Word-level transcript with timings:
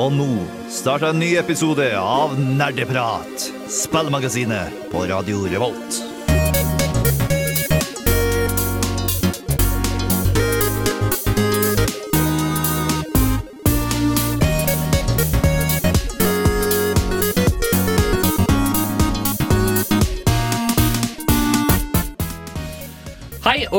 Og 0.00 0.12
nå 0.14 0.28
starter 0.72 1.10
en 1.12 1.20
ny 1.20 1.34
episode 1.40 1.84
av 1.98 2.38
Nerdeprat, 2.40 3.48
spillmagasinet 3.68 4.88
på 4.92 5.04
Radio 5.10 5.44
Revolt. 5.52 6.11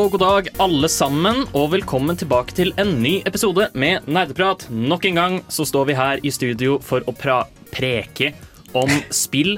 Og 0.03 0.11
god 0.11 0.19
dag 0.19 0.47
alle 0.59 0.87
sammen, 0.91 1.45
og 1.55 1.69
velkommen 1.71 2.17
tilbake 2.19 2.51
til 2.57 2.73
en 2.81 2.97
ny 2.99 3.21
episode 3.27 3.69
med 3.79 4.03
Nerdeprat. 4.11 4.65
Nok 4.67 5.05
en 5.07 5.15
gang 5.19 5.35
så 5.53 5.63
står 5.67 5.85
vi 5.87 5.95
her 5.95 6.19
i 6.27 6.31
studio 6.33 6.75
for 6.83 7.05
å 7.07 7.13
pra 7.15 7.37
preke 7.71 8.33
om 8.75 8.89
spill 9.15 9.55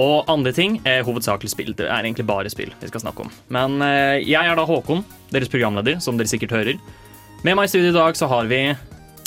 og 0.00 0.30
andre 0.32 0.54
ting. 0.56 0.78
Eh, 0.88 1.02
hovedsakelig 1.04 1.52
spill. 1.52 1.74
Det 1.76 1.84
er 1.84 2.00
egentlig 2.00 2.24
bare 2.26 2.48
spill 2.52 2.72
vi 2.80 2.88
skal 2.88 3.04
snakke 3.04 3.26
om. 3.26 3.32
Men 3.52 3.76
eh, 3.84 4.22
jeg 4.24 4.40
er 4.40 4.56
da 4.56 4.64
Håkon, 4.68 5.04
deres 5.34 5.52
programleder, 5.52 6.00
som 6.00 6.16
dere 6.16 6.32
sikkert 6.32 6.56
hører. 6.56 6.80
Med 7.44 7.58
meg 7.58 7.68
i 7.68 7.74
studio 7.74 7.92
i 7.92 7.98
dag 7.98 8.16
så 8.16 8.30
har 8.30 8.48
vi 8.50 8.62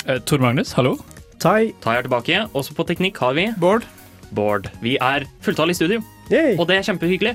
Eh, 0.08 0.18
Tor 0.24 0.38
Magnus, 0.40 0.72
hallo. 0.72 0.96
Tai. 1.42 1.72
Tai 1.84 1.98
er 1.98 2.06
tilbake. 2.06 2.38
Også 2.56 2.72
på 2.74 2.86
teknikk 2.88 3.18
har 3.20 3.34
vi 3.36 3.50
Bård. 3.60 3.84
Bård. 4.32 4.70
Vi 4.82 4.96
er 4.96 5.26
fulltallige 5.44 5.76
i 5.76 5.80
studio, 5.82 6.02
Yay. 6.32 6.54
og 6.58 6.66
det 6.70 6.78
er 6.78 6.86
kjempehyggelig. 6.86 7.34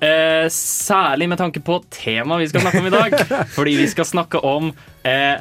Eh, 0.00 0.46
særlig 0.54 1.28
med 1.28 1.40
tanke 1.40 1.60
på 1.64 1.80
temaet 1.90 2.44
vi 2.44 2.50
skal 2.52 2.66
snakke 2.66 2.82
om 2.82 2.90
i 2.90 2.94
dag. 2.94 3.16
fordi 3.56 3.76
vi 3.80 3.88
skal 3.90 4.06
snakke 4.06 4.42
om 4.46 4.72
eh, 5.02 5.40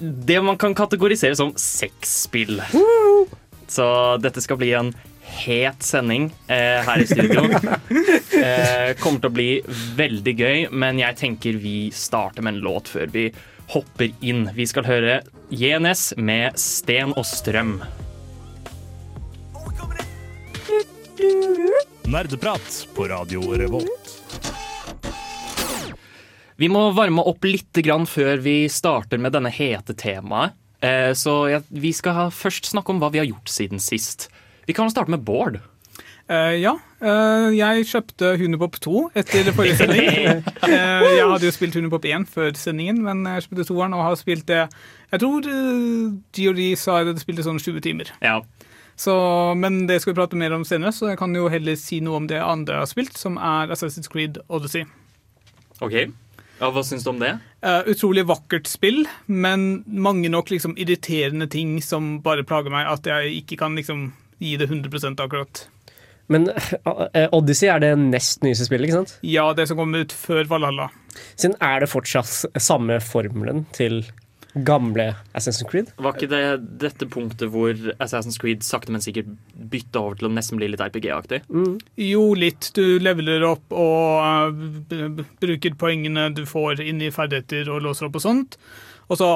det 0.00 0.40
man 0.44 0.58
kan 0.60 0.74
kategorisere 0.74 1.36
som 1.36 1.54
sexspill. 1.56 2.60
Så 3.68 3.86
dette 4.20 4.42
skal 4.44 4.60
bli 4.60 4.74
en 4.76 4.92
het 5.30 5.84
sending 5.86 6.30
eh, 6.48 6.80
her 6.86 7.02
i 7.02 7.06
studio. 7.08 7.46
Eh, 8.40 8.94
kommer 8.96 9.20
til 9.20 9.28
å 9.28 9.34
bli 9.34 9.48
veldig 9.98 10.32
gøy, 10.38 10.60
men 10.72 11.00
jeg 11.02 11.18
tenker 11.18 11.58
vi 11.60 11.90
starter 11.92 12.46
med 12.46 12.54
en 12.54 12.62
låt 12.64 12.88
før 12.88 13.10
vi 13.12 13.26
hopper 13.74 14.14
inn. 14.24 14.46
Vi 14.56 14.64
skal 14.70 14.86
høre 14.88 15.18
JNS 15.52 16.14
med 16.16 16.56
Sten 16.56 17.12
og 17.12 17.26
strøm. 17.28 17.74
Nerdeprat 22.10 22.86
på 22.94 23.08
Radio 23.08 23.40
Revolt. 23.54 24.12
Vi 26.60 26.68
må 26.68 26.90
varme 26.92 27.24
opp 27.24 27.46
litt 27.48 27.80
grann 27.84 28.04
før 28.08 28.42
vi 28.44 28.56
starter 28.68 29.20
med 29.22 29.32
denne 29.36 29.52
hete 29.54 29.96
temaet. 29.96 30.56
Eh, 30.80 31.12
Så 31.12 31.62
vi 31.68 31.92
skal 31.92 32.30
først 32.32 32.70
snakke 32.72 32.92
om 32.92 33.00
hva 33.00 33.10
vi 33.12 33.20
har 33.22 33.28
gjort 33.28 33.48
siden 33.52 33.80
sist. 33.80 34.28
Vi 34.66 34.76
kan 34.76 34.90
starte 34.90 35.10
med 35.10 35.24
Bård. 35.24 35.60
Uh, 36.30 36.54
ja, 36.60 36.76
Uh, 37.00 37.48
jeg 37.56 37.86
kjøpte 37.88 38.34
Hunipop 38.36 38.74
2 38.84 38.98
etter 39.16 39.46
forrige 39.56 39.78
sending. 39.78 40.42
Uh, 40.60 41.06
jeg 41.16 41.24
hadde 41.24 41.46
jo 41.46 41.52
spilt 41.56 41.78
Hunipop 41.78 42.04
1 42.04 42.26
før 42.28 42.50
sendingen, 42.60 42.98
men 43.06 43.22
jeg 43.24 43.46
kjøpte 43.46 43.64
toeren 43.70 43.96
og 43.96 44.02
har 44.04 44.18
spilt 44.20 44.44
det 44.50 44.66
Jeg 45.08 45.22
tror 45.22 45.48
uh, 45.48 46.10
GOD 46.36 46.60
sa 46.76 46.98
jeg 47.00 47.08
hadde 47.08 47.22
spilt 47.24 47.40
det 47.40 47.46
sånn 47.48 47.62
20 47.62 47.80
timer. 47.86 48.12
Ja. 48.20 48.42
Så, 49.00 49.14
men 49.56 49.86
det 49.88 50.02
skal 50.02 50.12
vi 50.12 50.18
prate 50.18 50.36
mer 50.36 50.52
om 50.52 50.64
senere, 50.68 50.92
så 50.92 51.08
jeg 51.08 51.18
kan 51.20 51.32
jo 51.32 51.46
heller 51.48 51.76
si 51.80 52.02
noe 52.04 52.18
om 52.20 52.26
det 52.28 52.40
andre 52.44 52.76
jeg 52.76 52.84
har 52.84 52.90
spilt, 52.90 53.16
som 53.16 53.38
er 53.40 53.72
Assassin's 53.72 54.10
Creed 54.12 54.36
Odyssey. 54.52 54.84
OK. 55.80 55.94
Ja, 56.60 56.68
hva 56.68 56.82
syns 56.84 57.06
du 57.06 57.14
om 57.14 57.22
det? 57.22 57.30
Uh, 57.64 57.80
utrolig 57.88 58.26
vakkert 58.28 58.68
spill, 58.68 59.06
men 59.24 59.86
mange 59.88 60.28
nok 60.28 60.52
liksom 60.52 60.76
irriterende 60.76 61.48
ting 61.48 61.78
som 61.80 62.18
bare 62.24 62.44
plager 62.44 62.72
meg, 62.74 62.90
at 62.92 63.08
jeg 63.08 63.38
ikke 63.40 63.62
kan 63.62 63.78
liksom 63.80 64.10
gi 64.40 64.58
det 64.60 64.68
100 64.68 65.16
akkurat. 65.16 65.64
Men 66.28 66.50
uh, 66.52 67.28
Odyssey 67.32 67.72
er 67.72 67.80
det 67.80 67.94
nest 68.02 68.44
nyeste 68.44 68.68
spillet, 68.68 68.90
ikke 68.90 69.00
sant? 69.00 69.16
Ja, 69.24 69.48
det 69.56 69.70
som 69.70 69.80
kom 69.80 69.96
ut 69.96 70.12
før 70.12 70.44
Valhalla. 70.52 70.90
Siden 71.32 71.56
er 71.64 71.80
det 71.80 71.88
fortsatt 71.88 72.60
samme 72.60 73.00
formelen 73.00 73.64
til 73.72 74.02
gamle 74.66 75.14
Assassin's 75.36 75.68
Creed? 75.70 75.92
Var 76.00 76.16
ikke 76.16 76.28
det 76.30 76.40
dette 76.82 77.06
punktet 77.10 77.50
hvor 77.52 77.70
Assassin's 78.02 78.38
Creed 78.40 78.64
sakte, 78.66 78.90
men 78.94 79.02
sikkert 79.04 79.28
bytta 79.70 80.00
over 80.02 80.18
til 80.20 80.28
å 80.28 80.32
nesten 80.34 80.58
bli 80.60 80.68
litt 80.72 80.82
RPG-aktig? 80.82 81.42
Jo, 82.00 82.24
litt. 82.34 82.70
Du 82.76 82.98
leveler 83.02 83.44
opp 83.46 83.70
og 83.76 84.60
b- 84.90 85.24
bruker 85.42 85.76
poengene 85.78 86.28
du 86.34 86.42
får 86.50 86.82
inn 86.82 87.02
i 87.06 87.12
ferdigheter 87.14 87.70
og 87.70 87.82
låser 87.86 88.08
opp 88.10 88.18
og 88.18 88.24
sånt. 88.26 88.58
Og 89.10 89.18
så 89.18 89.26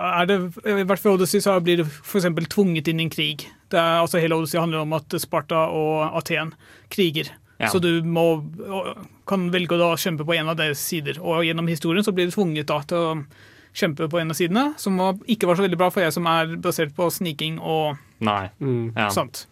er 0.00 0.28
det, 0.30 0.38
i 0.64 0.84
hvert 0.88 1.00
fall 1.02 1.18
Odyssey, 1.18 1.42
så 1.44 1.58
blir 1.60 1.82
du 1.82 1.84
f.eks. 1.84 2.24
tvunget 2.48 2.88
inn 2.88 3.00
i 3.02 3.04
en 3.08 3.12
krig. 3.12 3.44
Det 3.68 3.76
er, 3.76 3.98
altså 4.00 4.20
Hele 4.22 4.38
Odyssey 4.40 4.60
handler 4.60 4.84
om 4.86 4.94
at 4.96 5.12
Sparta 5.20 5.66
og 5.68 6.16
Aten 6.16 6.54
kriger. 6.92 7.28
Ja. 7.60 7.68
Så 7.72 7.80
du 7.82 7.90
må, 8.06 8.24
kan 9.28 9.48
velge 9.52 9.74
å 9.76 9.80
da 9.82 9.90
kjempe 10.00 10.24
på 10.24 10.36
en 10.38 10.48
av 10.48 10.56
deres 10.60 10.80
sider. 10.80 11.18
Og 11.20 11.42
gjennom 11.44 11.68
historien 11.68 12.04
så 12.06 12.14
blir 12.16 12.30
du 12.30 12.34
tvunget 12.36 12.68
da 12.70 12.78
til 12.88 12.96
å 13.02 13.10
kjempe 13.76 14.08
på 14.10 14.20
en 14.20 14.32
av 14.32 14.38
sidene, 14.38 14.64
som 14.80 14.96
var, 15.00 15.18
ikke 15.26 15.48
var 15.50 15.58
så 15.58 15.66
veldig 15.66 15.78
bra 15.80 15.90
for 15.94 16.04
jeg 16.04 16.14
som 16.16 16.26
er 16.30 16.56
basert 16.62 16.94
på 16.96 17.10
sniking 17.12 17.58
og 17.60 17.98
Nei. 18.24 18.48
Ja. 18.96 19.10
sånt. 19.14 19.46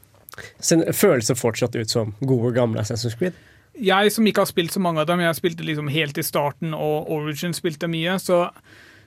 Så 0.60 0.80
føles 0.92 1.30
det 1.30 1.38
fortsatt 1.40 1.76
ut 1.76 1.90
som 1.90 2.14
gode, 2.20 2.52
gamle 2.56 2.82
Assassin's 2.82 3.16
Creed? 3.16 3.36
jeg 3.76 4.12
som 4.12 4.26
ikke 4.26 4.44
har 4.44 4.50
spilt 4.50 4.72
så 4.72 4.80
mange 4.80 5.02
av 5.02 5.08
dem, 5.10 5.20
jeg 5.20 5.38
spilte 5.38 5.66
liksom 5.66 5.88
helt 5.92 6.18
i 6.18 6.24
starten, 6.24 6.74
og 6.74 7.10
Origin 7.12 7.54
spilte 7.56 7.88
mye, 7.90 8.18
så 8.22 8.46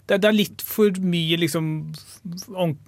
det, 0.10 0.18
det 0.24 0.28
er 0.30 0.36
litt 0.36 0.62
for 0.66 0.90
mye 1.06 1.38
liksom 1.38 1.68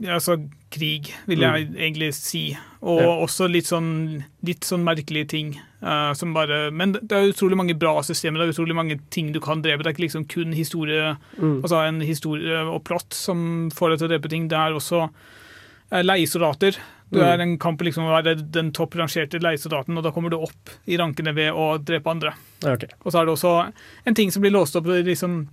altså, 0.09 0.37
krig, 0.73 1.11
vil 1.29 1.43
jeg 1.45 1.67
egentlig 1.75 2.11
si. 2.17 2.43
Og 2.81 3.01
Ja. 3.01 3.11
også 3.25 3.47
litt 3.51 3.67
sånn, 3.69 4.23
litt 4.43 4.65
sånn 4.65 4.83
merkelige 4.83 5.27
ting. 5.29 5.51
Uh, 5.83 6.13
som 6.13 6.33
bare, 6.33 6.71
men 6.71 6.91
det 6.93 7.11
er 7.11 7.31
utrolig 7.31 7.57
mange 7.57 7.73
bra 7.77 8.01
systemer, 8.05 8.39
det 8.41 8.49
er 8.49 8.53
utrolig 8.55 8.75
mange 8.77 8.99
ting 9.09 9.31
du 9.33 9.39
kan 9.41 9.61
drepe. 9.63 9.81
Det 9.83 9.87
er 9.91 9.93
ikke 9.95 10.07
liksom 10.09 10.27
kun 10.29 10.53
historie, 10.53 11.15
altså 11.41 11.87
en 11.87 12.01
historie 12.01 12.59
og 12.69 12.83
plott 12.85 13.13
som 13.17 13.69
får 13.73 13.89
deg 13.95 13.97
til 13.99 14.07
å 14.07 14.11
drepe 14.13 14.29
ting. 14.29 14.47
Det 14.51 14.57
er 14.57 14.73
også 14.77 15.07
uh, 15.09 16.01
leiesoldater. 16.03 16.77
Du 17.11 17.19
Mm. 17.19 17.25
er 17.27 17.41
en 17.41 17.57
kamp 17.59 17.81
liksom 17.81 18.05
å 18.07 18.13
være 18.23 18.51
den 18.51 18.71
topp 18.71 18.93
rangerte 18.95 19.37
leiesoldaten, 19.41 19.97
og 19.97 20.03
da 20.03 20.11
kommer 20.11 20.29
du 20.31 20.37
opp 20.37 20.69
i 20.87 20.95
rankene 20.95 21.33
ved 21.35 21.51
å 21.51 21.77
drepe 21.83 22.07
andre. 22.09 22.31
Okay. 22.63 22.87
Og 23.03 23.11
så 23.11 23.19
er 23.19 23.25
det 23.25 23.33
også 23.35 23.73
en 24.05 24.13
ting 24.15 24.31
som 24.31 24.41
blir 24.41 24.51
låst 24.53 24.77
opp 24.77 24.85
liksom, 24.85 25.47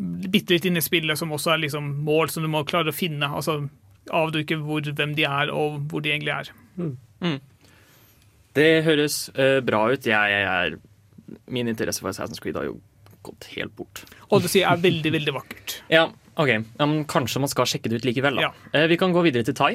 bitte 0.00 0.56
litt 0.56 0.66
inn 0.68 0.80
i 0.80 0.84
spillet, 0.84 1.18
som 1.18 1.32
også 1.34 1.54
er 1.54 1.64
liksom 1.66 1.92
mål 2.06 2.32
som 2.32 2.44
du 2.44 2.50
må 2.52 2.64
klare 2.68 2.92
å 2.92 2.96
finne. 2.96 3.28
Altså 3.28 3.62
avduke 4.16 4.58
hvor, 4.60 4.84
hvem 4.84 5.14
de 5.18 5.26
er, 5.28 5.52
og 5.54 5.80
hvor 5.90 6.04
de 6.04 6.12
egentlig 6.14 6.34
er. 6.34 6.52
Det 8.56 8.70
høres 8.86 9.22
uh, 9.36 9.60
bra 9.64 9.84
ut. 9.92 10.06
Jeg, 10.06 10.32
jeg 10.34 10.46
er 10.46 10.78
Min 11.46 11.70
interesse 11.70 12.02
for 12.02 12.10
Assassin's 12.10 12.42
Creed 12.42 12.56
har 12.58 12.66
jo 12.66 12.80
gått 13.22 13.50
helt 13.54 13.74
bort. 13.76 14.02
Odyssey 14.34 14.64
er 14.66 14.80
veldig, 14.80 15.12
veldig 15.18 15.36
vakkert. 15.36 15.78
Ja, 15.96 16.08
ok. 16.34 16.50
Ja, 16.50 16.86
men 16.86 17.04
kanskje 17.10 17.42
man 17.44 17.52
skal 17.52 17.68
sjekke 17.68 17.92
det 17.92 18.00
ut 18.00 18.08
likevel, 18.08 18.40
da. 18.40 18.48
Ja. 18.48 18.68
Eh, 18.72 18.88
vi 18.90 18.98
kan 19.00 19.14
gå 19.14 19.22
videre 19.26 19.46
til 19.46 19.56
Tai. 19.58 19.74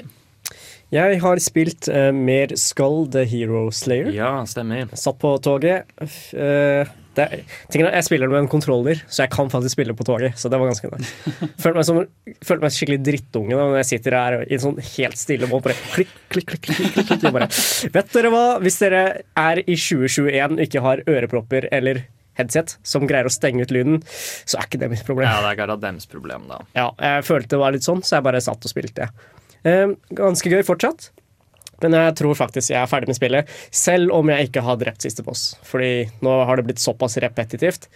Jeg 0.93 1.19
har 1.23 1.41
spilt 1.41 1.87
uh, 1.89 2.11
mer 2.13 2.53
Skull 2.59 3.05
the 3.13 3.23
Hero 3.29 3.67
Slayer. 3.73 4.11
Ja, 4.13 4.33
stemmer. 4.49 4.91
Satt 4.97 5.17
på 5.21 5.31
toget. 5.43 5.89
Eh, 6.01 6.91
det, 7.15 7.25
er, 7.25 7.43
jeg 7.85 8.05
spiller 8.07 8.31
med 8.31 8.43
en 8.43 8.49
kontroller, 8.51 8.99
så 9.07 9.23
jeg 9.23 9.31
kan 9.33 9.51
faktisk 9.51 9.77
spille 9.77 9.95
på 9.97 10.05
toget. 10.07 10.35
Så 10.39 10.51
det 10.51 10.59
var 10.59 10.71
ganske 10.71 10.89
nice. 10.91 11.13
Følte 11.63 11.75
meg, 11.77 11.85
som, 11.87 12.01
følte 12.43 12.65
meg 12.65 12.75
skikkelig 12.75 12.99
drittunge 13.05 13.55
da 13.55 13.67
når 13.69 13.79
jeg 13.81 13.89
sitter 13.93 14.17
her 14.19 14.37
i 14.43 14.57
en 14.57 14.63
sånn 14.65 14.81
helt 14.91 15.21
stille 15.21 15.49
mål. 15.51 15.63
Bare 15.65 15.77
klikk, 15.93 16.11
klikk, 16.33 16.51
klikk. 16.51 16.65
klikk, 16.67 16.91
klikk, 16.97 17.13
klikk. 17.13 17.29
Bare, 17.35 17.49
Vet 17.95 18.11
dere 18.15 18.33
hva? 18.33 18.43
Hvis 18.63 18.81
dere 18.83 19.05
er 19.39 19.63
i 19.63 19.77
2021 19.79 20.59
og 20.59 20.65
ikke 20.67 20.83
har 20.85 21.03
ørepropper 21.09 21.69
eller 21.75 22.03
headset 22.39 22.75
som 22.83 23.05
greier 23.07 23.29
å 23.29 23.33
stenge 23.33 23.63
ut 23.63 23.71
lyden, 23.71 24.01
så 24.07 24.59
er 24.59 24.67
ikke 24.67 24.81
det 24.81 24.91
mitt 24.91 25.05
problem. 25.07 25.29
Ja, 25.29 25.39
det 25.43 25.53
er 25.53 25.59
ikke 25.59 25.79
deres 25.85 26.09
problem, 26.11 26.49
da. 26.51 26.59
Ja, 26.75 26.89
jeg 26.99 27.27
følte 27.27 27.55
det 27.55 27.61
var 27.61 27.75
litt 27.75 27.87
sånn, 27.87 28.03
så 28.05 28.17
jeg 28.17 28.27
bare 28.27 28.43
satt 28.43 28.67
og 28.67 28.71
spilte. 28.71 29.07
Eh, 29.65 29.95
ganske 30.17 30.51
gøy 30.51 30.65
fortsatt. 30.67 31.09
Men 31.83 31.97
jeg 31.97 32.15
tror 32.21 32.37
faktisk 32.39 32.71
jeg 32.71 32.79
er 32.81 32.91
ferdig 32.91 33.09
med 33.11 33.17
spillet, 33.19 33.49
selv 33.71 34.13
om 34.15 34.29
jeg 34.31 34.49
ikke 34.49 34.63
har 34.65 34.77
drept 34.81 35.03
siste 35.05 35.25
boss. 35.25 35.55
Fordi 35.67 36.05
nå 36.25 36.37
har 36.47 36.59
det 36.61 36.67
blitt 36.69 36.83
såpass 36.83 37.17
repetitivt. 37.23 37.89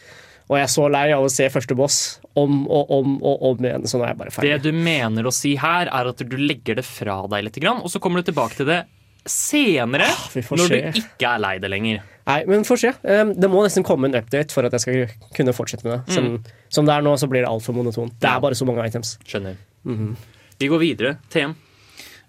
Og 0.50 0.58
jeg 0.58 0.66
er 0.66 0.72
så 0.74 0.88
lei 0.90 1.08
av 1.14 1.24
å 1.24 1.30
se 1.30 1.46
første 1.54 1.76
boss 1.78 1.98
om 2.40 2.64
og 2.74 2.90
om 2.96 3.18
og 3.22 3.44
om 3.52 3.66
igjen. 3.68 3.86
Så 3.86 4.00
nå 4.00 4.08
er 4.08 4.16
jeg 4.16 4.22
bare 4.24 4.34
ferdig. 4.34 4.56
Det 4.64 4.72
du 4.74 4.80
mener 4.86 5.30
å 5.30 5.34
si 5.34 5.54
her, 5.62 5.92
er 5.94 6.10
at 6.10 6.24
du 6.26 6.38
legger 6.42 6.80
det 6.82 6.86
fra 6.88 7.22
deg 7.30 7.46
litt, 7.46 7.60
og 7.70 7.86
så 7.94 8.02
kommer 8.02 8.24
du 8.24 8.32
tilbake 8.32 8.58
til 8.58 8.66
det 8.72 8.80
senere, 9.30 10.08
ah, 10.10 10.30
når 10.34 10.66
se. 10.66 10.80
du 10.80 11.00
ikke 11.04 11.28
er 11.36 11.42
lei 11.44 11.54
det 11.62 11.70
lenger. 11.70 12.02
Nei, 12.30 12.40
men 12.50 12.66
får 12.66 12.80
se. 12.82 12.92
Eh, 13.04 13.24
Det 13.38 13.50
må 13.52 13.62
nesten 13.66 13.86
komme 13.86 14.10
en 14.10 14.18
update 14.18 14.54
for 14.54 14.66
at 14.66 14.74
jeg 14.74 14.82
skal 14.86 15.30
kunne 15.38 15.54
fortsette 15.54 15.86
med 15.86 16.00
det. 16.00 16.16
Som, 16.16 16.30
som 16.70 16.88
det 16.88 16.96
er 16.96 17.06
nå, 17.06 17.14
så 17.20 17.30
blir 17.30 17.44
det 17.46 17.50
altfor 17.52 17.76
monotont. 17.78 18.16
Det 18.22 18.30
er 18.30 18.42
bare 18.42 18.58
så 18.58 18.66
mange 18.70 18.86
items. 18.90 19.18
Skjønner. 19.28 19.58
Vi 20.60 20.68
går 20.72 20.82
videre. 20.82 21.18
TM. 21.30 21.54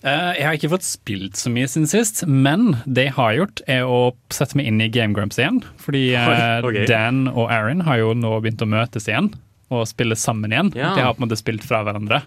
Eh, 0.01 0.31
jeg 0.39 0.47
har 0.47 0.57
ikke 0.57 0.73
fått 0.73 0.87
spilt 0.87 1.37
så 1.41 1.53
mye 1.53 1.69
siden 1.69 1.89
sist, 1.91 2.23
men 2.27 2.79
det 2.87 3.11
jeg 3.11 3.17
har 3.19 3.37
gjort, 3.37 3.63
er 3.69 3.85
å 3.89 4.15
sette 4.33 4.57
meg 4.59 4.71
inn 4.71 4.81
i 4.81 4.89
Game 4.93 5.17
Grumps 5.17 5.41
igjen. 5.41 5.61
Fordi 5.83 6.05
okay. 6.67 6.87
Dan 6.91 7.27
og 7.33 7.51
Aaron 7.51 7.85
har 7.89 8.01
jo 8.01 8.15
nå 8.17 8.33
begynt 8.41 8.65
å 8.65 8.71
møtes 8.71 9.11
igjen 9.11 9.33
og 9.71 9.87
spille 9.87 10.17
sammen 10.19 10.51
igjen. 10.51 10.73
Ja. 10.75 10.95
De 10.97 11.05
har 11.05 11.15
på 11.15 11.23
en 11.23 11.29
måte 11.29 11.39
spilt 11.39 11.67
fra 11.67 11.85
hverandre. 11.87 12.25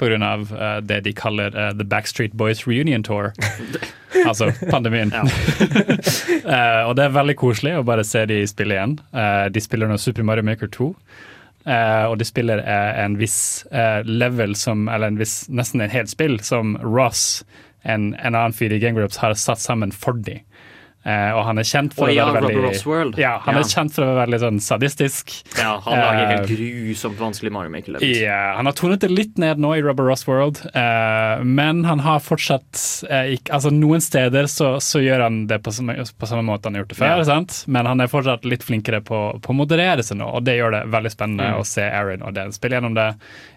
pga. 0.00 0.18
Uh, 0.50 0.80
det 0.82 1.04
de 1.04 1.12
kaller 1.14 1.54
uh, 1.54 1.70
The 1.76 1.84
Backstreet 1.84 2.32
Boys 2.32 2.66
Reunion 2.66 3.04
Tour. 3.06 3.32
altså 4.28 4.52
pandemien. 4.70 5.12
Eh, 6.42 6.82
og 6.88 6.96
det 6.98 7.04
er 7.04 7.12
veldig 7.14 7.34
koselig 7.38 7.72
å 7.78 7.84
bare 7.86 8.02
se 8.04 8.24
de 8.26 8.40
spille 8.50 8.74
igjen. 8.74 8.96
Eh, 9.14 9.44
de 9.54 9.60
spiller 9.62 9.88
nå 9.88 9.94
Super 10.00 10.24
Mario 10.26 10.44
Maker 10.44 10.68
2. 10.74 10.88
eh, 11.66 12.04
og 12.08 12.18
de 12.20 12.26
spiller 12.28 12.62
uh, 12.62 13.04
en 13.04 13.18
viss 13.20 13.64
uh, 13.72 14.00
level 14.06 14.56
som 14.58 14.88
Eller 14.88 15.12
en 15.12 15.20
viss, 15.20 15.46
nesten 15.48 15.80
en 15.80 15.92
helt 15.92 16.10
spill 16.12 16.38
som 16.44 16.76
Ross, 16.82 17.44
en, 17.82 18.12
en 18.14 18.34
annen 18.34 18.56
fyr 18.56 18.72
i 18.72 18.80
Game 18.82 18.98
Groups, 18.98 19.20
har 19.22 19.34
satt 19.34 19.62
sammen 19.62 19.92
for 19.92 20.18
dem. 20.26 20.42
Eh, 21.04 21.32
og 21.34 21.44
han 21.48 21.58
er 21.58 21.66
kjent 21.66 21.94
for 21.96 22.04
Og 22.06 22.12
å 22.12 22.14
ja, 22.14 22.24
være 22.30 22.46
veldig 22.46 22.86
World. 22.86 23.16
Ja, 23.18 23.38
han 23.42 23.54
Ja. 23.56 23.60
er 23.60 23.64
kjent 23.64 23.92
for 23.92 24.04
å 24.04 24.14
være 24.14 24.20
veldig 24.26 24.38
sånn 24.38 24.60
sadistisk. 24.62 25.32
Ja, 25.58 25.80
han 25.80 25.98
lager 25.98 26.26
helt 26.30 26.50
Eh, 26.50 26.56
grusomt 26.56 27.18
vanskelig 27.18 27.50
Mario 27.50 27.70
Maker 27.70 27.92
levels. 27.96 28.20
Ja, 28.20 28.54
han 28.56 28.66
har 28.66 28.72
tonet 28.72 29.00
det 29.00 29.10
litt 29.10 29.36
ned 29.36 29.58
nå 29.58 29.72
i 29.76 29.82
Rubber 29.82 30.04
Ross 30.04 30.26
World, 30.28 30.60
eh, 30.74 31.42
men 31.42 31.82
han 31.84 31.98
har 32.06 32.20
fortsatt 32.20 33.04
eh, 33.10 33.34
ikke, 33.34 33.50
altså 33.52 33.72
Noen 33.72 34.00
steder 34.00 34.44
så, 34.46 34.76
så 34.78 35.02
gjør 35.02 35.22
han 35.26 35.46
det 35.48 35.58
på 35.64 35.72
samme, 35.74 35.96
på 35.96 36.26
samme 36.30 36.44
måte 36.46 36.66
han 36.70 36.74
har 36.74 36.84
gjort 36.84 36.88
det 36.94 36.98
før, 36.98 37.16
Ja. 37.18 37.24
sant? 37.24 37.64
men 37.66 37.86
han 37.86 38.00
er 38.00 38.06
fortsatt 38.06 38.44
litt 38.44 38.62
flinkere 38.62 39.00
på, 39.02 39.40
på 39.42 39.50
å 39.50 39.56
moderere 39.58 40.02
seg 40.06 40.18
nå, 40.18 40.28
og 40.38 40.44
det 40.44 40.54
gjør 40.60 40.70
det 40.78 40.84
veldig 40.92 41.10
spennende 41.10 41.50
Mm. 41.52 41.58
å 41.58 41.66
se 41.66 41.82
Aaron 41.82 42.22
og 42.22 42.34
Dan 42.34 42.52
spille 42.52 42.78
gjennom 42.78 42.94
det 42.94 43.08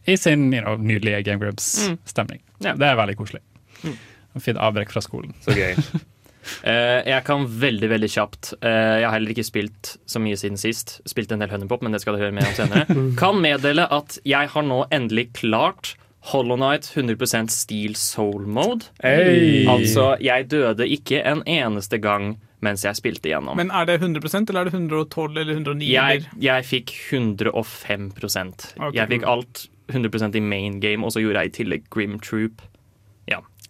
i 0.08 0.16
sin 0.18 0.52
you 0.52 0.62
know, 0.62 0.78
nydelige 0.78 1.24
Game 1.26 1.40
Grubs-stemning. 1.40 2.40
Ja. 2.60 2.74
Det 2.74 2.82
er 2.90 2.96
veldig 2.96 3.18
koselig. 3.18 3.42
En 3.86 4.42
Fint 4.42 4.58
avbrekk 4.58 4.90
fra 4.92 5.02
skolen. 5.02 5.34
Så 5.46 5.54
gøy. 5.56 5.76
Eh, 6.64 7.02
jeg 7.10 7.26
kan 7.28 7.46
veldig 7.50 7.90
veldig 7.90 8.10
kjapt 8.12 8.52
eh, 8.60 9.02
Jeg 9.02 9.06
har 9.08 9.16
heller 9.16 9.34
ikke 9.34 9.48
spilt 9.48 9.96
så 10.10 10.22
mye 10.22 10.38
siden 10.40 10.60
sist. 10.62 11.00
Spilt 11.10 11.34
en 11.34 11.44
del 11.44 11.52
Honeypop, 11.52 11.84
men 11.86 11.96
det 11.96 12.04
skal 12.04 12.18
dere 12.18 12.30
høre 12.30 12.38
mer 12.38 12.50
om 12.50 12.58
senere. 12.58 12.98
Kan 13.22 13.42
meddele 13.44 13.88
at 13.94 14.20
jeg 14.28 14.52
har 14.54 14.66
nå 14.66 14.84
endelig 14.94 15.32
klart 15.38 15.96
Hollow 16.32 16.58
Night 16.58 16.90
100% 16.96 17.54
Steel 17.54 17.96
Soul 18.00 18.48
Mode. 18.50 18.90
Hey. 19.04 19.68
Altså, 19.70 20.16
jeg 20.24 20.50
døde 20.50 20.88
ikke 20.90 21.22
en 21.22 21.44
eneste 21.46 22.02
gang 22.02 22.36
mens 22.66 22.86
jeg 22.86 22.98
spilte 22.98 23.30
gjennom. 23.30 23.58
Men 23.60 23.70
er 23.70 23.86
det 23.90 24.00
100% 24.02 24.50
eller 24.50 24.66
er 24.66 24.72
det 24.72 24.74
112 24.74 25.38
eller 25.38 25.54
109? 25.54 25.86
jeg, 25.92 26.26
jeg 26.42 26.66
fikk 26.66 26.96
105 27.14 28.10
okay. 28.16 28.96
Jeg 28.96 29.12
fikk 29.12 29.28
alt 29.30 29.68
100% 29.94 30.40
i 30.40 30.42
main 30.42 30.80
game, 30.82 31.06
og 31.06 31.14
så 31.14 31.22
gjorde 31.22 31.44
jeg 31.44 31.52
i 31.52 31.56
tillegg 31.60 31.90
Grim 31.94 32.18
Troop. 32.20 32.64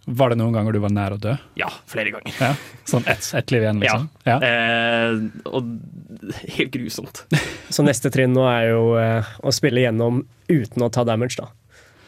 Ja, 0.05 0.13
Var 0.13 0.29
det 0.29 0.37
noen 0.37 0.53
ganger 0.53 0.71
du 0.75 0.79
var 0.83 0.91
nær 0.93 1.15
å 1.15 1.17
dø? 1.17 1.33
ja 1.57 1.69
flere 1.89 2.11
ganger. 2.13 2.33
Ja. 2.39 2.51
Sånn 2.85 3.05
ett 3.09 3.25
et 3.33 3.51
liv 3.51 3.63
igjen, 3.65 3.79
liksom? 3.81 4.07
Ja. 4.25 4.37
Eh, 4.37 5.17
og 5.49 5.65
helt 6.57 6.71
grusomt. 6.75 7.23
Så 7.73 7.83
neste 7.85 8.11
trinn 8.13 8.33
nå 8.37 8.45
er 8.49 8.67
jo 8.69 8.83
eh, 9.01 9.25
å 9.41 9.51
spille 9.55 9.81
gjennom 9.81 10.21
uten 10.47 10.85
å 10.85 10.89
ta 10.93 11.03
damage, 11.03 11.41
da. 11.41 11.49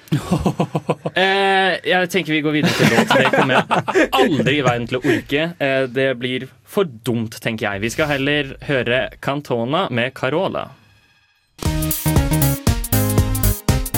Eh, 1.18 1.80
jeg 1.90 2.10
tenker 2.14 2.32
vi 2.36 2.42
går 2.46 2.54
videre 2.60 2.74
til 2.78 2.92
låt. 2.94 3.10
Det 3.10 3.32
kommer 3.34 3.58
jeg 3.58 4.10
aldri 4.14 4.54
i 4.60 4.64
veien 4.64 4.86
til 4.88 5.00
å 5.00 5.02
orke. 5.02 5.48
Eh, 5.58 5.88
det 5.90 6.06
blir 6.22 6.46
for 6.64 6.86
dumt, 6.86 7.40
tenker 7.42 7.66
jeg. 7.72 7.82
Vi 7.82 7.90
skal 7.96 8.12
heller 8.14 8.54
høre 8.70 9.00
Cantona 9.26 9.88
med 9.90 10.14
Carola. 10.14 10.68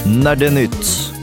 Nerdenytt. 0.07 1.18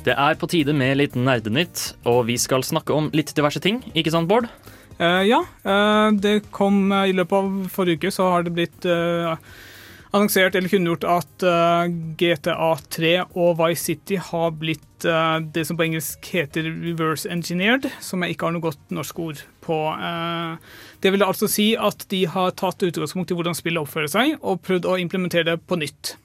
Det 0.00 0.14
er 0.16 0.36
på 0.40 0.48
tide 0.48 0.72
med 0.72 0.96
litt 0.96 1.16
nerdenytt, 1.18 1.90
og 2.08 2.22
vi 2.30 2.38
skal 2.40 2.64
snakke 2.64 2.94
om 2.96 3.10
litt 3.12 3.34
diverse 3.36 3.60
ting. 3.60 3.82
Ikke 3.92 4.12
sant, 4.14 4.30
Bård? 4.30 4.46
Eh, 4.96 5.24
ja, 5.28 5.42
eh, 5.64 6.06
det 6.16 6.38
kom 6.56 6.86
eh, 6.92 7.10
i 7.10 7.16
løpet 7.16 7.36
av 7.36 7.50
forrige 7.72 8.00
uke, 8.00 8.12
så 8.14 8.30
har 8.32 8.46
det 8.46 8.54
blitt 8.56 8.88
eh, 8.88 9.34
annonsert 10.16 10.56
eller 10.56 10.72
kunngjort 10.72 11.04
at 11.04 11.44
eh, 11.44 11.92
GTA 12.20 12.70
3 12.96 13.12
og 13.28 13.60
Vice 13.60 13.90
City 13.90 14.16
har 14.30 14.56
blitt 14.60 15.04
eh, 15.04 15.36
det 15.52 15.66
som 15.68 15.76
på 15.76 15.84
engelsk 15.90 16.32
heter 16.32 16.68
reverse 16.68 17.28
engineered, 17.32 17.90
som 18.00 18.24
jeg 18.24 18.36
ikke 18.38 18.48
har 18.48 18.56
noe 18.56 18.66
godt 18.70 18.96
norsk 18.96 19.20
ord 19.20 19.44
på. 19.64 19.78
Det 21.04 21.12
vil 21.12 21.28
altså 21.28 21.48
si 21.48 21.74
at 21.76 22.08
de 22.08 22.24
har 22.28 22.56
tatt 22.56 22.88
utgangspunkt 22.88 23.32
i 23.32 23.36
hvordan 23.36 23.56
spillet 23.56 23.84
oppfører 23.84 24.12
seg, 24.16 24.34
og 24.40 24.64
prøvd 24.64 24.88
å 24.88 24.98
implementere 25.04 25.52
det 25.52 25.60
på 25.68 25.76
nytt. 25.80 26.16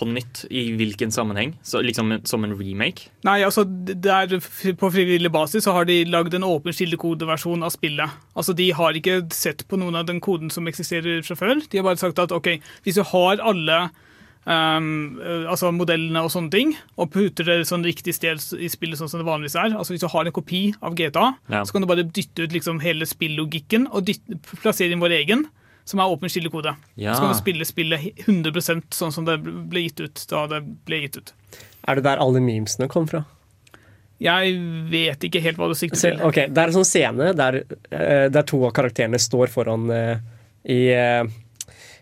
På 0.00 0.06
nytt, 0.08 0.46
i 0.50 0.70
hvilken 0.80 1.10
sammenheng? 1.12 1.54
Så 1.62 1.82
liksom 1.84 2.14
som 2.24 2.44
en 2.46 2.54
remake? 2.56 3.10
Nei, 3.28 3.42
altså 3.44 3.66
der, 3.68 4.32
På 4.80 4.88
frivillig 4.90 5.28
basis 5.34 5.66
så 5.68 5.74
har 5.76 5.84
de 5.84 5.98
lagd 6.08 6.32
en 6.38 6.46
åpen 6.48 6.72
kildekodeversjon 6.72 7.62
av 7.66 7.74
spillet. 7.76 8.08
Altså 8.34 8.54
De 8.56 8.70
har 8.72 8.96
ikke 8.96 9.20
sett 9.36 9.66
på 9.68 9.76
noen 9.76 10.00
av 10.00 10.06
den 10.08 10.20
koden 10.24 10.48
som 10.50 10.66
eksisterer 10.72 11.20
fra 11.26 11.36
før. 11.36 11.60
De 11.68 11.78
har 11.78 11.84
bare 11.84 12.00
sagt 12.00 12.18
at 12.18 12.32
ok, 12.32 12.54
hvis 12.86 12.96
du 12.96 13.04
har 13.12 13.44
alle 13.44 13.90
eh, 14.46 14.88
altså 15.50 15.70
modellene 15.76 16.22
og 16.24 16.32
sånne 16.32 16.52
ting, 16.54 16.74
og 16.96 17.12
putter 17.14 17.44
det 17.48 17.58
sånn 17.68 17.84
riktig 17.86 18.14
sted 18.16 18.40
i 18.58 18.70
spillet 18.72 19.00
sånn 19.00 19.10
som 19.12 19.20
det 19.22 19.28
vanligvis 19.28 19.58
er 19.60 19.76
Altså 19.76 19.94
Hvis 19.94 20.04
du 20.04 20.10
har 20.12 20.26
en 20.28 20.32
kopi 20.36 20.62
av 20.80 20.96
GTA, 20.98 21.34
Ja. 21.50 21.62
så 21.64 21.72
kan 21.76 21.82
du 21.84 21.88
bare 21.90 22.04
dytte 22.08 22.44
ut 22.48 22.52
liksom 22.56 22.80
hele 22.80 23.04
spillogikken 23.06 23.88
og 23.92 24.06
dytte, 24.08 24.40
plassere 24.62 24.92
inn 24.92 25.00
vår 25.04 25.18
egen, 25.20 25.46
som 25.90 26.02
er 26.02 26.12
åpen 26.12 26.30
kildekode. 26.32 26.72
Ja. 26.94 27.14
Så 27.14 27.24
kan 27.24 27.34
du 27.34 27.38
spille 27.38 27.66
spillet 27.68 28.24
100 28.26 28.80
sånn 28.94 29.12
som 29.14 29.26
det 29.26 29.40
ble 29.42 29.88
gitt 29.88 30.00
ut 30.00 30.24
da 30.30 30.46
det 30.50 30.62
ble 30.88 31.04
gitt 31.04 31.20
ut. 31.20 31.34
Er 31.88 31.98
det 31.98 32.06
der 32.06 32.22
alle 32.22 32.42
memesene 32.44 32.88
kom 32.90 33.08
fra? 33.10 33.24
Jeg 34.20 34.56
vet 34.92 35.22
ikke 35.24 35.40
helt 35.40 35.56
hva 35.56 35.70
du 35.70 35.76
sikter 35.78 36.00
til. 36.02 36.18
ok, 36.20 36.42
Det 36.52 36.60
er 36.60 36.68
en 36.68 36.76
sånn 36.76 36.88
scene 36.88 37.30
der, 37.36 37.62
eh, 37.88 38.26
der 38.28 38.44
to 38.44 38.60
av 38.68 38.74
karakterene 38.76 39.18
står 39.20 39.48
foran 39.48 39.88
uh, 39.88 40.18
i, 40.68 40.92
eh, 40.92 41.24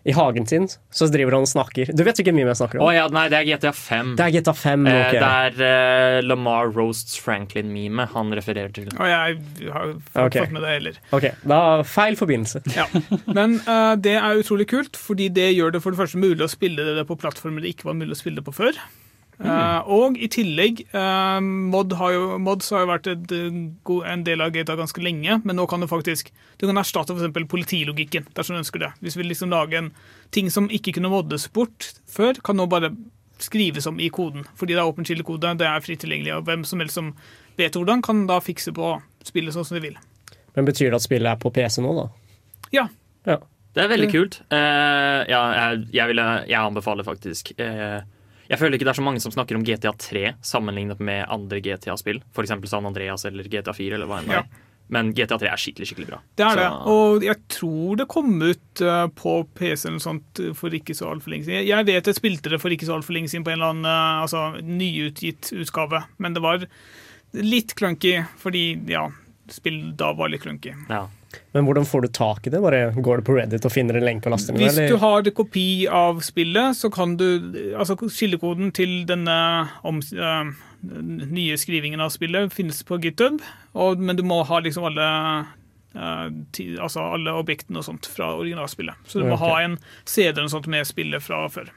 i 0.04 0.12
hagen 0.16 0.46
sin, 0.46 0.68
så 0.94 1.08
driver 1.10 1.34
han 1.38 1.44
og 1.46 1.50
snakker. 1.50 1.90
Du 1.96 2.02
vet 2.06 2.18
hvilken 2.20 2.36
meme 2.36 2.52
jeg 2.52 2.60
snakker 2.60 2.78
om? 2.78 2.86
om? 2.86 2.92
ja, 2.94 3.06
nei, 3.12 3.24
det 3.32 3.40
er 3.40 3.48
GTA 3.48 3.72
5. 3.76 4.12
Det 4.18 4.26
er 4.28 4.34
GTA 4.38 4.54
5. 4.56 4.86
Eh, 4.86 4.98
ok. 5.00 5.16
Det 5.18 5.30
er 5.30 5.64
eh, 5.68 6.18
Lamar 6.26 6.70
Roasts 6.76 7.18
Franklin-meme 7.22 8.06
han 8.14 8.32
refererer 8.38 8.72
til. 8.74 8.88
Og 8.94 9.08
jeg 9.10 9.38
har 9.74 9.90
ikke 9.94 10.24
Ok. 10.28 10.38
fått 10.44 10.54
med 10.56 10.64
det 10.66 10.74
heller. 10.76 11.00
Ok, 11.18 11.28
da 11.54 11.60
Feil 11.88 12.16
forbindelse. 12.20 12.62
Ja. 12.76 12.86
Men 13.26 13.58
uh, 13.66 13.94
det 13.98 14.14
er 14.20 14.38
utrolig 14.40 14.68
kult, 14.70 14.96
fordi 14.96 15.28
det 15.34 15.50
gjør 15.56 15.74
det 15.76 15.82
for 15.84 15.94
det 15.94 16.00
første 16.00 16.20
mulig 16.22 16.46
å 16.46 16.50
spille 16.52 16.84
det 16.98 17.06
på 17.08 17.16
plattformer 17.18 17.64
det 17.64 17.74
ikke 17.76 17.88
var 17.90 17.98
mulig 17.98 18.14
å 18.16 18.20
spille 18.22 18.40
det 18.40 18.46
på 18.46 18.54
før. 18.56 18.78
Eh, 19.38 19.90
og 19.94 20.16
i 20.18 20.26
tillegg, 20.34 20.80
uh, 20.90 21.38
mod 21.38 21.92
har 22.00 22.10
jo, 22.10 22.22
mods 22.42 22.72
har 22.74 22.82
jo 22.82 22.88
vært 22.90 23.06
et, 23.12 23.34
eh, 23.36 24.00
en 24.10 24.24
del 24.26 24.42
av 24.42 24.50
GTA 24.50 24.74
ganske 24.80 25.02
lenge, 25.02 25.36
men 25.44 25.56
nå 25.56 25.66
kan 25.70 25.78
du 25.78 25.86
faktisk 25.86 26.32
du 26.58 26.66
kan 26.66 26.80
erstatte 26.80 27.14
eksempel 27.14 27.46
politilogikken 27.46 28.26
dersom 28.34 28.56
du 28.56 28.62
ønsker 28.64 28.82
det. 28.82 28.90
Hvis 29.04 29.14
vi 29.14 29.28
liksom 29.28 29.52
lage 29.54 29.78
en 29.78 29.92
ting 30.34 30.50
som 30.50 30.66
ikke 30.66 30.96
kunne 30.96 31.12
moddes 31.12 31.46
bort 31.54 31.92
før, 32.10 32.40
kan 32.42 32.58
nå 32.58 32.66
bare 32.66 32.90
skrives 33.38 33.86
om 33.86 34.00
i 34.02 34.08
koden. 34.10 34.42
Fordi 34.58 34.74
det 34.74 34.82
er 34.82 34.90
åpen 34.90 35.06
kildekode, 35.06 35.54
det 35.60 35.68
er 35.68 35.84
fritt 35.86 36.02
tilgjengelig, 36.02 36.34
og 36.34 36.48
hvem 36.48 36.66
som 36.66 36.82
helst 36.82 36.98
som 36.98 37.12
vet 37.60 37.78
hvordan, 37.78 38.02
kan 38.02 38.26
da 38.26 38.40
fikse 38.42 38.74
på 38.74 38.96
spillet 39.22 39.54
sånn 39.54 39.68
som 39.68 39.78
de 39.78 39.84
vil. 39.86 40.00
Men 40.58 40.66
betyr 40.66 40.90
det 40.90 40.98
at 40.98 41.06
spillet 41.06 41.30
er 41.30 41.38
på 41.38 41.54
PC 41.54 41.78
nå, 41.84 41.94
da? 41.94 42.08
Ja, 42.74 42.88
Ja. 43.28 43.38
Det 43.76 43.84
er 43.84 43.90
veldig 43.92 44.06
kult. 44.10 44.36
Uh, 44.50 45.22
ja, 45.28 45.40
jeg, 45.54 45.82
jeg, 45.94 46.10
vil, 46.10 46.20
jeg 46.48 46.58
anbefaler 46.58 47.06
faktisk 47.06 47.52
eh, 47.62 48.00
Jeg 48.48 48.58
føler 48.58 48.78
ikke 48.78 48.86
det 48.88 48.94
er 48.94 49.00
så 49.02 49.04
mange 49.04 49.20
som 49.20 49.32
snakker 49.34 49.58
om 49.58 49.64
GTA 49.66 49.92
3 49.92 50.22
sammenlignet 50.40 51.00
med 51.04 51.26
andre 51.28 51.60
GTA-spill. 51.60 52.22
F.eks. 52.32 52.54
San 52.70 52.86
Andreas 52.88 53.24
eller 53.28 53.44
GTA 53.44 53.74
4. 53.76 53.94
Eller 53.98 54.08
hva 54.08 54.22
enn 54.22 54.30
det 54.32 54.38
Ja. 54.40 54.42
Men 54.90 55.10
GTA 55.12 55.36
3 55.36 55.50
er 55.52 55.60
skikkelig 55.60 55.84
skikkelig 55.90 56.06
bra. 56.08 56.18
Det 56.34 56.46
er 56.46 56.54
Så- 56.54 56.60
det. 56.62 56.68
Og 56.88 57.22
jeg 57.26 57.36
tror 57.52 57.96
det 58.00 58.06
kom 58.08 58.30
ut 58.40 58.80
eh, 58.80 59.06
på 59.20 59.34
PC 59.54 59.84
eller 59.84 59.98
noe 59.98 60.04
sånt 60.06 60.40
eh, 60.40 60.54
for 60.56 60.70
ikke 60.72 60.96
så 60.96 61.10
altfor 61.12 61.28
lenge 61.34 61.44
siden. 61.44 61.66
Jeg 61.68 61.84
vet 61.90 62.06
jeg 62.08 62.16
spilte 62.16 62.48
det 62.48 62.60
for 62.62 62.70
ikke 62.72 62.86
så 62.88 62.96
altfor 62.96 63.12
lenge 63.12 63.28
siden 63.28 63.44
på 63.44 63.52
en 63.52 63.58
eller 63.60 63.74
annen 63.74 63.84
eh, 63.84 64.22
altså, 64.24 64.62
nyutgitt 64.64 65.52
utgave, 65.52 66.00
men 66.16 66.32
det 66.32 66.40
var 66.40 66.64
litt 67.36 67.74
clunky 67.76 68.14
fordi 68.40 68.64
ja, 68.88 69.10
spill 69.52 69.92
da 69.94 70.14
var 70.16 70.30
litt 70.32 70.40
clunky. 70.46 70.72
Ja. 70.88 71.02
Men 71.52 71.66
hvordan 71.68 71.84
får 71.88 72.06
du 72.06 72.08
tak 72.08 72.46
i 72.46 72.50
det? 72.50 72.60
Bare 72.64 72.92
Går 72.96 73.20
du 73.20 73.26
på 73.26 73.34
Reddit 73.36 73.66
og 73.68 73.72
finner 73.74 73.98
en 73.98 74.06
lenke 74.06 74.30
og 74.30 74.34
laster 74.36 74.54
den? 74.54 74.62
Hvis 74.64 74.78
eller? 74.78 74.94
du 74.94 75.02
har 75.02 75.26
det 75.26 75.34
kopi 75.36 75.68
av 75.92 76.22
spillet, 76.24 76.76
så 76.78 76.90
kan 76.92 77.18
du 77.20 77.26
Altså 77.76 77.98
kildekoden 78.00 78.72
til 78.76 79.02
denne 79.08 79.36
om, 79.86 80.00
eh, 80.00 80.52
nye 81.28 81.60
skrivingen 81.60 82.00
av 82.00 82.14
spillet 82.14 82.54
finnes 82.54 82.80
på 82.86 83.00
GitHub, 83.02 83.42
og, 83.74 84.00
men 84.00 84.16
du 84.16 84.22
må 84.26 84.40
ha 84.46 84.60
liksom 84.62 84.86
alle 84.88 85.08
ti, 86.54 86.76
altså 86.78 87.02
alle 87.16 87.32
objektene 87.34 87.80
og 87.80 87.86
sånt 87.86 88.06
fra 88.06 88.30
originalspillet. 88.38 88.98
Så 89.08 89.18
du 89.18 89.26
må 89.26 89.34
okay. 89.34 89.48
ha 89.48 89.62
en 89.64 89.78
CD 90.06 90.42
og 90.44 90.50
sånt 90.52 90.68
med 90.70 90.86
spillet 90.86 91.24
fra 91.24 91.46
før. 91.50 91.72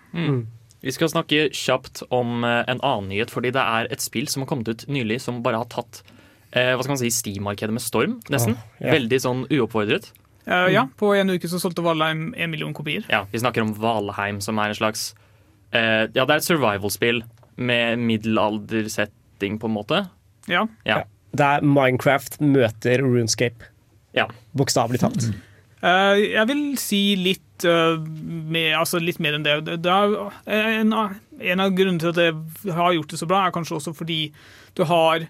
Vi 0.81 0.93
skal 0.93 1.11
snakke 1.13 1.49
kjapt 1.53 2.01
om 2.09 2.43
eh, 2.43 2.63
en 2.65 2.81
annen 2.81 3.11
nyhet, 3.11 3.31
fordi 3.33 3.53
det 3.53 3.61
er 3.61 3.89
et 3.93 4.01
spill 4.01 4.27
som 4.31 4.43
har 4.43 4.49
kommet 4.49 4.71
ut 4.71 4.87
nylig 4.89 5.19
som 5.21 5.43
bare 5.45 5.61
har 5.61 5.69
tatt 5.69 6.01
eh, 6.51 6.73
hva 6.75 6.83
skal 6.83 6.93
man 6.95 7.01
si, 7.01 7.11
Steam-markedet 7.13 7.73
med 7.75 7.83
storm, 7.83 8.19
nesten. 8.31 8.55
Oh, 8.57 8.81
yeah. 8.81 8.95
Veldig 8.97 9.19
sånn 9.23 9.45
uoppfordret. 9.49 10.11
Uh, 10.47 10.67
ja, 10.73 10.87
på 10.97 11.11
en 11.15 11.29
uke 11.35 11.47
så 11.47 11.59
solgte 11.61 11.83
Valheim 11.85 12.31
en 12.33 12.49
million 12.51 12.73
kopier. 12.73 13.05
Ja, 13.13 13.25
Vi 13.31 13.39
snakker 13.43 13.61
om 13.61 13.75
Valheim, 13.77 14.39
som 14.41 14.57
er 14.59 14.71
en 14.73 14.79
slags 14.79 15.11
eh, 15.71 16.07
Ja, 16.15 16.25
det 16.25 16.29
er 16.33 16.39
et 16.39 16.47
survival-spill 16.47 17.21
med 17.61 18.01
middelaldersetting, 18.01 19.59
på 19.61 19.69
en 19.69 19.75
måte. 19.75 19.99
Ja. 20.49 20.65
Ja. 20.87 21.03
Det 21.31 21.45
er 21.45 21.61
Minecraft 21.63 22.39
møter 22.41 23.03
RuneScape. 23.05 23.69
ja. 24.17 24.25
Bokstavelig 24.57 24.99
talt. 24.99 25.29
Eh, 25.81 26.17
jeg 26.33 26.47
vil 26.49 26.63
si 26.77 27.15
litt, 27.17 27.63
eh, 27.65 28.01
mer, 28.51 28.79
altså 28.81 28.99
litt 29.01 29.19
mer 29.23 29.37
enn 29.37 29.45
det. 29.45 29.55
det, 29.65 29.77
det 29.85 29.93
en, 30.57 30.91
en 30.93 31.63
av 31.63 31.71
grunnene 31.77 32.01
til 32.01 32.11
at 32.11 32.19
jeg 32.25 32.73
har 32.75 32.97
gjort 32.97 33.13
det 33.13 33.21
så 33.21 33.29
bra, 33.29 33.45
er 33.45 33.55
kanskje 33.55 33.77
også 33.79 33.93
fordi 33.97 34.19
du 34.77 34.83
har 34.89 35.25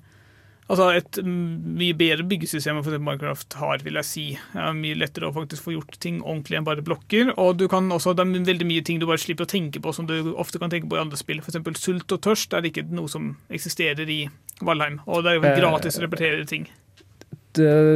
altså 0.71 0.87
et 0.97 1.19
mye 1.27 1.95
bedre 1.99 2.25
byggesystem 2.27 2.77
enn 2.77 2.81
eksempel 2.81 3.03
Minecraft 3.05 3.57
har, 3.61 3.85
vil 3.85 3.99
jeg 3.99 4.07
si. 4.07 4.25
Det 4.53 4.63
er 4.63 4.77
mye 4.77 4.97
lettere 4.97 5.29
å 5.29 5.35
faktisk 5.35 5.67
få 5.67 5.75
gjort 5.75 5.99
ting 6.01 6.19
ordentlig 6.23 6.57
enn 6.59 6.67
bare 6.67 6.85
blokker. 6.85 7.33
Og 7.37 7.59
du 7.61 7.67
kan 7.71 7.91
også, 7.93 8.15
det 8.17 8.25
er 8.25 8.49
veldig 8.49 8.69
mye 8.69 8.85
ting 8.87 9.01
du 9.01 9.07
bare 9.09 9.21
slipper 9.21 9.45
å 9.45 9.51
tenke 9.51 9.83
på 9.83 9.93
som 9.93 10.09
du 10.09 10.33
ofte 10.33 10.61
kan 10.61 10.73
tenke 10.73 10.89
på 10.89 10.97
i 10.97 11.03
andre 11.03 11.19
spill. 11.19 11.43
Eksempel 11.43 11.77
sult 11.79 12.15
og 12.15 12.23
tørst 12.25 12.57
er 12.57 12.65
ikke 12.67 12.87
noe 12.89 13.11
som 13.11 13.35
eksisterer 13.53 14.09
i 14.09 14.23
Valheim. 14.65 15.01
Og 15.05 15.25
det 15.25 15.35
er 15.35 15.39
jo 15.39 15.51
Eh, 15.51 15.59
gratis 15.59 15.99
å 15.99 16.05
repetere 16.05 16.45
ting. 16.47 16.67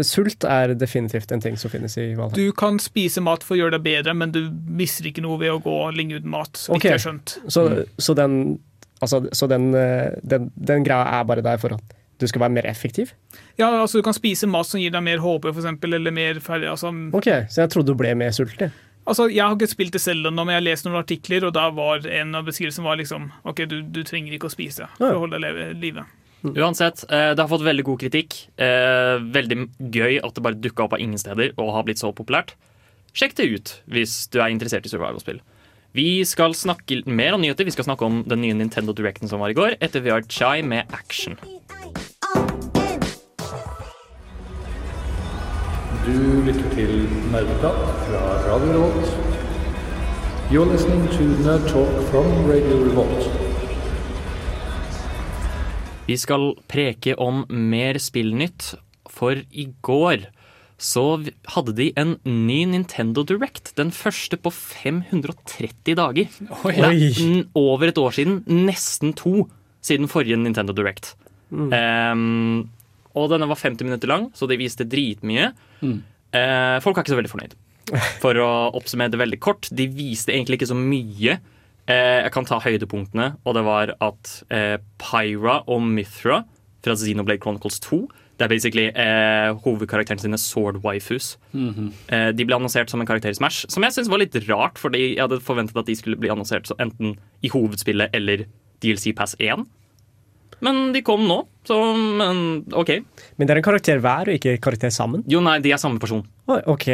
Sult 0.04 0.44
er 0.44 0.74
definitivt 0.76 1.32
en 1.32 1.44
ting 1.44 1.56
som 1.60 1.72
finnes 1.72 1.96
i 2.02 2.10
Valheim. 2.18 2.36
Du 2.36 2.56
kan 2.58 2.80
spise 2.84 3.24
mat 3.24 3.44
for 3.46 3.56
å 3.56 3.62
gjøre 3.62 3.78
deg 3.78 3.86
bedre, 3.86 4.16
men 4.18 4.34
du 4.36 4.42
mister 4.52 5.08
ikke 5.08 5.24
noe 5.24 5.40
ved 5.42 5.54
å 5.54 5.62
gå 5.64 5.76
lenge 5.96 6.20
uten 6.20 6.32
mat. 6.34 6.58
så 6.60 6.76
okay. 6.76 7.00
Så, 7.00 7.68
så, 7.98 8.18
den, 8.18 8.60
altså, 9.00 9.24
så 9.32 9.48
den, 9.52 9.72
eh, 9.80 10.18
den, 10.24 10.50
den 10.56 10.88
greia 10.88 11.22
er 11.22 11.30
bare 11.30 11.46
der 11.46 11.62
for 11.62 11.78
at 11.78 11.96
du 12.20 12.28
skal 12.28 12.42
være 12.46 12.52
mer 12.56 12.66
effektiv? 12.70 13.12
Ja, 13.58 13.70
altså 13.82 14.00
Du 14.00 14.04
kan 14.04 14.14
spise 14.14 14.48
mat 14.48 14.66
som 14.70 14.80
gir 14.80 14.92
deg 14.92 15.04
mer 15.04 15.18
HP, 15.20 15.46
eksempel, 15.52 15.94
eller 15.98 16.12
mer 16.12 16.36
ferdig. 16.44 16.70
Altså, 16.72 16.92
Ok, 17.14 17.26
Så 17.50 17.62
jeg 17.64 17.70
trodde 17.70 17.88
du 17.88 17.96
ble 17.96 18.14
mer 18.16 18.32
sulten. 18.32 18.72
altså, 19.06 19.28
Jeg 19.32 19.44
har 19.44 19.56
ikke 19.56 19.68
spilt 19.70 19.92
det 19.94 20.02
selv 20.02 20.26
ennå, 20.28 20.46
men 20.46 20.56
jeg 20.56 20.62
har 20.64 20.70
lest 20.72 20.86
noen 20.86 21.02
artikler, 21.04 21.44
og 21.48 21.54
da 21.54 21.70
var 21.72 22.06
en 22.08 22.36
av 22.36 22.46
beskrivelsene 22.46 22.84
var 22.84 22.98
liksom 22.98 23.32
OK, 23.46 23.66
du, 23.68 23.82
du 23.82 24.04
trenger 24.04 24.34
ikke 24.34 24.48
å 24.48 24.56
spise 24.56 24.88
for 24.98 25.08
Ja. 25.08 25.14
å 25.16 25.20
holde 25.20 25.40
deg 25.40 25.42
live. 25.42 25.74
livet. 25.82 26.06
Uansett, 26.46 27.04
eh, 27.10 27.34
det 27.34 27.40
har 27.42 27.48
fått 27.50 27.64
veldig 27.66 27.84
god 27.84 28.00
kritikk. 28.00 28.48
Eh, 28.62 29.18
Veldig 29.34 29.70
gøy 29.92 30.20
at 30.24 30.36
det 30.36 30.44
bare 30.44 30.54
dukka 30.62 30.84
opp 30.86 30.94
av 30.94 31.00
ingen 31.02 31.18
steder 31.18 31.54
og 31.58 31.74
har 31.74 31.84
blitt 31.84 31.98
så 31.98 32.14
populært. 32.14 32.54
Sjekk 33.16 33.34
det 33.36 33.48
ut 33.56 33.82
hvis 33.90 34.28
du 34.30 34.40
er 34.42 34.50
interessert 34.54 34.86
i 34.86 34.90
survival-spill. 34.90 35.40
Vi 35.96 36.26
skal 36.28 36.52
snakke 36.52 36.98
mer 37.08 37.38
om 37.38 37.40
nyheter. 37.40 37.64
Vi 37.64 37.72
skal 37.72 37.86
snakke 37.88 38.04
om 38.04 38.18
den 38.28 38.42
nye 38.44 38.56
Nintendo 38.58 38.92
Directen 38.92 39.30
som 39.32 39.40
var 39.40 39.54
i 39.54 39.56
går, 39.56 39.78
etter 39.80 40.04
har 40.12 40.26
Chai 40.28 40.60
med 40.60 40.92
Action. 40.92 41.38
Du 46.04 46.18
lytter 46.44 46.68
til 46.76 46.92
Nerdeprat 47.32 47.80
fra 48.10 48.26
Radio 48.44 48.74
Revolt. 48.74 49.08
You're 50.52 50.68
listening 50.68 51.08
to 51.16 51.30
Nerd 51.48 51.64
Talk 51.72 51.96
from 52.12 52.28
Radio 52.52 52.84
Revolt. 52.90 53.32
Vi 56.12 56.20
skal 56.20 56.58
preke 56.68 57.16
om 57.16 57.46
mer 57.48 58.04
spillnytt, 58.04 58.74
for 59.08 59.40
i 59.48 59.70
går 59.80 60.28
så 60.82 61.04
hadde 61.54 61.74
de 61.78 61.90
en 62.00 62.18
ny 62.28 62.64
Nintendo 62.68 63.24
Direct. 63.28 63.72
Den 63.78 63.94
første 63.96 64.38
på 64.38 64.52
530 64.52 65.96
dager. 65.96 66.32
Det 66.66 66.74
er 66.76 67.46
over 67.56 67.88
et 67.88 68.02
år 68.02 68.16
siden. 68.18 68.42
Nesten 68.68 69.16
to 69.16 69.48
siden 69.86 70.10
forrige 70.12 70.40
Nintendo 70.42 70.76
Direct. 70.76 71.14
Ehm, 71.54 72.66
og 73.16 73.30
denne 73.32 73.48
var 73.48 73.62
50 73.62 73.88
minutter 73.88 74.12
lang, 74.12 74.28
så 74.36 74.50
de 74.50 74.60
viste 74.60 74.88
dritmye. 74.90 75.54
Eh, 76.36 76.78
folk 76.84 76.98
er 76.98 77.06
ikke 77.06 77.14
så 77.16 77.22
veldig 77.22 77.32
fornøyd. 77.32 77.56
For 78.24 78.38
å 78.42 78.50
oppsummere 78.76 79.14
det 79.14 79.22
veldig 79.22 79.40
kort, 79.44 79.70
de 79.72 79.88
viste 79.94 80.34
egentlig 80.34 80.60
ikke 80.60 80.74
så 80.74 80.78
mye. 80.78 81.40
Uh, 81.86 82.26
jeg 82.26 82.32
kan 82.34 82.48
ta 82.50 82.58
høydepunktene, 82.64 83.36
og 83.46 83.54
det 83.54 83.62
var 83.62 83.92
at 84.02 84.30
uh, 84.50 84.78
Pyra 84.98 85.60
og 85.70 85.84
Mithra 85.86 86.40
fra 86.82 86.96
Xenoblade 86.98 87.44
Chronicles 87.44 87.78
2 87.86 88.00
Det 88.36 88.44
er 88.44 88.52
basically 88.52 88.86
eh, 88.92 89.54
hovedkarakteren 89.64 90.20
sine 90.20 90.38
sword 90.42 90.82
waifus. 90.84 91.38
eh, 91.56 92.32
de 92.36 92.44
ble 92.46 92.56
annonsert 92.58 92.90
som 92.92 93.00
en 93.00 93.08
karakter 93.08 93.32
i 93.32 93.38
Smash, 93.38 93.66
som 93.72 93.84
jeg 93.84 93.96
syns 93.96 94.10
var 94.12 94.20
litt 94.20 94.36
rart, 94.50 94.78
fordi 94.82 95.16
jeg 95.16 95.22
hadde 95.24 95.40
forventet 95.40 95.78
at 95.80 95.88
de 95.88 95.96
skulle 95.96 96.20
bli 96.20 96.30
annonsert 96.34 96.68
så 96.68 96.76
enten 96.84 97.16
i 97.42 97.52
hovedspillet 97.54 98.12
eller 98.14 98.46
DLC 98.84 99.14
Pass 99.16 99.38
1. 99.40 99.64
Men 100.66 100.92
de 100.96 101.02
kom 101.06 101.24
nå, 101.28 101.42
så 101.68 101.78
men, 101.96 102.64
OK. 102.76 102.92
Men 103.38 103.48
det 103.48 103.56
er 103.56 103.60
en 103.62 103.66
karakter 103.68 104.00
hver, 104.04 104.30
og 104.32 104.38
ikke 104.40 104.58
karakter 104.64 104.92
sammen? 104.94 105.24
Jo, 105.32 105.42
nei, 105.44 105.58
de 105.64 105.72
er 105.76 105.80
samme 105.82 106.00
person. 106.00 106.24
Oh, 106.48 106.60
OK. 106.76 106.88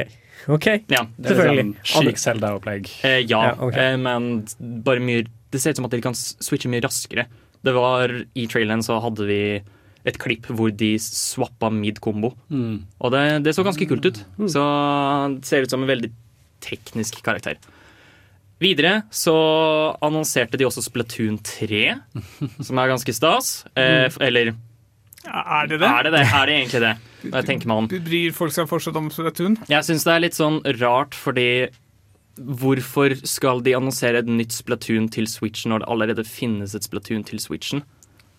ok. 0.48 0.67
Ja, 0.93 1.03
er 1.05 1.29
Selvfølgelig. 1.29 1.75
Slik 1.91 2.21
Selda-opplegg. 2.21 2.89
Eh, 3.07 3.19
ja, 3.29 3.41
Ja, 3.51 3.53
okay. 3.60 3.91
eh, 3.93 3.98
men 4.01 4.45
bare 4.86 5.03
mye 5.03 5.25
Det 5.51 5.60
ser 5.60 5.74
ut 5.74 5.81
som 5.81 5.86
at 5.86 5.91
de 5.91 6.00
kan 6.01 6.15
switche 6.15 6.69
mye 6.71 6.81
raskere. 6.86 7.25
Det 7.62 7.74
var 7.75 8.13
I 8.39 8.45
traileren 8.48 8.81
så 8.86 9.01
hadde 9.03 9.25
vi 9.27 9.41
et 10.05 10.17
klipp 10.17 10.48
hvor 10.50 10.72
de 10.74 10.93
swappa 11.01 11.70
mid-kombo. 11.74 12.31
Og 12.51 13.12
det, 13.13 13.22
det 13.46 13.53
så 13.58 13.63
ganske 13.67 13.86
kult 13.89 14.05
ut. 14.10 14.22
Så 14.50 14.63
det 15.38 15.46
ser 15.46 15.62
ut 15.67 15.70
som 15.74 15.84
en 15.86 15.91
veldig 15.91 16.10
teknisk 16.65 17.20
karakter. 17.25 17.60
Videre 18.62 19.03
så 19.10 19.34
annonserte 20.05 20.58
de 20.62 20.67
også 20.67 20.84
Splatoon 20.86 21.39
3, 21.41 21.84
som 22.67 22.77
er 22.81 22.91
ganske 22.93 23.13
stas. 23.17 23.53
Eh, 23.75 24.08
f- 24.12 24.20
eller 24.22 24.51
Er 25.25 25.70
det 25.70 25.79
det? 25.81 25.88
er 25.89 26.03
det 26.10 26.12
det? 26.13 26.25
Er 26.29 26.46
det 26.50 26.58
egentlig 26.60 26.81
det? 26.84 26.91
Jeg 27.31 27.46
tenker 27.46 27.70
meg 27.70 27.77
om. 27.84 27.88
Bryr 27.89 28.34
folk 28.34 28.53
seg 28.53 28.70
fortsatt 28.70 28.98
om 28.98 29.10
Splatoon? 29.13 29.58
Jeg 29.70 29.86
syns 29.86 30.05
det 30.05 30.13
er 30.15 30.24
litt 30.27 30.38
sånn 30.38 30.62
rart, 30.81 31.13
fordi 31.17 31.48
Hvorfor 32.41 33.12
skal 33.27 33.60
de 33.62 33.74
annonsere 33.75 34.22
et 34.24 34.29
nytt 34.31 34.53
Splatoon 34.55 35.10
til 35.12 35.25
Switchen 35.29 35.74
når 35.74 35.84
det 35.84 35.89
allerede 35.91 36.24
finnes 36.25 36.72
et 36.74 36.86
Splatoon 36.88 37.25
til 37.27 37.41
Switchen? 37.43 37.81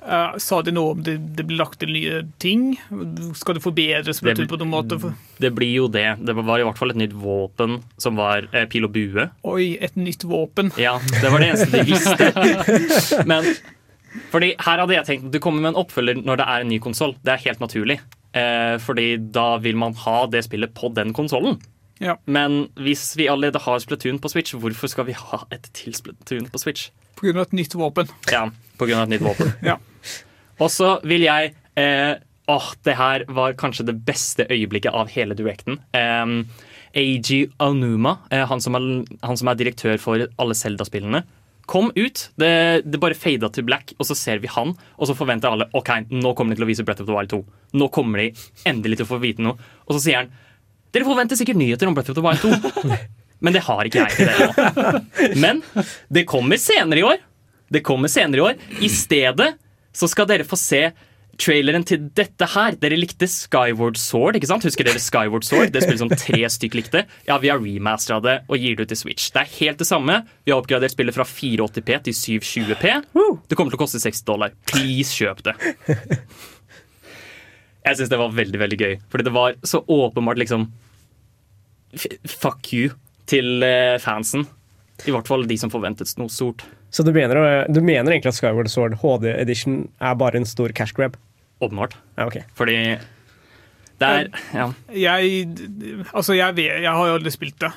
Eh, 0.03 0.39
sa 0.43 0.59
de 0.67 0.73
noe 0.75 0.97
om 0.97 1.03
det, 1.07 1.13
det 1.37 1.45
blir 1.47 1.59
lagt 1.61 1.79
til 1.79 1.93
nye 1.95 2.23
ting? 2.43 2.73
Skal 3.39 3.55
det 3.59 3.63
forbedre 3.63 4.15
Splatoon 4.17 4.47
Det- 4.47 4.51
på 4.51 4.59
noen 4.59 4.73
måte? 4.73 4.99
Det 5.39 5.53
blir 5.55 5.73
jo 5.77 5.89
det. 5.89 6.19
Det 6.27 6.35
var 6.35 6.59
i 6.59 6.65
hvert 6.67 6.79
fall 6.79 6.91
et 6.91 6.99
nytt 6.99 7.13
våpen 7.15 7.83
som 8.03 8.17
var 8.19 8.49
eh, 8.53 8.67
pil 8.67 8.85
og 8.89 8.93
bue. 8.97 9.29
Oi, 9.45 9.77
et 9.81 9.95
nytt 9.97 10.25
våpen. 10.27 10.73
Ja, 10.77 10.97
det 10.99 11.31
var 11.31 11.39
det 11.39 11.53
eneste 11.53 11.71
de 11.71 11.85
visste. 11.93 13.25
Men 13.31 13.47
fordi 14.33 14.55
her 14.61 14.83
hadde 14.83 14.97
jeg 14.99 15.07
tenkt 15.09 15.29
at 15.31 15.33
du 15.37 15.39
kommer 15.41 15.63
med 15.65 15.73
en 15.75 15.81
oppfølger 15.85 16.19
når 16.25 16.43
det 16.43 16.49
er 16.49 16.65
en 16.67 16.69
ny 16.75 16.81
konsoll. 16.83 17.15
Det 17.23 17.33
er 17.37 17.45
helt 17.47 17.63
naturlig. 17.63 18.01
Eh, 18.35 18.79
fordi 18.83 19.07
da 19.33 19.59
vil 19.63 19.77
man 19.77 19.95
ha 20.03 20.27
det 20.27 20.43
spillet 20.49 20.75
på 20.75 20.91
den 20.97 21.13
konsollen. 21.17 21.61
Ja. 22.03 22.17
Men 22.27 22.65
hvis 22.75 23.13
vi 23.17 23.29
allerede 23.31 23.61
har 23.63 23.79
Splatoon 23.79 24.19
på 24.19 24.29
Switch, 24.33 24.57
hvorfor 24.59 24.91
skal 24.91 25.07
vi 25.07 25.15
ha 25.15 25.45
et 25.55 25.69
til 25.77 25.95
Splatoon 25.95 26.49
på 26.51 26.59
Switch? 26.59 26.89
På 27.15 27.29
grunn 27.29 27.39
av 27.39 27.47
et 27.47 27.53
nytt 27.61 27.77
våpen. 27.79 28.09
Ja, 28.33 28.49
på 28.81 28.89
grunn 28.89 28.99
av 28.99 29.07
et 29.07 29.15
nytt 29.15 29.23
våpen. 29.29 29.53
Ja. 29.63 29.77
Og 30.61 30.71
så 30.73 30.97
vil 31.09 31.25
jeg 31.29 31.55
eh, 31.81 32.21
Åh, 32.51 32.73
det 32.83 32.97
her 32.99 33.23
var 33.31 33.55
kanskje 33.55 33.87
det 33.87 34.01
beste 34.05 34.45
øyeblikket 34.51 34.93
av 34.93 35.13
hele 35.15 35.37
directen. 35.39 35.77
Um, 35.95 36.41
Eiji 36.93 37.47
Aonuma, 37.63 38.17
eh, 38.35 38.43
han, 38.51 38.61
som 38.61 38.75
han 38.75 39.39
som 39.39 39.49
er 39.49 39.61
direktør 39.61 39.95
for 40.03 40.27
alle 40.27 40.57
Zelda-spillene, 40.59 41.23
kom 41.71 41.93
ut. 41.95 42.25
Det, 42.37 42.83
det 42.85 43.01
bare 43.01 43.17
fada 43.17 43.49
til 43.55 43.65
black, 43.65 43.95
og 43.97 44.09
så 44.09 44.17
ser 44.19 44.43
vi 44.43 44.51
han, 44.51 44.75
og 44.99 45.09
så 45.09 45.17
forventer 45.17 45.55
alle 45.55 45.71
ok, 45.79 45.95
nå 46.11 46.35
kommer 46.37 46.53
de 46.53 46.61
til 46.61 46.67
å 46.67 46.71
vise 46.73 46.85
Breath 46.85 47.05
of 47.05 47.09
the 47.09 47.15
Wild 47.15 47.31
2. 47.33 47.41
Nå 47.79 47.89
kommer 47.95 48.25
de 48.25 48.29
endelig 48.69 48.99
til 49.01 49.07
å 49.07 49.13
få 49.15 49.23
vite 49.23 49.47
noe. 49.47 49.57
Og 49.87 49.97
så 49.97 50.03
sier 50.05 50.25
han 50.25 50.33
dere 50.93 51.09
forventer 51.09 51.39
sikkert 51.39 51.57
nyheter 51.57 51.89
om 51.89 51.95
Breath 51.97 52.13
of 52.13 52.19
the 52.19 52.25
Wild 52.27 52.43
2. 52.43 52.97
Men 53.43 53.57
det 53.57 53.65
har 53.67 53.89
ikke 53.89 54.03
jeg 54.03 54.19
til 54.19 54.29
dere 54.29 54.91
nå. 54.93 55.37
Men 55.43 55.63
det 56.13 56.27
kommer 56.31 56.61
senere 56.61 57.01
i 57.01 57.07
år. 57.07 57.23
Det 57.73 57.81
kommer 57.87 58.13
senere 58.13 58.43
i 58.43 58.45
år. 58.51 58.67
I 58.85 58.91
stedet 58.93 59.55
så 59.97 60.09
skal 60.11 60.29
dere 60.31 60.47
få 60.49 60.59
se 60.61 60.87
traileren 61.41 61.85
til 61.89 62.07
dette 62.15 62.47
her. 62.55 62.77
Dere 62.81 62.99
likte 62.99 63.27
Skyward 63.31 63.99
Sword, 64.01 64.37
ikke 64.39 64.49
sant? 64.51 64.65
Husker 64.67 64.87
dere 64.87 65.01
Skyward 65.03 65.47
Sword? 65.47 65.73
Det 65.73 65.83
spillet 65.85 66.03
som 66.03 66.13
tre 66.13 66.43
stykk 66.53 66.77
likte. 66.79 67.05
Ja, 67.29 67.39
vi 67.43 67.51
har 67.53 67.61
remastera 67.63 68.21
det 68.25 68.37
og 68.49 68.61
gir 68.61 68.77
det 68.77 68.87
ut 68.87 68.93
til 68.93 69.01
Switch. 69.01 69.31
Det 69.35 69.43
er 69.43 69.53
helt 69.59 69.83
det 69.83 69.89
samme. 69.89 70.21
Vi 70.45 70.53
har 70.53 70.63
oppgradert 70.63 70.95
spillet 70.95 71.17
fra 71.17 71.27
480P 71.29 71.99
til 72.09 72.19
720P. 72.19 72.95
Det 73.49 73.59
kommer 73.59 73.73
til 73.73 73.81
å 73.81 73.83
koste 73.85 74.03
60 74.03 74.27
dollar. 74.29 74.57
Please, 74.69 75.15
kjøp 75.17 75.45
det. 75.49 75.57
Jeg 77.83 77.99
syns 77.99 78.13
det 78.13 78.21
var 78.21 78.35
veldig 78.37 78.61
veldig 78.63 78.79
gøy, 78.79 78.93
fordi 79.11 79.25
det 79.27 79.35
var 79.35 79.57
så 79.67 79.81
åpenbart 79.91 80.39
liksom 80.39 80.69
Fuck 81.93 82.71
you 82.73 82.93
til 83.29 83.61
eh, 83.67 83.99
fansen. 84.01 84.47
I 85.05 85.13
hvert 85.13 85.29
fall 85.29 85.43
de 85.49 85.59
som 85.61 85.69
forventet 85.73 86.09
noe 86.17 86.33
stort. 86.33 86.63
Så 86.93 87.05
du 87.07 87.13
mener, 87.15 87.65
du 87.73 87.81
mener 87.81 88.13
egentlig 88.13 88.35
at 88.35 88.37
Skyward 88.37 88.69
Sword 88.69 88.99
HD 89.01 89.31
Edition 89.33 89.87
er 90.01 90.17
bare 90.21 90.37
en 90.37 90.49
stor 90.49 90.75
cash 90.77 90.93
grab? 90.97 91.17
Åpenbart. 91.63 91.97
Ja, 92.19 92.27
okay. 92.27 92.43
Fordi 92.59 92.77
det 94.03 94.09
er 94.09 94.29
Ja. 94.53 94.67
Jeg, 94.93 95.49
altså 96.13 96.37
jeg, 96.37 96.57
vet, 96.57 96.83
jeg 96.83 96.91
har 96.93 97.07
jo 97.09 97.15
aldri 97.17 97.33
spilt 97.33 97.61
det, 97.63 97.71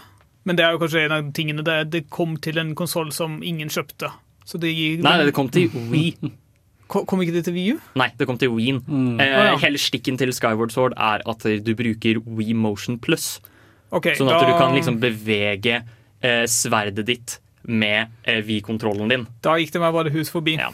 men 0.43 0.57
det 0.57 0.65
er 0.65 0.75
jo 0.75 0.81
kanskje 0.81 1.05
en 1.05 1.15
av 1.15 1.29
tingene 1.38 1.63
det, 1.65 1.77
det 1.93 2.10
kom 2.10 2.36
til 2.38 2.60
en 2.60 2.74
konsoll 2.75 3.12
som 3.15 3.39
ingen 3.43 3.69
kjøpte. 3.72 4.12
Så 4.45 4.60
det 4.62 4.74
gir, 4.75 5.00
Nei, 5.05 5.17
det 5.25 5.34
kom 5.34 5.50
til 5.50 5.72
Wii. 5.74 6.34
Kom 6.88 7.22
ikke 7.24 7.34
det 7.34 7.45
til 7.48 7.55
Wii 7.55 7.72
U? 7.74 7.79
Nei, 7.98 8.12
det 8.17 8.27
kom 8.29 8.38
til 8.38 8.51
Wien. 8.53 8.77
Eh, 9.17 9.24
ah, 9.25 9.48
ja. 9.48 9.55
Hele 9.63 9.79
stikken 9.81 10.19
til 10.22 10.29
Skyward 10.38 10.74
Sword 10.75 10.93
er 11.01 11.24
at 11.25 11.48
du 11.65 11.72
bruker 11.77 12.19
Wii 12.22 12.53
Motion 12.53 13.00
Plus. 13.01 13.39
Okay, 13.89 14.13
Sånn 14.17 14.29
at 14.29 14.43
da, 14.43 14.51
du 14.51 14.60
kan 14.60 14.75
liksom 14.75 15.00
bevege 15.01 15.79
eh, 15.79 16.43
sverdet 16.51 17.07
ditt 17.07 17.39
med 17.67 18.07
eh, 18.24 18.41
Wii-kontrollen 18.45 19.10
din. 19.12 19.27
da 19.41 19.55
gikk 19.60 19.72
det 19.74 19.81
meg 19.81 19.93
bare 19.95 20.12
hus 20.13 20.29
forbi. 20.34 20.57
Ja. 20.60 20.72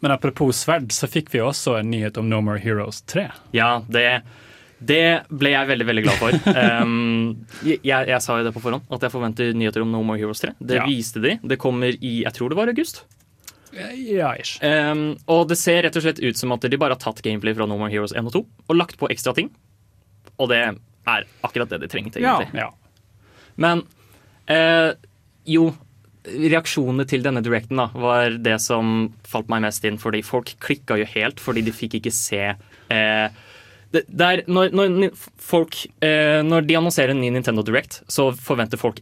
Men 0.00 0.12
apropos 0.12 0.56
sverd, 0.64 0.90
så 0.92 1.08
fikk 1.08 1.30
vi 1.32 1.40
også 1.40 1.78
en 1.80 1.90
nyhet 1.90 2.18
om 2.20 2.28
No 2.28 2.40
More 2.44 2.58
Heroes 2.60 3.02
3. 3.08 3.26
Ja, 3.56 3.82
det, 3.88 4.22
Det 4.78 5.22
ble 5.32 5.54
jeg 5.54 5.68
veldig 5.70 5.86
veldig 5.88 6.02
glad 6.04 6.18
for. 6.20 6.36
Um, 6.82 7.46
jeg, 7.64 7.80
jeg 7.84 8.20
sa 8.22 8.36
jo 8.38 8.44
det 8.44 8.52
på 8.52 8.60
forhånd, 8.64 8.84
at 8.92 9.06
jeg 9.06 9.12
forventer 9.14 9.54
nyheter 9.56 9.84
om 9.84 9.92
No 9.92 10.02
More 10.04 10.20
Heroes 10.20 10.40
3. 10.44 10.52
Det 10.60 10.76
Ja. 10.82 10.84
viste 10.88 11.20
de. 11.24 11.38
Det 11.42 11.56
kommer 11.58 11.96
i 11.96 12.22
jeg 12.24 12.32
tror 12.36 12.52
det 12.52 12.58
var 12.60 12.68
august. 12.68 13.04
Ja, 13.76 14.30
ish. 14.40 14.56
Um, 14.64 15.16
og 15.28 15.48
det 15.50 15.56
ser 15.60 15.82
rett 15.84 15.96
og 15.96 16.04
slett 16.04 16.20
ut 16.24 16.36
som 16.38 16.52
at 16.54 16.60
de 16.64 16.78
bare 16.80 16.94
har 16.96 17.00
tatt 17.02 17.20
gameplay 17.24 17.52
fra 17.56 17.66
No 17.68 17.76
More 17.80 17.90
Heroes 17.92 18.12
1 18.16 18.24
og 18.28 18.32
2 18.36 18.44
og 18.68 18.76
lagt 18.76 18.96
på 19.00 19.08
ekstra 19.12 19.34
ting. 19.36 19.50
Og 20.38 20.48
det 20.52 20.60
er 20.64 21.26
akkurat 21.44 21.68
det 21.72 21.80
de 21.84 21.88
trengte, 21.92 22.20
egentlig. 22.20 22.52
Ja. 22.56 22.68
ja. 22.68 22.70
Men 23.56 23.82
uh, 24.52 24.92
jo, 25.48 25.70
reaksjonene 26.26 27.06
til 27.08 27.24
denne 27.24 27.42
directen 27.44 27.78
da, 27.80 27.88
var 27.94 28.36
det 28.42 28.58
som 28.64 29.10
falt 29.26 29.50
meg 29.52 29.64
mest 29.66 29.84
inn, 29.86 30.00
fordi 30.02 30.24
folk 30.26 30.52
klikka 30.62 30.98
jo 31.00 31.08
helt 31.14 31.42
fordi 31.42 31.64
de 31.66 31.74
fikk 31.74 31.98
ikke 32.00 32.14
se 32.14 32.42
eh, 32.50 33.26
det, 33.94 34.02
det 34.08 34.26
er, 34.26 34.42
når, 34.50 34.74
når, 34.74 35.10
folk, 35.40 35.78
eh, 36.04 36.42
når 36.44 36.66
de 36.66 36.78
annonserer 36.78 37.14
en 37.14 37.22
ny 37.22 37.30
Nintendo 37.32 37.62
Direct, 37.64 38.00
så 38.10 38.28
forventer 38.34 38.80
folk 38.80 38.98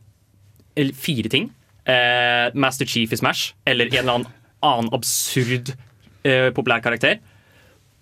fire 0.99 1.31
ting. 1.33 1.49
Eh, 1.89 2.53
Master 2.55 2.87
Chief 2.87 3.13
i 3.13 3.19
Smash, 3.19 3.55
eller 3.67 3.89
en 3.89 3.97
eller 4.03 4.19
annen 4.19 4.33
annen 4.65 4.91
absurd 4.97 5.75
eh, 6.25 6.51
populær 6.57 6.83
karakter. 6.85 7.21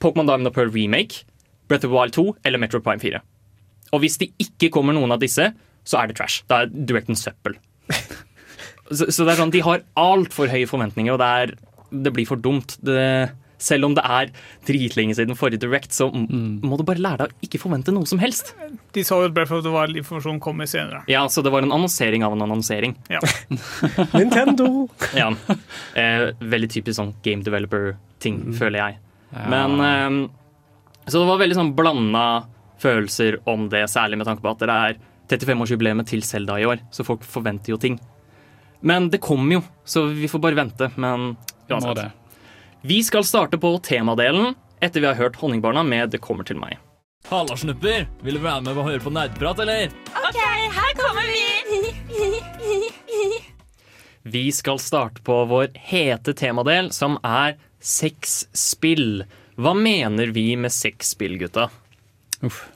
Pokémon 0.03 0.29
Diamond 0.29 0.55
Pearl 0.55 0.71
Remake, 0.71 1.25
Breath 1.69 1.87
of 1.87 1.95
Wild 1.95 2.15
2 2.15 2.37
eller 2.45 2.59
Metro 2.63 2.81
Prime 2.81 3.03
4. 3.03 3.23
Og 3.93 4.03
hvis 4.03 4.19
det 4.21 4.33
ikke 4.43 4.71
kommer 4.73 4.97
noen 4.97 5.13
av 5.15 5.23
disse, 5.23 5.51
så 5.85 5.99
er 5.99 6.11
det 6.11 6.19
trash. 6.19 6.43
Da 6.51 6.63
er 6.63 6.73
Directen 6.73 7.19
søppel. 7.19 7.59
så, 8.91 9.07
så 9.13 9.25
det 9.29 9.35
er 9.37 9.41
sånn, 9.45 9.53
De 9.55 9.61
har 9.65 9.85
altfor 10.01 10.51
høye 10.53 10.67
forventninger, 10.71 11.13
og 11.15 11.21
det, 11.23 11.31
er, 11.45 11.55
det 12.09 12.13
blir 12.17 12.27
for 12.29 12.41
dumt. 12.43 12.75
Det, 12.83 13.31
selv 13.63 13.87
om 13.87 13.93
det 13.95 14.03
er 14.03 14.33
dritlenge 14.67 15.15
siden 15.15 15.37
forrige 15.39 15.61
Direct, 15.63 15.93
så 15.95 16.09
m- 16.11 16.57
må 16.67 16.75
du 16.77 16.83
bare 16.89 16.99
lære 16.99 17.21
deg 17.29 17.31
å 17.37 17.47
ikke 17.47 17.61
forvente 17.63 17.93
noe 17.95 18.09
som 18.11 18.19
helst. 18.19 18.51
De 18.97 19.05
sa 19.07 19.21
jo 19.23 19.29
at 19.31 19.37
Breath 19.37 19.55
of 19.55 19.63
the 19.63 19.71
Wild-informasjonen 19.71 20.41
kommer 20.43 20.67
senere. 20.67 21.05
Ja, 21.07 21.23
Så 21.31 21.45
det 21.47 21.53
var 21.55 21.63
en 21.63 21.71
annonsering 21.71 22.25
av 22.27 22.35
en 22.35 22.43
annonsering. 22.43 22.97
Ja. 23.13 23.21
Nintendo! 24.19 24.89
Ja. 25.23 25.29
Eh, 25.95 26.31
veldig 26.41 26.71
typisk 26.75 26.97
sånn 26.99 27.15
game 27.23 27.45
developer-ting, 27.47 28.43
føler 28.59 28.81
jeg. 28.83 28.99
Men 29.49 29.79
eh, 29.81 30.19
Så 31.07 31.21
det 31.23 31.29
var 31.31 31.39
veldig 31.41 31.57
sånn 31.61 31.73
blanda 31.79 32.25
følelser 32.83 33.39
om 33.47 33.69
det, 33.71 33.85
særlig 33.93 34.19
med 34.19 34.27
tanke 34.27 34.43
på 34.43 34.51
at 34.57 34.63
det 34.67 34.75
er 34.75 34.99
35-årsjubileet 35.31 36.09
til 36.11 36.25
Selda 36.27 36.57
i 36.59 36.67
år, 36.67 36.83
så 36.93 37.07
folk 37.07 37.23
forventer 37.25 37.77
jo 37.77 37.79
ting. 37.81 38.01
Men 38.83 39.11
det 39.11 39.19
kommer 39.23 39.55
jo, 39.55 39.63
så 39.85 40.07
vi 40.11 40.29
får 40.29 40.39
bare 40.43 40.59
vente. 40.59 40.91
Men 40.95 41.37
uansett. 41.71 42.13
Vi 42.83 43.03
skal 43.07 43.25
starte 43.25 43.59
på 43.63 43.79
temadelen 43.79 44.55
etter 44.83 45.01
vi 45.01 45.07
har 45.07 45.15
hørt 45.15 45.37
Honningbarna 45.37 45.83
med 45.87 46.11
'Det 46.11 46.19
kommer 46.21 46.45
til 46.45 46.57
meg'. 46.57 46.77
Halla, 47.31 47.57
snupper! 47.57 48.07
Vil 48.23 48.35
du 48.35 48.41
være 48.41 48.61
med 48.61 48.79
og 48.79 48.85
høre 48.85 49.01
på 49.01 49.11
nerdprat, 49.11 49.59
eller? 49.63 49.87
Ok, 50.11 50.39
her 50.75 50.95
kommer 50.99 51.23
vi! 51.23 51.43
Vi 54.23 54.53
skal 54.53 54.79
starte 54.79 55.23
på 55.23 55.45
vår 55.51 55.69
hete 55.75 56.35
temadel, 56.35 56.91
som 56.93 57.19
er 57.23 57.57
sexspill. 57.81 59.25
Hva 59.59 59.75
mener 59.75 60.33
vi 60.35 60.57
med 60.57 60.73
sexspill, 60.73 61.39
gutta? 61.39 61.71
Uff. 62.43 62.65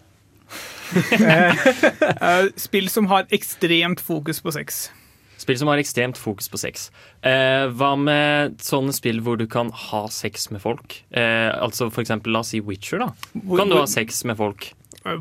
Eh, 0.87 2.45
Spill 2.57 2.89
som 2.89 3.07
har 3.11 3.27
ekstremt 3.35 4.01
fokus 4.01 4.39
på 4.41 4.53
sex. 4.55 4.91
Spill 5.38 5.59
som 5.61 5.69
har 5.69 5.78
ekstremt 5.83 6.16
fokus 6.16 6.49
på 6.49 6.59
sex. 6.59 6.88
Eh, 7.23 7.66
hva 7.76 7.93
med 8.00 8.57
sånne 8.64 8.95
spill 8.97 9.21
hvor 9.21 9.37
du 9.37 9.47
kan 9.47 9.69
ha 9.71 10.07
sex 10.09 10.49
med 10.50 10.62
folk? 10.64 11.02
Eh, 11.12 11.50
altså 11.61 11.90
for 11.93 12.00
eksempel, 12.05 12.33
la 12.33 12.40
oss 12.40 12.55
si 12.55 12.61
Witcher, 12.64 12.99
da. 13.05 13.11
Hvor- 13.45 13.59
Kan 13.61 13.69
du 13.69 13.76
ha 13.76 13.85
sex 13.87 14.25
med 14.25 14.37
folk? 14.38 14.71
Eh, 15.05 15.19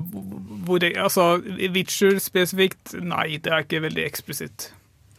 Hvor 0.66 0.80
det, 0.80 0.96
altså, 0.98 1.42
Witcher 1.74 2.18
spesifikt, 2.20 2.94
nei, 3.02 3.38
det 3.38 3.52
er 3.52 3.64
ikke 3.68 3.82
veldig 3.84 4.06
eksplisitt. 4.08 4.72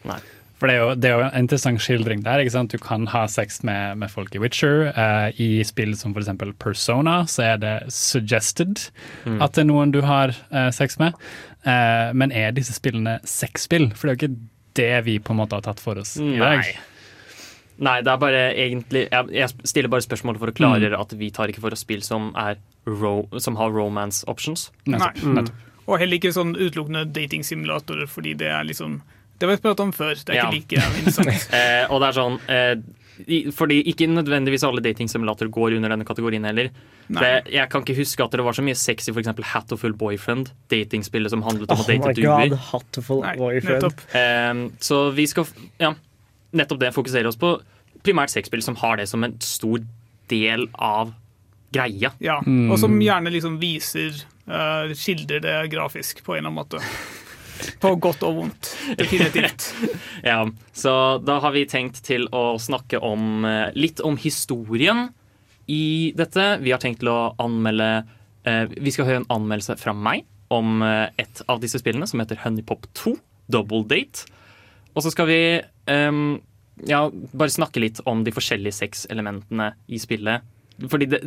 Nei. 0.05 0.19
For 0.57 0.67
det 0.71 0.75
er, 0.75 0.81
jo, 0.81 0.95
det 0.97 1.05
er 1.11 1.19
jo 1.19 1.25
en 1.27 1.39
interessant 1.45 1.79
skildring 1.85 2.23
der. 2.25 2.41
ikke 2.41 2.51
sant? 2.55 2.73
Du 2.73 2.79
kan 2.81 3.05
ha 3.13 3.27
sex 3.29 3.63
med, 3.63 3.99
med 4.01 4.09
folk 4.11 4.35
i 4.35 4.39
Witcher. 4.41 4.87
Eh, 4.97 5.33
I 5.39 5.63
spill 5.69 5.93
som 5.95 6.15
f.eks. 6.17 6.31
Persona 6.59 7.19
så 7.29 7.43
er 7.53 7.59
det 7.61 7.75
suggested 7.93 8.87
at 9.27 9.53
det 9.53 9.67
er 9.67 9.69
noen 9.69 9.93
du 9.93 10.01
har 10.01 10.33
eh, 10.51 10.71
sex 10.73 10.97
med. 10.99 11.13
Eh, 11.67 12.09
men 12.17 12.33
er 12.33 12.53
disse 12.57 12.73
spillene 12.73 13.19
sexspill? 13.29 13.91
For 13.95 14.09
det 14.09 14.15
er 14.15 14.17
jo 14.17 14.31
ikke 14.31 14.49
det 14.77 14.91
vi 15.07 15.19
på 15.19 15.33
en 15.35 15.41
måte 15.43 15.57
har 15.59 15.65
tatt 15.67 15.81
for 15.83 15.99
oss 16.03 16.17
i 16.21 16.37
dag. 16.39 16.63
Nei. 16.63 16.77
Nei, 17.77 17.99
det 18.01 18.09
er 18.09 18.17
bare 18.23 18.39
egentlig 18.57 19.03
Jeg, 19.13 19.49
stiller 19.69 19.91
bare 19.93 20.01
spørsmålet 20.05 20.41
for 20.41 20.49
å 20.49 20.55
klargjøre 20.57 20.97
at 20.97 21.11
vi 21.21 21.29
tar 21.37 21.51
ikke 21.53 21.61
for 21.61 21.75
oss 21.77 21.83
spill 21.85 22.01
som, 22.07 22.31
er 22.41 22.57
ro, 22.89 23.27
som 23.43 23.59
har 23.61 23.75
romance 23.75 24.25
options. 24.33 24.71
Nettopp. 24.89 25.21
Nei. 25.27 25.43
Mm. 25.45 25.51
Og 25.87 26.01
heller 26.01 26.17
ikke 26.19 26.33
sånn 26.35 26.55
utelukkende 26.57 27.05
datingsimulatorer, 27.15 28.09
fordi 28.11 28.33
det 28.41 28.49
er 28.51 28.65
liksom 28.67 29.03
Det 29.39 29.45
har 29.47 29.53
vi 29.59 29.61
pratet 29.67 29.81
om 29.85 29.93
før. 29.93 30.15
Det 30.17 30.33
er 30.33 30.39
Ja. 30.41 30.47
ikke 30.49 30.81
like 30.81 31.03
interessant. 31.05 31.51
Eh, 31.61 31.85
og 31.93 32.01
det 32.01 32.09
er 32.09 32.17
sånn 32.17 32.39
eh, 32.49 32.75
Fordi 33.57 33.81
ikke 33.91 34.09
nødvendigvis 34.11 34.65
alle 34.67 34.83
datingsimulatorer 34.85 35.51
går 35.53 35.77
under 35.79 35.93
denne 35.95 36.07
kategorien 36.09 36.45
heller. 36.45 36.71
Det, 37.07 37.31
jeg 37.53 37.71
kan 37.71 37.85
ikke 37.85 37.97
huske 38.01 38.25
at 38.25 38.35
det 38.35 38.45
var 38.45 38.57
så 38.57 38.65
mye 38.67 38.77
sex 38.79 39.09
i 39.09 39.15
f.eks. 39.15 39.31
Hatoful 39.53 39.95
Boyfriend, 39.99 40.51
datingspillet 40.73 41.33
som 41.33 41.45
handlet 41.47 41.71
om 41.71 41.79
Oh 41.79 41.85
å 41.85 41.89
date 41.89 42.03
my 42.03 42.15
god, 42.15 42.51
duer. 42.51 42.57
Hatful 42.71 43.23
Nei, 43.23 43.37
boyfriend. 43.41 44.03
Eh, 44.17 44.65
så 44.83 45.01
vi 45.17 45.29
skal 45.31 45.49
ja, 45.83 45.95
nettopp 46.57 46.83
det 46.83 46.93
fokusere 46.97 47.31
oss 47.31 47.39
på 47.41 47.57
primært 48.07 48.35
sexspill 48.35 48.63
som 48.63 48.79
har 48.83 49.01
det 49.01 49.09
som 49.11 49.25
en 49.27 49.37
stor 49.43 49.83
del 50.31 50.69
av 50.75 51.15
greia. 51.75 52.13
Ja. 52.23 52.41
Og 52.43 52.79
som 52.81 52.95
gjerne 53.03 53.33
liksom 53.35 53.59
viser 53.63 54.15
uh, 54.49 54.93
Skildrer 54.97 55.43
det 55.43 55.57
grafisk 55.75 56.23
på 56.25 56.37
en 56.37 56.45
eller 56.45 56.53
annen 56.53 56.61
måte. 56.63 56.83
På 57.83 57.95
godt 58.01 58.23
og 58.27 58.37
vondt. 58.41 58.73
Definitivt. 58.99 59.71
Ja, 60.27 60.41
så 60.75 60.93
da 61.23 61.37
har 61.45 61.53
vi 61.55 61.67
tenkt 61.71 62.01
til 62.07 62.25
å 62.35 62.57
snakke 62.59 62.99
om 63.05 63.45
eh, 63.47 63.69
litt 63.79 64.01
om 64.03 64.17
historien 64.19 65.09
i 65.71 66.13
dette. 66.19 66.47
Vi 66.65 66.73
har 66.75 66.81
tenkt 66.83 67.03
til 67.05 67.11
å 67.13 67.35
anmelde 67.43 67.91
eh, 68.47 68.65
Vi 68.79 68.93
skal 68.95 69.07
høre 69.11 69.21
en 69.23 69.31
anmeldelse 69.37 69.77
fra 69.79 69.95
meg 69.95 70.25
om 70.55 70.81
eh, 70.87 71.09
et 71.23 71.43
av 71.51 71.61
disse 71.63 71.79
spillene, 71.83 72.07
som 72.11 72.23
heter 72.23 72.41
Honeypop 72.45 72.87
2, 72.99 73.15
Double 73.55 73.85
Date. 73.91 74.27
Og 74.97 75.05
så 75.05 75.13
skal 75.15 75.29
vi 75.31 75.41
eh, 75.61 76.21
ja, 76.91 77.01
bare 77.33 77.55
snakke 77.55 77.83
litt 77.83 78.03
om 78.09 78.25
de 78.27 78.35
forskjellige 78.35 78.79
sexelementene 78.83 79.73
i 79.93 80.01
spillet. 80.03 80.47
Fordi 80.91 81.07
det, 81.09 81.23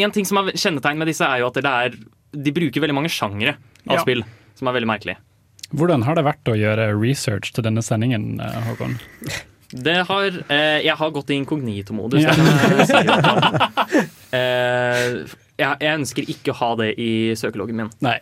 En 0.00 0.14
ting 0.14 0.24
som 0.28 0.40
er 0.40 0.54
kjennetegn 0.56 1.00
med 1.02 1.10
disse, 1.10 1.26
er 1.26 1.42
jo 1.42 1.50
at 1.50 1.58
det 1.60 1.68
er, 1.72 1.98
de 2.32 2.54
bruker 2.56 2.80
veldig 2.84 2.96
mange 2.96 3.10
sjangere 3.12 3.56
av 3.88 3.98
Ja. 3.98 4.04
spill, 4.04 4.22
som 4.56 4.70
er 4.70 4.78
veldig 4.78 4.88
merkelig. 4.88 5.16
Hvordan 5.76 6.02
har 6.06 6.18
det 6.18 6.26
vært 6.26 6.50
å 6.50 6.56
gjøre 6.58 6.90
research 6.98 7.52
til 7.54 7.66
denne 7.66 7.82
sendingen, 7.84 8.40
eh, 8.42 8.60
Håkon? 8.66 8.98
Det 9.70 10.00
har 10.08 10.34
eh, 10.50 10.80
Jeg 10.82 10.96
har 10.98 11.10
gått 11.14 11.30
i 11.30 11.38
inkognito-modus. 11.40 12.24
Ja. 12.26 12.34
Eh, 14.30 15.26
jeg, 15.58 15.76
jeg 15.82 15.90
ønsker 15.90 16.28
ikke 16.30 16.52
å 16.52 16.58
ha 16.60 16.68
det 16.78 16.92
i 17.02 17.32
søkeloggen 17.34 17.80
min. 17.80 17.88
Nei. 18.06 18.20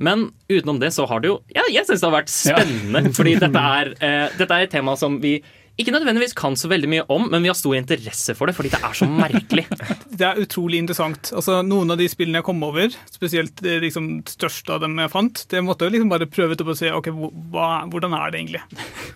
Men 0.00 0.28
utenom 0.46 0.78
det 0.80 0.92
så 0.94 1.02
har 1.10 1.20
det 1.20 1.28
jo 1.32 1.40
ja, 1.50 1.64
Jeg 1.74 1.88
syns 1.88 2.00
det 2.00 2.06
har 2.06 2.14
vært 2.14 2.30
spennende. 2.30 3.10
Fordi 3.16 3.32
dette 3.42 3.64
er, 3.80 3.90
eh, 3.98 4.36
dette 4.38 4.54
er 4.54 4.68
et 4.68 4.72
tema 4.72 4.94
som 5.00 5.18
vi 5.18 5.40
ikke 5.78 5.92
nødvendigvis 5.94 6.34
kan 6.36 6.56
så 6.58 6.68
veldig 6.70 6.88
mye 6.92 7.04
om, 7.12 7.28
men 7.30 7.44
vi 7.44 7.50
har 7.50 7.56
stor 7.58 7.76
interesse 7.78 8.34
for 8.36 8.50
det 8.50 8.56
fordi 8.56 8.72
det 8.74 8.80
er 8.84 8.96
så 8.96 9.06
merkelig. 9.08 9.66
Det 10.20 10.26
er 10.26 10.40
utrolig 10.42 10.76
interessant. 10.82 11.30
Altså, 11.32 11.60
Noen 11.64 11.94
av 11.94 11.96
de 11.96 12.04
spillene 12.10 12.42
jeg 12.42 12.44
kom 12.44 12.58
over, 12.66 12.92
spesielt 13.08 13.62
det 13.64 13.78
liksom, 13.86 14.08
største 14.28 14.74
av 14.74 14.82
dem 14.82 14.98
jeg 15.00 15.12
fant, 15.12 15.44
det 15.48 15.62
måtte 15.64 15.86
jeg 15.86 15.94
liksom 15.94 16.10
bare 16.12 16.28
prøve 16.28 16.58
ut 16.58 16.64
og 16.66 16.74
se 16.76 16.90
ok, 16.92 17.08
hva, 17.54 17.68
hvordan 17.88 18.16
er 18.18 18.34
det 18.34 18.42
egentlig. 18.42 18.60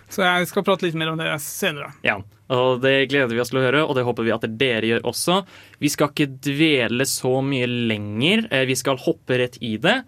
Så 0.09 0.23
jeg 0.25 0.49
skal 0.49 0.65
prate 0.65 0.87
litt 0.87 0.97
mer 0.97 1.11
om 1.11 1.19
det 1.21 1.29
senere. 1.45 1.91
Ja, 2.07 2.17
og 2.55 2.81
Det 2.81 2.95
gleder 3.11 3.33
vi 3.33 3.41
oss 3.43 3.49
til 3.53 3.61
å 3.61 3.65
høre, 3.65 3.83
og 3.85 3.93
det 3.97 4.05
håper 4.07 4.25
vi 4.25 4.33
at 4.33 4.45
dere 4.57 4.89
gjør 4.89 5.05
også. 5.11 5.39
Vi 5.81 5.89
skal 5.93 6.11
ikke 6.11 6.31
dvele 6.47 7.05
så 7.09 7.35
mye 7.45 7.69
lenger. 7.69 8.47
Eh, 8.49 8.65
Vi 8.69 8.77
skal 8.79 8.97
hoppe 9.05 9.37
rett 9.41 9.57
i 9.61 9.75
det 9.81 9.99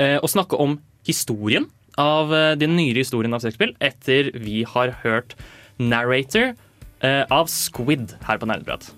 eh, 0.00 0.16
og 0.22 0.28
snakke 0.32 0.56
om 0.60 0.78
historien 1.08 1.68
av 2.00 2.32
eh, 2.34 2.54
den 2.60 2.76
nyere 2.76 3.04
historien 3.04 3.32
av 3.36 3.44
sexspill 3.44 3.72
etter 3.80 4.32
vi 4.40 4.62
har 4.68 4.96
hørt 5.04 5.36
Narrator 5.78 6.54
eh, 7.00 7.24
av 7.30 7.46
Squid 7.52 8.14
her 8.26 8.38
på 8.40 8.48
Nerdeprat. 8.48 8.88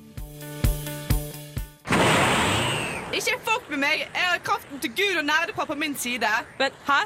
Ikke 3.19 3.35
fuck 3.43 3.67
med 3.73 3.81
meg! 3.83 4.05
Jeg 4.07 4.29
har 4.31 4.39
kraften 4.47 4.79
til 4.85 4.93
Gud 4.95 5.19
og 5.19 5.27
nerdepar 5.27 5.67
på 5.67 5.75
min 5.81 5.97
side. 5.99 6.29
Men 6.61 6.71
hæ? 6.87 7.01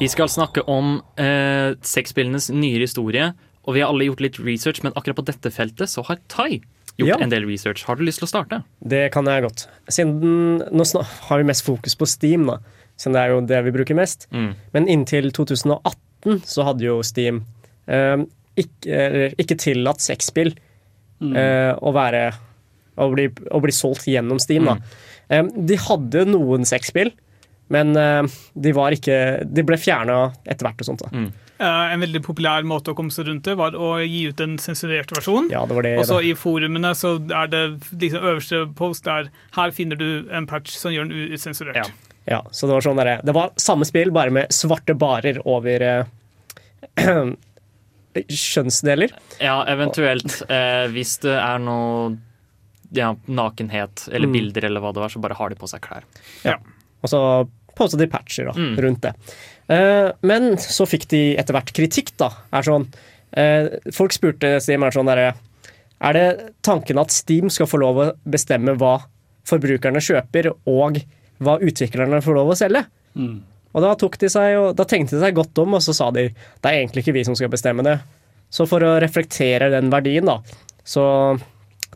Vi 0.00 0.08
skal 0.12 0.28
snakke 0.28 0.60
om 0.68 0.98
eh, 1.20 1.72
sexspillenes 1.86 2.50
nyere 2.52 2.84
historie, 2.84 3.30
og 3.64 3.74
vi 3.76 3.80
har 3.82 3.88
alle 3.92 4.08
gjort 4.10 4.20
litt 4.24 4.38
research, 4.44 4.82
men 4.84 4.92
akkurat 4.96 5.16
på 5.22 5.24
dette 5.30 5.52
feltet 5.54 5.88
så 5.92 6.04
har 6.06 6.20
Tai 6.32 6.50
gjort 6.96 7.08
Ja. 7.08 7.16
en 7.20 7.32
del 7.32 7.46
research. 7.48 7.84
Har 7.88 7.96
du 7.96 8.04
lyst 8.04 8.20
til 8.20 8.28
å 8.28 8.30
starte? 8.30 8.62
Det 8.80 9.10
kan 9.12 9.24
jeg 9.28 9.42
godt. 9.44 9.66
Siden 9.88 10.62
Nå 10.72 10.84
har 11.28 11.38
vi 11.40 11.44
mest 11.48 11.64
fokus 11.64 11.96
på 11.96 12.06
Steam, 12.08 12.46
da. 12.46 12.58
Siden 12.96 13.16
det 13.16 13.22
er 13.22 13.34
jo 13.34 13.42
det 13.44 13.60
vi 13.66 13.74
bruker 13.74 13.98
mest. 13.98 14.26
Mm. 14.32 14.50
Men 14.74 14.88
inntil 14.92 15.30
2018 15.36 16.40
så 16.48 16.66
hadde 16.66 16.86
jo 16.86 16.98
Steam 17.06 17.42
eh, 17.86 18.24
ikke, 18.58 19.32
ikke 19.36 19.58
tillatt 19.60 20.02
sexspill 20.02 20.54
eh, 20.56 21.72
å 21.76 21.92
være 21.94 22.26
å 22.96 23.10
bli, 23.12 23.28
å 23.52 23.60
bli 23.62 23.74
solgt 23.74 24.08
gjennom 24.08 24.40
Steam. 24.42 24.68
Da. 24.68 24.78
Eh, 25.28 25.44
de 25.44 25.78
hadde 25.86 26.26
noen 26.30 26.66
sexspill, 26.68 27.12
men 27.72 27.96
eh, 28.00 28.22
de, 28.54 28.72
var 28.76 28.96
ikke, 28.96 29.18
de 29.44 29.66
ble 29.66 29.78
fjerna 29.80 30.30
etter 30.46 30.68
hvert. 30.68 30.80
og 30.80 30.90
sånt 30.90 31.04
da. 31.04 31.26
Uh, 31.56 31.88
en 31.88 32.02
veldig 32.04 32.20
populær 32.20 32.66
måte 32.68 32.92
å 32.92 32.96
komme 32.96 33.12
seg 33.14 33.30
rundt 33.30 33.46
det, 33.48 33.54
var 33.56 33.72
å 33.80 33.94
gi 34.02 34.26
ut 34.28 34.40
en 34.44 34.58
sensurert 34.60 35.12
versjon. 35.16 35.48
Ja, 35.48 35.62
det 35.68 35.78
var 35.78 35.86
det. 35.86 35.94
Og 36.02 36.08
så 36.08 36.18
i 36.20 36.34
forumene 36.36 36.90
så 36.98 37.14
er 37.16 37.48
det 37.48 37.62
liksom 37.96 38.26
øverste 38.28 38.58
post 38.76 39.06
der 39.08 39.30
Her 39.56 39.72
finner 39.72 39.96
du 39.96 40.28
en 40.28 40.48
patch 40.50 40.74
som 40.76 40.92
gjør 40.92 41.08
den 41.08 41.32
usensurert. 41.32 41.80
Ja. 41.80 42.05
Ja, 42.26 42.40
så 42.50 42.66
det 42.66 42.74
var 42.74 42.82
sånn 42.82 42.98
der, 42.98 43.20
Det 43.22 43.32
var 43.34 43.52
samme 43.56 43.86
spill, 43.86 44.10
bare 44.10 44.30
med 44.34 44.48
svarte 44.50 44.94
barer 44.98 45.38
over 45.46 45.82
eh, 45.82 46.04
kjønnsdeler. 48.28 49.12
Ja, 49.42 49.58
eventuelt. 49.68 50.38
Eh, 50.48 50.86
hvis 50.94 51.18
det 51.24 51.34
er 51.36 51.58
noe 51.62 52.16
ja, 52.96 53.10
nakenhet 53.28 54.06
eller 54.12 54.26
Mm. 54.30 54.32
bilder 54.32 54.64
eller 54.68 54.80
hva 54.80 54.92
det 54.94 55.02
var, 55.02 55.08
så 55.12 55.20
bare 55.20 55.34
har 55.36 55.50
de 55.50 55.56
på 55.58 55.68
seg 55.68 55.80
klær. 55.84 56.04
Og 57.02 57.10
så 57.10 57.20
postet 57.76 57.98
de 58.00 58.06
patcher 58.08 58.46
da, 58.46 58.52
Mm. 58.52 58.76
rundt 58.80 59.00
det. 59.02 59.12
Eh, 59.68 60.12
men 60.22 60.56
så 60.56 60.86
fikk 60.86 61.08
de 61.08 61.36
etter 61.36 61.52
hvert 61.52 61.72
kritikk, 61.74 62.16
da. 62.16 62.30
Er 62.52 62.62
sånn, 62.62 62.86
eh, 63.32 63.68
folk 63.92 64.12
spurte 64.12 64.60
Steam 64.62 64.82
er 64.84 64.90
sånn 64.90 65.06
derre 65.06 65.34
Er 66.00 66.12
det 66.12 66.54
tanken 66.62 66.98
at 67.00 67.10
Steam 67.10 67.48
skal 67.48 67.66
få 67.66 67.78
lov 67.80 67.96
å 67.96 68.12
bestemme 68.28 68.76
hva 68.76 69.02
forbrukerne 69.46 69.96
kjøper, 69.96 70.52
og 70.66 71.02
hva 71.42 71.58
utviklerne 71.60 72.22
får 72.24 72.38
lov 72.38 72.52
å 72.54 72.58
selge? 72.58 72.84
Og 73.76 73.84
da, 73.84 73.92
tok 74.00 74.16
de 74.22 74.30
seg, 74.32 74.54
og 74.56 74.70
da 74.78 74.86
tenkte 74.88 75.18
de 75.18 75.24
seg 75.24 75.36
godt 75.36 75.58
om, 75.60 75.76
og 75.76 75.84
så 75.84 75.92
sa 75.96 76.08
de 76.14 76.30
det 76.30 76.70
er 76.70 76.78
egentlig 76.78 77.04
ikke 77.04 77.16
vi 77.18 77.26
som 77.28 77.36
skal 77.36 77.52
bestemme 77.52 77.84
det. 77.84 77.98
Så 78.48 78.64
for 78.70 78.84
å 78.86 78.96
reflektere 79.02 79.68
den 79.72 79.90
verdien, 79.92 80.28
da, 80.28 80.38
så 80.86 81.04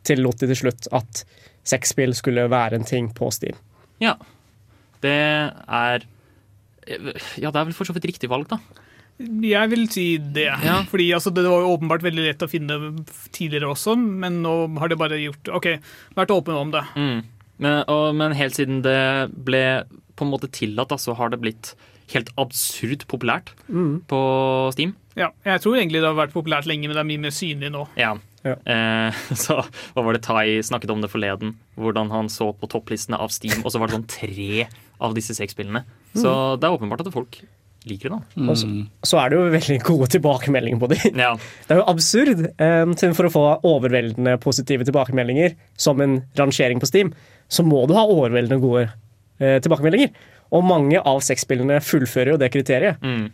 tillot 0.04 0.42
de 0.42 0.50
til 0.50 0.60
slutt 0.64 0.90
at 0.96 1.24
sexspill 1.70 2.12
skulle 2.16 2.48
være 2.50 2.80
en 2.80 2.88
ting 2.88 3.08
på 3.16 3.30
Steam. 3.32 3.56
Ja. 4.02 4.16
Det 5.00 5.16
er 5.16 6.04
Ja, 7.40 7.50
det 7.52 7.56
er 7.56 7.66
vel 7.68 7.76
for 7.76 7.88
så 7.88 7.94
vidt 7.96 8.08
riktig 8.10 8.28
valg, 8.32 8.48
da. 8.50 8.58
Jeg 9.20 9.68
vil 9.68 9.84
si 9.92 10.06
det. 10.18 10.48
Ja. 10.48 10.78
Fordi 10.88 11.10
altså, 11.12 11.30
Det 11.30 11.44
var 11.44 11.60
jo 11.60 11.74
åpenbart 11.76 12.04
veldig 12.04 12.24
lett 12.24 12.44
å 12.44 12.48
finne 12.50 12.78
tidligere 13.32 13.68
også, 13.74 13.96
men 13.96 14.40
nå 14.44 14.54
har 14.80 14.88
det 14.88 14.98
bare 15.00 15.20
gjort 15.20 15.52
OK, 15.60 15.68
vært 16.16 16.32
åpen 16.34 16.56
om 16.56 16.72
det. 16.72 16.84
Mm. 16.96 17.20
Men, 17.60 17.82
og, 17.92 18.10
men 18.16 18.34
helt 18.36 18.56
siden 18.56 18.80
det 18.86 19.30
ble 19.36 19.62
på 20.16 20.26
en 20.26 20.32
måte 20.32 20.50
tillatt, 20.52 20.90
da, 20.92 20.98
så 21.00 21.14
har 21.16 21.32
det 21.32 21.40
blitt 21.42 21.74
helt 22.10 22.32
absurd 22.40 23.04
populært 23.10 23.52
på 24.10 24.20
Steam. 24.74 24.96
Ja, 25.18 25.30
jeg 25.46 25.62
tror 25.62 25.78
egentlig 25.78 26.00
det 26.02 26.08
har 26.08 26.18
vært 26.18 26.34
populært 26.34 26.66
lenge, 26.68 26.88
men 26.88 26.96
det 26.96 27.04
er 27.04 27.10
mye 27.10 27.22
mer 27.28 27.34
synlig 27.34 27.70
nå. 27.74 27.84
Ja. 28.00 28.16
Ja. 28.40 28.56
Eh, 28.64 29.20
så 29.44 29.58
hva 29.60 30.04
var 30.04 30.16
det 30.16 30.24
Tai 30.24 30.44
snakket 30.64 30.92
om 30.94 31.02
det 31.04 31.12
forleden? 31.12 31.54
Hvordan 31.80 32.12
han 32.14 32.30
så 32.32 32.50
på 32.56 32.70
topplistene 32.72 33.20
av 33.20 33.32
Steam, 33.34 33.60
og 33.62 33.72
så 33.72 33.80
var 33.80 33.90
det 33.90 33.98
sånn 33.98 34.10
tre 34.10 34.66
av 35.00 35.16
disse 35.16 35.36
seks 35.36 35.56
spillene. 35.56 35.84
Så 36.16 36.32
det 36.60 36.66
er 36.66 36.74
åpenbart 36.74 37.04
at 37.04 37.12
folk 37.14 37.40
liker 37.88 38.10
det, 38.12 38.18
da. 38.18 38.44
Og 38.50 38.56
så, 38.60 38.68
så 39.08 39.18
er 39.22 39.30
det 39.32 39.38
jo 39.38 39.44
veldig 39.54 39.76
gode 39.86 40.08
tilbakemeldinger 40.12 40.80
på 40.82 40.88
de. 40.92 40.98
Ja. 41.16 41.30
Det 41.66 41.74
er 41.76 41.80
jo 41.80 41.86
absurd. 41.88 42.42
Um, 42.60 42.92
For 43.16 43.28
å 43.28 43.32
få 43.32 43.44
overveldende 43.64 44.34
positive 44.42 44.84
tilbakemeldinger 44.88 45.54
som 45.80 46.00
en 46.04 46.18
rangering 46.36 46.82
på 46.82 46.88
Steam, 46.90 47.14
så 47.48 47.64
må 47.66 47.86
du 47.88 47.94
ha 47.96 48.04
overveldende 48.04 48.60
gode 48.62 48.86
uh, 48.90 49.56
tilbakemeldinger. 49.64 50.12
Og 50.52 50.64
mange 50.66 50.98
av 51.00 51.20
sexspillene 51.22 51.78
fullfører 51.80 52.34
jo 52.34 52.40
det 52.42 52.50
kriteriet, 52.52 52.98
Mm. 53.06 53.28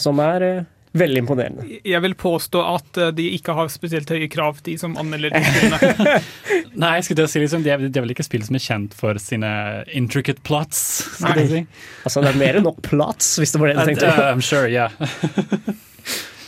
som 0.00 0.18
er 0.24 0.42
eh, 0.42 0.62
veldig 0.94 1.22
imponerende. 1.24 1.66
Jeg 1.86 2.00
vil 2.04 2.14
påstå 2.18 2.60
at 2.70 3.00
eh, 3.00 3.12
de 3.18 3.26
ikke 3.36 3.54
har 3.56 3.70
spesielt 3.72 4.10
høye 4.10 4.28
krav, 4.30 4.60
de 4.66 4.76
som 4.80 4.94
anmelder 5.00 5.34
de 5.34 5.42
spillene. 5.42 6.20
Nei, 6.82 6.92
jeg 6.98 7.06
skulle 7.06 7.20
til 7.22 7.26
å 7.26 7.32
si 7.32 7.42
liksom, 7.42 7.64
det, 7.66 7.72
er, 7.74 7.86
de 7.86 8.00
er 8.00 8.06
vel 8.06 8.14
ikke 8.14 8.26
spill 8.26 8.44
som 8.46 8.58
er 8.58 8.64
kjent 8.64 8.94
for 8.98 9.18
sine 9.22 9.50
intricate 9.96 10.44
plots. 10.46 10.84
Skal 11.18 11.42
si. 11.50 11.64
Altså, 12.06 12.22
det 12.24 12.32
er 12.34 12.40
mer 12.40 12.60
enn 12.60 12.68
nok 12.68 12.80
plots, 12.86 13.34
hvis 13.42 13.54
det 13.54 13.62
var 13.62 13.72
det 13.72 13.76
du 13.80 13.90
tenkte. 13.92 14.12
Uh, 14.14 14.30
I'm 14.30 14.44
sure, 14.44 14.70
yeah. 14.70 14.94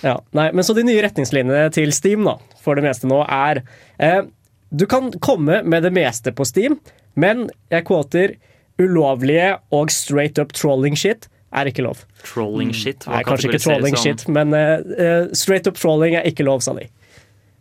Ja, 0.05 0.19
nei, 0.37 0.51
men 0.53 0.63
så 0.63 0.75
de 0.77 0.85
nye 0.87 1.01
retningslinjene 1.03 1.71
til 1.75 1.91
Steam 1.97 2.27
da, 2.29 2.37
for 2.63 2.79
det 2.79 2.85
meste 2.85 3.09
nå 3.09 3.23
er 3.25 3.63
eh, 4.03 4.21
Du 4.69 4.85
kan 4.91 5.09
komme 5.25 5.63
med 5.65 5.87
det 5.87 5.91
meste 5.97 6.35
på 6.37 6.45
Steam, 6.47 6.77
men 7.17 7.47
jeg 7.73 7.87
kvoter 7.89 8.37
ulovlige 8.79 9.55
og 9.75 9.91
straight 9.91 10.39
up 10.39 10.53
trolling 10.55 10.99
shit 11.01 11.31
er 11.57 11.71
ikke 11.71 11.85
lov. 11.87 12.05
Trolling 12.27 12.73
shit. 12.77 13.07
Hva 13.07 13.19
Nei, 13.19 13.25
kanskje 13.27 13.51
ikke 13.51 13.63
trolling 13.65 13.97
som- 13.97 14.05
shit, 14.05 14.27
men 14.33 14.55
eh, 14.55 15.27
straight 15.37 15.67
up 15.71 15.79
trolling 15.81 16.17
er 16.19 16.29
ikke 16.29 16.45
lov, 16.47 16.63
sa 16.65 16.75
de. 16.77 16.89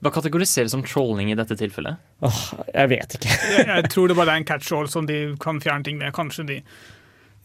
Hva 0.04 0.12
kategoriseres 0.14 0.74
som 0.76 0.84
trolling 0.86 1.32
i 1.32 1.38
dette 1.40 1.56
tilfellet? 1.58 1.98
Åh, 2.22 2.42
jeg 2.74 2.90
vet 2.92 3.16
ikke. 3.18 3.32
Jeg, 3.56 3.68
jeg 3.72 3.90
tror 3.94 4.12
det 4.12 4.18
bare 4.20 4.36
er 4.36 4.44
en 4.44 4.46
catch-all 4.48 4.90
som 4.92 5.08
de 5.10 5.22
kan 5.42 5.62
fjerne 5.64 5.88
ting 5.88 5.98
med. 6.02 6.14
Kanskje 6.14 6.46
de 6.50 6.58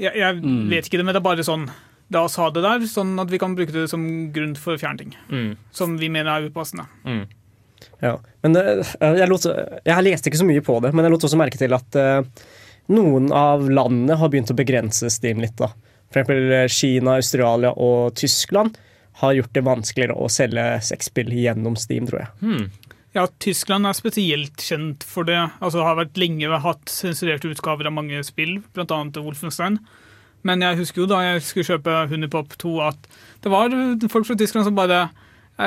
Jeg, 0.01 0.13
jeg 0.17 0.41
vet 0.69 0.87
ikke 0.89 0.99
det, 1.01 1.07
men 1.07 1.15
det 1.17 1.21
er 1.23 1.29
bare 1.31 1.45
sånn 1.47 1.69
La 2.11 2.25
oss 2.27 2.35
ha 2.41 2.49
det 2.51 2.65
der, 2.65 2.83
sånn 2.91 3.13
at 3.23 3.31
vi 3.31 3.39
kan 3.39 3.53
bruke 3.55 3.71
det 3.71 3.85
som 3.93 4.03
grunn 4.35 4.57
for 4.59 4.75
å 4.75 4.81
fjerne 4.81 4.99
ting. 4.99 5.13
Mm. 5.31 5.53
Som 5.71 5.93
vi 6.01 6.09
mener 6.11 6.33
er 6.33 6.49
upassende. 6.51 6.89
Mm. 7.07 7.21
Ja. 8.03 8.17
Men 8.43 8.57
eh, 8.59 8.81
jeg, 8.99 9.29
lot, 9.31 9.47
jeg 9.87 10.07
leste 10.09 10.27
ikke 10.33 10.41
så 10.41 10.49
mye 10.49 10.65
på 10.67 10.81
det, 10.83 10.91
men 10.91 11.07
jeg 11.07 11.15
lot 11.15 11.27
også 11.29 11.39
merke 11.39 11.61
til 11.61 11.77
at 11.77 11.99
uh, 12.01 12.43
noen 12.91 13.31
av 13.31 13.63
landene 13.71 14.17
har 14.19 14.33
begynt 14.33 14.51
å 14.51 14.57
begrense 14.59 15.07
Steam 15.15 15.39
litt. 15.45 15.55
da. 15.61 15.71
Eksempel 16.11 16.53
eh, 16.53 16.68
Kina, 16.68 17.16
Australia 17.20 17.70
og 17.79 18.14
Tyskland 18.18 18.79
har 19.20 19.37
gjort 19.37 19.55
det 19.55 19.62
vanskeligere 19.66 20.16
å 20.16 20.31
selge 20.33 20.64
sexspill 20.83 21.31
gjennom 21.37 21.77
Steam, 21.79 22.09
tror 22.09 22.25
jeg. 22.25 22.31
Hmm. 22.40 22.90
Ja, 23.14 23.27
Tyskland 23.42 23.87
er 23.87 23.96
spesielt 23.99 24.62
kjent 24.62 25.05
for 25.07 25.27
det. 25.27 25.38
Altså 25.59 25.83
Har 25.83 25.99
vært 25.99 26.18
lenge 26.18 26.61
hatt 26.62 26.90
sensurerte 26.90 27.51
utgaver 27.51 27.88
av 27.90 27.94
mange 27.96 28.23
spill, 28.27 28.61
bl.a. 28.75 29.01
Wolfenstein. 29.18 29.81
Men 30.46 30.62
jeg 30.64 30.79
husker 30.79 31.03
jo 31.03 31.09
da 31.11 31.18
jeg 31.25 31.42
skulle 31.44 31.68
kjøpe 31.75 31.96
Hunipop 32.11 32.55
2 32.62 32.77
at 32.87 33.11
det 33.44 33.53
var 33.53 33.75
folk 34.12 34.29
fra 34.29 34.38
Tyskland 34.38 34.66
som 34.68 34.79
bare 34.79 35.09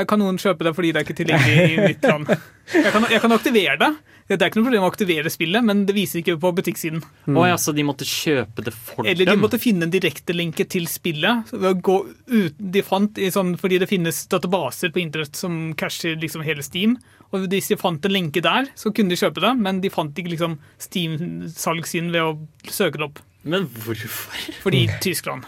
Kan 0.10 0.22
noen 0.24 0.40
kjøpe 0.42 0.66
det 0.68 0.74
fordi 0.78 0.92
det 0.94 1.02
er 1.02 1.06
ikke 1.08 1.20
tilgjengelig 1.22 1.64
i 1.70 1.86
mitt 1.92 2.08
land? 2.12 2.32
Jeg 2.74 2.92
kan, 2.96 3.06
jeg 3.12 3.22
kan 3.24 3.36
aktivere 3.36 3.78
det. 3.82 3.92
Det 4.24 4.38
er 4.40 4.48
ikke 4.48 4.62
noe 4.62 4.68
problem 4.70 4.86
å 4.86 4.90
aktivere 4.90 5.32
spillet, 5.34 5.66
men 5.68 5.82
det 5.84 5.94
viser 5.98 6.22
ikke 6.22 6.38
på 6.40 6.52
butikksiden. 6.56 7.02
Å 7.36 7.42
ja, 7.50 7.58
så 7.60 7.74
de 7.76 7.84
måtte 7.84 8.06
kjøpe 8.08 8.64
det 8.64 8.72
for 8.74 9.04
Eller 9.10 9.28
de 9.28 9.36
måtte 9.38 9.60
finne 9.60 9.84
en 9.84 9.92
direktelenke 9.92 10.64
til 10.72 10.88
spillet. 10.88 11.52
Ut, 11.52 12.56
de 12.58 12.84
fant 12.88 13.20
i 13.20 13.28
sånn, 13.36 13.58
Fordi 13.60 13.82
det 13.84 13.90
finnes 13.92 14.22
databaser 14.32 14.94
på 14.96 15.02
internett 15.04 15.36
som 15.36 15.74
casher 15.78 16.16
liksom 16.22 16.46
hele 16.48 16.64
Steam. 16.64 16.96
Og 17.36 17.50
hvis 17.52 17.68
de 17.74 17.78
fant 17.82 18.08
en 18.08 18.16
lenke 18.16 18.42
der, 18.46 18.72
så 18.80 18.94
kunne 18.96 19.12
de 19.12 19.20
kjøpe 19.20 19.44
det, 19.44 19.52
men 19.60 19.82
de 19.84 19.92
fant 19.92 20.16
ikke 20.16 20.32
liksom 20.32 20.56
Steam-salgssiden 20.82 22.12
ved 22.14 22.24
å 22.24 22.72
søke 22.72 23.02
det 23.02 23.10
opp. 23.10 23.20
Men 23.44 23.68
hvorfor? 23.68 24.40
Fordi 24.64 24.86
Tyskland. 25.04 25.44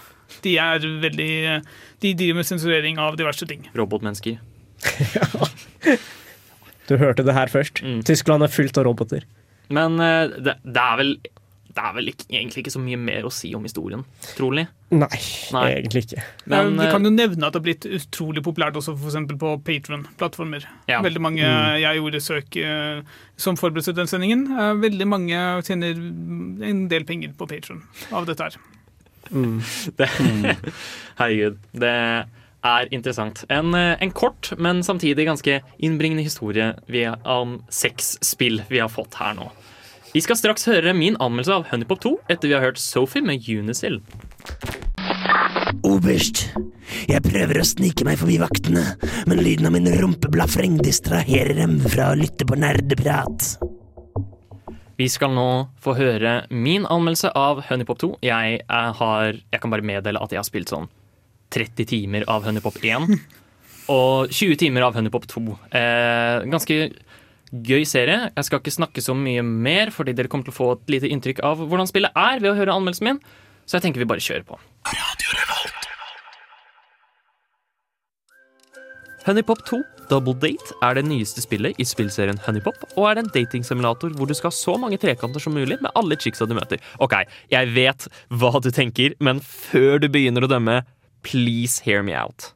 De 0.45 0.57
er 0.61 0.85
veldig 1.03 1.29
De 2.03 2.11
driver 2.13 2.41
med 2.41 2.47
sensurering 2.47 3.01
av 3.01 3.17
diverse 3.19 3.47
ting. 3.49 3.65
Robotmennesker. 3.77 4.37
Du 6.85 6.99
hørte 7.01 7.25
det 7.25 7.33
her 7.33 7.49
først. 7.49 7.81
Mm. 7.81 8.03
Tyskland 8.05 8.45
er 8.45 8.51
fullt 8.53 8.77
av 8.77 8.85
roboter. 8.85 9.25
Men 9.73 9.97
eh, 9.97 10.35
det, 10.37 10.59
det 10.61 10.83
er 10.83 11.01
vel 11.01 11.17
det 11.75 11.83
er 11.83 11.91
vel 11.97 12.07
ikke, 12.07 12.25
egentlig 12.29 12.61
ikke 12.61 12.71
så 12.71 12.79
mye 12.79 12.95
mer 12.95 13.25
å 13.27 13.29
si 13.35 13.49
om 13.57 13.65
historien, 13.67 14.05
trolig. 14.37 14.61
Nei, 14.95 15.17
Nei. 15.51 15.63
egentlig 15.73 16.05
ikke. 16.05 16.21
Men 16.47 16.77
vi 16.77 16.85
kan 16.87 17.03
eh, 17.03 17.09
jo 17.09 17.11
nevne 17.11 17.49
at 17.49 17.51
det 17.51 17.59
har 17.59 17.65
blitt 17.65 17.87
utrolig 17.97 18.43
populært 18.45 18.77
også 18.79 18.93
for 18.95 19.09
eksempel 19.09 19.35
på 19.41 19.51
Patron-plattformer. 19.67 20.69
Ja. 20.87 21.01
Veldig 21.03 21.23
mange 21.25 21.43
Jeg 21.43 21.99
gjorde 21.99 22.23
søk 22.23 22.55
eh, 22.61 23.01
som 23.35 23.59
forberedte 23.59 23.91
til 23.91 23.99
den 23.99 24.07
sendingen. 24.07 24.47
Veldig 24.85 25.09
mange 25.17 25.43
tjener 25.67 25.99
en 25.99 26.85
del 26.93 27.03
penger 27.09 27.35
på 27.35 27.49
Patron 27.51 27.83
av 28.15 28.29
dette 28.29 28.47
her. 28.47 28.55
det, 29.97 30.09
Herregud. 31.19 31.59
Det 31.73 31.93
er 32.65 32.89
interessant. 32.95 33.43
En, 33.49 33.73
eh, 33.77 33.95
en 34.01 34.11
kort, 34.11 34.51
men 34.57 34.83
samtidig 34.83 35.27
ganske 35.27 35.59
innbringende 35.77 36.25
historie 36.25 36.73
om 37.23 37.59
seks 37.69 38.17
spill 38.25 38.63
vi 38.69 38.81
har 38.81 38.89
fått 38.89 39.19
her 39.21 39.37
nå. 39.37 39.51
Vi 40.15 40.23
skal 40.23 40.39
straks 40.39 40.63
høre 40.69 40.93
min 40.95 41.17
anmeldelse 41.19 41.57
av 41.57 41.67
Honeypop 41.71 41.99
2 42.05 42.13
etter 42.31 42.47
vi 42.47 42.55
har 42.55 42.63
hørt 42.63 42.79
Sophie 42.79 43.25
med 43.25 43.43
Unicil. 43.51 43.99
Oberst, 45.85 46.47
jeg 47.09 47.21
prøver 47.25 47.59
å 47.59 47.67
snike 47.67 48.05
meg 48.07 48.17
forbi 48.21 48.39
vaktene, 48.41 48.95
men 49.27 49.43
lyden 49.43 49.67
av 49.67 49.75
min 49.75 49.91
rumpeblafreng 49.91 50.79
distraherer 50.79 51.59
dem 51.59 51.77
fra 51.83 52.13
å 52.13 52.19
lytte 52.19 52.47
på 52.47 52.57
nerdeprat. 52.57 53.57
Vi 54.95 55.07
skal 55.11 55.33
nå 55.35 55.47
få 55.83 55.95
høre 55.97 56.45
min 56.49 56.85
anmeldelse 56.87 57.33
av 57.35 57.59
Honeypop 57.67 57.99
2. 57.99 58.11
Jeg, 58.23 58.61
er, 58.63 58.91
har, 58.99 59.39
jeg 59.51 59.61
kan 59.63 59.73
bare 59.73 59.85
meddele 59.85 60.21
at 60.23 60.31
jeg 60.31 60.39
har 60.39 60.47
spilt 60.47 60.71
sånn 60.71 60.87
30 61.55 61.89
timer 61.91 62.25
av 62.31 62.47
Honeypop 62.47 62.79
1 62.79 63.09
og 63.95 64.31
20 64.31 64.55
timer 64.63 64.87
av 64.87 64.95
Honeypop 64.95 65.27
2. 65.31 65.43
Eh, 65.75 66.47
ganske 66.51 66.79
gøy 67.51 67.83
serie. 67.87 68.29
Jeg 68.31 68.47
skal 68.47 68.63
ikke 68.63 68.77
snakke 68.77 69.03
så 69.03 69.15
mye 69.17 69.43
mer, 69.45 69.91
fordi 69.95 70.15
dere 70.15 70.31
kommer 70.31 70.47
til 70.47 70.55
å 70.55 70.59
få 70.59 70.71
et 70.77 70.95
lite 70.95 71.11
inntrykk 71.11 71.43
av 71.45 71.61
hvordan 71.65 71.91
spillet 71.91 72.15
er 72.15 72.39
ved 72.41 72.53
å 72.53 72.57
høre 72.57 72.75
anmeldelsen 72.75 73.11
min. 73.11 73.23
Så 73.65 73.77
jeg 73.77 73.87
tenker 73.87 74.03
vi 74.03 74.09
bare 74.09 74.23
kjører 74.23 74.47
på. 74.47 74.59
Honeypop 79.25 79.63
2 79.65 79.79
Double 80.05 80.35
Date 80.37 80.75
er 80.85 80.99
det 80.99 81.01
nyeste 81.07 81.41
spillet 81.41 81.79
i 81.81 81.85
spillserien 81.87 82.37
Honeypop, 82.45 82.77
og 82.93 83.07
er 83.09 83.21
en 83.23 83.29
datingsimulator 83.33 84.11
hvor 84.13 84.29
du 84.29 84.35
skal 84.37 84.51
ha 84.51 84.53
så 84.53 84.75
mange 84.77 84.99
trekanter 85.01 85.41
som 85.41 85.55
mulig 85.57 85.79
med 85.81 85.89
alle 85.97 86.17
chicksa 86.21 86.45
du 86.45 86.53
møter. 86.53 86.77
Ok, 87.01 87.15
jeg 87.49 87.71
vet 87.73 88.05
hva 88.29 88.51
du 88.61 88.69
tenker, 88.69 89.15
men 89.17 89.41
før 89.41 89.97
du 90.03 90.11
begynner 90.13 90.45
å 90.45 90.49
dømme, 90.51 90.83
please 91.25 91.81
hear 91.81 92.05
me 92.05 92.13
out. 92.13 92.51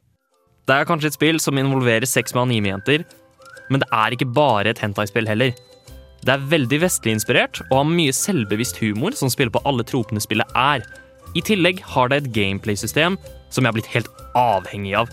Det 0.70 0.76
er 0.76 0.86
kanskje 0.86 1.10
et 1.10 1.16
spill 1.18 1.42
som 1.42 1.58
involverer 1.58 2.06
sex 2.06 2.36
med 2.36 2.44
animejenter, 2.46 3.02
men 3.70 3.82
det 3.82 3.88
er 3.90 4.14
ikke 4.14 4.30
bare 4.30 4.70
et 4.70 4.82
hentai-spill 4.82 5.26
heller. 5.26 5.50
Det 6.22 6.36
er 6.36 6.44
veldig 6.52 6.78
vestlig 6.84 7.16
inspirert 7.16 7.64
og 7.64 7.80
har 7.80 7.88
mye 7.88 8.14
selvbevisst 8.14 8.78
humor 8.78 9.16
som 9.18 9.32
spiller 9.32 9.50
på 9.56 9.64
alle 9.66 9.82
tropene 9.88 10.22
spillet 10.22 10.54
er. 10.54 10.86
I 11.34 11.42
tillegg 11.42 11.82
har 11.96 12.12
det 12.12 12.20
et 12.20 12.30
gameplay-system 12.36 13.18
som 13.50 13.64
jeg 13.64 13.72
har 13.72 13.78
blitt 13.80 13.90
helt 13.96 14.22
avhengig 14.38 14.94
av. 15.02 15.10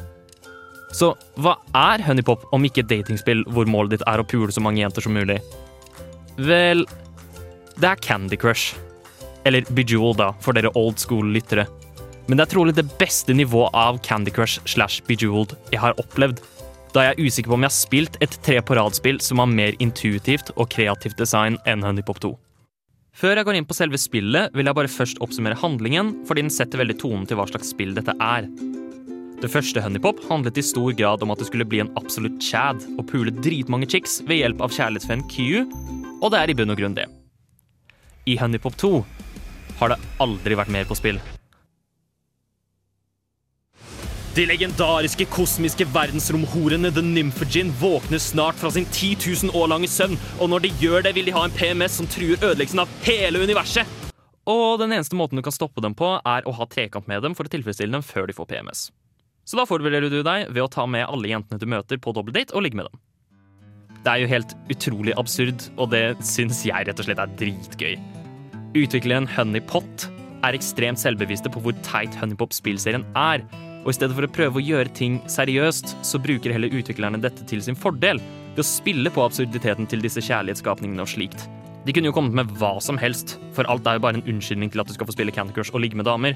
Så 0.98 1.12
hva 1.38 1.54
er 1.78 2.02
Honeypop 2.08 2.48
om 2.56 2.64
ikke 2.66 2.82
et 2.82 2.90
datingspill 2.90 3.44
hvor 3.54 3.70
målet 3.70 3.98
ditt 3.98 4.06
er 4.10 4.22
å 4.22 4.26
pule 4.26 4.50
så 4.54 4.64
mange 4.66 4.82
jenter 4.82 5.06
som 5.06 5.14
mulig? 5.14 5.38
Vel, 6.42 6.86
det 7.78 7.92
er 7.92 8.02
Candy 8.02 8.38
Crush. 8.40 8.74
Eller 9.46 9.68
Bejeweled, 9.70 10.18
da, 10.20 10.32
for 10.42 10.58
dere 10.58 10.74
old 10.76 10.98
school-lyttere. 11.00 11.68
Men 12.28 12.40
det 12.40 12.48
er 12.48 12.54
trolig 12.56 12.76
det 12.76 12.88
beste 13.00 13.36
nivået 13.36 13.76
av 13.78 14.02
Candy 14.04 14.34
Crush 14.34 14.64
slash 14.68 15.06
Bejeweled 15.08 15.54
jeg 15.72 15.84
har 15.84 15.96
opplevd. 16.02 16.42
Da 16.96 17.06
jeg 17.06 17.14
er 17.14 17.28
usikker 17.28 17.52
på 17.52 17.60
om 17.60 17.68
jeg 17.68 17.72
har 17.72 17.78
spilt 17.78 18.18
et 18.26 18.40
tre 18.44 18.58
på 18.66 18.76
rad-spill 18.80 19.22
som 19.24 19.44
har 19.44 19.52
mer 19.52 19.78
intuitivt 19.84 20.50
og 20.56 20.72
kreativt 20.74 21.20
design 21.22 21.60
enn 21.70 21.86
Honeypop 21.86 22.24
2. 22.26 22.34
Før 23.18 23.38
jeg 23.38 23.48
går 23.48 23.60
inn 23.60 23.70
på 23.70 23.78
selve 23.78 24.02
spillet, 24.02 24.50
vil 24.58 24.70
jeg 24.70 24.78
bare 24.78 24.92
først 24.92 25.22
oppsummere 25.26 25.58
handlingen, 25.62 26.12
fordi 26.28 26.44
den 26.46 26.54
setter 26.54 26.82
veldig 26.82 26.98
tonen 27.02 27.30
til 27.30 27.40
hva 27.40 27.48
slags 27.50 27.72
spill 27.74 27.96
dette 27.98 28.14
er. 28.22 28.50
Det 29.38 29.52
første 29.54 29.82
Honeypop 29.86 30.23
handlet 30.32 30.58
i 30.58 30.63
stor 30.65 30.95
grad 30.97 31.21
om 31.21 31.30
at 31.30 31.38
det 31.38 31.45
skulle 31.52 31.67
bli 31.69 31.78
en 31.84 31.91
absolutt 32.00 32.39
chad 32.41 32.82
og 32.97 33.04
pule 33.12 33.30
dritmange 33.30 33.86
chicks 33.86 34.15
ved 34.26 34.39
hjelp 34.41 34.63
av 34.65 34.73
kjærlighetsfan 34.73 35.28
Kyu, 35.30 35.67
og 36.23 36.32
det 36.34 36.39
er 36.39 36.50
i 36.50 36.56
bunn 36.58 36.73
og 36.73 36.80
grunn 36.80 36.95
det. 36.97 37.06
I 38.26 38.34
Honeypop 38.41 38.80
2 38.82 38.89
har 39.78 39.93
det 39.93 40.00
aldri 40.26 40.58
vært 40.58 40.73
mer 40.73 40.89
på 40.89 40.97
spill. 40.97 41.21
De 44.34 44.50
legendariske 44.50 45.30
kosmiske 45.30 45.86
verdensromhorene 45.93 46.89
The 46.93 47.06
Nymphogin 47.06 47.69
våkner 47.78 48.21
snart 48.21 48.58
fra 48.58 48.73
sin 48.73 48.89
10 48.89 49.15
000 49.54 49.54
år 49.54 49.69
lange 49.69 49.89
søvn, 49.89 50.17
og 50.41 50.50
når 50.50 50.65
de 50.65 50.76
gjør 50.82 51.06
det, 51.06 51.13
vil 51.13 51.30
de 51.30 51.38
ha 51.38 51.45
en 51.45 51.54
PMS 51.54 52.02
som 52.02 52.10
truer 52.10 52.41
ødeleggelsen 52.41 52.82
av 52.82 53.02
hele 53.06 53.45
universet. 53.45 53.86
Og 54.50 54.80
den 54.82 54.97
eneste 54.97 55.17
måten 55.17 55.38
du 55.38 55.45
kan 55.45 55.54
stoppe 55.54 55.86
dem 55.86 55.93
på, 55.97 56.15
er 56.26 56.45
å 56.45 56.58
ha 56.58 56.69
trekant 56.69 57.06
med 57.06 57.21
dem 57.21 57.38
for 57.38 57.45
å 57.45 57.54
tilfredsstille 57.54 57.93
dem 57.93 58.06
før 58.06 58.30
de 58.30 58.38
får 58.38 58.50
PMS. 58.50 58.89
Så 59.48 59.56
da 59.56 59.64
forbereder 59.68 60.12
du 60.12 60.20
deg 60.28 60.50
ved 60.52 60.66
å 60.66 60.72
ta 60.72 60.84
med 60.90 61.08
alle 61.08 61.32
jentene 61.32 61.62
du 61.62 61.70
møter 61.72 62.00
på 62.04 62.12
dobbeltdate 62.16 62.56
og 62.58 62.66
ligge 62.66 62.80
med 62.82 62.90
dem. 62.90 63.00
Det 64.04 64.12
er 64.12 64.22
jo 64.22 64.32
helt 64.32 64.54
utrolig 64.72 65.16
absurd, 65.20 65.70
og 65.80 65.92
det 65.94 66.04
syns 66.24 66.62
jeg 66.68 66.88
rett 66.88 67.00
og 67.00 67.08
slett 67.08 67.22
er 67.24 67.32
dritgøy. 67.40 67.96
Utvikleren 68.78 69.28
Honeypot 69.32 70.10
er 70.46 70.56
ekstremt 70.56 71.00
selvbevisste 71.02 71.52
på 71.52 71.64
hvor 71.64 71.76
teit 71.88 72.16
Honeypop-spillserien 72.20 73.08
er, 73.18 73.44
og 73.84 73.90
i 73.94 73.96
stedet 73.96 74.16
for 74.18 74.28
å 74.28 74.32
prøve 74.36 74.60
å 74.60 74.64
gjøre 74.64 74.92
ting 74.96 75.18
seriøst, 75.32 75.96
så 76.06 76.20
bruker 76.20 76.52
heller 76.54 76.74
utviklerne 76.76 77.22
dette 77.24 77.48
til 77.48 77.64
sin 77.64 77.80
fordel, 77.80 78.20
ved 78.52 78.64
å 78.64 78.68
spille 78.68 79.12
på 79.14 79.24
absurditeten 79.24 79.88
til 79.88 80.04
disse 80.04 80.24
kjærlighetsskapningene 80.28 81.04
og 81.04 81.12
slikt. 81.12 81.48
De 81.88 81.96
kunne 81.96 82.12
jo 82.12 82.16
kommet 82.16 82.36
med 82.36 82.52
hva 82.60 82.76
som 82.84 83.00
helst, 83.00 83.38
for 83.56 83.68
alt 83.72 83.88
er 83.88 83.96
jo 83.96 84.04
bare 84.04 84.20
en 84.20 84.28
unnskyldning 84.28 84.74
til 84.74 84.84
at 84.84 84.92
du 84.92 84.96
skal 84.98 85.08
få 85.08 85.16
spille 85.16 85.32
Candy 85.32 85.56
Crush 85.56 85.72
og 85.72 85.86
ligge 85.86 85.96
med 86.00 86.10
damer. 86.10 86.36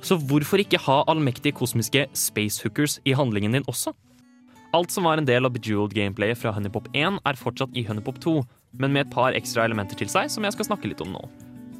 Så 0.00 0.16
hvorfor 0.16 0.62
ikke 0.62 0.80
ha 0.80 1.02
allmektige 1.10 1.56
kosmiske 1.56 2.06
spacehookers 2.16 2.98
i 3.04 3.12
handlingen 3.16 3.58
din 3.58 3.66
også? 3.68 3.92
Alt 4.72 4.94
som 4.94 5.04
var 5.08 5.18
en 5.18 5.26
del 5.26 5.44
av 5.46 5.52
Bejeweled 5.52 5.94
gameplayet 5.96 6.38
fra 6.38 6.52
Honeypop 6.54 6.86
1, 6.94 7.18
er 7.26 7.38
fortsatt 7.38 7.74
i 7.74 7.82
Honeypop 7.88 8.20
2, 8.22 8.34
men 8.78 8.94
med 8.94 9.06
et 9.06 9.12
par 9.12 9.34
ekstra 9.34 9.64
elementer 9.66 9.98
til 9.98 10.10
seg 10.12 10.30
som 10.30 10.46
jeg 10.46 10.54
skal 10.54 10.68
snakke 10.70 10.90
litt 10.92 11.02
om 11.02 11.10
nå. 11.16 11.24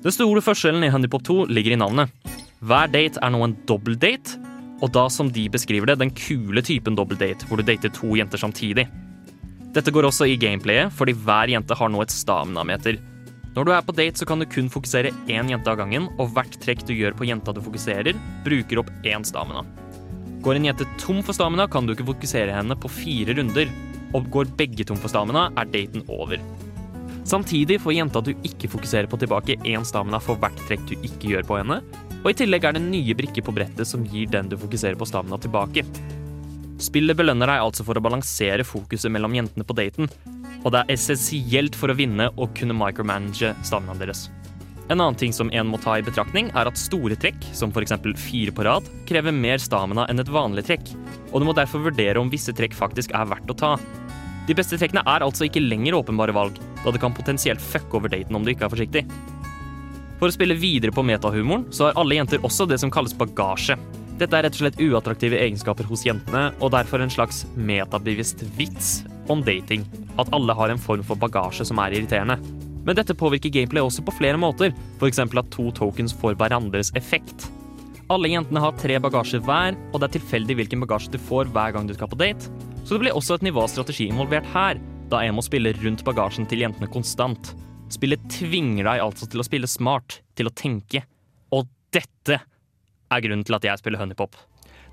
Den 0.02 0.14
store 0.16 0.42
forskjellen 0.42 0.85
i 0.85 0.90
Honeypop 0.90 1.22
2 1.28 1.44
ligger 1.52 1.76
i 1.76 1.80
navnet. 1.80 2.11
Hver 2.61 2.90
date 2.92 3.20
er 3.22 3.33
nå 3.33 3.44
en 3.44 3.54
date, 3.66 4.40
og 4.80 4.90
da 4.92 5.06
som 5.12 5.30
de 5.30 5.46
beskriver 5.52 5.87
det, 5.87 6.00
den 6.00 6.11
kule 6.11 6.62
typen 6.62 6.96
date, 6.96 7.46
hvor 7.46 7.61
du 7.61 7.62
dater 7.62 7.92
to 7.92 8.16
jenter 8.16 8.38
samtidig. 8.38 8.88
Dette 9.72 9.92
går 9.92 10.09
også 10.09 10.26
i 10.26 10.37
gameplayet, 10.37 10.90
fordi 10.92 11.12
hver 11.14 11.48
jente 11.48 11.76
har 11.76 11.88
nå 11.88 12.02
et 12.02 12.11
stamina-meter. 12.11 12.98
Når 13.61 13.66
du 13.68 13.75
er 13.77 13.83
på 13.85 13.92
date, 13.92 14.16
så 14.16 14.25
kan 14.25 14.40
du 14.40 14.46
kun 14.49 14.70
fokusere 14.73 15.11
én 15.29 15.51
jente 15.53 15.68
av 15.68 15.77
gangen, 15.77 16.07
og 16.16 16.31
hvert 16.33 16.55
trekk 16.62 16.81
du 16.88 16.94
gjør 16.96 17.12
på 17.12 17.27
jenta 17.29 17.53
du 17.53 17.59
fokuserer, 17.61 18.16
bruker 18.40 18.81
opp 18.81 18.88
én 19.05 19.20
stamina. 19.29 19.66
Går 20.40 20.57
en 20.57 20.68
jente 20.70 20.87
tom 21.03 21.18
for 21.20 21.37
stamina, 21.37 21.66
kan 21.68 21.85
du 21.85 21.92
ikke 21.92 22.07
fokusere 22.09 22.55
henne 22.57 22.73
på 22.81 22.88
fire 22.88 23.37
runder. 23.37 23.68
Og 24.16 24.31
går 24.33 24.55
begge 24.57 24.88
tom 24.88 24.96
for 24.96 25.12
stamina, 25.12 25.51
er 25.61 25.68
daten 25.77 26.09
over. 26.09 26.40
Samtidig 27.29 27.83
får 27.85 27.99
jenta 27.99 28.25
du 28.25 28.33
ikke 28.33 28.73
fokuserer 28.79 29.12
på 29.12 29.20
tilbake 29.20 29.59
én 29.61 29.85
stamina 29.85 30.23
for 30.25 30.40
hvert 30.40 30.64
trekk 30.64 30.88
du 30.88 30.96
ikke 30.96 31.35
gjør 31.35 31.44
på 31.53 31.61
henne, 31.61 31.83
og 32.23 32.33
i 32.33 32.38
tillegg 32.40 32.64
er 32.64 32.81
det 32.81 32.87
nye 32.88 33.20
brikker 33.20 33.44
på 33.44 33.53
brettet 33.61 33.92
som 33.92 34.09
gir 34.09 34.33
den 34.33 34.49
du 34.49 34.57
fokuserer 34.57 34.96
på 34.96 35.12
stamina 35.12 35.37
tilbake. 35.37 35.85
Spillet 36.81 37.12
belønner 37.12 37.53
deg 37.53 37.68
altså 37.68 37.85
for 37.85 38.01
å 38.01 38.09
balansere 38.09 38.64
fokuset 38.64 39.12
mellom 39.12 39.37
jentene 39.37 39.68
på 39.68 39.77
daten, 39.77 40.09
og 40.64 40.75
det 40.75 40.83
er 40.83 40.92
essensielt 40.94 41.77
for 41.79 41.92
å 41.92 41.96
vinne 41.96 42.29
og 42.37 42.53
kunne 42.59 42.77
micromanage 42.77 43.55
staminaen 43.66 44.03
deres. 44.03 44.29
En 44.90 44.99
annen 44.99 45.14
ting 45.14 45.33
som 45.33 45.53
en 45.55 45.68
må 45.70 45.79
ta 45.79 45.96
i 46.01 46.03
betraktning, 46.03 46.49
er 46.59 46.66
at 46.66 46.79
store 46.79 47.14
trekk, 47.14 47.44
som 47.55 47.70
f.eks. 47.70 47.94
fire 48.18 48.55
på 48.55 48.64
rad, 48.66 48.88
krever 49.07 49.31
mer 49.31 49.62
stamina 49.62 50.09
enn 50.11 50.18
et 50.18 50.33
vanlig 50.35 50.66
trekk, 50.66 50.90
og 51.31 51.38
du 51.38 51.46
må 51.46 51.55
derfor 51.55 51.85
vurdere 51.85 52.18
om 52.18 52.33
visse 52.33 52.51
trekk 52.57 52.75
faktisk 52.75 53.14
er 53.14 53.29
verdt 53.31 53.53
å 53.55 53.59
ta. 53.61 53.77
De 54.49 54.57
beste 54.59 54.75
trekkene 54.81 55.05
er 55.07 55.23
altså 55.23 55.46
ikke 55.46 55.62
lenger 55.62 55.94
åpenbare 56.01 56.35
valg, 56.35 56.59
da 56.83 56.90
det 56.90 57.03
kan 57.03 57.14
potensielt 57.14 57.62
fucke 57.62 58.01
over 58.01 58.11
daten 58.11 58.35
om 58.35 58.42
du 58.42 58.51
ikke 58.51 58.66
er 58.66 58.75
forsiktig. 58.75 59.05
For 60.18 60.27
å 60.27 60.35
spille 60.35 60.59
videre 60.59 60.92
på 60.92 61.07
metahumoren, 61.07 61.68
så 61.70 61.87
har 61.87 62.01
alle 62.01 62.18
jenter 62.18 62.42
også 62.44 62.66
det 62.68 62.81
som 62.83 62.90
kalles 62.90 63.14
bagasje. 63.16 63.79
Dette 64.18 64.37
er 64.37 64.49
rett 64.49 64.59
og 64.59 64.64
slett 64.64 64.83
uattraktive 64.83 65.38
egenskaper 65.38 65.87
hos 65.88 66.03
jentene, 66.05 66.51
og 66.59 66.75
derfor 66.75 67.01
en 67.01 67.14
slags 67.14 67.44
metabevisst 67.55 68.42
vits 68.59 68.99
om 69.31 69.45
dating. 69.47 69.87
At 70.19 70.33
alle 70.37 70.57
har 70.57 70.73
en 70.73 70.81
form 70.81 71.05
for 71.07 71.21
bagasje 71.21 71.69
som 71.69 71.81
er 71.83 71.97
irriterende. 71.97 72.38
Men 72.87 72.97
dette 72.97 73.16
påvirker 73.16 73.53
gameplay 73.53 73.85
også 73.85 74.05
på 74.07 74.14
flere 74.16 74.40
måter, 74.40 74.75
f.eks. 74.99 75.21
at 75.21 75.51
to 75.55 75.71
tokens 75.77 76.14
får 76.16 76.37
hverandres 76.40 76.93
effekt. 76.99 77.49
Alle 78.11 78.33
jentene 78.33 78.62
har 78.64 78.75
tre 78.81 78.97
bagasjer 78.99 79.43
hver, 79.47 79.77
og 79.93 80.01
det 80.01 80.09
er 80.09 80.16
tilfeldig 80.16 80.57
hvilken 80.59 80.81
bagasje 80.83 81.12
du 81.12 81.21
får 81.23 81.53
hver 81.55 81.77
gang 81.77 81.87
du 81.87 81.95
skal 81.95 82.11
på 82.11 82.19
date. 82.19 82.51
Så 82.83 82.97
det 82.97 83.05
blir 83.05 83.14
også 83.14 83.37
et 83.37 83.47
nivå 83.47 83.66
strategi 83.71 84.09
involvert 84.11 84.49
her, 84.55 84.81
da 85.12 85.21
jeg 85.23 85.35
må 85.37 85.45
spille 85.47 85.75
rundt 85.79 86.03
bagasjen 86.07 86.49
til 86.51 86.64
jentene 86.64 86.90
konstant. 86.90 87.53
Spillet 87.90 88.23
tvinger 88.33 88.87
deg 88.87 89.03
altså 89.05 89.29
til 89.31 89.43
å 89.43 89.47
spille 89.47 89.71
smart, 89.71 90.21
til 90.38 90.51
å 90.51 90.55
tenke. 90.55 91.05
Og 91.55 91.69
dette 91.95 92.40
er 92.40 93.23
grunnen 93.23 93.47
til 93.47 93.59
at 93.59 93.66
jeg 93.66 93.83
spiller 93.83 94.03
honeypop. 94.03 94.35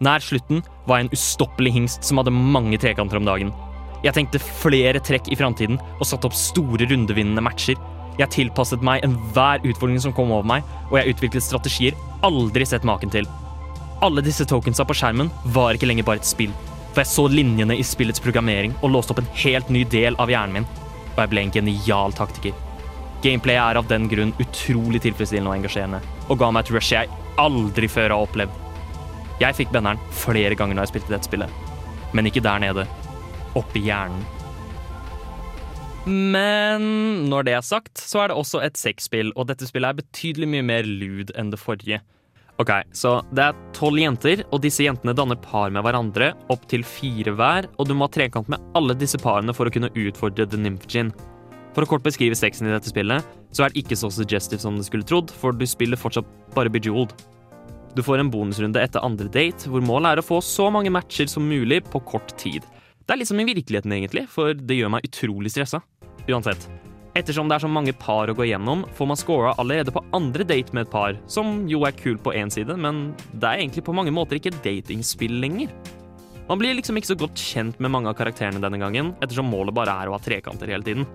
Nær 0.03 0.21
slutten 0.21 0.61
var 0.85 0.99
jeg 0.99 1.07
en 1.07 1.15
ustoppelig 1.17 1.73
hingst 1.73 2.05
som 2.05 2.21
hadde 2.21 2.33
mange 2.35 2.77
trekanter 2.81 3.17
om 3.17 3.25
dagen. 3.25 3.53
Jeg 4.05 4.13
tenkte 4.13 4.41
flere 4.41 5.01
trekk 5.01 5.31
i 5.31 5.37
framtiden 5.39 5.79
og 5.97 6.05
satte 6.07 6.29
opp 6.29 6.37
store 6.37 6.85
rundevinnende 6.89 7.43
matcher. 7.43 7.79
Jeg 8.17 8.33
tilpasset 8.33 8.83
meg 8.85 9.03
enhver 9.05 9.61
utfordring 9.65 9.99
som 10.01 10.13
kom 10.15 10.31
over 10.33 10.45
meg, 10.47 10.65
og 10.89 10.97
jeg 10.99 11.15
utviklet 11.15 11.45
strategier 11.45 11.97
aldri 12.25 12.65
sett 12.65 12.85
maken 12.87 13.13
til. 13.13 13.29
Alle 14.05 14.21
disse 14.25 14.45
tokensa 14.45 14.85
på 14.85 14.95
skjermen 14.97 15.31
var 15.53 15.77
ikke 15.77 15.89
lenger 15.89 16.05
bare 16.05 16.21
et 16.21 16.29
spill, 16.29 16.53
for 16.93 17.01
jeg 17.01 17.09
så 17.09 17.25
linjene 17.29 17.77
i 17.77 17.85
spillets 17.85 18.21
programmering 18.21 18.75
og 18.81 18.93
låste 18.93 19.13
opp 19.13 19.23
en 19.23 19.33
helt 19.41 19.69
ny 19.73 19.83
del 19.89 20.17
av 20.21 20.29
hjernen 20.33 20.59
min, 20.59 20.69
og 21.15 21.23
jeg 21.23 21.33
ble 21.33 21.45
en 21.45 21.53
genial 21.53 22.13
taktiker. 22.17 22.53
Gameplayet 23.23 23.63
er 23.63 23.79
av 23.81 23.89
den 23.89 24.05
grunn 24.09 24.35
utrolig 24.37 25.01
tilfredsstillende 25.05 25.49
og 25.49 25.57
engasjerende, 25.57 26.03
og 26.29 26.37
ga 26.37 26.51
meg 26.53 26.65
et 26.65 26.73
rush 26.75 26.93
jeg 26.93 27.09
aldri 27.41 27.89
før 27.89 28.13
har 28.13 28.27
opplevd. 28.27 28.63
Jeg 29.41 29.57
fikk 29.57 29.73
benneren 29.73 30.01
flere 30.13 30.57
ganger 30.57 30.77
når 30.77 30.87
jeg 30.87 30.93
spilte 30.95 31.13
dette 31.13 31.29
spillet, 31.29 31.65
men 32.13 32.29
ikke 32.29 32.45
der 32.45 32.61
nede. 32.61 32.85
Oppi 33.57 33.81
hjernen. 33.87 34.21
Men 36.07 36.83
når 37.27 37.47
det 37.47 37.55
er 37.57 37.65
sagt, 37.65 37.99
så 37.99 38.21
er 38.23 38.29
det 38.31 38.37
også 38.39 38.61
et 38.63 38.77
sexspill, 38.79 39.33
og 39.35 39.49
dette 39.49 39.67
spillet 39.67 39.91
er 39.91 39.97
betydelig 39.97 40.47
mye 40.53 40.67
mer 40.69 40.87
lewd 40.87 41.33
enn 41.35 41.49
det 41.51 41.59
forrige. 41.59 41.99
Ok, 42.57 42.71
så 42.95 43.21
Det 43.35 43.43
er 43.43 43.57
tolv 43.75 43.99
jenter, 44.01 44.43
og 44.51 44.61
disse 44.63 44.85
jentene 44.85 45.13
danner 45.13 45.37
par 45.37 45.69
med 45.69 45.83
hverandre, 45.83 46.31
opptil 46.49 46.85
fire 46.87 47.35
hver, 47.35 47.67
og 47.77 47.87
du 47.87 47.93
må 47.93 48.07
ha 48.07 48.13
trekant 48.13 48.47
med 48.49 48.61
alle 48.73 48.95
disse 48.97 49.19
parene 49.21 49.53
for 49.53 49.67
å 49.67 49.73
kunne 49.73 49.91
utfordre 49.93 50.47
The 50.47 50.57
Nymphgin. 50.57 51.11
For 51.75 51.85
å 51.85 51.89
kort 51.91 52.07
beskrive 52.07 52.33
sexen 52.33 52.65
i 52.65 52.73
dette 52.73 52.89
spillet, 52.89 53.21
så 53.53 53.65
er 53.65 53.69
det 53.69 53.83
ikke 53.83 53.99
så 53.99 54.09
suggestive 54.09 54.63
som 54.63 54.79
du 54.79 54.85
skulle 54.87 55.05
trodd, 55.05 55.29
for 55.29 55.53
du 55.53 55.67
spiller 55.69 55.99
fortsatt 55.99 56.25
bare 56.55 56.71
Bejeweled. 56.73 57.13
Du 57.93 58.01
får 58.01 58.23
en 58.23 58.31
bonusrunde 58.33 58.81
etter 58.81 59.05
andre 59.05 59.29
date, 59.29 59.69
hvor 59.69 59.83
målet 59.85 60.15
er 60.15 60.21
å 60.21 60.25
få 60.25 60.39
så 60.41 60.71
mange 60.73 60.89
matcher 60.93 61.29
som 61.29 61.45
mulig 61.45 61.83
på 61.85 62.01
kort 62.09 62.33
tid. 62.41 62.65
Det 63.07 63.15
er 63.15 63.21
litt 63.21 63.29
som 63.29 63.39
i 63.39 63.47
virkeligheten, 63.47 63.93
egentlig, 63.95 64.25
for 64.27 64.51
det 64.51 64.75
gjør 64.75 64.89
meg 64.91 65.05
utrolig 65.07 65.53
stressa. 65.53 65.79
Uansett. 66.27 66.65
Ettersom 67.15 67.47
det 67.47 67.55
er 67.55 67.63
så 67.63 67.69
mange 67.71 67.93
par 67.95 68.27
å 68.27 68.33
gå 68.35 68.49
gjennom, 68.49 68.81
får 68.97 69.07
man 69.07 69.17
scora 69.17 69.53
allerede 69.63 69.93
på 69.95 70.01
andre 70.13 70.43
date 70.43 70.75
med 70.75 70.83
et 70.83 70.91
par, 70.91 71.15
som 71.31 71.61
jo 71.71 71.85
er 71.87 71.95
kult 71.95 72.19
på 72.25 72.33
én 72.35 72.51
side, 72.51 72.75
men 72.75 73.13
det 73.31 73.47
er 73.47 73.61
egentlig 73.61 73.85
på 73.87 73.95
mange 73.95 74.11
måter 74.11 74.41
ikke 74.41 74.51
datingspill 74.59 75.39
lenger. 75.39 75.71
Man 76.49 76.59
blir 76.59 76.75
liksom 76.75 76.99
ikke 76.99 77.13
så 77.13 77.17
godt 77.23 77.39
kjent 77.39 77.79
med 77.79 77.93
mange 77.95 78.11
av 78.11 78.17
karakterene 78.19 78.59
denne 78.59 78.81
gangen, 78.81 79.13
ettersom 79.23 79.47
målet 79.55 79.77
bare 79.79 79.95
er 80.03 80.11
å 80.11 80.17
ha 80.17 80.19
trekanter 80.27 80.67
hele 80.75 80.83
tiden. 80.83 81.07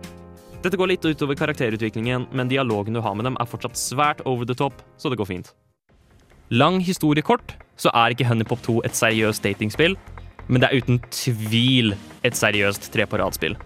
Dette 0.64 0.80
går 0.80 0.94
litt 0.94 1.04
utover 1.04 1.36
karakterutviklingen, 1.36 2.24
men 2.32 2.48
dialogen 2.48 2.96
du 2.96 3.02
har 3.04 3.18
med 3.18 3.28
dem 3.28 3.36
er 3.36 3.52
fortsatt 3.52 3.76
svært 3.76 4.24
over 4.24 4.48
the 4.48 4.56
top, 4.56 4.80
så 4.96 5.12
det 5.12 5.20
går 5.20 5.28
fint. 5.28 5.52
Lang 6.56 6.80
historie 6.80 7.20
kort, 7.24 7.52
så 7.76 7.92
er 7.92 8.16
ikke 8.16 8.26
Honeypop 8.32 8.64
2 8.64 8.80
et 8.88 8.96
seriøst 8.96 9.44
datingspill, 9.44 10.00
men 10.48 10.62
det 10.62 10.70
er 10.70 10.82
uten 10.82 11.00
tvil 11.12 11.94
et 12.26 12.38
seriøst 12.38 12.90
tre 12.94 13.06
på 13.06 13.20
rad-spill. 13.20 13.56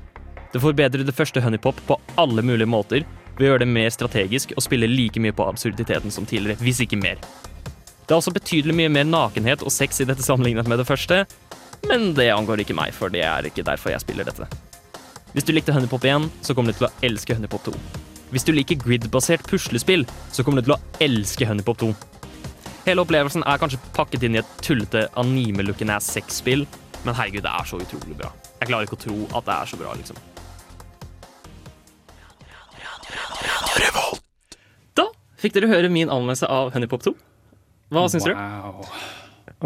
Det 0.52 0.62
forbedrer 0.62 1.04
det 1.04 1.14
første 1.16 1.42
Honeypop 1.44 1.80
på 1.88 1.98
alle 2.20 2.44
mulige 2.44 2.70
måter 2.70 3.04
ved 3.36 3.44
å 3.44 3.50
gjøre 3.50 3.64
det 3.64 3.72
mer 3.72 3.90
strategisk 3.92 4.54
og 4.56 4.64
spille 4.64 4.88
like 4.88 5.20
mye 5.20 5.34
på 5.36 5.44
absurditeten 5.44 6.14
som 6.14 6.28
tidligere, 6.28 6.60
hvis 6.62 6.80
ikke 6.84 7.00
mer. 7.00 7.20
Det 8.06 8.14
er 8.14 8.20
også 8.20 8.32
betydelig 8.32 8.76
mye 8.78 8.92
mer 8.92 9.04
nakenhet 9.08 9.64
og 9.66 9.74
sex 9.74 10.00
i 10.00 10.06
dette 10.08 10.24
sammenlignet 10.24 10.68
med 10.70 10.80
det 10.80 10.88
første, 10.88 11.24
men 11.90 12.12
det 12.16 12.30
angår 12.32 12.62
ikke 12.62 12.76
meg, 12.78 12.94
for 12.96 13.12
det 13.12 13.24
er 13.26 13.48
ikke 13.48 13.66
derfor 13.66 13.92
jeg 13.92 14.04
spiller 14.04 14.28
dette. 14.28 14.48
Hvis 15.34 15.44
du 15.44 15.52
likte 15.52 15.74
Honeypop 15.74 16.04
1, 16.06 16.30
så 16.40 16.54
kommer 16.56 16.72
du 16.72 16.78
til 16.78 16.88
å 16.88 16.92
elske 17.04 17.36
Honeypop 17.36 17.66
2. 17.66 17.74
Hvis 18.32 18.46
du 18.46 18.54
liker 18.54 18.78
grid-basert 18.80 19.44
puslespill, 19.46 20.06
så 20.32 20.42
kommer 20.46 20.62
du 20.62 20.70
til 20.70 20.76
å 20.78 20.82
elske 21.04 21.46
Honeypop 21.46 21.82
2. 21.82 21.90
Hele 22.86 23.02
opplevelsen 23.02 23.42
er 23.42 23.58
kanskje 23.58 23.80
pakket 23.96 24.22
inn 24.28 24.36
i 24.36 24.38
et 24.38 24.50
tullete 24.62 25.08
anime-looking 25.18 25.90
ass 25.90 26.06
sexspill, 26.14 26.62
men 27.02 27.16
herregud, 27.18 27.42
det 27.42 27.50
er 27.50 27.66
så 27.66 27.80
utrolig 27.82 28.14
bra. 28.18 28.30
Jeg 28.60 28.70
klarer 28.70 28.86
ikke 28.86 28.98
å 28.98 29.02
tro 29.02 29.16
at 29.40 29.48
det 29.48 29.56
er 29.56 29.70
så 29.72 29.78
bra, 29.80 29.94
liksom. 29.98 30.20
Da 34.96 35.08
fikk 35.42 35.58
dere 35.58 35.70
høre 35.74 35.90
min 35.92 36.12
anmeldelse 36.12 36.46
av 36.46 36.70
Honeypop 36.76 37.02
2. 37.08 37.14
Hva 37.94 38.06
syns 38.10 38.26
dere? 38.26 38.38
Wow. 38.38 38.86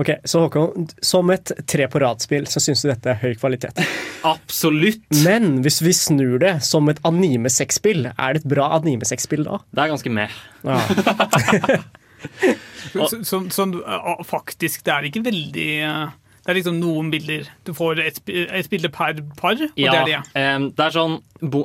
Ok, 0.01 0.11
Så 0.25 0.41
Håkon, 0.45 0.89
som 1.03 1.31
et 1.35 1.51
tre 1.69 1.87
på 1.91 2.01
rad-spill 2.01 2.45
så 2.49 2.61
syns 2.63 2.85
du 2.85 2.89
dette 2.89 3.11
er 3.13 3.21
høy 3.21 3.35
kvalitet. 3.37 3.81
Absolutt! 4.29 5.03
Men 5.27 5.61
hvis 5.65 5.81
vi 5.85 5.93
snur 5.97 6.39
det 6.41 6.57
som 6.65 6.89
et 6.93 7.01
anime-sexspill, 7.05 8.13
er 8.13 8.37
det 8.37 8.45
et 8.45 8.51
bra 8.53 8.73
anime-sexspill 8.81 9.45
da? 9.49 9.61
Det 9.75 9.85
er 9.85 9.93
ganske 9.93 10.13
med. 10.21 10.37
Ja. 10.65 10.81
Så, 12.91 13.21
så, 13.29 13.39
sånn, 13.53 13.75
faktisk, 14.27 14.83
det 14.87 14.93
er 14.95 15.07
ikke 15.07 15.21
veldig 15.23 15.67
eh, 15.85 16.13
Det 16.41 16.51
er 16.51 16.57
liksom 16.57 16.79
noen 16.81 17.11
bilder. 17.13 17.47
Du 17.69 17.71
får 17.77 18.01
et, 18.03 18.21
et 18.27 18.71
bilde 18.73 18.89
per 18.91 19.21
par, 19.39 19.61
og 19.61 19.77
det 19.77 19.87
er 19.87 20.09
det. 20.09 20.21
em, 20.41 20.71
det 20.75 20.87
er 20.87 20.97
sånn 20.97 21.19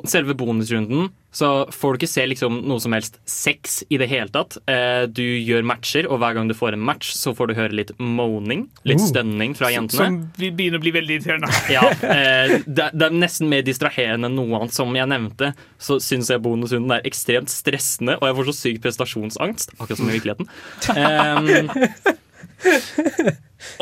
Selve 0.06 0.36
bonusrunden 0.38 1.08
så 1.36 1.48
får 1.74 1.92
du 1.92 1.98
ikke 2.00 2.08
se 2.08 2.22
liksom 2.30 2.54
noe 2.64 2.80
som 2.80 2.94
helst 2.96 3.18
sex 3.28 3.82
i 3.92 3.98
det 4.00 4.06
hele 4.08 4.30
tatt. 4.32 4.56
Eh, 4.72 5.02
du 5.12 5.20
gjør 5.20 5.66
matcher, 5.68 6.06
og 6.08 6.22
hver 6.22 6.32
gang 6.38 6.48
du 6.48 6.54
får 6.56 6.72
en 6.78 6.84
match, 6.88 7.10
så 7.12 7.34
får 7.36 7.50
du 7.50 7.54
høre 7.58 7.76
litt 7.76 7.92
moaning. 8.00 8.62
Litt 8.88 9.02
Oh. 9.02 9.08
stønning 9.10 9.52
fra 9.58 9.68
jentene. 9.74 10.06
Som 10.06 10.16
vi- 10.40 10.48
begynner 10.56 10.80
å 10.80 10.84
bli 10.86 10.94
veldig 10.96 11.18
irriterende. 11.18 11.50
Ja, 11.68 11.82
eh, 12.14 12.56
det, 12.64 12.88
det 12.96 13.08
er 13.10 13.18
nesten 13.20 13.50
mer 13.52 13.66
distraherende 13.66 14.30
enn 14.30 14.38
noe 14.38 14.56
annet. 14.62 14.72
Som 14.76 14.96
jeg 14.96 15.10
nevnte, 15.12 15.52
så 15.78 15.98
syns 16.00 16.30
jeg 16.32 16.40
bonushunden 16.46 16.96
er 16.96 17.04
ekstremt 17.04 17.52
stressende, 17.52 18.16
og 18.16 18.30
jeg 18.30 18.38
får 18.40 18.48
så 18.48 18.56
syk 18.62 18.80
prestasjonsangst, 18.86 19.76
akkurat 19.76 20.00
som 20.00 20.08
i 20.08 20.16
virkeligheten. 20.16 20.48
Um, 20.96 21.70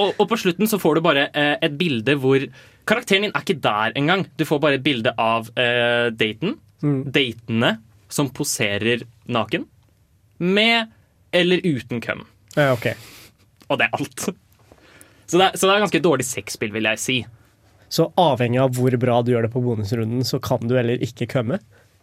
og, 0.01 0.15
og 0.19 0.27
på 0.31 0.39
slutten 0.41 0.67
så 0.71 0.79
får 0.83 0.99
du 0.99 1.05
bare 1.05 1.29
eh, 1.31 1.55
et 1.63 1.75
bilde 1.79 2.17
hvor 2.21 2.43
Karakteren 2.85 3.25
din 3.25 3.33
er 3.33 3.41
ikke 3.41 3.57
der 3.65 3.95
engang. 3.97 4.27
Du 4.37 4.45
får 4.45 4.59
bare 4.61 4.77
et 4.77 4.83
bilde 4.85 5.15
av 5.17 5.47
eh, 5.57 6.11
daten. 6.13 6.59
Datene 6.85 7.77
som 8.13 8.29
poserer 8.35 9.03
naken. 9.27 9.65
Med 10.39 10.91
eller 11.35 11.63
uten 11.67 12.01
køm. 12.05 12.25
Ja, 12.55 12.73
okay. 12.75 12.95
Og 13.69 13.79
det 13.81 13.89
er 13.89 13.97
alt. 13.99 14.27
Så 15.27 15.39
det 15.41 15.47
er, 15.47 15.55
så 15.57 15.65
det 15.67 15.73
er 15.73 15.81
ganske 15.81 16.01
dårlig 16.05 16.25
sexspill, 16.29 16.69
vil 16.75 16.85
jeg 16.85 17.01
si. 17.01 17.15
Så 17.89 18.05
avhengig 18.21 18.59
av 18.61 18.75
hvor 18.77 18.93
bra 19.01 19.15
du 19.25 19.31
gjør 19.33 19.47
det 19.47 19.51
på 19.55 19.63
bonusrunden, 19.65 20.21
så 20.29 20.37
kan 20.45 20.61
du 20.69 20.75
eller 20.77 21.01
ikke 21.03 21.25
kømme? 21.33 21.57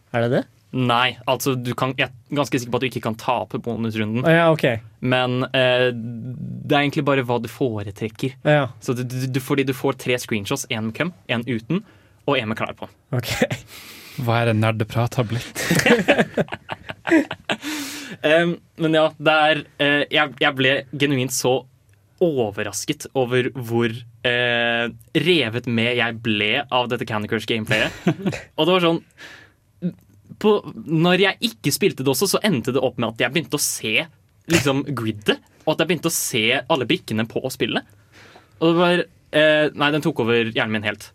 Er 0.10 0.26
det 0.26 0.30
det? 0.34 0.42
Nei, 0.74 1.18
altså 1.30 1.54
du 1.54 1.70
kan, 1.78 1.94
jeg 2.00 2.10
er 2.10 2.36
ganske 2.40 2.58
sikker 2.58 2.74
på 2.74 2.80
at 2.80 2.84
du 2.86 2.88
ikke 2.90 3.04
kan 3.06 3.18
tape 3.22 3.60
bonusrunden. 3.62 4.26
Ja, 4.26 4.48
ok. 4.50 4.66
Men 5.06 5.44
eh, 5.54 5.92
det 5.94 6.74
er 6.74 6.80
egentlig 6.82 7.06
bare 7.12 7.28
hva 7.30 7.38
du 7.44 7.50
foretrekker. 7.52 8.34
Ja, 8.42 8.70
Så 8.82 8.98
du, 8.98 9.04
du, 9.06 9.20
du, 9.38 9.40
fordi 9.44 9.68
du 9.70 9.76
får 9.78 10.00
tre 10.02 10.18
screenshots, 10.18 10.66
én 10.74 10.90
med 10.90 10.98
køm, 10.98 11.14
én 11.30 11.46
uten, 11.46 11.84
og 12.26 12.40
én 12.42 12.50
med 12.50 12.58
klær 12.58 12.74
på. 12.82 12.90
ok. 13.14 13.32
Hva 14.22 14.42
er 14.42 14.52
det 14.52 14.60
nerdeprat 14.60 15.18
har 15.20 15.28
blitt? 15.30 15.52
um, 18.22 18.56
men 18.82 18.98
ja, 18.98 19.06
det 19.18 19.36
er 19.48 19.64
uh, 19.66 20.04
jeg, 20.06 20.36
jeg 20.44 20.58
ble 20.58 20.74
genuint 20.94 21.36
så 21.36 21.54
overrasket 22.22 23.08
over 23.18 23.50
hvor 23.58 23.92
uh, 23.92 24.86
revet 25.26 25.70
med 25.70 25.98
jeg 25.98 26.18
ble 26.24 26.52
av 26.64 26.90
dette 26.92 27.08
Candy 27.10 27.30
Crush-gameplayet. 27.32 27.96
Og 28.58 28.68
det 28.68 28.76
var 28.76 28.86
sånn 28.86 29.02
på, 30.42 30.54
Når 30.86 31.26
jeg 31.26 31.52
ikke 31.52 31.74
spilte 31.74 32.06
det 32.06 32.14
også, 32.14 32.30
så 32.36 32.44
endte 32.46 32.74
det 32.74 32.82
opp 32.82 33.02
med 33.02 33.12
at 33.12 33.26
jeg 33.26 33.34
begynte 33.34 33.58
å 33.58 33.64
se 33.64 33.96
liksom 34.52 34.86
gridet. 34.98 35.40
Og 35.66 35.74
at 35.74 35.84
jeg 35.84 35.92
begynte 35.92 36.12
å 36.12 36.16
se 36.16 36.46
alle 36.62 36.88
brikkene 36.90 37.28
på 37.30 37.44
spillet. 37.54 37.90
Og 38.62 38.70
det 38.70 38.80
var 38.80 39.04
uh, 39.04 39.66
Nei, 39.74 39.92
den 39.94 40.06
tok 40.06 40.24
over 40.24 40.50
hjernen 40.50 40.78
min 40.78 40.88
helt. 40.88 41.12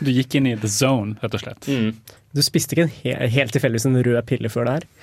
Du 0.00 0.10
gikk 0.10 0.34
inn 0.38 0.48
i 0.50 0.54
the 0.58 0.70
zone, 0.70 1.16
rett 1.22 1.34
og 1.36 1.42
slett. 1.44 1.68
Mm. 1.70 1.90
Du 2.36 2.42
spiste 2.46 2.74
ikke 2.76 2.86
en 2.88 2.94
he 3.02 3.10
helt 3.36 3.52
tilfeldigvis 3.54 3.88
en 3.90 4.00
rød 4.06 4.20
pille 4.28 4.50
før 4.52 4.68
det 4.68 4.74
her? 4.78 4.84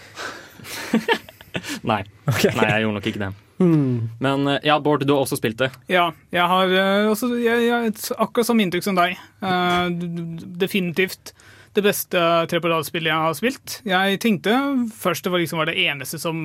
Nei. 1.91 2.01
Okay. 2.29 2.51
nei, 2.53 2.67
jeg 2.69 2.83
gjorde 2.83 2.97
nok 2.99 3.07
ikke 3.09 3.21
det. 3.23 3.29
Mm. 3.57 3.93
Men 4.21 4.47
eh, 4.51 4.59
ja, 4.67 4.75
Bård, 4.83 5.05
du 5.07 5.13
har 5.15 5.23
også 5.23 5.37
spilt 5.39 5.57
det. 5.61 5.69
Ja, 5.89 6.09
jeg 6.33 6.45
har 6.51 6.73
eh, 6.73 7.07
også 7.09 7.31
jeg, 7.41 7.63
jeg, 7.65 7.93
akkurat 8.17 8.45
samme 8.49 8.65
inntrykk 8.65 8.85
som 8.85 8.97
deg. 8.97 9.15
Eh, 9.41 9.85
d- 9.97 10.49
definitivt 10.61 11.31
det 11.77 11.83
beste 11.85 12.17
tre 12.49 12.57
jeg 12.57 13.13
har 13.13 13.35
spilt. 13.37 13.79
Jeg 13.85 14.17
tenkte 14.23 14.53
først 14.97 15.25
det 15.25 15.31
var, 15.33 15.41
liksom 15.43 15.59
var 15.61 15.69
det 15.69 15.77
eneste 15.77 16.17
som 16.21 16.37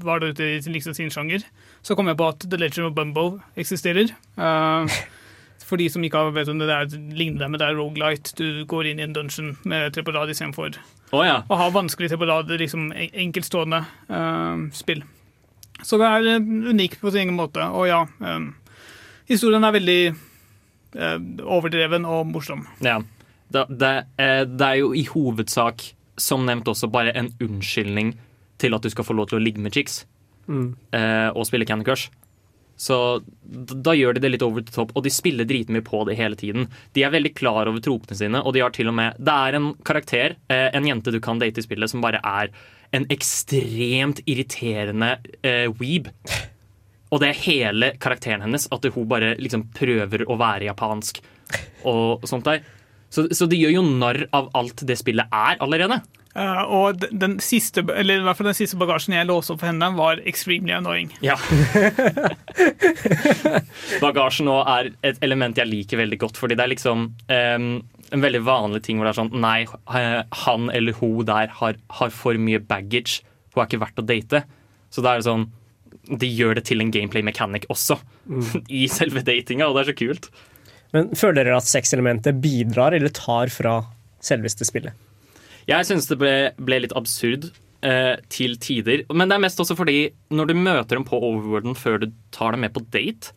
var 0.00 0.20
der 0.22 0.32
ute 0.32 0.46
i 0.56 0.60
liksom 0.72 0.94
sin 0.96 1.12
sjanger. 1.12 1.44
Så 1.84 1.96
kom 1.96 2.08
jeg 2.08 2.16
på 2.16 2.28
at 2.32 2.46
The 2.48 2.56
Legend 2.60 2.88
of 2.88 2.94
Bumbo 2.96 3.26
eksisterer. 3.60 4.08
Eh, 4.36 5.00
for 5.66 5.80
de 5.80 5.86
som 5.92 6.04
ikke 6.04 6.18
har 6.18 6.32
vet 6.34 6.48
om 6.50 6.58
det, 6.60 6.68
det 6.70 6.76
er, 6.76 7.02
ligner 7.16 7.44
det 7.44 7.50
med 7.52 7.62
det 7.62 7.68
er 7.68 7.78
Rogalight. 7.78 8.32
Du 8.38 8.64
går 8.70 8.90
inn 8.90 9.02
i 9.02 9.06
en 9.06 9.14
dungeon 9.16 9.54
med 9.68 9.94
tre 9.94 10.04
på 10.06 10.14
rad 10.16 10.32
istedenfor 10.32 10.78
oh, 11.12 11.22
ja. 11.26 11.40
å 11.46 11.58
ha 11.60 11.68
vanskelig 11.74 12.10
tre 12.10 12.18
på 12.20 12.28
rad, 12.30 12.50
liksom 12.60 12.90
enkeltstående 12.96 13.84
uh, 14.10 14.66
spill. 14.76 15.04
Så 15.86 15.96
det 16.00 16.08
er 16.08 16.26
eh, 16.34 16.50
unikt 16.70 17.00
på 17.00 17.12
sin 17.12 17.24
egen 17.24 17.38
måte. 17.38 17.64
Og 17.72 17.86
ja, 17.88 18.02
um, 18.20 18.50
historien 19.30 19.64
er 19.64 19.72
veldig 19.78 20.00
uh, 20.12 21.16
overdreven 21.56 22.04
og 22.08 22.28
morsom. 22.28 22.66
Ja. 22.84 22.98
Det, 23.50 23.64
det, 23.80 23.94
eh, 24.20 24.44
det 24.46 24.66
er 24.66 24.78
jo 24.78 24.92
i 24.94 25.06
hovedsak, 25.10 25.82
som 26.20 26.44
nevnt 26.46 26.68
også, 26.70 26.90
bare 26.92 27.14
en 27.18 27.32
unnskyldning 27.42 28.14
til 28.60 28.76
at 28.76 28.84
du 28.84 28.90
skal 28.92 29.06
få 29.06 29.16
lov 29.16 29.30
til 29.30 29.40
å 29.40 29.42
ligge 29.42 29.62
med 29.62 29.74
chicks 29.74 30.04
eh, 30.46 31.30
og 31.32 31.46
spille 31.48 31.66
Candy 31.66 31.86
Crush. 31.86 32.12
Så 32.80 32.96
da 33.52 33.92
gjør 33.92 34.16
de 34.16 34.22
det 34.24 34.30
litt 34.32 34.44
over 34.44 34.64
the 34.64 34.72
top, 34.72 34.94
og 34.96 35.04
de 35.04 35.12
spiller 35.12 35.44
dritmye 35.44 35.84
på 35.84 36.00
det 36.08 36.16
hele 36.16 36.38
tiden. 36.40 36.68
De 36.96 37.04
er 37.04 37.12
veldig 37.12 37.34
klar 37.36 37.68
over 37.68 37.82
tropene 37.84 38.16
sine, 38.16 38.40
og 38.40 38.56
de 38.56 38.62
har 38.64 38.72
til 38.72 38.88
og 38.88 38.96
med 38.96 39.18
Det 39.20 39.34
er 39.34 39.58
en 39.58 39.74
karakter, 39.84 40.36
eh, 40.48 40.68
en 40.72 40.86
jente 40.88 41.12
du 41.12 41.20
kan 41.20 41.38
date 41.38 41.60
i 41.60 41.66
spillet, 41.66 41.92
som 41.92 42.00
bare 42.00 42.22
er 42.24 42.48
en 42.96 43.04
ekstremt 43.12 44.22
irriterende 44.24 45.18
eh, 45.44 45.68
weeb. 45.76 46.08
Og 47.10 47.20
det 47.20 47.28
er 47.28 47.42
hele 47.44 47.92
karakteren 48.00 48.46
hennes, 48.46 48.68
at 48.72 48.88
hun 48.94 49.08
bare 49.10 49.34
liksom 49.36 49.68
prøver 49.76 50.24
å 50.24 50.38
være 50.40 50.70
japansk 50.70 51.20
og 51.84 52.24
sånt 52.28 52.48
der. 52.48 52.64
Så, 53.10 53.26
så 53.34 53.46
de 53.50 53.58
gjør 53.58 53.76
jo 53.76 53.84
narr 53.90 54.24
av 54.32 54.48
alt 54.56 54.86
det 54.86 54.96
spillet 54.98 55.28
er 55.34 55.60
allerede. 55.60 56.00
Eh, 56.38 56.62
og 56.70 57.00
den, 57.02 57.16
den 57.18 57.32
siste, 57.42 57.82
eller 57.82 58.20
i 58.20 58.24
hvert 58.24 58.38
fall 58.38 58.50
den 58.52 58.58
siste 58.58 58.78
bagasjen 58.78 59.16
jeg 59.16 59.26
låste 59.26 59.54
opp 59.54 59.62
for 59.64 59.70
henne, 59.70 59.88
var 59.98 60.22
extremely 60.30 60.74
annoying. 60.76 61.10
Ja. 61.24 61.36
Bagasjen 64.04 64.46
nå 64.46 64.60
er 64.62 64.92
et 65.06 65.18
element 65.26 65.58
jeg 65.58 65.70
liker 65.70 66.02
veldig 66.04 66.20
godt, 66.22 66.38
fordi 66.38 66.58
det 66.58 66.66
er 66.66 66.74
liksom 66.74 67.08
um, 67.10 67.70
en 68.10 68.26
veldig 68.26 68.42
vanlig 68.46 68.82
ting 68.86 68.98
hvor 68.98 69.08
det 69.08 69.14
er 69.14 69.20
sånn 69.20 69.42
Nei, 69.42 69.58
eh, 69.98 70.20
han 70.44 70.70
eller 70.74 70.98
hun 71.00 71.26
der 71.26 71.50
har, 71.58 71.80
har 71.98 72.14
for 72.14 72.38
mye 72.38 72.62
baggage. 72.62 73.24
Hun 73.50 73.64
er 73.64 73.70
ikke 73.70 73.82
verdt 73.82 74.02
å 74.02 74.06
date. 74.06 74.44
Så 74.90 75.02
da 75.02 75.14
er 75.14 75.20
det 75.20 75.28
sånn 75.28 75.48
De 76.20 76.26
gjør 76.26 76.56
det 76.58 76.64
til 76.70 76.82
en 76.82 76.94
gameplay 76.94 77.26
mechanic 77.26 77.66
også. 77.72 77.98
I 78.80 78.86
selve 78.90 79.26
datinga, 79.26 79.66
og 79.66 79.76
det 79.76 79.82
er 79.82 79.92
så 79.92 79.98
kult. 79.98 80.30
Men 80.94 81.12
føler 81.18 81.42
dere 81.42 81.58
at 81.58 81.70
sexelementet 81.70 82.38
bidrar 82.42 82.94
eller 82.94 83.10
tar 83.14 83.50
fra 83.54 83.80
selveste 84.22 84.66
spillet? 84.66 84.94
Jeg 85.68 85.88
syns 85.88 86.08
det 86.10 86.18
ble, 86.20 86.34
ble 86.60 86.80
litt 86.84 86.96
absurd 86.96 87.50
eh, 87.86 88.16
til 88.32 88.56
tider. 88.60 89.04
Men 89.12 89.30
det 89.30 89.36
er 89.36 89.44
mest 89.44 89.60
også 89.62 89.76
fordi 89.78 90.10
når 90.34 90.50
du 90.50 90.56
møter 90.58 90.96
dem 90.96 91.06
på 91.08 91.20
overworlden 91.20 91.76
før 91.78 92.00
du 92.04 92.10
tar 92.34 92.56
dem 92.56 92.64
med 92.66 92.74
på 92.76 92.84
date, 92.92 93.34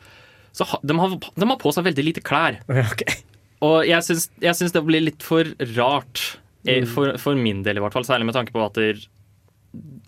så 0.53 0.67
ha, 0.69 0.79
de, 0.85 0.97
har, 0.99 1.15
de 1.17 1.49
har 1.49 1.61
på 1.61 1.73
seg 1.73 1.87
veldig 1.87 2.05
lite 2.11 2.25
klær. 2.25 2.59
Okay. 2.69 3.23
Og 3.63 3.87
jeg 3.87 4.05
syns, 4.05 4.73
det 4.75 4.85
blir 4.85 5.05
litt 5.05 5.23
for 5.25 5.47
rart, 5.77 6.21
eh, 6.67 6.85
for, 6.89 7.15
for 7.21 7.39
min 7.39 7.63
del 7.65 7.79
i 7.79 7.83
hvert 7.83 7.95
fall. 7.95 8.05
Særlig 8.07 8.27
med 8.29 8.37
tanke 8.37 8.53
på 8.53 8.61
at 8.65 8.77
der, 8.77 8.99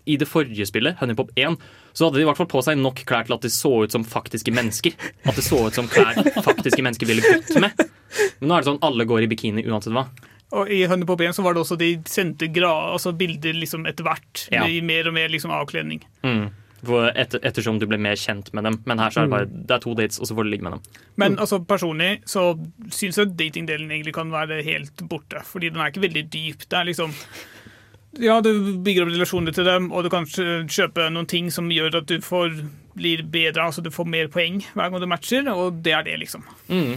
i 0.06 0.18
det 0.20 0.28
forrige 0.30 0.68
spillet, 0.68 0.98
Honeypop 1.00 1.32
1, 1.34 1.56
så 1.96 2.06
hadde 2.06 2.20
de 2.20 2.26
i 2.26 2.28
hvert 2.28 2.38
fall 2.38 2.50
på 2.52 2.62
seg 2.62 2.78
nok 2.78 3.00
klær 3.08 3.26
til 3.26 3.34
at 3.38 3.46
de 3.46 3.50
så 3.50 3.72
ut 3.82 3.96
som 3.96 4.04
faktiske 4.06 4.54
mennesker. 4.54 4.94
At 5.26 5.38
det 5.38 5.46
så 5.46 5.64
ut 5.66 5.78
som 5.78 5.88
klær 5.90 6.20
faktiske 6.48 6.84
mennesker 6.84 7.10
ville 7.10 7.24
gått 7.24 7.56
med. 7.62 7.86
Men 8.38 8.50
nå 8.50 8.54
er 8.54 8.62
det 8.62 8.70
sånn 8.70 8.84
alle 8.86 9.08
går 9.08 9.24
i 9.24 9.30
bikini 9.32 9.64
uansett 9.66 9.96
hva. 9.96 10.06
Og 10.54 10.70
i 10.70 10.84
hønne 10.86 11.06
på 11.08 11.16
1 11.18 11.34
så 11.34 11.42
var 11.42 11.56
det 11.56 11.64
også 11.64 11.78
de 11.80 11.96
sendte 12.06 12.46
gra 12.54 12.70
altså 12.92 13.10
bilder 13.18 13.56
liksom 13.58 13.86
etter 13.90 14.06
hvert. 14.06 14.46
Ja. 14.54 14.66
I 14.70 14.78
mer 14.84 15.08
og 15.10 15.16
mer 15.16 15.32
liksom 15.32 15.50
avkledning. 15.54 16.04
Mm. 16.22 16.46
Etter, 16.86 17.40
ettersom 17.42 17.80
du 17.80 17.86
ble 17.90 17.98
mer 17.98 18.18
kjent 18.20 18.52
med 18.54 18.68
dem. 18.68 18.76
Men 18.86 19.00
her 19.02 19.10
så 19.10 19.22
er 19.24 19.26
det 19.26 19.34
bare 19.34 19.48
det 19.50 19.74
er 19.74 19.82
to 19.82 19.94
dates, 19.98 20.20
og 20.20 20.28
så 20.28 20.36
får 20.36 20.46
du 20.46 20.52
ligge 20.52 20.66
med 20.68 20.76
dem. 20.76 21.02
Men 21.18 21.38
altså, 21.42 21.58
personlig 21.66 22.20
så 22.30 22.52
syns 22.94 23.18
jeg 23.18 23.34
datingdelen 23.34 23.90
egentlig 23.90 24.14
kan 24.14 24.30
være 24.30 24.60
helt 24.66 25.02
borte. 25.10 25.42
Fordi 25.48 25.72
den 25.72 25.82
er 25.82 25.90
ikke 25.90 26.04
veldig 26.06 26.26
dyp. 26.30 26.68
Det 26.68 26.78
er 26.78 26.90
liksom 26.92 27.16
Ja, 28.22 28.38
du 28.40 28.52
bygger 28.86 29.04
opp 29.04 29.12
relasjoner 29.12 29.52
til 29.52 29.66
dem, 29.66 29.90
og 29.92 30.06
du 30.06 30.12
kan 30.12 30.24
kjøpe 30.30 31.10
noen 31.12 31.26
ting 31.28 31.50
som 31.52 31.66
gjør 31.72 31.98
at 31.98 32.06
du 32.08 32.22
får, 32.24 32.54
blir 32.96 33.26
bedre, 33.28 33.66
altså 33.66 33.82
du 33.84 33.90
får 33.92 34.08
mer 34.08 34.30
poeng 34.32 34.62
hver 34.72 34.88
gang 34.88 35.02
du 35.02 35.10
matcher, 35.10 35.50
og 35.52 35.82
det 35.84 35.92
er 35.92 36.06
det, 36.06 36.14
liksom. 36.22 36.46
Mm. 36.70 36.94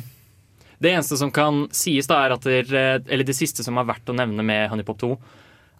Det 0.80 0.91
eneste 0.93 1.17
som 1.19 1.32
kan 1.36 1.65
sies, 1.75 2.07
da, 2.07 2.21
er 2.25 2.36
at 2.38 2.45
der, 2.47 2.69
eller 3.09 3.23
det 3.27 3.36
siste 3.36 3.63
som 3.65 3.77
er 3.82 3.88
verdt 3.89 4.09
å 4.09 4.15
nevne 4.15 4.43
med 4.47 4.69
Honeypop 4.71 4.99
2, 5.01 5.09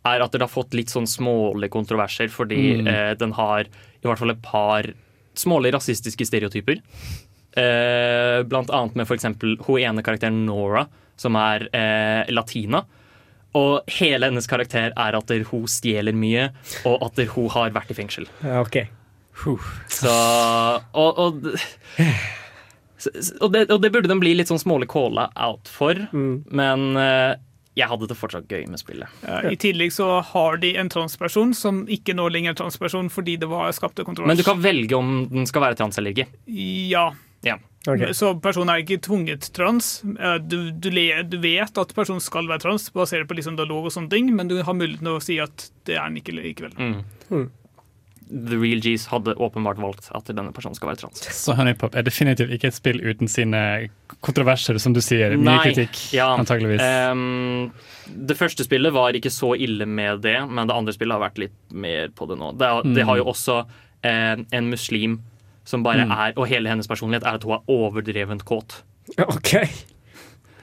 er 0.10 0.24
at 0.24 0.32
det 0.32 0.42
har 0.44 0.52
fått 0.52 0.74
litt 0.76 0.92
sånn 0.92 1.08
smålige 1.08 1.72
kontroverser, 1.72 2.28
fordi 2.32 2.82
Mm. 2.82 2.88
eh, 2.88 3.14
den 3.20 3.32
har 3.36 3.62
i 3.68 4.08
hvert 4.08 4.20
fall 4.20 4.32
et 4.32 4.42
par 4.42 4.84
smålige 5.36 5.74
rasistiske 5.78 6.26
stereotyper. 6.28 6.82
Eh, 7.58 8.44
blant 8.44 8.70
annet 8.70 8.96
med 8.96 9.08
eksempel 9.08 9.58
hun 9.66 9.80
ene 9.82 10.04
karakteren 10.04 10.46
Nora, 10.46 10.86
som 11.18 11.36
er 11.36 11.68
eh, 11.74 12.26
latina. 12.32 12.84
Og 13.56 13.82
hele 13.88 14.28
hennes 14.30 14.46
karakter 14.48 14.92
er 14.96 15.16
at 15.18 15.26
der 15.28 15.44
hun 15.50 15.66
stjeler 15.68 16.14
mye, 16.14 16.50
og 16.86 17.02
at 17.08 17.16
der 17.16 17.26
hun 17.34 17.50
har 17.50 17.72
vært 17.72 17.90
i 17.92 17.98
fengsel. 17.98 18.28
Ja, 18.44 18.62
ok. 18.62 18.84
Så 19.90 20.12
Og, 20.94 21.18
og, 21.18 21.58
og, 23.42 23.52
det, 23.54 23.66
og 23.72 23.82
det 23.84 23.92
burde 23.94 24.10
den 24.12 24.20
bli 24.22 24.34
litt 24.36 24.50
sånn 24.52 24.60
smålig 24.62 24.90
calla 24.92 25.30
out 25.40 25.70
for, 25.72 25.96
men 26.12 26.84
eh, 27.00 27.38
jeg 27.80 27.88
hadde 27.88 28.10
det 28.12 28.18
fortsatt 28.20 28.50
gøy 28.52 28.66
med 28.68 28.82
spillet. 28.82 29.08
Ja, 29.24 29.40
I 29.54 29.56
tillegg 29.62 29.94
så 29.96 30.08
har 30.34 30.58
de 30.60 30.74
en 30.82 30.90
transperson 30.92 31.54
som 31.56 31.86
ikke 31.88 32.16
nå 32.18 32.26
lenger 32.34 32.52
er 32.52 32.60
transperson 32.60 33.08
fordi 33.14 33.38
det 33.40 33.48
var 33.48 33.72
skapte 33.78 34.04
kontrovers. 34.04 34.28
Men 34.34 34.40
du 34.42 34.44
kan 34.44 34.60
velge 34.64 34.98
om 34.98 35.14
den 35.32 35.48
skal 35.48 35.64
være 35.64 35.80
trans 35.80 35.98
eller 36.02 36.12
ikke. 36.12 36.28
Ja. 36.92 37.12
Ja. 37.48 37.56
Så 38.12 38.34
personen 38.44 38.74
er 38.74 38.82
ikke 38.84 38.98
tvunget 39.06 39.48
trans. 39.56 40.02
Eh, 40.04 40.36
Du, 40.44 40.72
du, 40.76 40.90
du 40.92 41.38
vet 41.40 41.78
at 41.80 41.94
personen 41.96 42.20
skal 42.20 42.50
være 42.50 42.66
trans, 42.66 42.90
basert 42.92 43.30
på 43.30 43.38
liksom 43.38 43.56
dialog 43.56 43.88
og 43.88 43.96
sånne 43.96 44.12
ting, 44.12 44.34
men 44.36 44.52
du 44.52 44.58
har 44.62 44.76
muligheten 44.76 45.08
til 45.08 45.16
å 45.16 45.24
si 45.24 45.40
at 45.40 45.70
det 45.88 45.96
er 45.96 46.10
den 46.10 46.20
ikke 46.20 46.36
likevel. 46.36 46.76
Mm. 46.76 47.48
The 48.30 48.58
Real 48.62 48.80
G's 48.80 49.08
hadde 49.10 49.34
åpenbart 49.42 49.80
valgt 49.82 50.12
at 50.14 50.28
denne 50.30 50.52
personen 50.54 50.76
skal 50.78 50.92
være 50.92 51.00
trans. 51.02 51.24
Så 51.34 51.56
Honeypop 51.58 51.96
er 51.98 52.04
definitivt 52.06 52.52
ikke 52.54 52.68
et 52.70 52.76
spill 52.78 53.00
uten 53.02 53.28
sine 53.28 53.90
kontroverser, 54.22 54.78
som 54.80 54.94
du 54.94 55.02
sier. 55.02 55.34
Mye 55.34 55.44
Nei, 55.48 55.58
kritikk, 55.66 55.98
ja. 56.14 56.28
antageligvis. 56.38 56.84
Um, 57.12 57.72
det 58.30 58.38
første 58.38 58.64
spillet 58.68 58.94
var 58.94 59.18
ikke 59.18 59.32
så 59.34 59.56
ille 59.58 59.86
med 59.90 60.22
det, 60.22 60.38
men 60.50 60.68
det 60.70 60.76
andre 60.78 60.94
spillet 60.94 61.18
har 61.18 61.24
vært 61.26 61.42
litt 61.42 61.58
mer 61.74 62.10
på 62.14 62.28
det 62.30 62.38
nå. 62.38 62.52
Det, 62.58 62.68
har- 62.70 62.84
det 62.86 63.02
Mm. 63.04 63.08
har 63.08 63.18
jo 63.18 63.26
også 63.34 63.58
eh, 64.04 64.36
en 64.54 64.70
muslim 64.70 65.20
som 65.66 65.84
bare 65.84 66.06
Mm. 66.06 66.12
er 66.12 66.34
Og 66.38 66.48
hele 66.48 66.70
hennes 66.70 66.88
personlighet 66.88 67.24
er 67.26 67.36
at 67.36 67.44
hun 67.44 67.54
er 67.58 67.66
overdrevent 67.68 68.46
kåt. 68.46 68.84
Ok. 69.18 69.56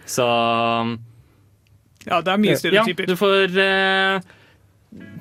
Så 0.07 0.25
Ja, 2.07 2.21
det 2.23 2.29
er 2.33 2.39
mye 2.39 2.57
stereotyper. 2.57 3.03
Ja, 3.03 3.07
du 3.07 3.17
får 3.19 3.59
eh, 3.59 4.21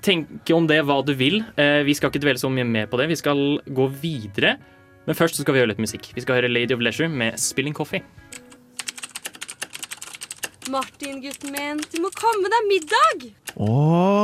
tenke 0.06 0.56
om 0.56 0.68
det 0.70 0.82
hva 0.86 1.00
du 1.06 1.14
vil. 1.18 1.42
Eh, 1.60 1.82
vi 1.88 1.96
skal 1.98 2.12
ikke 2.12 2.24
dvele 2.24 2.42
så 2.42 2.52
mye 2.52 2.68
mer 2.68 2.90
på 2.92 3.00
det. 3.02 3.10
Vi 3.12 3.20
skal 3.20 3.44
gå 3.66 3.90
videre. 4.02 4.56
Men 5.06 5.18
først 5.18 5.38
så 5.38 5.46
skal 5.46 5.56
vi 5.56 5.62
høre 5.62 5.74
litt 5.74 5.82
musikk. 5.82 6.10
Vi 6.16 6.24
skal 6.24 6.40
høre 6.40 6.50
Lady 6.50 6.74
of 6.74 6.82
Leisure 6.82 7.10
med 7.10 7.38
Spilling 7.42 7.76
Coffee. 7.78 8.02
Martin, 10.74 11.20
gutten 11.22 11.54
min, 11.54 11.82
du 11.94 12.00
må 12.02 12.10
komme 12.18 12.50
deg 12.50 12.70
middag! 12.70 13.26
Å, 13.62 13.68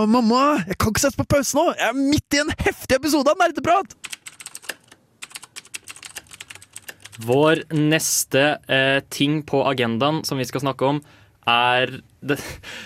mamma! 0.10 0.64
Jeg 0.66 0.80
kan 0.82 0.90
ikke 0.90 1.04
sette 1.04 1.20
på 1.20 1.28
pause 1.36 1.54
nå! 1.54 1.68
Jeg 1.78 1.86
er 1.86 2.00
midt 2.00 2.34
i 2.36 2.42
en 2.42 2.50
heftig 2.66 2.98
episode 2.98 3.30
av 3.30 3.38
Nerdeprat! 3.38 3.94
Vår 7.22 7.62
neste 7.78 8.46
eh, 8.66 8.98
ting 9.14 9.44
på 9.46 9.62
agendaen 9.70 10.24
som 10.26 10.42
vi 10.42 10.48
skal 10.50 10.66
snakke 10.66 10.90
om, 10.90 11.04
er 11.52 11.94
det, 12.22 12.38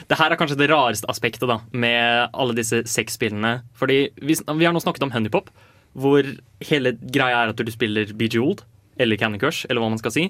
det 0.09 0.19
her 0.19 0.33
er 0.33 0.39
kanskje 0.39 0.57
det 0.59 0.69
rareste 0.71 1.09
aspektet 1.11 1.47
da, 1.49 1.59
med 1.71 2.29
alle 2.33 2.55
disse 2.57 2.83
sexspillene. 2.89 3.59
Fordi 3.77 4.05
vi, 4.21 4.37
vi 4.37 4.67
har 4.67 4.75
nå 4.75 4.83
snakket 4.83 5.07
om 5.07 5.13
Honeypop, 5.15 5.51
hvor 5.95 6.27
hele 6.67 6.95
greia 7.01 7.43
er 7.43 7.53
at 7.53 7.59
du 7.59 7.71
spiller 7.71 8.11
Bejeweled, 8.17 8.65
eller 8.99 9.19
Candy 9.19 9.39
Crush, 9.41 9.67
eller 9.69 9.83
hva 9.83 9.91
man 9.91 10.01
skal 10.01 10.13
si. 10.15 10.25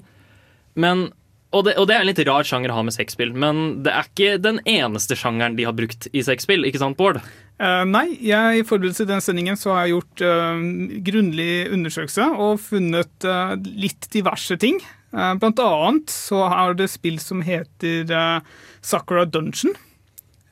Men, 0.78 1.08
og, 1.54 1.66
det, 1.68 1.76
og 1.80 1.88
det 1.90 1.96
er 1.96 2.04
en 2.04 2.10
litt 2.10 2.22
rar 2.28 2.46
sjanger 2.48 2.74
å 2.74 2.80
ha 2.80 2.86
med 2.86 2.96
sexspill, 2.96 3.34
men 3.38 3.82
det 3.86 3.94
er 3.94 4.10
ikke 4.10 4.38
den 4.42 4.60
eneste 4.70 5.18
sjangeren 5.18 5.58
de 5.58 5.68
har 5.68 5.76
brukt 5.78 6.10
i 6.12 6.24
sexspill, 6.26 6.68
ikke 6.68 6.82
sant, 6.82 6.98
Bård? 7.00 7.22
Uh, 7.56 7.86
nei, 7.88 8.10
jeg, 8.20 8.60
i 8.60 8.66
forberedelse 8.68 9.06
til 9.06 9.12
den 9.14 9.24
sendingen 9.24 9.60
så 9.60 9.72
har 9.72 9.86
jeg 9.86 9.96
gjort 9.96 10.26
uh, 10.28 10.66
grundig 11.08 11.52
undersøkelse 11.72 12.28
og 12.36 12.60
funnet 12.66 13.30
uh, 13.30 13.56
litt 13.56 14.10
diverse 14.12 14.58
ting. 14.62 14.82
Eh, 15.16 15.34
blant 15.40 15.64
annet 15.64 16.12
så 16.12 16.44
er 16.50 16.76
det 16.76 16.92
spill 16.92 17.18
som 17.24 17.42
heter 17.46 18.12
eh, 18.12 18.54
Sakura 18.84 19.26
Dungeon. 19.26 19.76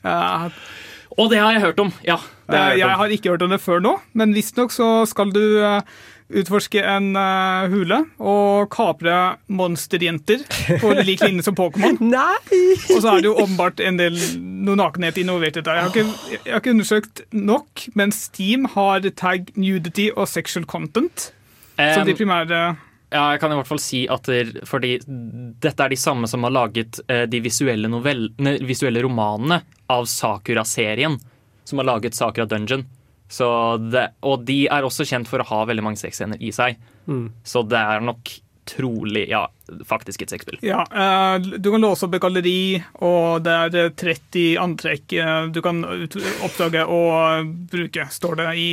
Eh, 0.04 0.50
og 1.18 1.30
det 1.30 1.44
har 1.44 1.54
jeg 1.54 1.68
hørt 1.68 1.84
om, 1.84 1.92
ja. 2.06 2.18
det 2.50 2.58
har 2.58 2.72
jeg 2.72 2.72
hørt 2.72 2.74
Eh, 2.74 2.80
jeg 2.80 2.98
har 3.00 3.14
ikke 3.18 3.36
hørt 3.36 3.46
om 3.46 3.54
det 3.54 3.62
før 3.62 3.84
nå, 3.84 3.94
men 4.18 4.34
visstnok 4.36 4.74
så 4.74 4.88
skal 5.10 5.34
du 5.36 5.44
eh, 5.62 5.82
utforske 6.42 6.82
en 6.82 7.12
eh, 7.20 7.68
hule 7.70 8.00
og 8.18 8.70
kapre 8.74 9.36
monsterjenter 9.54 10.42
på 10.82 10.94
lik 11.08 11.22
linje 11.26 11.46
som 11.46 11.58
Pokémon. 11.58 12.00
Og 12.02 12.98
så 12.98 13.14
er 13.14 13.22
det 13.22 13.30
jo 13.30 13.36
åpenbart 13.36 13.84
en 13.84 14.00
del 14.02 14.18
noe 14.40 14.80
nakenhet 14.80 15.20
involvert 15.22 15.60
i 15.60 15.62
dette. 15.62 15.78
Jeg 15.78 15.86
har, 15.86 15.94
ikke, 15.94 16.40
jeg 16.40 16.56
har 16.56 16.64
ikke 16.64 16.76
undersøkt 16.78 17.24
nok, 17.36 17.86
men 18.00 18.16
Steam 18.16 18.66
har 18.74 19.06
tag 19.20 19.54
nudity 19.56 20.10
og 20.16 20.28
sexual 20.32 20.66
content. 20.66 21.32
som 21.78 22.06
de 22.08 22.16
primære 22.16 22.76
Ja, 23.14 23.28
jeg 23.34 23.44
kan 23.44 23.54
i 23.54 23.58
hvert 23.60 23.70
fall 23.70 23.82
si 23.82 24.04
at 24.10 24.28
fordi 24.66 24.96
dette 25.06 25.86
er 25.86 25.94
de 25.94 26.00
samme 26.00 26.30
som 26.30 26.46
har 26.48 26.56
laget 26.56 26.98
eh, 27.08 27.28
de 27.30 27.44
visuelle, 27.46 27.92
novell, 27.92 28.26
ne, 28.42 28.58
visuelle 28.66 29.04
romanene 29.06 29.62
av 29.94 30.08
Sakura-serien. 30.10 31.20
Som 31.64 31.80
har 31.80 31.88
laget 31.92 32.18
Sakura 32.18 32.48
Dungeon. 32.50 32.88
Så 33.32 33.48
det, 33.78 34.10
og 34.26 34.44
de 34.48 34.64
er 34.70 34.86
også 34.86 35.06
kjent 35.10 35.30
for 35.30 35.42
å 35.42 35.48
ha 35.48 35.62
veldig 35.70 35.86
mange 35.86 36.02
sexscener 36.02 36.42
i 36.44 36.52
seg. 36.54 36.82
Mm. 37.06 37.30
Så 37.46 37.64
det 37.70 37.80
er 37.80 38.04
nok 38.04 38.34
trolig, 38.66 39.30
ja, 39.30 39.52
faktisk 39.86 40.22
et 40.22 40.34
sexspill. 40.34 40.60
Ja, 40.62 40.84
eh, 40.92 41.40
du 41.42 41.72
kan 41.72 41.82
låse 41.82 42.08
opp 42.08 42.16
et 42.16 42.24
galleri, 42.24 42.82
og 43.04 43.44
det 43.46 43.56
er 43.66 43.80
eh, 43.82 43.92
30 44.00 44.46
antrekk 44.64 45.16
eh, 45.20 45.50
du 45.54 45.60
kan 45.66 45.84
oppdage 46.46 46.86
og 46.88 47.52
bruke, 47.72 48.08
står 48.12 48.40
det 48.40 48.48
i 48.60 48.68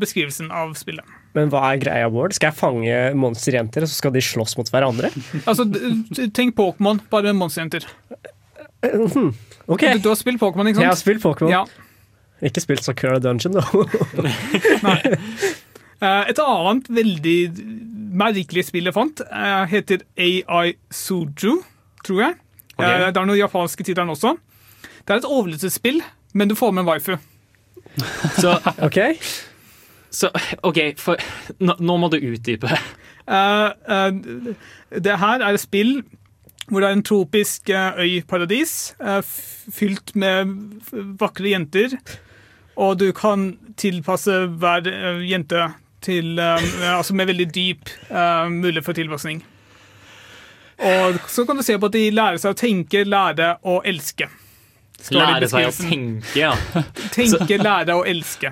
beskrivelsen 0.00 0.50
av 0.50 0.74
spillet. 0.78 1.17
Men 1.36 1.50
hva 1.52 1.60
er 1.74 1.80
greia, 1.82 2.08
Bård? 2.10 2.32
Skal 2.36 2.48
jeg 2.52 2.56
fange 2.58 2.94
monsterjenter, 3.18 3.84
og 3.84 3.90
så 3.90 3.98
skal 4.00 4.14
de 4.14 4.22
slåss 4.24 4.56
mot 4.58 4.70
hverandre? 4.72 5.10
Altså, 5.48 5.66
tenk 6.34 6.54
Pokémon, 6.58 7.00
bare 7.12 7.34
monsterjenter. 7.36 7.84
Mhm. 8.84 9.34
Ok. 9.68 9.82
Du, 9.84 9.98
du 10.06 10.08
har 10.08 10.16
spilt 10.16 10.40
Pokémon, 10.40 10.64
ikke 10.70 10.78
sant? 10.80 10.86
Jeg 10.86 10.94
har 10.94 11.00
spilt 11.02 11.20
Pokémon. 11.20 11.50
Ja. 11.52 11.64
Ikke 12.48 12.62
spilt 12.62 12.80
Sakura 12.86 13.18
Dungeon, 13.20 13.58
da. 13.58 13.64
Nei. 14.86 15.00
Et 16.30 16.38
annet 16.40 16.86
veldig 16.96 17.34
merkelig 18.18 18.62
spill 18.68 18.88
jeg 18.88 18.94
fant, 18.96 19.20
eh, 19.28 19.64
heter 19.68 20.04
AI 20.16 20.70
Suju, 20.94 21.58
tror 22.06 22.22
jeg. 22.22 22.38
Ok. 22.78 22.84
Eh, 22.86 23.08
Det 23.10 23.18
er 23.20 23.26
noen 23.28 23.36
japanske 23.42 23.84
titler 23.84 24.08
også. 24.14 24.36
Det 25.04 25.10
er 25.16 25.20
et 25.20 25.28
overlevelsesspill, 25.28 26.00
men 26.38 26.48
du 26.48 26.54
får 26.56 26.72
med 26.72 26.86
en 26.86 26.90
waifu. 26.94 27.18
Så, 28.38 28.54
ok. 28.86 28.98
Så 30.10 30.30
OK, 30.62 30.78
for 31.00 31.20
nå, 31.60 31.76
nå 31.80 31.96
må 32.00 32.08
du 32.12 32.18
utdype. 32.20 32.70
Uh, 33.28 33.70
uh, 33.84 34.54
det 34.96 35.18
her 35.20 35.44
er 35.44 35.52
et 35.52 35.64
spill 35.64 36.00
hvor 36.68 36.84
det 36.84 36.88
er 36.90 36.96
en 36.98 37.04
tropisk 37.04 37.70
eh, 37.72 37.96
øyparadis 38.04 38.72
fylt 39.72 40.10
med 40.20 40.50
vakre 41.16 41.54
jenter. 41.54 41.94
Og 42.76 42.98
du 43.00 43.06
kan 43.16 43.54
tilpasse 43.80 44.34
hver 44.60 44.90
jente 45.24 45.62
til 46.04 46.36
Altså 46.38 47.14
med 47.16 47.26
veldig 47.26 47.46
dyp 47.54 47.88
mulighet 48.52 48.84
for 48.84 48.92
tilpasning. 48.92 49.40
Og 50.76 51.16
så 51.26 51.46
kan 51.48 51.56
du 51.56 51.64
se 51.64 51.78
på 51.78 51.88
at 51.88 51.96
de 51.96 52.04
lærer 52.10 52.36
seg 52.36 52.52
å 52.52 52.60
tenke, 52.60 53.00
lære 53.08 53.54
og 53.64 53.88
elske. 53.88 54.28
Lære 55.14 55.46
seg 55.46 55.68
å 55.68 55.72
tenke, 55.72 56.34
ja. 56.34 56.50
Tenke, 57.14 57.60
lære 57.60 57.94
og 57.94 58.08
elske. 58.10 58.50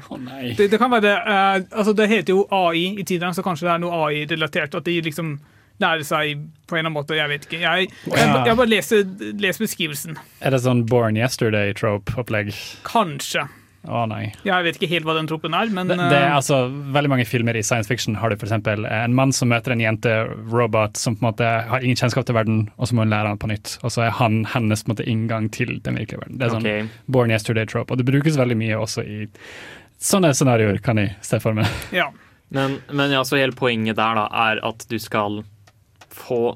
det, 0.57 0.68
det 0.70 0.78
kan 0.78 0.92
være 0.92 1.16
uh, 1.26 1.57
altså 1.74 1.92
Det 1.97 2.07
heter 2.09 2.36
jo 2.36 2.47
AI 2.55 3.01
i 3.03 3.05
tiden, 3.05 3.34
så 3.34 3.42
kanskje 3.42 3.66
det 3.66 3.74
er 3.74 3.82
noe 3.82 3.99
AI-relatert. 4.07 4.78
At 4.78 4.86
de 4.86 4.94
liksom 5.03 5.36
lærer 5.82 6.07
seg 6.07 6.47
på 6.66 6.76
en 6.76 6.80
eller 6.80 6.88
annen 6.88 6.97
måte. 6.97 7.18
Jeg 7.18 7.32
vet 7.32 7.49
ikke. 7.49 7.61
Jeg, 7.61 7.90
jeg, 8.09 8.32
jeg 8.47 8.59
bare 8.62 8.70
leser, 8.70 9.05
leser 9.42 9.66
beskrivelsen. 9.66 10.20
Er 10.40 10.55
det 10.55 10.62
sånn 10.64 10.86
Born 10.88 11.18
Yesterday-trope-opplegg? 11.20 12.55
Kanskje. 12.86 13.49
Å 13.87 14.03
nei. 14.11 14.32
Jeg 14.47 14.66
vet 14.66 14.78
ikke 14.78 14.91
helt 14.91 15.07
hva 15.09 15.14
den 15.16 15.28
troppen 15.30 15.55
er, 15.57 15.70
men 15.74 15.91
Det, 15.91 15.97
det 15.99 16.18
er 16.18 16.30
eh, 16.30 16.37
altså 16.37 16.66
Veldig 16.97 17.12
mange 17.12 17.26
filmer 17.28 17.57
i 17.59 17.62
science 17.66 17.91
fiction 17.91 18.18
har 18.18 18.32
du 18.32 18.37
f.eks. 18.37 18.55
en 18.57 19.16
mann 19.16 19.34
som 19.37 19.51
møter 19.53 19.74
en 19.74 19.82
jente, 19.82 20.12
robot, 20.53 20.99
som 20.99 21.16
på 21.16 21.24
en 21.24 21.28
måte 21.30 21.51
har 21.70 21.87
ingen 21.87 21.99
kjennskap 21.99 22.26
til 22.28 22.39
verden, 22.39 22.66
og 22.76 22.91
så 22.91 22.99
må 22.99 23.07
hun 23.07 23.14
lære 23.14 23.32
han 23.32 23.41
på 23.43 23.51
nytt. 23.51 23.76
Og 23.82 23.95
så 23.95 24.07
er 24.09 24.14
han 24.18 24.43
hennes 24.53 24.84
på 24.84 24.91
en 24.91 24.97
måte 24.97 25.09
inngang 25.09 25.51
til 25.55 25.76
den 25.87 25.99
virkelige 26.01 26.24
verden. 26.24 26.39
Det 26.41 26.49
er 26.49 26.55
sånn 26.57 26.66
okay. 26.66 26.87
Born 27.07 27.34
Yesterday-trope. 27.34 27.95
Og 27.95 28.01
det 28.01 28.09
brukes 28.09 28.39
veldig 28.39 28.59
mye 28.59 28.78
også 28.80 29.07
i 29.07 29.24
sånne 30.03 30.32
scenarioer, 30.37 30.80
kan 30.84 31.01
jeg 31.01 31.16
se 31.24 31.41
for 31.43 31.57
meg. 31.57 31.70
ja. 31.95 32.11
Men, 32.49 32.78
men 32.95 33.11
ja, 33.11 33.24
så 33.26 33.41
hele 33.41 33.57
poenget 33.59 33.99
der 33.99 34.14
da 34.14 34.28
er 34.30 34.61
at 34.62 34.84
du 34.87 35.01
skal 35.03 35.41
få 36.14 36.55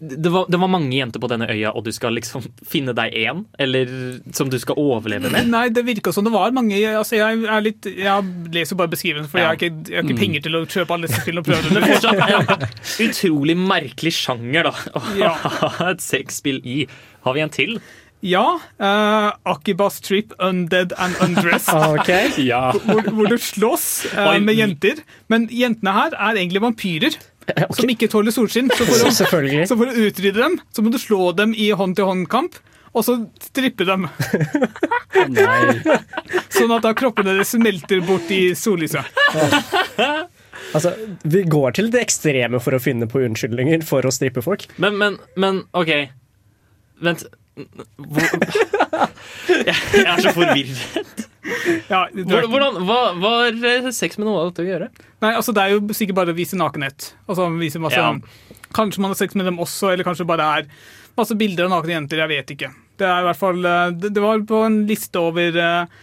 det 0.00 0.30
var, 0.30 0.44
det 0.46 0.58
var 0.62 0.70
mange 0.70 0.94
jenter 0.94 1.18
på 1.18 1.26
denne 1.30 1.48
øya, 1.50 1.72
og 1.74 1.82
du 1.84 1.90
skal 1.92 2.14
liksom 2.14 2.44
finne 2.72 2.94
deg 2.94 3.14
én? 3.18 3.44
Eller 3.58 3.90
som 4.36 4.50
du 4.52 4.58
skal 4.62 4.78
overleve 4.78 5.30
med? 5.34 5.48
Nei, 5.50 5.64
det 5.74 5.82
virka 5.88 6.12
som 6.14 6.24
det 6.26 6.32
var 6.34 6.54
mange 6.54 6.78
altså 6.78 7.18
jeg, 7.18 7.42
er 7.50 7.64
litt, 7.66 7.88
jeg 7.98 8.50
leser 8.54 8.78
bare 8.78 8.92
beskrivelsen, 8.94 9.28
for 9.32 9.40
Ja. 9.42 9.48
jeg 9.48 9.48
har 9.48 9.58
ikke, 9.58 9.90
jeg 9.90 9.96
har 9.98 10.06
ikke 10.06 10.14
Mm. 10.18 10.22
penger 10.22 10.40
til 10.46 10.58
å 10.58 10.64
kjøpe 10.66 10.94
alle 10.94 11.06
disse 11.08 11.22
spillene 11.22 11.42
og 11.42 11.50
prøve 11.50 11.74
dem. 11.74 11.88
fortsatt 11.90 12.58
en 13.00 13.08
utrolig 13.08 13.56
merkelig 13.58 14.12
sjanger 14.14 14.70
da 14.70 14.74
å 14.94 15.02
Ja. 15.18 15.32
ha 15.34 15.90
et 15.90 16.00
sexspill 16.04 16.60
i. 16.64 16.84
Har 17.26 17.34
vi 17.34 17.40
en 17.42 17.50
til? 17.50 17.80
Ja. 18.22 18.58
Uh, 18.82 19.30
Akibas 19.46 20.00
Trip 20.02 20.32
Undead 20.42 20.92
and 20.98 21.14
Undressed. 21.22 21.74
okay. 21.98 22.30
Ja. 22.42 22.72
hvor, 22.72 23.02
hvor 23.14 23.28
du 23.30 23.36
slåss 23.38 24.06
uh, 24.14 24.38
med 24.42 24.56
jenter. 24.58 25.02
Men 25.30 25.46
jentene 25.54 25.92
her 25.94 26.14
er 26.18 26.34
egentlig 26.40 26.62
vampyrer. 26.64 27.14
Som 27.76 27.92
ikke 27.92 28.08
tåler 28.10 28.34
solskinn. 28.34 28.70
Så 28.72 28.86
for, 28.86 29.04
å, 29.08 29.12
så 29.18 29.76
for 29.76 29.90
å 29.90 30.06
utrydde 30.08 30.38
dem, 30.40 30.58
så 30.74 30.84
må 30.84 30.92
du 30.94 30.98
slå 31.00 31.32
dem 31.38 31.54
i 31.56 31.70
hånd-til-hånd-kamp. 31.76 32.58
Og 32.96 33.04
så 33.04 33.18
strippe 33.44 33.84
dem, 33.84 34.06
Nei. 35.28 35.58
sånn 36.56 36.72
at 36.72 36.86
da 36.86 36.94
kroppene 36.96 37.34
deres 37.36 37.52
smelter 37.52 38.00
bort 38.02 38.30
i 38.32 38.54
sollyset. 38.56 39.04
Altså, 40.72 40.94
vi 41.22 41.44
går 41.48 41.76
til 41.76 41.92
det 41.92 42.00
ekstreme 42.06 42.60
for 42.64 42.76
å 42.76 42.80
finne 42.82 43.06
på 43.08 43.20
unnskyldninger 43.26 43.84
for 43.86 44.08
å 44.08 44.12
strippe 44.14 44.42
folk. 44.44 44.66
Men, 44.80 44.96
men, 45.00 45.20
men 45.36 45.62
OK. 45.76 45.92
Vent. 47.04 47.28
Hvor, 47.96 48.24
jeg, 49.52 49.76
jeg 49.76 50.08
er 50.08 50.24
så 50.24 50.34
forvirret. 50.34 51.27
Ja, 51.90 52.02
Hvordan, 52.12 52.78
hva, 52.86 52.98
hva 53.18 53.30
var 53.38 53.58
eh, 53.72 53.88
sex 53.94 54.18
med 54.18 54.28
noe 54.28 54.42
av 54.42 54.50
dette 54.52 54.64
å 54.64 54.68
gjøre? 54.68 54.88
Nei, 55.24 55.32
altså 55.34 55.54
Det 55.56 55.62
er 55.64 55.74
jo 55.76 55.80
sikkert 55.96 56.18
bare 56.20 56.34
å 56.34 56.38
vise 56.38 56.58
nakenhet. 56.58 57.12
Altså 57.28 57.48
vise 57.58 57.80
masse, 57.82 57.98
Ja. 57.98 58.12
Kanskje 58.76 59.00
man 59.00 59.14
har 59.14 59.16
sex 59.20 59.34
med 59.38 59.46
dem 59.48 59.58
også, 59.64 59.92
eller 59.94 60.04
kanskje 60.04 60.26
bare 60.28 60.44
er 60.58 60.66
masse 61.16 61.34
bilder 61.40 61.64
av 61.66 61.72
nakne 61.78 61.94
jenter. 61.96 62.20
Jeg 62.24 62.28
vet 62.34 62.52
ikke. 62.56 62.68
Det 63.00 63.06
er 63.08 63.22
i 63.22 63.26
hvert 63.30 63.40
fall 63.40 63.64
eh, 63.64 63.90
Det, 63.96 64.12
det 64.16 64.22
var 64.22 64.44
på 64.48 64.62
en 64.66 64.82
liste 64.88 65.20
over 65.22 65.56
eh, 65.56 65.98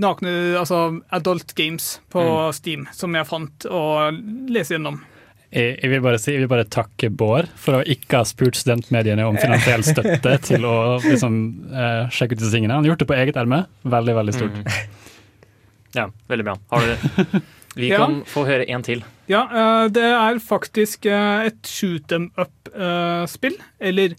nakne 0.00 0.32
Altså 0.60 1.00
adult 1.14 1.54
games 1.58 2.00
på 2.10 2.20
Mm. 2.24 2.52
Steam 2.56 2.86
som 2.92 3.14
jeg 3.14 3.26
fant 3.28 3.66
å 3.70 3.82
lese 4.50 4.74
gjennom. 4.76 5.00
Jeg, 5.50 5.80
jeg, 5.82 5.90
vil 5.90 6.02
bare 6.04 6.18
si, 6.22 6.30
jeg 6.36 6.44
vil 6.44 6.50
bare 6.52 6.64
takke 6.70 7.08
Bård 7.10 7.48
for 7.58 7.80
å 7.80 7.82
ikke 7.82 8.20
ha 8.20 8.26
spurt 8.28 8.54
studentmediene 8.60 9.24
om 9.26 9.34
finansiell 9.40 9.82
støtte 9.82 10.36
til 10.48 10.66
å 10.68 10.74
liksom, 11.02 11.38
eh, 11.74 12.04
sjekke 12.14 12.36
ut 12.36 12.42
disse 12.44 12.52
tingene. 12.54 12.76
Han 12.76 12.84
har 12.86 12.92
gjort 12.92 13.02
det 13.02 13.08
på 13.10 13.16
eget 13.18 13.40
erme. 13.40 13.64
Veldig, 13.82 14.14
veldig 14.20 14.34
stort. 14.36 14.60
Ja, 15.96 16.04
veldig 16.30 16.46
bra. 16.46 16.54
Har 16.70 16.86
du 16.86 16.92
det? 16.92 17.42
Vi 17.74 17.88
Ja. 17.90 17.98
kan 18.02 18.20
få 18.26 18.44
høre 18.46 18.64
en 18.70 18.82
til. 18.86 19.02
Ja, 19.30 19.42
eh, 19.50 19.88
det 19.94 20.02
er 20.06 20.38
faktisk 20.42 21.06
eh, 21.06 21.46
et 21.50 21.66
shoot 21.66 22.06
them 22.10 22.30
up-spill. 22.38 23.58
Eller 23.80 24.14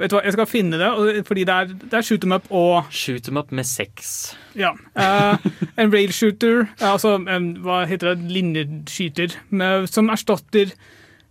vet 0.00 0.12
du 0.12 0.16
hva, 0.16 0.22
jeg 0.26 0.34
skal 0.36 0.48
finne 0.48 0.80
det, 0.80 0.90
fordi 1.28 1.44
det 1.48 1.56
er, 1.56 1.74
det 1.82 1.98
er 1.98 2.06
shoot 2.06 2.24
em 2.26 2.36
up 2.36 2.48
og 2.50 2.88
Shoot 2.94 3.28
em 3.30 3.40
up 3.40 3.52
med 3.54 3.68
sex. 3.68 4.32
Ja. 4.58 4.72
Uh, 4.96 5.36
en 5.78 5.92
rail 5.92 6.12
shooter, 6.12 6.64
eh, 6.80 6.86
altså 6.88 7.18
en, 7.20 7.52
hva 7.64 7.84
heter 7.88 8.14
det, 8.14 8.32
linjeskyter, 8.32 9.36
med, 9.50 9.86
som 9.92 10.10
erstatter 10.12 10.72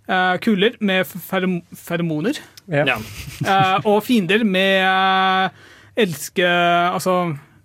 uh, 0.10 0.38
kuler 0.44 0.78
med 0.80 1.10
ferem 1.10 1.60
feromoner. 1.76 2.40
Ja. 2.70 2.86
Ja. 2.86 2.98
Eh, 3.42 3.86
og 3.90 4.04
fiender 4.06 4.44
med 4.46 4.84
uh, 4.86 5.50
elske 5.98 6.46
Altså 6.46 7.16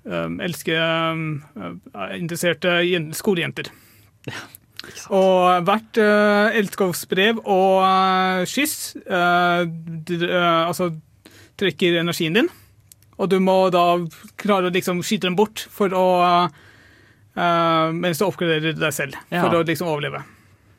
um, 0.05 0.41
elske 0.41 0.79
um, 0.81 1.43
uh, 1.57 2.15
interesserte 2.17 2.79
skolejenter. 3.13 3.69
skolejenter. 3.69 3.73
Og 5.15 5.65
hvert 5.67 6.01
uh, 6.01 6.55
elskovsbrev 6.59 7.41
og 7.45 7.81
uh, 7.85 8.45
kyss 8.49 8.95
uh, 9.07 9.65
altså 10.69 10.91
trekker 11.61 12.01
energien 12.01 12.37
din. 12.37 12.51
Og 13.19 13.31
du 13.31 13.39
må 13.43 13.71
da 13.71 14.01
klare 14.41 14.71
å 14.71 14.75
liksom 14.75 15.03
skyte 15.07 15.29
dem 15.29 15.37
bort 15.39 15.67
for 15.71 15.95
å 15.95 16.07
Mens 17.35 18.21
du 18.21 18.29
oppgraderer 18.29 18.77
deg 18.79 18.93
selv 18.95 19.17
Ja. 19.27 19.41
for 19.43 19.57
å 19.59 19.65
liksom 19.67 19.89
overleve. 19.91 20.21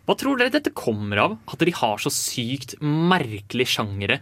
Hva 0.08 0.16
tror 0.16 0.38
dere 0.40 0.54
dette 0.54 0.72
kommer 0.72 1.20
av? 1.20 1.34
At 1.52 1.60
de 1.60 1.74
har 1.76 2.00
så 2.00 2.08
sykt 2.14 2.78
merkelige 2.80 3.74
sjangere 3.74 4.22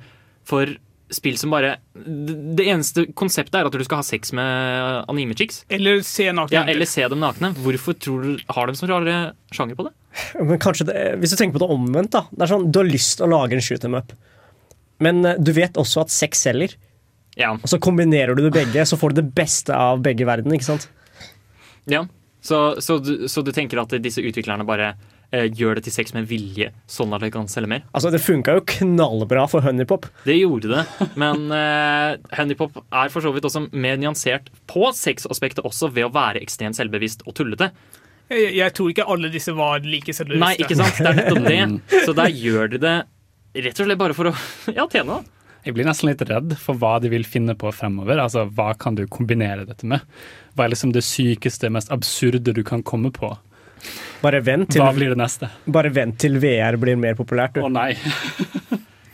for 0.50 0.72
spill 1.16 1.38
som 1.39 1.53
bare 1.53 1.76
Det 1.93 2.66
eneste 2.66 3.05
konseptet 3.18 3.59
er 3.59 3.68
at 3.70 3.76
du 3.76 3.84
skal 3.86 4.01
ha 4.01 4.05
sex 4.05 4.34
med 4.36 5.09
anime-chicks. 5.11 5.64
Eller 5.74 6.01
se 6.07 6.30
nakne 6.36 6.55
Ja, 6.55 6.64
eller 6.70 6.89
se 6.89 7.05
dem 7.09 7.22
nakne. 7.24 7.53
Hvorfor 7.64 7.97
tror 7.97 8.24
du 8.26 8.53
har 8.55 8.70
de 8.70 8.78
så 8.78 8.89
rare 8.89 9.18
sjanger 9.53 9.80
på 9.80 9.88
det? 9.88 9.93
Men 10.49 10.61
kanskje 10.61 10.88
det, 10.89 10.97
Hvis 11.22 11.34
du 11.34 11.38
tenker 11.39 11.57
på 11.59 11.66
det 11.66 11.74
omvendt, 11.74 12.14
da. 12.16 12.26
Det 12.32 12.45
er 12.45 12.53
sånn, 12.53 12.72
Du 12.72 12.82
har 12.82 12.89
lyst 12.89 13.18
til 13.20 13.28
å 13.28 13.34
lage 13.34 13.57
en 13.57 13.64
shoot 13.64 13.86
em 13.88 13.99
up, 13.99 14.14
men 15.03 15.26
eh, 15.26 15.39
du 15.41 15.49
vet 15.55 15.76
også 15.80 16.03
at 16.05 16.14
sex 16.14 16.43
selger. 16.45 16.76
Ja. 17.36 17.55
Og 17.57 17.66
så 17.68 17.80
kombinerer 17.82 18.38
du 18.38 18.43
det 18.45 18.53
begge, 18.55 18.86
så 18.86 18.95
får 18.99 19.11
du 19.11 19.22
det 19.22 19.32
beste 19.36 19.76
av 19.76 20.03
begge 20.05 20.28
verdener. 20.30 20.55
ikke 20.59 20.70
sant? 20.70 20.89
ja. 21.89 22.05
Så, 22.43 22.82
så, 22.84 22.97
du, 22.99 23.30
så 23.32 23.39
du 23.39 23.53
tenker 23.55 23.80
at 23.80 23.93
disse 24.03 24.20
utviklerne 24.20 24.66
bare 24.68 24.89
gjør 25.34 25.80
det 25.80 25.86
til 25.88 25.96
sex 25.96 26.14
med 26.14 26.28
vilje, 26.30 26.68
sånn 26.90 27.14
at 27.16 27.24
de 27.26 27.30
kan 27.34 27.48
selge 27.50 27.72
mer? 27.72 27.86
Altså, 27.96 28.12
Det 28.14 28.22
funka 28.22 28.54
jo 28.60 28.64
knallbra 28.70 29.48
for 29.50 29.66
Honeypop. 29.66 30.06
Det 30.28 30.36
gjorde 30.38 30.70
det, 30.76 31.10
men 31.20 31.48
uh, 31.50 32.14
Honeypop 32.38 32.78
er 32.86 33.10
for 33.14 33.26
så 33.26 33.34
vidt 33.34 33.48
også 33.50 33.66
mer 33.74 33.98
nyansert 34.02 34.52
på 34.70 34.92
sexaspektet 34.94 35.66
også 35.66 35.90
ved 35.96 36.06
å 36.10 36.14
være 36.14 36.44
ekstremt 36.44 36.78
selvbevisst 36.78 37.26
og 37.26 37.34
tullete. 37.40 37.72
Jeg, 38.32 38.54
jeg 38.60 38.74
tror 38.78 38.92
ikke 38.94 39.08
alle 39.10 39.32
disse 39.34 39.54
var 39.58 39.84
like 39.86 40.14
selvbevisste. 40.16 40.46
Nei, 40.46 40.54
ikke 40.62 40.78
sant? 40.80 41.00
Det 41.02 41.10
er 41.10 41.18
nettopp 41.22 41.48
det. 41.50 42.04
Så 42.08 42.16
der 42.18 42.30
gjør 42.34 42.72
de 42.76 42.82
det 42.84 42.98
rett 43.64 43.80
og 43.80 43.88
slett 43.90 44.00
bare 44.02 44.16
for 44.18 44.30
å 44.32 44.36
ja, 44.78 44.86
tjene. 44.90 45.18
da. 45.18 45.42
Jeg 45.64 45.78
blir 45.78 45.88
nesten 45.88 46.10
litt 46.10 46.22
redd 46.28 46.56
for 46.60 46.76
hva 46.76 46.98
de 47.00 47.08
vil 47.14 47.24
finne 47.24 47.54
på 47.56 47.70
fremover. 47.72 48.20
Altså, 48.20 48.44
Hva 48.52 48.74
kan 48.76 48.98
du 49.00 49.06
kombinere 49.08 49.64
dette 49.68 49.88
med? 49.88 50.04
Hva 50.58 50.66
er 50.66 50.74
liksom 50.74 50.92
det 50.96 51.06
sykeste, 51.08 51.70
mest 51.72 51.92
absurde 51.94 52.52
du 52.56 52.64
kan 52.68 52.84
komme 52.84 53.14
på? 53.16 53.32
Bare 54.24 54.39
vent 54.45 54.69
til, 54.71 54.82
Hva 54.84 54.93
blir 54.95 55.13
det 55.13 55.19
neste? 55.19 55.49
bare 55.67 55.91
vent 55.93 56.17
til 56.21 56.39
VR 56.39 56.78
blir 56.80 56.95
mer 56.99 57.17
populært. 57.19 57.59
Å 57.59 57.67
Du. 57.67 57.74
nei. 57.76 57.91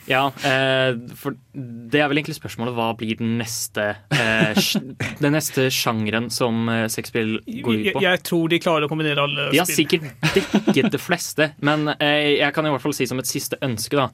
Ja, 0.10 0.24
eh, 0.42 0.96
for 1.22 1.36
det 1.54 2.00
er 2.02 2.08
vel 2.10 2.18
egentlig 2.18 2.40
spørsmålet 2.40 2.74
hva 2.74 2.88
blir 2.98 3.20
den 3.20 3.36
neste 3.38 3.84
eh, 4.10 4.58
Den 5.22 5.36
neste 5.38 5.68
sjangeren 5.70 6.32
som 6.34 6.64
eh, 6.74 6.88
sexspill 6.90 7.36
går 7.46 7.76
ut 7.84 7.92
på? 7.94 8.02
jeg 8.02 8.24
tror 8.26 8.50
de 8.50 8.58
klarer 8.64 8.88
å 8.88 8.90
kombinere 8.90 9.22
alle 9.22 9.52
De 9.54 9.62
har 9.62 9.70
sikkert 9.70 10.10
dekket 10.34 10.90
det 10.96 11.02
fleste, 11.04 11.52
men 11.62 11.92
eh, 12.00 12.40
jeg 12.40 12.56
kan 12.58 12.66
i 12.66 12.74
hvert 12.74 12.82
fall 12.82 12.98
si 12.98 13.06
som 13.06 13.22
et 13.22 13.30
siste 13.30 13.60
ønske, 13.62 14.02
da. 14.02 14.10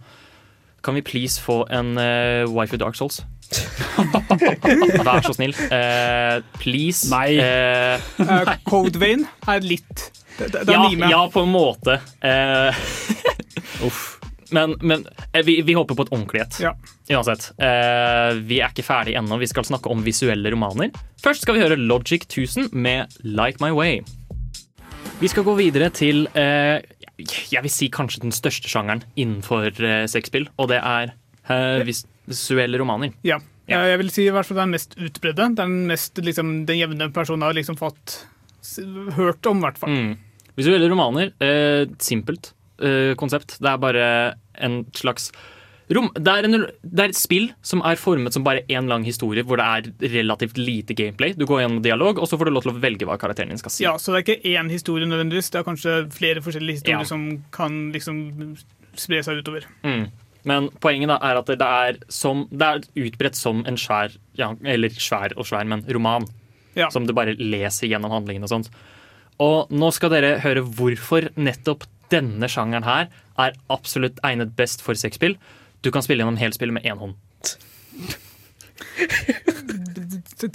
Kan 0.83 0.99
vi 0.99 1.01
please 1.01 1.39
få 1.41 1.63
en 1.73 1.95
uh, 1.97 2.43
of 2.45 2.77
Dark 2.77 2.99
Souls? 2.99 3.23
Vær 5.07 5.23
så 5.25 5.33
snill. 5.33 5.55
Eh, 5.73 6.43
please. 6.61 7.07
Nei. 7.09 7.39
Eh, 7.41 8.03
Eh, 8.19 8.51
Code 8.69 8.99
Vein 9.01 9.25
er 9.49 9.65
litt 9.65 10.11
Det, 10.38 10.49
det, 10.51 10.65
det 10.67 10.73
ja, 10.75 11.09
ja, 11.11 11.21
på 11.31 11.45
en 11.45 11.51
måte. 11.53 11.99
Eh, 12.19 12.86
uff. 13.88 14.03
Men, 14.53 14.75
men 14.81 15.07
eh, 15.31 15.45
vi, 15.45 15.61
vi 15.65 15.73
håper 15.73 15.95
på 15.95 16.05
et 16.05 16.11
ordentlighet. 16.13 16.59
Ja. 16.61 16.75
Uansett. 17.09 17.49
Eh, 17.57 18.36
vi 18.45 18.59
er 18.61 18.73
ikke 18.73 18.86
ferdig 18.86 19.15
ennå. 19.17 19.39
Vi 19.41 19.49
skal 19.49 19.65
snakke 19.67 19.89
om 19.91 20.03
visuelle 20.05 20.51
romaner. 20.53 20.93
Først 21.23 21.45
skal 21.45 21.57
vi 21.57 21.63
høre 21.63 21.79
Logic 21.79 22.27
1000 22.27 22.69
med 22.71 23.15
Like 23.23 23.63
My 23.63 23.71
Way. 23.75 24.03
Vi 25.19 25.31
skal 25.31 25.47
gå 25.47 25.55
videre 25.57 25.89
til 25.95 26.27
eh, 26.36 26.83
jeg 27.23 27.63
vil 27.63 27.71
si 27.71 27.88
kanskje 27.93 28.25
den 28.25 28.33
største 28.36 28.69
sjangeren 28.71 29.05
innenfor 29.15 29.69
eh, 29.71 30.03
sexspill, 30.11 30.49
og 30.59 30.69
det 30.73 30.81
er 30.81 31.13
eh, 31.47 31.86
vis 31.88 32.03
visuelle 32.25 32.79
romaner. 32.81 33.11
Ja. 33.21 33.38
ja. 33.69 33.83
Jeg 33.86 33.99
vil 34.01 34.09
si 34.09 34.23
i 34.25 34.31
hvert 34.33 34.47
fall 34.47 34.57
den 34.63 34.71
mest 34.73 34.95
utbredde. 34.97 35.51
Den 35.59 35.83
mest 35.91 36.17
liksom, 36.17 36.63
den 36.65 36.79
jevne 36.79 37.11
personen 37.13 37.45
har 37.45 37.53
liksom 37.53 37.77
fått 37.77 38.23
hørt 39.18 39.45
om, 39.51 39.59
i 39.61 39.68
hvert 39.68 39.82
fall. 39.82 39.89
Mm. 39.95 40.13
Visuelle 40.55 40.88
romaner, 40.91 41.34
eh, 41.43 41.84
simpelt 41.99 42.53
eh, 42.80 43.13
konsept. 43.20 43.57
Det 43.59 43.70
er 43.74 43.78
bare 43.82 44.05
en 44.63 44.86
slags 44.95 45.30
rom. 45.93 46.07
Det 46.16 46.32
er, 46.32 46.47
en, 46.47 46.66
det 46.82 47.03
er 47.03 47.11
et 47.11 47.18
spill 47.20 47.49
som 47.66 47.84
er 47.86 47.99
formet 47.99 48.34
som 48.34 48.45
bare 48.45 48.63
én 48.72 48.88
lang 48.89 49.03
historie, 49.05 49.43
hvor 49.45 49.59
det 49.59 49.66
er 49.68 50.09
relativt 50.16 50.57
lite 50.57 50.95
gameplay. 50.97 51.36
Du 51.38 51.45
går 51.45 51.61
gjennom 51.66 51.84
dialog, 51.86 52.20
og 52.24 52.30
så 52.32 52.39
får 52.39 52.49
du 52.49 52.55
lov 52.55 52.66
til 52.66 52.74
å 52.74 52.80
velge 52.82 53.05
hva 53.09 53.18
karakteren 53.22 53.51
din 53.53 53.61
skal 53.61 53.74
si. 53.76 53.84
Ja, 53.84 53.97
Så 54.01 54.13
det 54.16 54.22
er 54.22 54.26
ikke 54.26 54.55
én 54.55 54.72
historie 54.72 55.05
nødvendigvis, 55.09 55.51
det 55.53 55.59
er 55.61 55.68
kanskje 55.68 55.97
flere 56.16 56.41
forskjellige 56.45 56.80
historier 56.80 57.03
Ja. 57.03 57.09
som 57.11 57.43
kan 57.51 57.91
liksom 57.93 58.55
spre 58.95 59.22
seg 59.28 59.43
utover. 59.43 59.68
Mm. 59.84 60.07
Men 60.45 60.70
poenget 60.80 61.09
da 61.09 61.20
er 61.26 61.39
at 61.41 61.47
det 61.51 61.61
er, 61.68 61.97
som, 62.07 62.47
det 62.53 62.61
er 62.66 62.84
utbredt 63.05 63.36
som 63.36 63.63
en 63.68 63.78
svær, 63.82 64.13
ja, 64.38 64.53
eller 64.63 64.89
svær 64.93 65.34
og 65.36 65.45
svær, 65.49 65.66
men 65.68 65.82
roman. 65.89 66.26
Ja. 66.76 66.89
Som 66.93 67.07
du 67.07 67.13
bare 67.15 67.36
leser 67.39 67.88
gjennom 67.91 68.11
handlingen 68.13 68.43
og 68.47 68.51
sånt. 68.51 68.69
Og 69.43 69.71
nå 69.76 69.89
skal 69.95 70.13
dere 70.13 70.38
høre 70.43 70.61
hvorfor 70.63 71.30
nettopp 71.36 71.84
denne 72.13 72.47
sjangeren 72.51 72.86
her 72.88 73.07
er 73.41 73.55
absolutt 73.73 74.19
egnet 74.23 74.53
best 74.55 74.84
for 74.86 74.95
sexspill. 74.99 75.36
Du 75.84 75.89
kan 75.91 76.03
spille 76.05 76.21
gjennom 76.23 76.38
hele 76.39 76.55
spillet 76.55 76.78
med 76.78 76.86
én 76.88 76.99
hånd. 77.01 77.15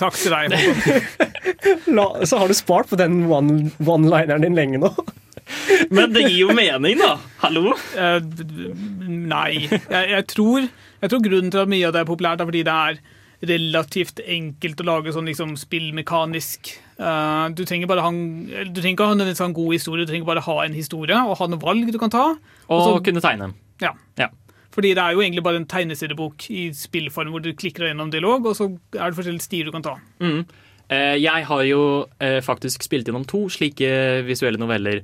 Takk 0.00 0.16
til 0.16 0.32
deg, 0.32 0.54
La, 1.96 2.04
så 2.28 2.38
har 2.40 2.50
du 2.50 2.54
spart 2.56 2.88
på 2.90 2.98
den 3.00 3.24
one- 3.30 3.70
one-lineren 3.82 4.44
din 4.44 4.56
lenge 4.56 4.80
nå. 4.82 4.90
Men 5.90 6.12
det 6.14 6.22
gir 6.28 6.44
jo 6.44 6.54
mening, 6.54 7.00
da! 7.00 7.14
Hallo? 7.42 7.72
D- 8.22 8.70
Nei. 9.10 9.66
Jeg, 9.66 10.04
jeg, 10.12 10.26
tror, 10.30 10.68
jeg 11.02 11.10
tror 11.12 11.24
grunnen 11.24 11.50
til 11.52 11.62
at 11.64 11.72
mye 11.72 11.88
av 11.88 11.96
det 11.96 12.04
er 12.04 12.08
populært, 12.10 12.42
er 12.44 12.48
fordi 12.50 12.62
det 12.68 12.76
er 12.76 13.00
relativt 13.40 14.20
enkelt 14.20 14.82
å 14.82 14.84
lage 14.84 15.12
sånn 15.14 15.28
liksom 15.30 15.54
spillmekanisk. 15.56 16.74
Uh, 17.00 17.48
du 17.56 17.62
trenger 17.64 17.88
bare 17.88 18.02
ha 18.04 18.10
en, 18.12 18.44
du 18.68 18.80
trenger 18.82 18.98
ikke 18.98 19.06
ha 19.40 19.46
en 19.46 19.56
god 19.56 19.72
historie, 19.72 20.04
du 20.04 20.10
trenger 20.12 20.28
bare 20.28 20.44
ha 20.44 20.56
en 20.66 20.76
historie 20.76 21.16
og 21.16 21.38
ha 21.38 21.48
noen 21.48 21.62
valg 21.62 21.92
du 21.92 21.98
kan 21.98 22.12
ta. 22.12 22.26
Og 22.68 22.82
så- 22.84 23.04
kunne 23.04 23.22
tegne. 23.24 23.54
Ja. 23.80 23.94
Ja. 24.18 24.28
Fordi 24.70 24.94
det 24.94 25.02
er 25.02 25.12
jo 25.16 25.22
egentlig 25.24 25.42
bare 25.42 25.56
en 25.56 25.66
tegneseriebok 25.66 26.50
i 26.50 26.68
spillform 26.76 27.32
hvor 27.32 27.42
du 27.42 27.52
klikker 27.52 27.88
gjennom 27.88 28.10
dialog, 28.12 28.46
og 28.46 28.54
så 28.54 28.68
er 28.94 29.10
det 29.10 29.16
forskjellige 29.16 29.42
stier 29.48 29.64
du 29.64 29.72
kan 29.72 29.82
ta. 29.82 29.96
Mm. 30.20 30.44
Eh, 30.90 31.16
jeg 31.18 31.44
har 31.46 31.62
jo 31.64 32.06
eh, 32.20 32.40
faktisk 32.40 32.82
spilt 32.82 33.06
gjennom 33.08 33.26
to 33.26 33.48
slike 33.48 34.22
visuelle 34.26 34.58
noveller. 34.60 35.02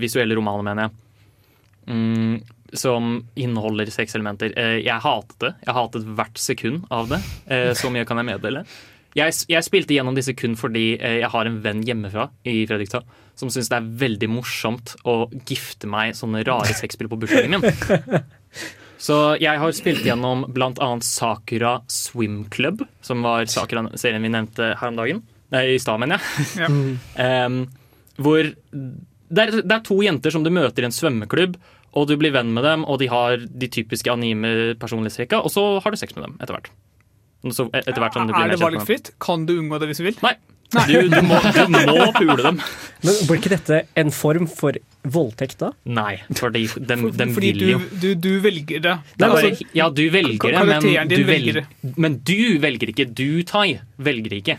Visuelle 0.00 0.34
romaner, 0.34 0.62
mener 0.64 0.88
jeg. 0.88 2.42
Som 2.74 3.28
inneholder 3.38 3.90
sexelementer. 3.94 4.54
Eh, 4.58 4.80
jeg 4.82 5.02
hatet 5.04 5.38
det. 5.42 5.52
Jeg 5.66 5.76
hatet 5.76 6.08
hvert 6.18 6.40
sekund 6.42 6.88
av 6.94 7.12
det. 7.12 7.20
Eh, 7.46 7.70
så 7.78 7.92
mye 7.94 8.06
kan 8.08 8.18
jeg 8.20 8.32
meddele. 8.32 8.64
Jeg, 9.14 9.34
jeg 9.46 9.62
spilte 9.62 9.94
gjennom 9.94 10.16
disse 10.16 10.34
kun 10.34 10.56
fordi 10.58 10.96
eh, 10.98 11.20
jeg 11.20 11.30
har 11.30 11.46
en 11.46 11.60
venn 11.62 11.84
hjemmefra 11.86 12.32
i 12.50 12.64
Fredrikstad 12.66 13.06
som 13.38 13.50
syns 13.50 13.70
det 13.70 13.78
er 13.78 13.92
veldig 14.04 14.30
morsomt 14.30 14.94
å 15.10 15.24
gifte 15.46 15.88
meg 15.90 16.14
sånne 16.18 16.44
rare 16.46 16.74
sexspill 16.76 17.10
på 17.10 17.18
bursdagen 17.22 17.56
min. 17.56 17.64
Så 19.04 19.16
jeg 19.42 19.60
har 19.60 19.72
spilt 19.76 20.04
gjennom 20.06 20.46
bl.a. 20.54 20.90
Sakura 21.04 21.76
Swim 21.90 22.44
Club, 22.48 22.84
som 23.04 23.24
var 23.26 23.44
Sakura-serien 23.50 24.22
vi 24.24 24.30
nevnte 24.32 24.70
her 24.80 24.92
om 24.92 25.00
dagen. 25.00 25.24
Nei, 25.52 25.64
i 25.74 25.80
stad, 25.82 26.00
mener 26.00 26.22
jeg. 26.22 26.46
Ja. 26.62 26.70
um, 27.50 27.58
hvor 28.22 28.46
det 29.34 29.42
er, 29.42 29.52
det 29.60 29.74
er 29.76 29.84
to 29.84 29.98
jenter 30.04 30.32
som 30.32 30.46
du 30.46 30.52
møter 30.54 30.84
i 30.84 30.88
en 30.88 30.94
svømmeklubb, 30.94 31.58
og 31.94 32.08
du 32.10 32.16
blir 32.20 32.32
venn 32.34 32.50
med 32.54 32.64
dem, 32.66 32.84
og 32.90 32.98
de 33.02 33.06
har 33.12 33.38
de 33.44 33.68
typiske 33.70 34.10
anime-personlighetstrekka, 34.10 35.40
og 35.44 35.52
så 35.54 35.64
har 35.84 35.94
du 35.94 36.00
sex 36.00 36.14
med 36.16 36.26
dem 36.28 36.34
etter 36.40 36.56
hvert. 36.58 36.72
Så 37.52 37.66
etter 37.76 38.00
hvert 38.00 38.14
som 38.16 38.26
du 38.26 38.32
blir 38.32 38.46
Er 38.46 38.54
det 38.54 38.60
valgfritt? 38.62 39.10
Kan 39.20 39.44
du 39.46 39.58
unngå 39.60 39.78
det 39.82 39.90
hvis 39.90 40.00
du 40.00 40.06
vil? 40.08 40.18
Nei. 40.24 40.34
Du, 40.74 40.94
du, 41.12 41.18
må, 41.22 41.36
du 41.44 41.74
må 41.86 42.06
pule 42.16 42.40
dem. 42.42 42.56
Men 43.04 43.18
Blir 43.28 43.36
ikke 43.38 43.50
dette 43.52 43.82
en 44.00 44.08
form 44.10 44.46
for 44.50 44.74
voldtekt, 45.12 45.58
da? 45.60 45.68
Nei, 45.84 46.16
fordi 46.34 46.64
de, 46.64 46.96
For- 46.96 47.12
de 47.20 47.26
Fordi 47.36 47.50
vil 47.52 47.60
du, 47.60 47.66
jo 47.68 47.80
du, 48.00 48.08
du 48.24 48.30
velger 48.42 48.80
det. 48.82 48.94
Det 49.14 49.26
er 49.26 49.28
Altså, 49.28 49.50
bare, 49.52 49.68
ja, 49.76 49.90
du 49.92 50.02
velger 50.10 50.56
det, 50.56 50.64
men 50.72 50.80
du, 51.12 51.20
velger 51.28 51.60
velger, 51.60 51.68
men 52.00 52.16
du 52.26 52.36
velger 52.64 52.94
ikke. 52.94 53.06
Du, 53.20 53.28
Tai, 53.46 53.66
velger 54.08 54.38
ikke. 54.40 54.56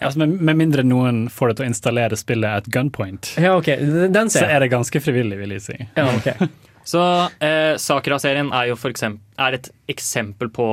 Altså, 0.00 0.18
med, 0.22 0.38
med 0.40 0.56
mindre 0.56 0.82
noen 0.86 1.26
får 1.32 1.48
det 1.50 1.56
til 1.58 1.66
å 1.66 1.70
installere 1.70 2.16
spillet 2.16 2.62
at 2.62 2.68
gunpoint, 2.72 3.34
Ja, 3.40 3.52
okay. 3.58 3.76
den 4.08 4.30
så 4.32 4.38
ser 4.40 4.46
jeg. 4.48 4.56
er 4.56 4.64
det 4.64 4.70
ganske 4.72 5.02
frivillig, 5.04 5.36
vil 5.42 5.50
jeg 5.58 5.64
si. 5.66 5.76
Ja, 5.96 6.06
okay. 6.16 6.48
Så 6.90 7.02
eh, 7.44 7.74
Sakura-serien 7.78 8.48
er 8.56 8.70
jo 8.70 8.76
for 8.80 8.90
eksempel, 8.90 9.20
er 9.38 9.58
et 9.58 9.68
eksempel 9.92 10.48
på 10.56 10.68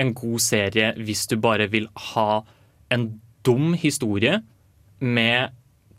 en 0.00 0.12
god 0.16 0.40
serie 0.40 0.92
hvis 1.02 1.26
du 1.28 1.34
bare 1.42 1.66
vil 1.68 1.88
ha 2.14 2.42
en 2.94 3.08
dum 3.44 3.74
historie 3.74 4.38
med 5.00 5.50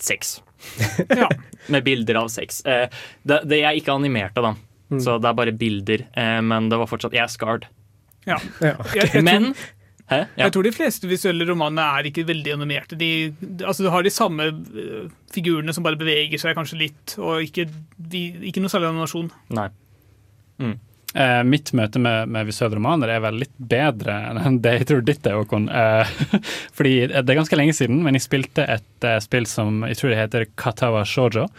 sex. 0.01 0.39
Ja. 1.09 1.27
med 1.67 1.83
bilder 1.83 2.15
av 2.23 2.27
sex. 2.31 2.61
Eh, 2.65 2.87
det, 3.27 3.41
det 3.49 3.59
er 3.65 3.75
ikke 3.77 3.93
animerte, 3.97 4.41
da. 4.45 4.55
Så 5.01 5.17
det 5.21 5.29
er 5.29 5.37
bare 5.37 5.53
bilder. 5.55 6.03
Eh, 6.17 6.39
men 6.45 6.67
det 6.71 6.77
var 6.81 6.89
fortsatt 6.89 7.13
Jeg 7.15 7.23
er 7.27 7.31
scarred. 7.33 7.67
Ja. 8.27 8.37
Ja. 8.61 8.75
Jeg, 8.95 9.11
jeg, 9.15 9.23
Men? 9.27 9.51
Ja. 10.11 10.25
jeg 10.43 10.53
tror 10.53 10.67
de 10.67 10.73
fleste 10.75 11.07
visuelle 11.09 11.47
romanene 11.47 11.85
er 11.99 12.09
ikke 12.09 12.25
veldig 12.27 12.55
animerte. 12.57 12.99
De, 12.99 13.31
altså, 13.63 13.85
du 13.85 13.91
har 13.93 14.03
de 14.03 14.13
samme 14.13 14.49
eh, 14.51 15.09
figurene 15.31 15.73
som 15.75 15.85
bare 15.87 15.99
beveger 15.99 16.41
seg 16.41 16.57
kanskje 16.57 16.81
litt, 16.85 17.15
og 17.21 17.45
ikke, 17.45 17.69
de, 17.95 18.25
ikke 18.51 18.63
noe 18.63 18.73
særlig 18.73 18.91
animasjon. 18.91 19.31
Nei. 19.55 19.69
Eh, 21.11 21.41
mitt 21.43 21.73
møte 21.75 21.99
med, 21.99 22.29
med 22.31 22.47
visuelle 22.47 22.77
romaner 22.77 23.11
er 23.11 23.23
vel 23.25 23.41
litt 23.41 23.55
bedre 23.57 24.13
enn 24.31 24.61
det 24.63 24.77
jeg 24.77 24.87
tror 24.87 25.01
ditt 25.03 25.27
er, 25.27 25.35
Håkon. 25.41 25.67
Eh, 25.67 26.13
fordi 26.77 26.93
det 27.11 27.25
er 27.25 27.39
ganske 27.41 27.59
lenge 27.59 27.75
siden, 27.75 27.99
men 28.05 28.15
jeg 28.15 28.27
spilte 28.29 28.63
et 28.77 29.07
eh, 29.07 29.19
spill 29.23 29.47
som 29.49 29.83
jeg 29.89 29.99
tror 29.99 30.13
det 30.13 30.21
heter 30.21 30.47
Katawa 30.55 31.03
Shoujo. 31.07 31.49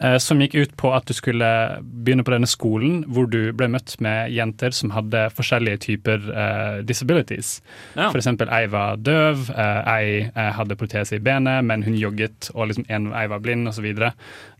Eh, 0.00 0.16
som 0.22 0.40
gikk 0.42 0.56
ut 0.58 0.74
på 0.80 0.92
at 0.96 1.08
du 1.08 1.14
skulle 1.16 1.48
begynne 1.82 2.24
på 2.26 2.34
denne 2.34 2.48
skolen 2.50 3.02
hvor 3.08 3.28
du 3.30 3.52
ble 3.56 3.70
møtt 3.72 3.96
med 4.04 4.32
jenter 4.34 4.74
som 4.76 4.92
hadde 4.94 5.28
forskjellige 5.36 5.82
typer 5.88 6.24
uh, 6.32 6.80
disabilities. 6.86 7.58
Ja. 7.94 8.08
For 8.08 8.20
eksempel 8.20 8.50
ei 8.54 8.66
var 8.72 9.00
døv, 9.02 9.48
uh, 9.52 9.82
ei 9.94 10.28
hadde 10.34 10.78
protese 10.78 11.18
i 11.18 11.22
benet, 11.22 11.64
men 11.66 11.84
hun 11.86 11.98
jogget, 11.98 12.50
og 12.54 12.70
liksom 12.70 12.88
en, 12.88 13.12
ei 13.16 13.26
var 13.30 13.42
blind 13.44 13.70
osv. 13.70 13.88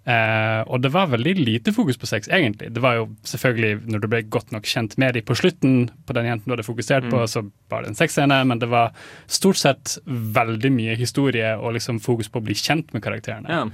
Eh, 0.09 0.61
og 0.72 0.80
det 0.80 0.89
var 0.95 1.11
veldig 1.12 1.34
lite 1.36 1.72
fokus 1.76 1.99
på 2.01 2.09
sex, 2.09 2.30
egentlig. 2.32 2.70
Det 2.72 2.80
var 2.80 2.97
jo 2.97 3.09
selvfølgelig, 3.28 3.82
når 3.93 4.01
du 4.01 4.07
ble 4.09 4.22
godt 4.32 4.55
nok 4.55 4.68
kjent 4.68 4.97
med 5.01 5.18
dem 5.18 5.26
på 5.28 5.36
slutten, 5.36 5.91
på 6.09 6.16
den 6.16 6.30
jenten 6.30 6.49
du 6.49 6.55
hadde 6.55 6.64
fokusert 6.64 7.11
på, 7.12 7.20
så 7.28 7.43
var 7.68 7.84
det 7.84 7.93
en 7.93 7.99
sexscene, 7.99 8.39
men 8.49 8.62
det 8.62 8.70
var 8.72 8.97
stort 9.26 9.61
sett 9.61 9.99
veldig 10.07 10.72
mye 10.72 10.97
historie 10.97 11.53
og 11.59 11.76
liksom 11.76 12.01
fokus 12.01 12.32
på 12.32 12.41
å 12.41 12.47
bli 12.47 12.57
kjent 12.57 12.95
med 12.97 13.05
karakterene. 13.05 13.53
Ja. 13.53 13.66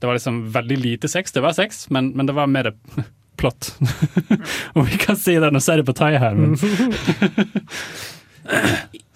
Det 0.00 0.06
var 0.10 0.16
liksom 0.18 0.42
veldig 0.52 0.78
lite 0.82 1.08
sex. 1.08 1.32
Det 1.32 1.40
var 1.44 1.52
sex, 1.56 1.86
men, 1.90 2.10
men 2.16 2.26
det 2.28 2.34
var 2.36 2.46
mer 2.50 2.72
plott. 3.40 3.72
Om 4.74 4.84
vi 4.86 4.98
kan 5.00 5.16
si 5.18 5.34
det, 5.40 5.50
nå 5.54 5.60
ser 5.64 5.80
jeg 5.82 5.86
på 5.88 5.94
Tai 5.96 6.12
her, 6.18 6.34
men 6.38 6.54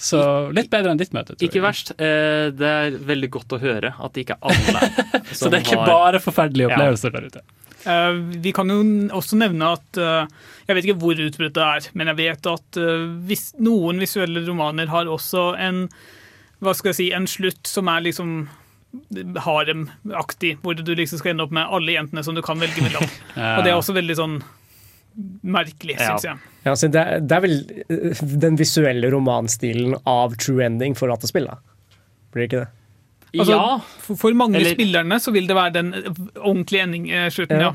Så 0.01 0.19
litt 0.57 0.71
bedre 0.73 0.93
enn 0.95 1.01
ditt 1.01 1.13
møte, 1.13 1.35
tror 1.35 1.45
Ikke 1.49 1.59
jeg. 1.59 1.65
verst. 1.65 1.91
Eh, 2.01 2.49
det 2.57 2.69
er 2.71 2.95
veldig 3.11 3.29
godt 3.35 3.55
å 3.57 3.59
høre 3.61 3.91
at 3.99 4.15
det 4.15 4.23
ikke 4.25 4.37
er 4.39 4.53
alle 4.53 5.23
Så 5.37 5.51
det 5.51 5.59
er 5.59 5.65
ikke 5.67 5.89
bare 5.89 6.21
forferdelige 6.23 6.69
Ja. 6.71 6.77
opplevelser 6.77 7.13
der 7.17 7.27
ute. 7.29 7.43
Eh, 7.89 8.21
vi 8.47 8.53
kan 8.57 8.71
jo 8.73 8.79
også 9.19 9.37
nevne 9.39 9.73
at 9.77 10.01
eh, 10.01 10.31
Jeg 10.71 10.79
vet 10.79 10.87
ikke 10.89 11.01
hvor 11.03 11.21
utbredt 11.27 11.55
det 11.59 11.67
er, 11.67 11.91
men 11.99 12.11
jeg 12.13 12.19
vet 12.23 12.49
at 12.55 12.79
hvis, 13.29 13.45
noen 13.65 14.01
visuelle 14.03 14.43
romaner 14.47 14.89
har 14.93 15.11
også 15.11 15.51
en 15.67 15.85
hva 16.59 16.73
skal 16.75 16.91
jeg 16.91 16.97
si, 16.99 17.05
en 17.15 17.27
slutt 17.31 17.69
som 17.71 17.87
er 17.89 18.01
liksom 18.09 18.33
haremaktig, 19.45 20.55
hvor 20.63 20.75
du 20.79 20.95
liksom 20.97 21.19
skal 21.21 21.35
ende 21.35 21.45
opp 21.47 21.53
med 21.55 21.67
alle 21.69 21.93
jentene 21.97 22.23
som 22.25 22.37
du 22.37 22.43
kan 22.45 22.61
velge 22.63 22.83
mellom. 22.85 23.05
Og 23.59 23.65
det 23.65 23.73
er 23.73 23.77
også 23.77 23.95
veldig 23.97 24.17
sånn 24.19 24.39
merkelig, 25.43 25.97
syns 25.99 26.25
jeg. 26.29 26.39
Ja, 26.65 26.73
altså 26.75 26.89
det, 26.95 27.01
er- 27.03 27.23
det 27.27 27.37
er 27.39 27.43
vel 27.43 27.57
eh, 27.91 28.21
den 28.45 28.59
visuelle 28.61 29.11
romanstilen 29.11 29.97
av 30.09 30.37
true 30.39 30.63
ending 30.65 30.95
for 30.99 31.11
dataspill, 31.11 31.49
da. 31.51 31.59
Blir 32.35 32.45
det 32.45 32.49
ikke 32.51 32.61
det? 32.65 32.75
Altså, 33.39 33.53
ja. 33.57 33.79
For, 34.07 34.17
for 34.23 34.37
mange 34.39 34.57
Eller- 34.61 34.77
spillerne 34.77 35.19
så 35.21 35.33
vil 35.35 35.49
det 35.51 35.57
være 35.59 35.75
den 35.75 35.91
ordentlige 36.39 36.87
ending, 36.87 37.11
eh, 37.11 37.29
Ja. 37.51 37.61
ja. 37.69 37.75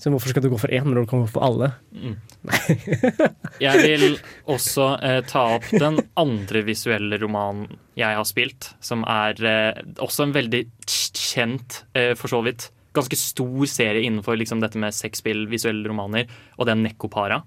Så 0.00 0.10
hvorfor 0.10 0.32
skal 0.32 0.42
du 0.42 0.50
gå 0.50 0.58
for 0.58 0.72
én 0.74 0.88
når 0.90 1.04
du 1.04 1.10
kan 1.10 1.22
gå 1.22 1.28
for 1.30 1.44
alle? 1.46 1.70
Jeg 3.62 3.82
vil 3.84 4.16
også 4.50 4.88
eh, 4.98 5.20
ta 5.30 5.44
opp 5.54 5.68
den 5.70 6.00
andre 6.18 6.64
visuelle 6.66 7.18
romanen 7.22 7.68
jeg 7.94 8.18
har 8.18 8.26
spilt, 8.26 8.72
som 8.82 9.04
er 9.06 9.38
eh, 9.46 9.76
også 10.02 10.26
en 10.26 10.32
veldig 10.34 10.64
kjent, 10.90 11.84
eh, 11.94 12.10
for 12.18 12.32
så 12.32 12.40
vidt, 12.42 12.72
ganske 12.94 13.18
stor 13.18 13.68
serie 13.70 14.02
innenfor 14.02 14.34
liksom, 14.38 14.58
dette 14.62 14.80
med 14.82 14.94
sexspill, 14.94 15.44
visuelle 15.50 15.86
romaner, 15.90 16.26
og 16.58 16.66
det 16.66 16.74
er 16.74 16.80
Nekopara. 16.82 17.38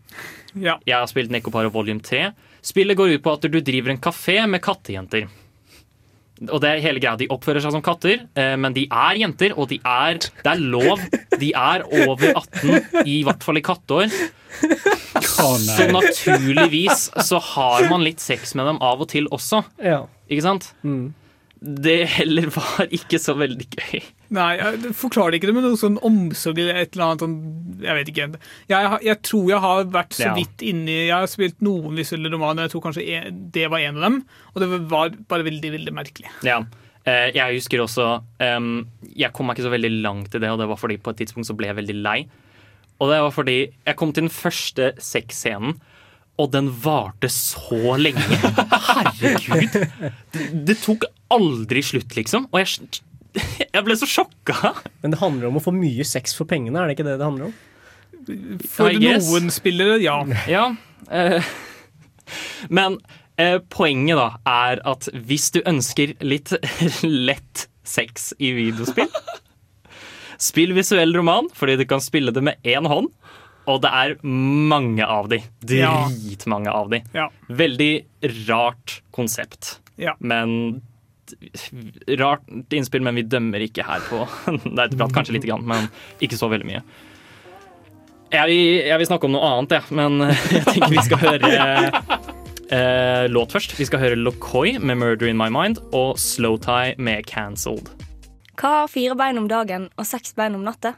ja. 0.55 0.77
Jeg 0.87 0.95
har 0.95 1.11
spilt 1.11 1.33
Nekopara 1.35 1.71
volume 1.73 2.03
3. 2.03 2.29
Spillet 2.63 2.99
går 2.99 3.17
ut 3.17 3.25
på 3.27 3.35
at 3.35 3.47
du 3.51 3.59
driver 3.59 3.91
en 3.91 4.01
kafé 4.03 4.39
med 4.47 4.63
kattejenter. 4.63 5.27
Og 6.45 6.61
det 6.61 6.69
er 6.69 6.83
hele 6.83 7.01
greia. 7.01 7.17
De 7.19 7.29
oppfører 7.33 7.63
seg 7.63 7.73
som 7.73 7.83
katter, 7.85 8.25
eh, 8.37 8.55
men 8.59 8.75
de 8.75 8.85
er 8.87 9.21
jenter, 9.23 9.55
og 9.57 9.69
de 9.71 9.79
er 9.83 10.19
Det 10.21 10.51
er 10.51 10.61
lov. 10.61 11.01
De 11.39 11.51
er 11.53 11.85
over 12.05 12.27
18, 12.33 13.05
i 13.05 13.23
hvert 13.25 13.43
fall 13.45 13.57
i 13.57 13.65
katteår. 13.65 14.11
Oh. 15.37 15.57
Så 15.57 15.87
naturligvis 15.91 17.07
så 17.27 17.39
har 17.53 17.87
man 17.91 18.03
litt 18.05 18.21
sex 18.23 18.55
med 18.57 18.65
dem 18.69 18.79
av 18.81 19.01
og 19.03 19.09
til 19.11 19.27
også. 19.33 19.63
Ja. 19.83 20.03
Ikke 20.29 20.45
sant? 20.45 20.71
Det 21.61 22.05
heller 22.17 22.49
var 22.53 22.87
ikke 22.93 23.17
så 23.21 23.33
veldig 23.39 23.65
gøy. 23.73 24.01
Nei, 24.35 24.49
jeg 24.59 24.91
forklarer 24.99 25.37
ikke 25.37 25.47
det 25.49 25.55
med 25.55 25.63
noe 25.65 25.79
sånn 25.79 25.95
omsorg 26.05 26.59
eller 26.61 26.81
et 26.83 26.93
eller 26.93 27.05
annet 27.07 27.23
sånn 27.23 27.37
Jeg 27.81 27.95
vet 27.97 28.11
ikke. 28.11 28.27
Jeg, 28.69 28.97
jeg 29.07 29.21
tror 29.25 29.47
jeg 29.49 29.61
har 29.63 29.85
vært 29.95 30.13
så 30.17 30.27
Ja. 30.27 30.33
vidt 30.37 30.65
inni 30.67 30.97
Jeg 31.07 31.13
har 31.15 31.29
spilt 31.31 31.61
noen 31.65 31.95
visuelle 31.97 32.29
romaner, 32.33 32.67
jeg 32.67 32.75
tror 32.75 32.83
kanskje 32.89 33.05
en, 33.17 33.39
det 33.55 33.65
var 33.71 33.79
en 33.79 33.97
av 33.97 34.05
dem. 34.09 34.19
Og 34.53 34.61
det 34.61 34.69
var 34.91 35.15
bare 35.31 35.47
veldig, 35.47 35.71
veldig 35.79 35.93
merkelig. 35.97 36.29
Ja. 36.45 36.59
Eh, 37.07 37.31
Jeg 37.33 37.55
husker 37.57 37.79
også 37.85 38.07
Jeg 38.39 39.33
kom 39.33 39.47
meg 39.47 39.57
ikke 39.57 39.67
så 39.69 39.73
veldig 39.73 39.93
langt 40.03 40.35
i 40.35 40.39
det, 40.43 40.49
og 40.51 40.59
det 40.59 40.67
var 40.69 40.77
fordi 40.77 40.97
på 41.01 41.13
et 41.15 41.23
tidspunkt 41.23 41.47
så 41.49 41.55
ble 41.57 41.67
jeg 41.71 41.79
veldig 41.81 41.97
lei. 42.03 42.19
Og 42.99 43.09
det 43.11 43.19
var 43.21 43.31
fordi 43.31 43.57
jeg 43.85 43.95
kom 43.95 44.11
til 44.13 44.25
den 44.27 44.33
første 44.33 44.91
sexscenen, 44.97 45.79
og 46.37 46.51
den 46.53 46.69
varte 46.83 47.29
så 47.33 47.95
lenge. 47.97 48.21
Herregud! 48.87 49.77
Det, 50.33 50.47
det 50.67 50.75
tok 50.83 51.07
aldri 51.33 51.81
slutt, 51.85 52.13
liksom. 52.17 52.45
Og 52.53 52.61
jeg, 52.61 53.01
jeg 53.65 53.85
ble 53.87 53.97
så 53.97 54.09
sjokka. 54.09 54.73
Men 55.01 55.15
det 55.15 55.21
handler 55.21 55.49
om 55.49 55.57
å 55.59 55.63
få 55.63 55.73
mye 55.75 56.05
sex 56.07 56.35
for 56.37 56.49
pengene, 56.49 56.79
er 56.81 56.91
det 56.91 56.97
ikke 56.97 57.07
det 57.09 57.17
det 57.19 57.27
handler 57.27 57.49
om? 57.49 57.55
For 58.67 58.91
noen 58.99 59.49
spillere, 59.53 59.97
ja. 60.03 60.19
Ja. 60.51 60.65
eh, 61.09 61.47
men 62.69 62.99
eh, 63.39 63.57
poenget 63.71 64.19
da 64.19 64.29
er 64.51 64.81
at 64.87 65.07
hvis 65.13 65.49
du 65.55 65.61
ønsker 65.63 66.13
litt 66.25 66.51
lett 67.29 67.67
sex 67.87 68.33
i 68.43 68.51
videospill 68.57 69.07
Spill 70.37 70.75
visuell 70.77 71.15
roman, 71.17 71.47
fordi 71.55 71.79
du 71.79 71.85
kan 71.89 72.01
spille 72.03 72.29
det 72.29 72.43
med 72.45 72.59
én 72.67 72.85
hånd. 72.85 73.07
Og 73.67 73.81
det 73.83 73.91
er 73.91 74.13
mange 74.23 75.05
av 75.05 75.27
de. 75.31 75.41
Dritmange 75.59 76.71
av 76.71 76.91
de. 76.93 77.01
Ja. 77.15 77.27
Veldig 77.49 77.91
rart 78.47 79.01
konsept. 79.15 79.77
Ja. 79.99 80.15
Men 80.19 80.81
Rart 82.07 82.73
innspill, 82.73 83.01
men 83.03 83.17
vi 83.19 83.25
dømmer 83.27 83.59
ikke 83.65 83.83
her 83.83 83.99
på 84.07 84.21
Det 84.45 84.71
Nerdeprat. 84.71 85.11
Kanskje 85.11 85.35
lite 85.35 85.49
grann, 85.49 85.65
men 85.67 85.89
ikke 86.23 86.39
så 86.39 86.47
veldig 86.47 86.67
mye. 86.69 86.83
Jeg 88.31 88.47
vil, 88.47 88.61
jeg 88.87 88.99
vil 89.01 89.09
snakke 89.09 89.27
om 89.27 89.35
noe 89.35 89.49
annet, 89.49 89.75
jeg, 89.75 89.97
men 89.99 90.23
jeg 90.55 90.63
tenker 90.67 90.93
vi 90.93 91.03
skal 91.03 91.21
høre 91.25 91.51
eh, 92.71 93.25
låt 93.31 93.55
først. 93.55 93.75
Vi 93.79 93.87
skal 93.87 94.03
høre 94.03 94.19
Lokoi 94.19 94.77
med 94.79 94.99
'Murder 94.99 95.27
In 95.27 95.39
My 95.39 95.49
Mind' 95.51 95.81
og 95.91 96.15
Slowtie 96.19 96.95
med 96.97 97.27
'Cancelled'. 97.27 97.91
Hva 98.57 98.73
har 98.81 98.87
fire 98.91 99.15
bein 99.15 99.37
om 99.37 99.47
dagen 99.51 99.89
og 99.97 100.07
seks 100.07 100.33
bein 100.35 100.55
om 100.55 100.63
natta? 100.65 100.95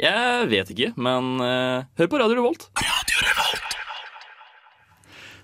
Jeg 0.00 0.48
vet 0.48 0.70
ikke, 0.72 0.92
men 0.96 1.34
uh, 1.44 1.84
hør 2.00 2.08
på 2.08 2.20
Radio 2.22 2.38
Revolt. 2.38 2.68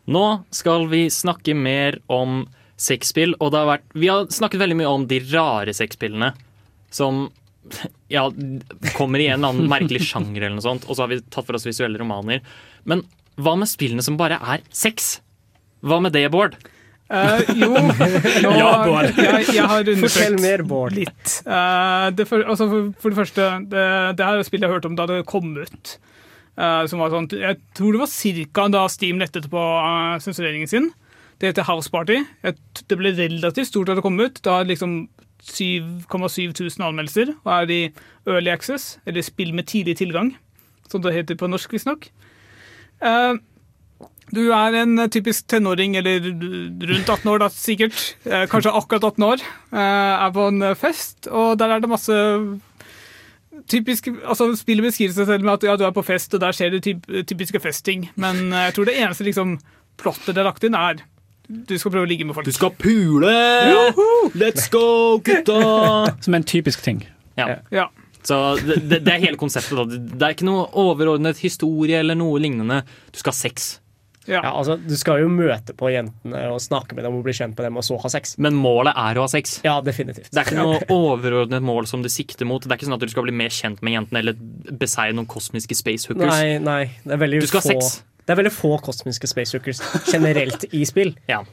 Nå 0.06 0.26
skal 0.54 0.86
vi 0.88 1.06
snakke 1.12 1.52
mer 1.58 1.98
om 2.12 2.46
sexspill, 2.80 3.34
og 3.40 3.52
det 3.52 3.60
har 3.60 3.68
vært, 3.74 3.88
vi 3.96 4.08
har 4.08 4.28
snakket 4.32 4.62
veldig 4.62 4.78
mye 4.78 4.92
om 4.92 5.04
de 5.10 5.18
rare 5.32 5.74
sexspillene 5.76 6.30
som 6.94 7.26
ja, 8.14 8.24
kommer 8.94 9.20
i 9.20 9.28
en 9.28 9.40
eller 9.40 9.52
annen 9.52 9.70
merkelig 9.72 10.06
sjanger, 10.08 10.40
eller 10.40 10.56
noe 10.56 10.64
sånt, 10.64 10.86
og 10.88 10.96
så 10.96 11.04
har 11.04 11.12
vi 11.12 11.20
tatt 11.26 11.48
for 11.48 11.58
oss 11.58 11.66
visuelle 11.68 12.00
romaner. 12.00 12.40
Men 12.88 13.04
hva 13.36 13.58
med 13.60 13.68
spillene 13.68 14.04
som 14.04 14.16
bare 14.16 14.38
er 14.40 14.64
sex? 14.72 15.18
Hva 15.84 16.00
med 16.00 16.16
det, 16.16 16.24
Bård? 16.32 16.56
Eh, 17.06 17.50
jo, 17.54 17.70
nå, 18.42 18.50
Ja, 18.58 18.70
Bård. 18.82 19.12
jeg, 19.14 19.46
jeg 19.54 19.68
har 19.70 19.88
Fortell 20.02 20.36
mer, 20.42 20.64
Bård. 20.66 20.96
litt. 20.96 21.36
Uh, 21.46 22.10
det, 22.16 22.26
for, 22.26 22.42
altså 22.42 22.66
for, 22.70 22.92
for 23.02 23.14
det 23.14 23.20
første, 23.20 23.48
det, 23.70 23.86
det 24.18 24.26
her 24.26 24.34
er 24.34 24.42
et 24.42 24.48
spill 24.48 24.66
jeg 24.66 24.72
hørte 24.72 24.90
om 24.90 24.98
da 24.98 25.06
det 25.10 25.22
kom 25.30 25.52
ut. 25.56 25.96
Uh, 26.56 26.82
som 26.88 27.02
var 27.02 27.12
sånn, 27.12 27.28
jeg 27.36 27.60
tror 27.76 27.94
det 27.94 28.00
var 28.00 28.10
cirka 28.10 28.64
da 28.72 28.86
Steam 28.90 29.20
lettet 29.22 29.46
på 29.52 29.60
uh, 29.60 30.16
sensureringen 30.24 30.70
sin. 30.70 30.90
Det 31.38 31.50
heter 31.52 31.68
House 31.68 31.92
Party. 31.92 32.22
Jeg, 32.42 32.56
det 32.88 32.98
ble 32.98 33.12
relativt 33.14 33.68
stort 33.70 33.90
da 33.90 33.98
det 33.98 34.04
kom 34.06 34.16
ut. 34.18 34.40
Det 34.40 34.52
har 34.52 34.66
liksom 34.66 35.02
7,7 35.46 36.56
tusen 36.56 36.86
anmeldelser 36.86 37.34
og 37.36 37.50
er 37.60 37.70
i 37.70 37.82
Early 38.26 38.50
Access, 38.50 38.96
eller 39.06 39.22
spill 39.22 39.52
med 39.54 39.68
tidlig 39.70 39.98
tilgang, 40.00 40.32
som 40.90 41.04
det 41.04 41.12
heter 41.14 41.38
på 41.38 41.46
norsk, 41.52 41.76
visstnok. 41.76 42.08
Uh, 43.04 43.36
du 44.34 44.42
er 44.50 44.74
en 44.82 44.98
typisk 45.12 45.46
tenåring, 45.50 45.96
eller 46.00 46.24
rundt 46.26 47.10
18 47.10 47.30
år 47.30 47.44
da, 47.44 47.50
sikkert. 47.52 47.98
Eh, 48.26 48.46
kanskje 48.50 48.74
akkurat 48.74 49.04
18 49.12 49.26
år. 49.26 49.44
Eh, 49.70 50.14
er 50.26 50.32
på 50.34 50.48
en 50.50 50.70
fest, 50.78 51.28
og 51.30 51.58
der 51.60 51.76
er 51.76 51.84
det 51.84 51.90
masse 51.90 52.16
typisk, 53.70 54.08
altså 54.26 54.50
Spillet 54.58 54.84
beskriver 54.84 55.14
seg 55.16 55.28
selv 55.30 55.46
med 55.46 55.56
at 55.56 55.66
ja, 55.66 55.76
du 55.78 55.84
er 55.86 55.94
på 55.94 56.04
fest, 56.06 56.34
og 56.36 56.42
der 56.42 56.56
skjer 56.56 56.74
det 56.74 56.82
typ, 56.86 57.06
typiske 57.28 57.60
festting. 57.62 58.08
Men 58.20 58.48
eh, 58.52 58.68
jeg 58.68 58.76
tror 58.76 58.88
det 58.90 58.96
eneste 59.00 59.26
liksom, 59.26 59.58
plottet 60.00 60.34
det 60.34 60.42
er 60.42 60.50
lagt 60.50 60.66
inn, 60.66 60.78
er 60.78 61.04
du 61.46 61.76
skal 61.78 61.92
prøve 61.94 62.08
å 62.08 62.10
ligge 62.10 62.26
med 62.26 62.34
folk. 62.34 62.48
Du 62.48 62.54
skal 62.54 62.72
pule! 62.74 63.30
Let's 64.34 64.66
go, 64.72 65.20
gutta! 65.22 65.60
Som 66.24 66.34
en 66.34 66.42
typisk 66.42 66.82
ting. 66.82 67.04
Ja. 67.38 67.60
Ja. 67.70 67.86
Så 68.26 68.56
det, 68.58 68.80
det, 68.90 69.04
det 69.06 69.12
er 69.12 69.22
hele 69.22 69.38
konseptet. 69.38 69.78
Da. 69.78 69.84
Det 69.86 70.26
er 70.26 70.34
ikke 70.34 70.48
noe 70.48 70.66
overordnet 70.82 71.38
historie 71.38 72.00
eller 72.02 72.18
noe 72.18 72.40
lignende. 72.42 72.80
Du 73.14 73.20
skal 73.22 73.30
ha 73.30 73.38
sex. 73.38 73.76
Ja. 74.26 74.40
Ja, 74.42 74.52
altså, 74.52 74.76
Du 74.82 74.94
skal 74.98 75.20
jo 75.22 75.28
møte 75.32 75.74
på 75.76 75.90
jentene 75.92 76.46
og 76.52 76.58
snakke 76.62 76.96
med 76.98 77.06
dem 77.06 77.18
og 77.18 77.24
bli 77.26 77.34
kjent 77.36 77.54
med 77.56 77.68
dem, 77.68 77.78
og 77.78 77.86
så 77.86 77.98
ha 78.02 78.10
sex. 78.12 78.36
Men 78.42 78.58
målet 78.58 78.96
er 78.98 79.20
å 79.20 79.26
ha 79.26 79.30
sex. 79.30 79.60
Ja, 79.66 79.78
definitivt. 79.84 80.32
Det 80.32 80.42
er 80.42 80.50
ikke 80.50 80.58
noe 80.60 80.80
overordnet 80.92 81.64
mål 81.66 81.86
som 81.90 82.02
du 82.04 82.10
sikter 82.12 82.48
mot. 82.48 82.62
Det 82.62 82.72
er 82.72 82.80
ikke 82.80 82.90
sånn 82.90 82.98
at 82.98 83.06
du 83.06 83.12
skal 83.12 83.26
bli 83.28 83.36
mer 83.36 83.54
kjent 83.54 83.82
med 83.86 83.96
jentene 83.96 84.22
eller 84.24 84.36
beseire 84.80 85.14
noen 85.16 85.28
kosmiske 85.30 85.78
space 85.78 86.10
hookers. 86.10 86.32
Nei, 86.34 86.58
nei, 86.62 86.82
det 87.06 87.16
er 87.16 87.22
veldig 87.22 87.42
Du 87.44 87.50
skal 87.50 87.64
ha 87.64 87.74
sex. 87.76 87.98
Det 88.26 88.34
er 88.34 88.40
veldig 88.40 88.54
få 88.54 88.72
kosmiske 88.82 89.28
space 89.30 89.54
hookers 89.54 89.80
generelt 90.10 90.66
i 90.74 90.84
spill. 90.88 91.14
Ja. 91.30 91.44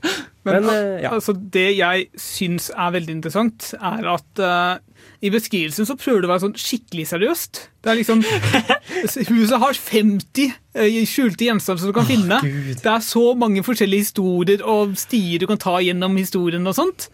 Men, 0.44 0.66
Men, 0.66 0.70
eh, 0.74 1.04
ja. 1.06 1.14
altså, 1.16 1.32
det 1.34 1.70
jeg 1.78 2.08
syns 2.20 2.66
er 2.76 2.90
veldig 2.92 3.14
interessant, 3.16 3.70
er 3.80 4.08
at 4.12 4.42
uh, 4.44 4.82
i 5.24 5.30
beskrivelsen 5.32 5.88
så 5.88 5.96
prøver 5.96 6.20
det 6.24 6.28
å 6.28 6.32
være 6.34 6.44
sånn 6.44 6.58
skikkelig 6.60 7.06
seriøst. 7.14 7.62
Det 7.80 7.94
er 7.94 8.00
liksom 8.02 8.26
Huset 9.30 9.56
har 9.64 9.80
50 9.80 10.50
eh, 10.76 10.98
skjulte 11.08 11.48
gjenstander 11.48 11.80
som 11.86 11.94
du 11.94 11.96
kan 11.96 12.10
finne. 12.10 12.42
Det 12.44 12.92
er 12.92 13.06
så 13.06 13.30
mange 13.40 13.64
forskjellige 13.64 14.10
historier 14.10 14.66
og 14.68 14.98
stier 15.00 15.40
du 15.40 15.48
kan 15.48 15.62
ta 15.64 15.78
gjennom 15.84 16.20
historien 16.20 16.68
og 16.68 16.76
sånt. 16.76 17.08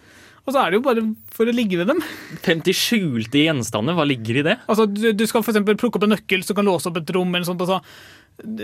Og 0.49 0.55
så 0.55 0.63
er 0.63 0.71
det 0.71 0.79
jo 0.79 0.85
bare 0.87 1.03
for 1.35 1.45
å 1.45 1.53
ligge 1.53 1.77
ved 1.77 1.91
dem. 1.91 1.99
50 2.41 2.73
skjulte 2.73 3.43
gjenstander, 3.43 3.93
hva 3.93 4.05
ligger 4.09 4.39
i 4.39 4.45
det? 4.47 4.55
Altså, 4.65 4.87
du, 4.89 5.11
du 5.13 5.25
skal 5.29 5.43
eksempel 5.43 5.77
plukke 5.77 5.99
opp 5.99 6.07
en 6.07 6.15
nøkkel 6.15 6.41
som 6.45 6.57
kan 6.57 6.65
låse 6.65 6.89
opp 6.89 6.97
et 6.97 7.11
rom. 7.13 7.35
eller 7.37 7.45
sånt. 7.45 7.61
Altså, 7.61 7.77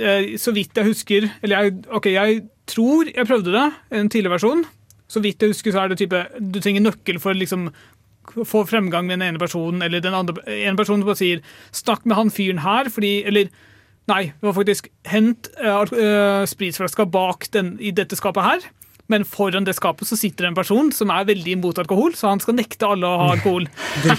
eh, 0.02 0.32
så 0.42 0.54
vidt 0.56 0.74
jeg 0.74 0.88
husker 0.88 1.28
Eller 1.46 1.68
jeg, 1.68 1.76
ok, 1.94 2.08
jeg 2.10 2.40
tror 2.66 3.12
jeg 3.12 3.30
prøvde 3.30 3.54
det, 3.54 3.68
en 4.00 4.10
tidligere 4.10 4.34
versjon. 4.34 4.64
Så 5.06 5.22
vidt 5.22 5.46
jeg 5.46 5.54
husker, 5.54 5.76
så 5.76 5.84
er 5.84 5.94
det 5.94 6.00
type 6.02 6.24
Du 6.42 6.58
trenger 6.58 6.88
nøkkel 6.88 7.22
for 7.22 7.36
å 7.36 7.38
liksom 7.38 7.70
få 8.34 8.64
fremgang 8.66 9.06
med 9.06 9.20
den 9.20 9.28
ene 9.28 9.40
personen, 9.40 9.84
eller 9.86 10.02
den 10.02 10.16
andre 10.18 10.42
en 10.66 10.80
person 10.80 10.98
som 10.98 11.06
bare 11.06 11.20
sier 11.20 11.44
'snakk 11.70 12.08
med 12.10 12.18
han 12.18 12.32
fyren 12.34 12.64
her', 12.66 12.90
fordi 12.90 13.22
Eller 13.24 13.52
nei, 14.10 14.34
det 14.34 14.42
var 14.42 14.58
faktisk 14.58 14.90
'hent 15.06 15.48
uh, 15.62 16.42
spritflaska 16.50 17.06
bak 17.06 17.46
den, 17.54 17.78
i 17.80 17.92
dette 17.92 18.18
skapet 18.18 18.42
her'. 18.42 18.66
Men 19.12 19.26
foran 19.30 19.68
det 19.68 19.76
skapet 19.78 20.10
så 20.10 20.18
sitter 20.18 20.48
det 20.48 20.52
en 20.54 20.58
person 20.58 20.92
som 20.96 21.14
er 21.14 21.28
veldig 21.30 21.58
imot 21.60 21.80
alkohol, 21.84 22.16
så 22.18 22.32
han 22.32 22.42
skal 22.42 22.58
nekte 22.58 22.90
alle 22.90 23.10
å 23.10 23.22
ha 23.22 23.32
alkohol. 23.36 23.68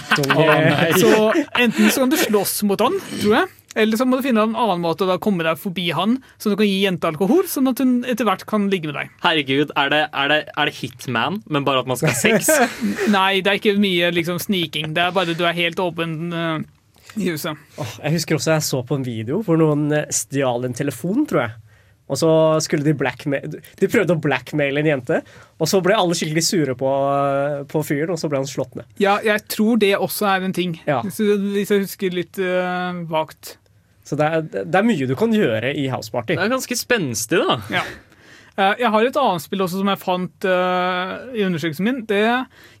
Så 1.01 1.11
enten 1.59 1.91
så 1.91 2.03
kan 2.03 2.11
du 2.11 2.17
slåss 2.19 2.61
mot 2.67 2.81
han, 2.81 2.95
tror 3.19 3.33
jeg, 3.35 3.49
eller 3.77 3.99
så 3.99 4.07
må 4.09 4.17
du 4.17 4.23
finne 4.25 4.41
en 4.47 4.55
annen 4.57 4.81
måte 4.81 5.05
å 5.05 5.09
da 5.09 5.17
komme 5.21 5.45
deg 5.45 5.59
forbi 5.61 5.89
han, 5.93 6.15
så 6.41 6.49
du 6.49 6.55
kan 6.57 6.65
gi 6.65 6.79
jenta 6.81 7.11
alkohol, 7.11 7.43
sånn 7.49 7.69
at 7.69 7.81
hun 7.83 7.99
etter 8.09 8.25
hvert 8.27 8.45
kan 8.49 8.65
ligge 8.71 8.89
med 8.89 8.97
deg. 8.97 9.11
Herregud, 9.21 9.73
er 9.77 9.91
det, 9.93 9.99
er 10.09 10.31
det, 10.31 10.39
er 10.55 10.71
det 10.71 10.75
Hitman, 10.79 11.41
men 11.45 11.67
bare 11.67 11.83
at 11.83 11.91
man 11.91 11.99
skal 11.99 12.13
ha 12.13 12.17
sex? 12.17 12.49
Nei, 13.17 13.43
det 13.45 13.53
er 13.53 13.61
ikke 13.61 13.75
mye 13.81 14.09
liksom 14.15 14.41
sniking. 14.41 14.95
Det 14.97 15.03
er 15.03 15.13
bare 15.13 15.37
du 15.37 15.45
er 15.45 15.57
helt 15.57 15.83
åpen 15.83 16.17
Uh, 16.27 16.59
i 17.15 17.29
huset. 17.31 17.57
Oh, 17.79 17.93
jeg 18.03 18.17
husker 18.17 18.37
også 18.37 18.51
jeg 18.57 18.65
så 18.67 18.81
på 18.85 18.97
en 18.97 19.05
video 19.05 19.39
hvor 19.45 19.57
noen 19.57 19.87
eh, 19.95 20.09
stjal 20.13 20.67
en 20.67 20.75
telefon, 20.75 21.23
tror 21.29 21.45
jeg. 21.45 21.53
Og 22.07 22.15
så 22.15 22.29
skulle 22.63 22.85
de 22.87 22.93
blackmail 22.95 23.57
De 23.79 23.87
prøvde 23.91 24.15
å 24.15 24.21
blackmaile 24.23 24.79
en 24.79 24.87
jente, 24.93 25.17
og 25.59 25.67
så 25.67 25.81
ble 25.83 25.95
alle 25.97 26.15
skikkelig 26.15 26.43
sure 26.47 26.75
på, 26.79 26.91
på 27.67 27.81
fyren, 27.83 28.13
og 28.15 28.19
så 28.21 28.29
ble 28.31 28.39
han 28.39 28.47
slått 28.47 28.77
ned. 28.79 28.87
Ja, 29.03 29.17
jeg 29.25 29.43
tror 29.51 29.79
det 29.81 29.93
også 29.97 30.29
er 30.31 30.47
en 30.47 30.55
ting, 30.55 30.77
Ja. 30.87 31.01
hvis, 31.03 31.19
hvis 31.19 31.73
jeg 31.73 31.83
husker 31.83 32.15
litt 32.15 32.39
uh, 32.39 33.03
vagt. 33.11 33.57
Så 34.07 34.15
det 34.15 34.23
er, 34.31 34.45
det 34.63 34.79
er 34.79 34.87
mye 34.87 35.07
du 35.09 35.15
kan 35.19 35.33
gjøre 35.35 35.73
i 35.75 35.89
House 35.91 36.13
Party. 36.13 36.37
Det 36.39 36.45
er 36.45 36.53
ganske 36.53 36.77
spenstig, 36.79 37.41
da. 37.43 37.57
Ja. 37.75 37.83
Eh, 38.57 38.73
Jeg 38.85 38.89
har 38.93 39.05
et 39.05 39.19
annet 39.19 39.43
spill 39.43 39.61
også 39.65 39.81
som 39.81 39.91
jeg 39.91 39.99
fant 40.01 40.47
uh, 40.47 41.27
i 41.35 41.43
undersøkelsen 41.43 41.85
min. 41.85 41.99
Det, 42.09 42.23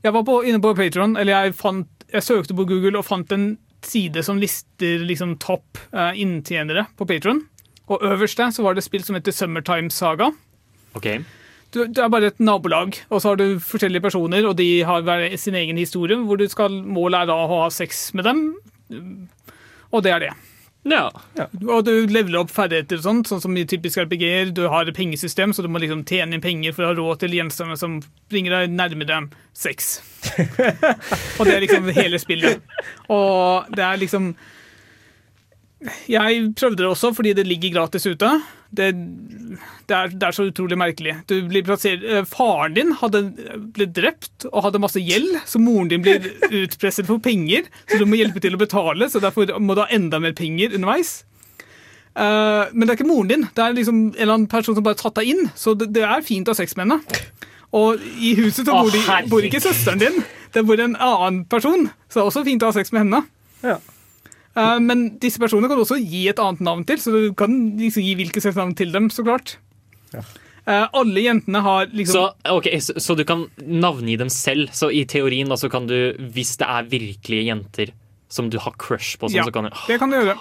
jeg 0.07 0.15
var 0.15 0.23
på, 0.25 0.39
inne 0.47 0.61
på 0.63 0.71
Patron, 0.79 1.17
eller 1.19 1.35
jeg, 1.49 1.57
fant, 1.59 1.89
jeg 2.15 2.23
søkte 2.25 2.55
på 2.57 2.65
Google 2.69 2.95
og 3.01 3.05
fant 3.05 3.35
en 3.35 3.49
side 3.85 4.23
som 4.25 4.39
lister 4.41 5.03
liksom 5.05 5.35
topp 5.43 5.77
uh, 5.91 6.15
inntjenere 6.17 6.87
på 6.97 7.05
Patron. 7.11 7.43
Og 7.87 8.03
øverst 8.03 8.37
der 8.37 8.51
så 8.51 8.63
var 8.63 8.75
det 8.75 8.83
et 8.83 8.89
spill 8.89 9.03
som 9.03 9.15
heter 9.15 9.35
Summertime 9.35 9.91
Saga. 9.91 10.31
Ok. 10.97 11.07
Du, 11.73 11.83
det 11.83 11.99
er 11.99 12.11
bare 12.11 12.31
et 12.31 12.39
nabolag, 12.39 12.95
og 13.09 13.21
så 13.21 13.33
har 13.33 13.39
du 13.39 13.59
forskjellige 13.59 14.01
personer, 14.01 14.45
og 14.47 14.57
de 14.57 14.83
har 14.87 15.03
hver 15.03 15.35
sin 15.37 15.55
egen 15.55 15.77
historie, 15.77 16.15
hvor 16.15 16.39
du 16.39 16.47
skal, 16.47 16.71
målet 16.83 17.21
er 17.21 17.31
da 17.31 17.35
å 17.43 17.49
ha 17.51 17.63
sex 17.73 18.13
med 18.15 18.27
dem. 18.27 18.43
Og 19.91 20.03
det 20.03 20.13
er 20.13 20.23
det. 20.23 20.35
Ja. 20.87 21.09
Og 21.67 21.83
du 21.83 21.91
leveler 22.07 22.39
opp 22.41 22.51
ferdigheter 22.53 23.01
og 23.01 23.05
sånt, 23.05 23.29
sånn 23.29 23.41
som 23.43 23.55
i 23.59 23.65
typisk 23.67 23.99
RPG-er. 23.99 24.53
Du 24.55 24.63
har 24.71 24.87
et 24.87 24.95
pengesystem, 24.95 25.53
så 25.53 25.65
du 25.65 25.69
må 25.71 25.81
liksom 25.83 26.05
tjene 26.07 26.37
inn 26.37 26.43
penger 26.43 26.75
for 26.75 26.85
å 26.85 26.91
ha 26.91 26.97
råd 26.97 27.23
til 27.23 27.35
gjenstander 27.35 27.79
som 27.79 27.97
bringer 28.31 28.55
deg 28.55 28.75
nærmere 28.75 29.25
sex. 29.57 29.97
og 31.37 31.43
det 31.47 31.55
er 31.55 31.65
liksom 31.65 31.91
hele 31.97 32.21
spillet. 32.21 32.63
Og 33.11 33.67
det 33.75 33.83
er 33.83 33.99
liksom 34.03 34.31
Jeg 36.09 36.53
prøvde 36.57 36.81
det 36.81 36.89
også 36.89 37.11
fordi 37.13 37.35
det 37.37 37.45
ligger 37.45 37.75
gratis 37.75 38.07
ute. 38.09 38.29
Det, 38.73 38.87
det, 39.87 39.93
er, 39.95 40.09
det 40.09 40.25
er 40.27 40.35
så 40.35 40.47
utrolig 40.49 40.77
merkelig. 40.79 41.13
Du 41.29 41.35
blir 41.47 41.63
plassert, 41.67 42.03
eh, 42.03 42.25
faren 42.27 42.75
din 42.75 42.95
hadde 42.99 43.21
blitt 43.75 43.93
drept 43.95 44.47
og 44.49 44.65
hadde 44.65 44.81
masse 44.83 44.99
gjeld, 44.99 45.37
så 45.47 45.61
moren 45.61 45.91
din 45.91 46.03
blir 46.03 46.25
utpresset 46.63 47.07
for 47.07 47.21
penger, 47.23 47.69
så 47.87 48.01
du 48.01 48.07
må 48.09 48.19
hjelpe 48.19 48.43
til 48.43 48.57
å 48.57 48.61
betale, 48.61 49.07
så 49.09 49.21
derfor 49.23 49.53
må 49.63 49.77
du 49.77 49.85
ha 49.85 49.89
enda 49.93 50.19
mer 50.23 50.35
penger 50.37 50.75
underveis. 50.75 51.21
Uh, 52.17 52.65
men 52.73 52.87
det 52.87 52.95
er 52.95 52.97
ikke 52.97 53.11
moren 53.11 53.29
din, 53.29 53.45
det 53.53 53.61
er 53.61 53.75
liksom 53.77 53.97
en 54.07 54.15
eller 54.17 54.33
annen 54.33 54.49
person 54.49 54.73
som 54.73 54.83
bare 54.83 54.97
har 54.97 55.03
tatt 55.05 55.19
deg 55.21 55.35
inn, 55.35 55.51
så 55.55 55.77
det, 55.77 55.91
det 55.93 56.01
er 56.01 56.25
fint 56.25 56.49
å 56.49 56.55
ha 56.55 56.59
sex 56.59 56.73
med 56.75 56.87
henne. 56.87 57.27
Og 57.77 58.01
i 58.17 58.33
huset 58.39 58.65
så 58.65 58.73
bor, 58.73 58.89
de, 58.89 59.03
bor 59.29 59.45
ikke 59.45 59.61
søsteren 59.61 60.01
din, 60.01 60.23
det 60.55 60.63
bor 60.65 60.81
en 60.81 60.95
annen 60.97 61.43
person. 61.51 61.85
Så 62.07 62.17
det 62.17 62.23
er 62.23 62.29
også 62.31 62.43
fint 62.47 62.63
å 62.63 62.71
ha 62.71 62.75
sex 62.75 62.93
med 62.95 63.05
henne. 63.05 63.21
Ja. 63.61 63.77
Eh, 64.57 64.79
men 64.83 65.05
disse 65.21 65.41
personene 65.41 65.69
kan 65.69 65.77
du 65.77 65.85
også 65.85 65.99
gi 66.01 66.25
et 66.31 66.41
annet 66.41 66.63
navn 66.65 66.83
til, 66.87 66.99
så 67.01 67.13
du 67.13 67.31
kan 67.37 67.53
liksom 67.77 68.05
gi 68.05 68.15
hvilket 68.17 68.45
slags 68.45 68.59
navn 68.59 68.75
til 68.77 68.93
dem, 68.95 69.09
så 69.13 69.25
klart. 69.27 69.57
Ja. 70.13 70.21
alle 70.95 71.19
jentene 71.19 71.59
har 71.63 71.89
liksom 71.91 72.15
Så, 72.15 72.51
okay, 72.51 72.79
så, 72.79 72.93
så 72.99 73.15
du 73.15 73.23
kan 73.27 73.45
navngi 73.59 74.17
dem 74.19 74.29
selv. 74.31 74.71
Så 74.75 74.89
i 74.91 75.05
teorien 75.07 75.47
da, 75.51 75.55
så 75.59 75.69
kan 75.71 75.87
du, 75.87 76.15
hvis 76.33 76.55
det 76.59 76.67
er 76.67 76.89
virkelige 76.91 77.47
jenter 77.47 77.93
som 78.31 78.49
du 78.51 78.57
har 78.59 78.75
crush 78.79 79.15
på, 79.19 79.29
sånn, 79.29 79.39
Ja, 79.39 79.45
så 79.47 79.53
kan 79.55 79.67
du 79.67 79.71
det 79.87 79.99
kan 80.01 80.11
du 80.11 80.17
gjøre. 80.17 80.35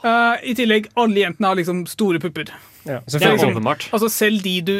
Uh, 0.00 0.38
I 0.48 0.54
tillegg, 0.56 0.88
alle 0.96 1.26
jentene 1.26 1.50
har 1.50 1.58
liksom 1.58 1.82
store 1.90 2.20
pupper. 2.22 2.48
Ja, 2.86 3.00
Det 3.04 3.20
er 3.20 3.34
liksom- 3.36 3.52
åpenbart. 3.52 3.90
Altså 3.92 4.08
selv 4.08 4.42
de 4.42 4.60
du 4.60 4.74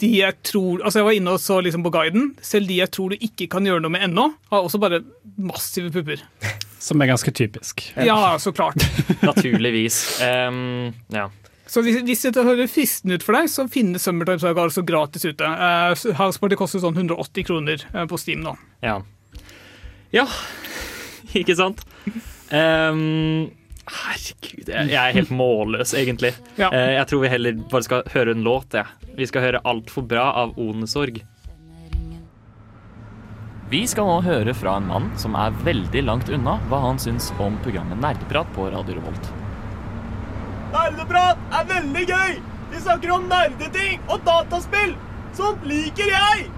de 0.00 0.08
jeg 0.16 0.42
tror, 0.42 0.80
altså 0.82 1.00
jeg 1.00 1.04
var 1.04 1.12
inne 1.12 1.30
og 1.36 1.40
så 1.40 1.60
liksom 1.62 1.82
på 1.84 1.92
guiden. 1.92 2.34
Selv 2.40 2.66
de 2.66 2.78
jeg 2.78 2.90
tror 2.90 3.10
du 3.10 3.16
ikke 3.20 3.50
kan 3.50 3.64
gjøre 3.64 3.82
noe 3.82 3.90
med 3.90 4.00
ennå, 4.08 4.32
har 4.50 4.62
også 4.64 4.80
bare 4.80 5.04
massive 5.36 5.92
pupper. 5.92 6.22
Som 6.80 7.02
er 7.04 7.10
ganske 7.12 7.32
typisk. 7.36 7.84
Ja, 7.96 8.38
så 8.40 8.52
klart. 8.56 8.80
Naturligvis. 9.20 10.20
Um, 10.24 10.94
ja. 11.12 11.28
Så 11.70 11.84
hvis, 11.86 12.00
hvis 12.02 12.24
det 12.34 12.42
høres 12.42 12.72
fristende 12.74 13.20
ut 13.20 13.24
for 13.24 13.36
deg, 13.36 13.50
så 13.52 13.66
finnes 13.70 14.02
Summertime 14.02 14.42
Saga 14.42 14.64
altså 14.64 14.82
gratis 14.86 15.28
ute. 15.28 15.46
Uh, 15.46 15.92
Houseparty 16.18 16.58
koster 16.58 16.82
sånn 16.82 16.96
180 16.96 17.46
kroner 17.46 17.84
eh, 17.92 18.06
på 18.10 18.18
Steam 18.18 18.42
nå. 18.42 18.56
Ja. 18.82 18.96
ja. 20.10 20.24
Ikke 21.38 21.54
sant? 21.54 21.84
Um, 22.50 23.52
herregud, 23.86 24.64
jeg, 24.66 24.90
jeg 24.90 24.98
er 24.98 25.14
helt 25.20 25.30
målløs, 25.30 25.94
egentlig. 25.94 26.32
Ja. 26.58 26.72
Uh, 26.72 26.96
jeg 26.96 27.06
tror 27.12 27.22
vi 27.22 27.34
heller 27.36 27.62
bare 27.70 27.86
skal 27.86 28.10
høre 28.16 28.34
en 28.34 28.42
låt. 28.46 28.74
Ja. 28.74 28.88
Vi 29.20 29.28
skal 29.30 29.46
høre 29.46 29.62
'Altfor 29.62 30.08
bra' 30.10 30.30
av 30.42 30.58
Onesorg. 30.58 31.20
Vi 33.70 33.84
skal 33.86 34.08
nå 34.08 34.16
høre 34.26 34.50
fra 34.50 34.72
en 34.80 34.88
mann 34.90 35.04
som 35.14 35.36
er 35.38 35.54
veldig 35.62 36.00
langt 36.02 36.30
unna 36.34 36.56
hva 36.66 36.80
han 36.88 36.96
syns 36.98 37.28
om 37.38 37.54
programmet 37.62 38.00
Nerdeprat 38.02 38.48
på 38.56 38.64
Radio 38.72 38.96
Revolt. 38.96 39.28
Nerdeprat 40.72 41.44
er 41.54 41.68
veldig 41.68 42.02
gøy! 42.08 42.32
Vi 42.72 42.80
snakker 42.82 43.12
om 43.14 43.28
nerdeting 43.30 44.00
og 44.10 44.24
dataspill! 44.26 44.96
Sånt 45.38 45.62
liker 45.70 46.10
jeg! 46.10 46.48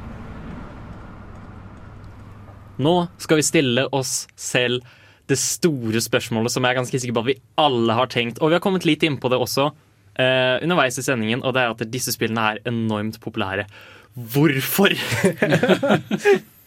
Nå 2.81 2.95
skal 3.21 3.43
vi 3.43 3.45
stille 3.45 3.85
oss 3.93 4.15
selv 4.41 4.81
det 5.29 5.37
store 5.37 6.01
spørsmålet 6.01 6.55
som 6.55 6.65
jeg 6.65 6.73
er 6.73 6.81
ganske 6.81 7.03
sikker 7.03 7.19
på 7.19 7.27
at 7.27 7.29
vi 7.29 7.37
alle 7.61 7.99
har 7.99 8.09
tenkt. 8.09 8.41
Og 8.41 8.49
vi 8.49 8.57
har 8.57 8.65
kommet 8.65 8.89
litt 8.89 9.05
inn 9.05 9.21
på 9.21 9.29
det 9.29 9.37
også 9.37 9.69
eh, 9.69 10.65
underveis 10.65 10.97
i 10.97 11.05
sendingen, 11.05 11.45
og 11.45 11.53
det 11.53 11.67
er 11.67 11.77
at 11.77 11.85
disse 11.93 12.17
spillene 12.17 12.55
er 12.55 12.65
enormt 12.73 13.21
populære. 13.21 13.69
Hvorfor? 14.17 14.97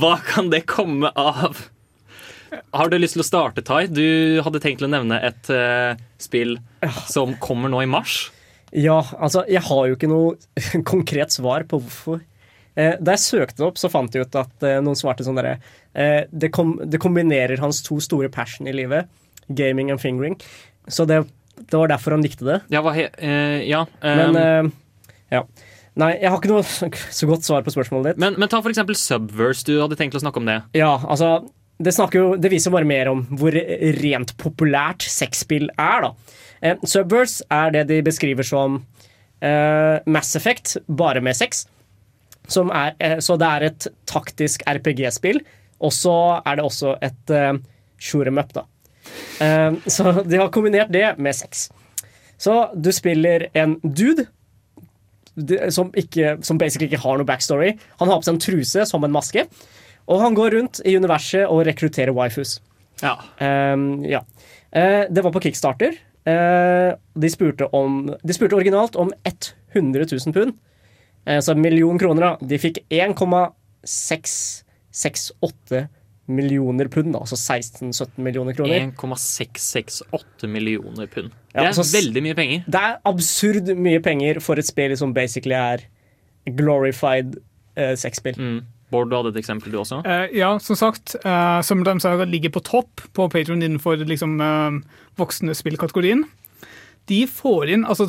Hva 0.00 0.16
kan 0.26 0.50
det 0.52 0.64
komme 0.70 1.12
av? 1.18 1.64
Har 2.72 2.92
du 2.92 2.98
lyst 3.00 3.16
til 3.16 3.24
å 3.24 3.26
starte, 3.26 3.64
Tai? 3.64 3.86
Du 3.88 4.40
hadde 4.44 4.60
tenkt 4.60 4.84
å 4.84 4.90
nevne 4.90 5.18
et 5.24 5.48
uh, 5.52 5.96
spill 6.20 6.58
som 7.08 7.32
kommer 7.40 7.72
nå 7.72 7.80
i 7.84 7.88
mars. 7.88 8.26
Ja, 8.72 9.02
altså, 9.20 9.44
jeg 9.52 9.64
har 9.66 9.88
jo 9.88 9.96
ikke 9.96 10.10
noe 10.10 10.82
konkret 10.92 11.34
svar 11.34 11.66
på 11.68 11.80
hvorfor. 11.80 12.22
Eh, 12.72 12.94
da 13.00 13.16
jeg 13.16 13.24
søkte 13.26 13.60
det 13.60 13.66
opp, 13.68 13.80
så 13.80 13.90
fant 13.92 14.14
jeg 14.16 14.24
ut 14.24 14.38
at 14.40 14.64
eh, 14.64 14.78
noen 14.84 14.96
svarte 14.96 15.26
sånn 15.26 15.36
derre 15.36 15.58
eh, 15.92 16.24
det, 16.32 16.48
kom, 16.56 16.78
det 16.88 17.00
kombinerer 17.02 17.60
hans 17.60 17.82
to 17.84 17.98
store 18.00 18.30
passion 18.32 18.70
i 18.70 18.72
livet, 18.72 19.10
gaming 19.52 19.92
og 19.92 20.00
fingering. 20.00 20.38
Så 20.88 21.04
det, 21.08 21.20
det 21.60 21.76
var 21.76 21.92
derfor 21.92 22.16
han 22.16 22.24
likte 22.24 22.48
det. 22.48 22.62
Ja, 22.72 22.80
he 22.96 23.10
eh, 23.12 23.58
ja 23.68 23.84
Men 24.00 24.40
ehm, 24.40 24.72
eh, 24.72 25.36
ja. 25.36 25.44
Nei, 26.00 26.14
jeg 26.22 26.30
har 26.32 26.38
ikke 26.38 26.52
noe 26.52 26.62
så 27.18 27.28
godt 27.28 27.46
svar 27.46 27.64
på 27.66 27.74
spørsmålet 27.74 28.12
ditt. 28.12 28.22
men, 28.22 28.38
men 28.40 28.50
ta 28.50 28.62
eksempel 28.64 28.96
Subverse. 28.98 29.66
Du 29.68 29.76
hadde 29.80 29.98
tenkt 30.00 30.16
å 30.16 30.22
snakke 30.22 30.40
om 30.40 30.48
det. 30.48 30.60
Ja, 30.78 30.94
altså 31.02 31.42
det, 31.82 31.94
jo, 32.14 32.32
det 32.40 32.52
viser 32.52 32.72
bare 32.74 32.88
mer 32.88 33.10
om 33.12 33.24
hvor 33.38 33.54
rent 33.98 34.36
populært 34.40 35.04
sexspill 35.08 35.68
er, 35.76 36.06
da. 36.06 36.38
Eh, 36.62 36.84
Subverse 36.86 37.44
er 37.52 37.74
det 37.74 37.86
de 37.90 38.00
beskriver 38.06 38.46
som 38.46 38.80
eh, 39.42 39.98
Mass 40.06 40.36
Effect, 40.38 40.76
bare 40.86 41.22
med 41.24 41.36
sex. 41.36 41.66
Som 42.50 42.72
er, 42.74 42.94
eh, 43.02 43.18
så 43.22 43.36
det 43.40 43.48
er 43.48 43.68
et 43.68 43.88
taktisk 44.10 44.64
RPG-spill, 44.68 45.42
og 45.82 45.94
så 45.94 46.16
er 46.40 46.58
det 46.58 46.66
også 46.66 46.96
et 47.02 47.34
eh, 47.34 47.54
shoremup, 48.02 48.54
da. 48.56 48.66
Eh, 49.42 49.80
så 49.96 50.22
de 50.22 50.40
har 50.40 50.52
kombinert 50.54 50.92
det 50.94 51.08
med 51.18 51.36
sex. 51.36 51.68
Så 52.42 52.56
du 52.74 52.90
spiller 52.94 53.50
en 53.54 53.76
dude 53.82 54.26
som, 55.72 55.88
ikke, 55.96 56.36
som 56.44 56.58
basically 56.60 56.88
ikke 56.90 57.04
har 57.04 57.16
noe 57.18 57.28
backstory. 57.28 57.70
Han 58.00 58.08
har 58.10 58.18
på 58.20 58.26
seg 58.26 58.34
en 58.36 58.44
truse 58.44 58.80
som 58.88 59.04
en 59.06 59.14
maske. 59.14 59.42
Og 60.10 60.16
han 60.22 60.34
går 60.36 60.48
rundt 60.56 60.74
i 60.88 60.96
universet 60.98 61.44
og 61.46 61.66
rekrutterer 61.68 62.12
waifus. 62.16 62.50
Ja. 63.02 63.14
Um, 63.38 64.04
ja. 64.06 64.20
Uh, 64.76 65.04
det 65.10 65.22
var 65.24 65.32
på 65.34 65.44
kickstarter. 65.46 65.92
Uh, 66.26 66.90
de, 67.18 67.28
spurte 67.32 67.64
om, 67.74 67.90
de 68.22 68.32
spurte 68.34 68.56
originalt 68.58 68.96
om 69.00 69.12
100 69.24 70.06
000 70.10 70.32
pund. 70.34 70.52
Uh, 71.28 71.40
så 71.40 71.52
en 71.54 71.62
million 71.62 71.98
kroner, 71.98 72.22
da. 72.26 72.36
De 72.46 72.58
fikk 72.60 72.78
1,668 72.90 75.88
millioner 76.30 76.88
pund, 76.92 77.10
da, 77.14 77.22
altså 77.24 77.36
16-17 77.36 78.20
millioner 78.22 78.54
kroner. 78.56 78.92
1,668 78.92 80.50
millioner 80.50 81.08
pund. 81.10 81.32
Ja, 81.52 81.64
Det 81.64 81.68
er 81.72 81.78
så 81.80 81.86
veldig 81.90 82.22
mye 82.22 82.36
penger. 82.38 82.62
Det 82.66 82.82
er 82.82 83.00
absurd 83.10 83.72
mye 83.76 84.02
penger 84.04 84.40
for 84.40 84.60
et 84.60 84.68
spill 84.68 84.94
som 84.96 85.14
basically 85.14 85.56
er 85.58 85.82
glorified 86.58 87.34
uh, 87.78 87.94
sexspill. 87.98 88.38
Mm. 88.38 88.60
Bård, 88.92 89.08
du 89.08 89.16
hadde 89.16 89.32
et 89.32 89.40
eksempel, 89.40 89.72
du 89.72 89.80
også? 89.80 90.02
Uh, 90.04 90.28
ja, 90.36 90.52
som 90.60 90.76
sagt, 90.78 91.16
uh, 91.24 91.60
de 91.62 91.96
Saga 92.04 92.28
ligger 92.28 92.52
på 92.52 92.60
topp 92.60 93.02
på 93.16 93.28
Patron 93.32 93.62
innenfor 93.62 93.96
liksom, 93.96 94.38
uh, 94.40 94.78
voksne 95.18 95.56
spillkategorien. 95.56 96.26
De 97.10 97.24
får 97.26 97.72
inn 97.74 97.82
altså, 97.82 98.06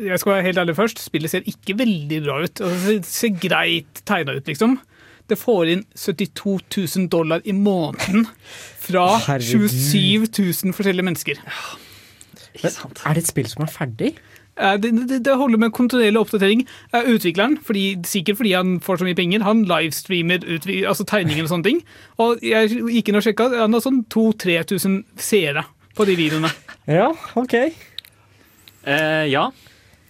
Jeg 0.00 0.16
skal 0.16 0.32
være 0.32 0.44
helt 0.46 0.60
ærlig 0.62 0.76
først, 0.78 1.02
spillet 1.04 1.28
ser 1.28 1.44
ikke 1.44 1.76
veldig 1.76 2.22
bra 2.24 2.38
ut. 2.40 2.62
Altså, 2.64 2.94
det 2.94 3.04
ser 3.06 3.34
greit 3.36 4.00
tegna 4.08 4.38
ut, 4.38 4.46
liksom. 4.48 4.78
Det 5.32 5.38
får 5.40 5.70
inn 5.72 5.84
72 5.96 6.58
000 6.76 7.08
dollar 7.12 7.40
i 7.48 7.54
måneden 7.56 8.26
fra 8.82 9.06
Herregud. 9.24 9.72
27 9.72 10.28
000 10.68 10.76
forskjellige 10.76 11.06
mennesker. 11.08 11.40
Er 12.60 13.14
det 13.16 13.22
et 13.24 13.30
spill 13.32 13.48
som 13.48 13.64
er 13.64 13.72
ferdig? 13.72 14.12
Eh, 14.60 14.76
Det, 14.76 14.90
det, 15.08 15.22
det 15.24 15.36
holder 15.40 15.58
med 15.62 15.72
kontinuerlig 15.72 16.20
oppdatering. 16.20 16.66
Eh, 16.92 17.08
Utvikleren, 17.14 17.56
fordi, 17.64 17.96
sikkert 18.04 18.36
fordi 18.42 18.52
han 18.52 18.74
får 18.84 19.00
så 19.00 19.08
mye 19.08 19.16
penger, 19.16 19.42
han 19.46 19.64
livestreamer 19.64 20.44
altså 20.90 21.06
tegninger 21.08 21.46
og 21.46 21.52
sånne 21.54 21.64
ting. 21.70 21.80
Og 22.20 22.44
jeg 22.44 22.68
gikk 22.98 23.08
inn 23.08 23.16
og 23.22 23.24
sjekka, 23.24 23.48
han 23.62 23.72
har 23.72 23.84
sånn 23.84 24.02
2000-3000 24.12 25.00
seere 25.16 25.64
på 25.96 26.04
de 26.08 26.16
videoene. 26.20 26.52
Ja, 26.88 27.08
OK. 27.40 27.54
Eh, 28.84 29.24
ja. 29.32 29.48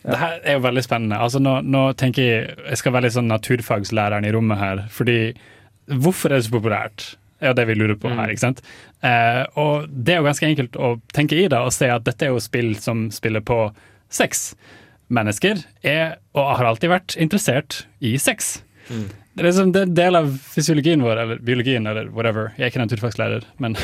Det 0.03 0.19
her 0.19 0.39
er 0.43 0.57
jo 0.57 0.65
veldig 0.65 0.83
spennende. 0.85 1.19
Altså 1.23 1.39
nå, 1.43 1.61
nå 1.63 1.83
tenker 1.99 2.23
Jeg 2.23 2.55
jeg 2.73 2.81
skal 2.81 2.95
være 2.95 3.07
litt 3.07 3.17
sånn 3.17 3.31
naturfagslæreren 3.31 4.27
i 4.27 4.33
rommet 4.35 4.59
her. 4.59 4.85
Fordi 4.91 5.19
hvorfor 5.87 6.33
er 6.33 6.41
det 6.41 6.49
så 6.49 6.57
populært? 6.57 7.13
Det 7.39 7.49
er 7.49 7.53
jo 7.53 7.59
det 7.59 7.67
vi 7.71 7.79
lurer 7.79 7.99
på 7.99 8.11
her. 8.11 8.31
ikke 8.31 8.45
sant? 8.45 8.63
Eh, 9.03 9.43
og 9.59 9.89
det 9.91 10.15
er 10.15 10.21
jo 10.21 10.29
ganske 10.29 10.47
enkelt 10.47 10.79
å 10.79 10.93
tenke 11.15 11.39
i 11.39 11.49
det 11.51 11.59
og 11.59 11.75
se 11.75 11.89
at 11.91 12.05
dette 12.07 12.27
er 12.27 12.35
jo 12.35 12.43
spill 12.43 12.77
som 12.79 13.09
spiller 13.15 13.43
på 13.43 13.65
sex. 14.13 14.53
Mennesker 15.13 15.65
er, 15.83 16.19
og 16.39 16.55
har 16.57 16.71
alltid 16.71 16.93
vært, 16.93 17.17
interessert 17.21 17.83
i 18.01 18.15
sex. 18.23 18.61
Det 19.33 19.43
er 19.43 19.49
liksom 19.49 19.73
en 19.73 19.95
del 19.97 20.19
av 20.19 20.31
fysiologien 20.53 21.03
vår, 21.03 21.19
eller 21.25 21.43
biologien, 21.45 21.87
eller 21.89 22.09
whatever. 22.15 22.53
Jeg 22.59 22.67
er 22.67 22.73
ikke 22.73 22.85
naturfagslærer, 22.85 23.47
men 23.63 23.77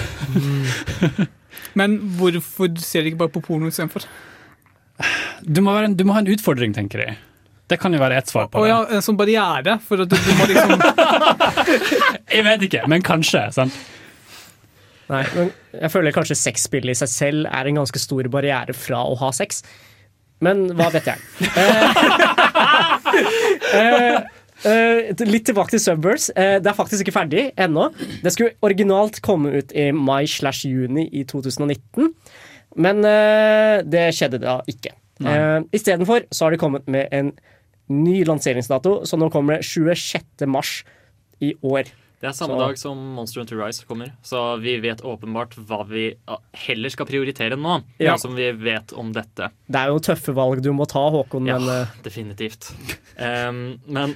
Men 1.79 1.99
hvorfor 2.19 2.71
ser 2.81 3.03
de 3.03 3.13
ikke 3.13 3.23
bare 3.25 3.33
på 3.35 3.43
porno 3.45 3.69
istedenfor? 3.71 4.07
Du 5.43 5.61
må, 5.63 5.73
være 5.77 5.91
en, 5.91 5.97
du 5.99 6.05
må 6.09 6.17
ha 6.17 6.23
en 6.25 6.31
utfordring, 6.33 6.75
tenker 6.77 7.05
jeg. 7.05 7.19
Det 7.69 7.77
kan 7.81 7.93
jo 7.93 8.01
være 8.01 8.17
ett 8.23 8.31
svar 8.31 8.47
på 8.49 8.63
det. 8.65 8.71
ja, 8.71 8.79
en 8.97 9.05
sånn 9.05 9.19
barriere 9.19 9.77
for 9.85 10.01
at 10.01 10.09
du, 10.09 10.17
du 10.17 10.31
må 10.39 10.47
liksom 10.49 10.71
Jeg 12.39 12.45
vet 12.47 12.65
ikke, 12.65 12.87
men 12.89 13.05
kanskje. 13.05 13.43
sant? 13.53 13.77
Nei, 15.09 15.23
men 15.35 15.51
jeg 15.73 15.93
føler 15.93 16.13
kanskje 16.17 16.37
sexspillet 16.37 16.93
i 16.97 16.99
seg 17.03 17.13
selv 17.13 17.49
er 17.49 17.69
en 17.69 17.79
ganske 17.81 18.01
stor 18.01 18.29
barriere 18.33 18.75
fra 18.77 19.03
å 19.09 19.15
ha 19.21 19.31
sex. 19.37 19.63
Men 20.45 20.69
hva 20.79 20.91
vet 20.95 21.09
jeg. 21.09 21.19
Eh, 23.79 24.19
eh, 24.69 24.71
eh, 24.71 25.25
litt 25.27 25.47
tilbake 25.49 25.73
til 25.75 25.81
Subbers. 25.83 26.29
Eh, 26.37 26.59
det 26.63 26.71
er 26.71 26.77
faktisk 26.77 27.05
ikke 27.05 27.17
ferdig 27.17 27.47
ennå. 27.61 27.89
Det 28.23 28.33
skulle 28.35 28.55
originalt 28.65 29.21
komme 29.25 29.53
ut 29.59 29.73
i 29.75 29.89
mai 29.97 30.25
slash 30.31 30.67
juni 30.69 31.09
i 31.13 31.25
2019, 31.29 32.13
men 32.79 33.05
uh, 33.05 33.85
det 33.85 34.09
skjedde 34.17 34.41
da 34.43 34.61
ikke. 34.71 34.95
Uh, 35.19 35.65
Istedenfor 35.75 36.29
så 36.31 36.47
har 36.47 36.55
de 36.55 36.61
kommet 36.63 36.87
med 36.91 37.11
en 37.15 37.33
ny 37.89 38.21
lanseringsdato, 38.29 39.01
så 39.09 39.19
nå 39.19 39.31
kommer 39.33 39.59
det 39.59 39.67
26. 39.67 40.47
mars 40.51 40.83
i 41.43 41.55
år. 41.65 41.89
Det 42.19 42.27
er 42.27 42.35
samme 42.35 42.57
Så- 42.57 42.61
dag 42.67 42.79
som 42.79 42.99
Monster 43.15 43.41
Hunter 43.41 43.57
Rise 43.57 43.85
kommer, 43.87 44.11
så 44.27 44.61
vi 44.61 44.77
vet 44.83 45.01
åpenbart 45.07 45.55
hva 45.55 45.85
vi 45.87 46.17
heller 46.67 46.91
skal 46.91 47.07
prioritere 47.07 47.55
nå. 47.55 47.77
Ja. 47.99 48.13
Nå 48.13 48.19
som 48.19 48.35
vi 48.35 48.51
vet 48.53 48.93
om 48.93 49.13
dette. 49.15 49.53
Det 49.71 49.79
er 49.79 49.93
jo 49.93 50.01
tøffe 50.03 50.35
valg 50.35 50.63
du 50.63 50.73
må 50.75 50.87
ta, 50.91 51.05
Håkon, 51.15 51.47
Ja, 51.47 51.59
men 51.63 51.87
uh... 51.87 51.99
definitivt. 52.03 52.73
Um, 53.19 53.79
men 53.87 54.15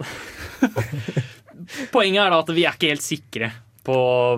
poenget 1.95 2.25
er 2.27 2.35
da 2.35 2.41
at 2.43 2.51
vi 2.51 2.67
er 2.67 2.75
ikke 2.75 2.91
helt 2.91 3.07
sikre 3.07 3.53
på 3.85 3.95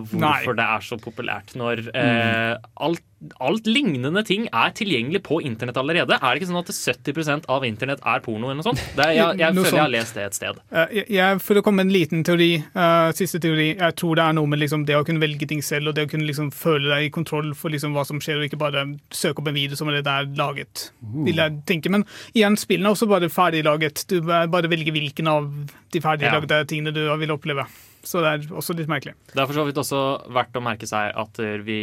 hvorfor 0.09 0.57
det 0.57 0.65
er 0.65 0.81
så 0.87 0.97
populært 1.01 1.53
når 1.59 1.83
eh, 1.95 2.55
alt, 2.81 3.03
alt 3.45 3.67
lignende 3.69 4.23
ting 4.25 4.47
er 4.53 4.73
tilgjengelig 4.77 5.21
på 5.25 5.39
internett 5.45 5.77
allerede. 5.81 6.17
Er 6.17 6.33
det 6.35 6.41
ikke 6.43 6.49
sånn 6.51 6.61
at 6.63 6.73
70% 6.73 7.47
av 7.53 7.65
internett 7.69 8.01
er 8.05 8.21
porno 8.25 8.49
eller 8.51 8.59
noe 8.63 8.67
sånt? 8.71 8.81
Det 8.97 9.07
jeg 9.17 9.39
jeg 9.41 9.55
føler 9.57 9.71
jeg 9.79 9.83
har 9.85 9.93
lest 9.93 10.15
det 10.19 10.25
et 10.31 10.35
sted. 10.39 10.59
Eh, 10.73 10.87
jeg- 11.01 11.11
jeg, 11.19 11.41
for 11.45 11.55
å 11.61 11.63
komme 11.63 11.83
med 11.85 11.87
en 11.89 11.93
liten 11.97 12.25
teori, 12.25 12.51
uh, 12.75 13.13
siste 13.13 13.41
teori, 13.41 13.77
jeg 13.77 13.97
tror 14.01 14.17
det 14.17 14.25
er 14.25 14.33
noe 14.41 14.47
med 14.47 14.59
liksom 14.65 14.85
det 14.89 14.97
å 14.97 15.05
kunne 15.05 15.21
velge 15.21 15.49
ting 15.49 15.61
selv 15.63 15.89
og 15.89 15.95
det 15.95 16.07
å 16.09 16.11
kunne 16.11 16.27
liksom 16.29 16.51
føle 16.53 16.89
deg 16.95 17.05
i 17.07 17.15
kontroll 17.15 17.53
for 17.55 17.69
liksom 17.71 17.93
hva 17.97 18.05
som 18.09 18.21
skjer, 18.21 18.41
og 18.41 18.49
ikke 18.49 18.59
bare 18.65 18.87
søke 19.13 19.41
opp 19.45 19.49
en 19.49 19.55
video 19.61 19.77
som 19.77 19.89
allerede 19.89 20.09
er 20.09 20.33
laget. 20.37 20.91
vil 21.25 21.37
jeg 21.37 21.61
tenke. 21.67 21.91
Men 21.91 22.05
igjen, 22.35 22.57
spillene 22.57 22.89
er 22.89 22.97
også 22.97 23.09
bare 23.09 23.29
ferdiglaget. 23.29 24.07
Du 24.09 24.21
bare 24.23 24.69
velger 24.69 24.93
hvilken 24.93 25.29
av 25.29 25.51
de 25.93 26.01
ferdiglagde 26.01 26.65
tingene 26.67 26.93
du 26.95 27.05
vil 27.19 27.29
oppleve. 27.37 27.65
Så 28.05 28.21
det 28.23 28.31
er 28.31 28.47
også 28.53 28.77
litt 28.77 28.91
merkelig. 28.91 29.15
Det 29.33 29.41
har 29.41 29.49
for 29.49 29.57
så 29.57 29.65
vidt 29.67 29.81
også 29.81 30.01
verdt 30.37 30.59
å 30.59 30.65
merke 30.65 30.89
seg 30.89 31.15
at 31.25 31.41
eh, 31.43 31.57
vi 31.65 31.79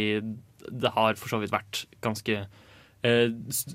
Det 0.62 0.92
har 0.94 1.18
for 1.18 1.32
så 1.32 1.40
vidt 1.42 1.52
vært 1.54 1.84
ganske 2.04 2.38
eh, 2.38 3.28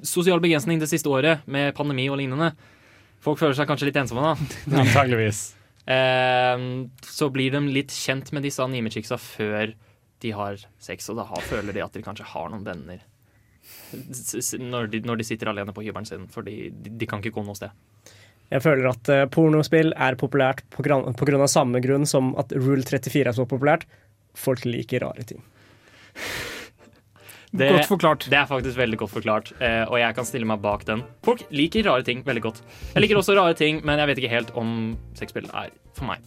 sosial 0.08 0.42
begrensning 0.44 0.80
det 0.80 0.90
siste 0.92 1.12
året 1.12 1.44
med 1.46 1.76
pandemi 1.78 2.08
og 2.12 2.20
lignende. 2.22 2.54
Folk 3.24 3.42
føler 3.42 3.58
seg 3.58 3.68
kanskje 3.70 3.90
litt 3.90 4.00
ensomme, 4.00 4.24
da. 4.24 4.80
Antageligvis. 4.86 5.46
Eh, 5.88 6.62
så 7.08 7.30
blir 7.32 7.54
de 7.54 7.62
litt 7.72 7.94
kjent 7.96 8.34
med 8.36 8.44
disse 8.44 8.60
anime-chicksa 8.60 9.16
før 9.24 9.70
de 10.20 10.32
har 10.36 10.58
sex, 10.84 11.08
og 11.08 11.16
da 11.16 11.24
har, 11.30 11.46
føler 11.48 11.72
de 11.72 11.84
at 11.86 11.96
de 11.96 12.02
kanskje 12.04 12.26
har 12.28 12.50
noen 12.52 12.66
venner. 12.66 13.06
Når 14.60 14.90
de, 14.92 15.00
når 15.08 15.22
de 15.22 15.28
sitter 15.30 15.48
alene 15.48 15.72
på 15.72 15.86
hybelen 15.86 16.04
sin, 16.10 16.26
fordi 16.28 16.74
de, 16.76 16.92
de 16.92 17.08
kan 17.08 17.24
ikke 17.24 17.38
gå 17.38 17.46
noe 17.48 17.56
sted. 17.56 17.72
Jeg 18.54 18.64
føler 18.64 18.90
at 18.92 19.10
eh, 19.12 19.26
pornospill 19.32 19.92
er 19.94 20.16
populært 20.20 20.64
av 20.78 21.48
samme 21.52 21.82
grunn 21.84 22.08
som 22.08 22.32
at 22.40 22.54
Rule 22.56 22.86
34 22.86 23.26
er 23.26 23.36
så 23.36 23.48
populært. 23.50 23.88
Folk 24.38 24.64
liker 24.68 25.04
rare 25.04 25.26
ting. 25.28 25.44
Det, 27.52 27.70
Godt 27.72 27.90
forklart. 27.90 28.26
Det 28.30 28.38
er 28.38 28.48
faktisk 28.48 28.78
veldig 28.78 28.98
godt 29.00 29.14
forklart, 29.14 29.52
eh, 29.64 29.84
og 29.88 29.98
jeg 30.02 30.16
kan 30.18 30.28
stille 30.28 30.48
meg 30.48 30.60
bak 30.64 30.84
den. 30.88 31.04
Folk 31.26 31.46
liker 31.56 31.88
rare 31.88 32.04
ting 32.08 32.24
veldig 32.28 32.44
godt. 32.44 32.64
Jeg 32.94 33.04
liker 33.04 33.20
også 33.20 33.38
rare 33.40 33.56
ting, 33.58 33.80
men 33.88 34.00
jeg 34.02 34.12
vet 34.12 34.22
ikke 34.22 34.34
helt 34.34 34.52
om 34.60 34.74
sexspill 35.18 35.48
er 35.54 35.72
for 35.96 36.10
meg. 36.10 36.24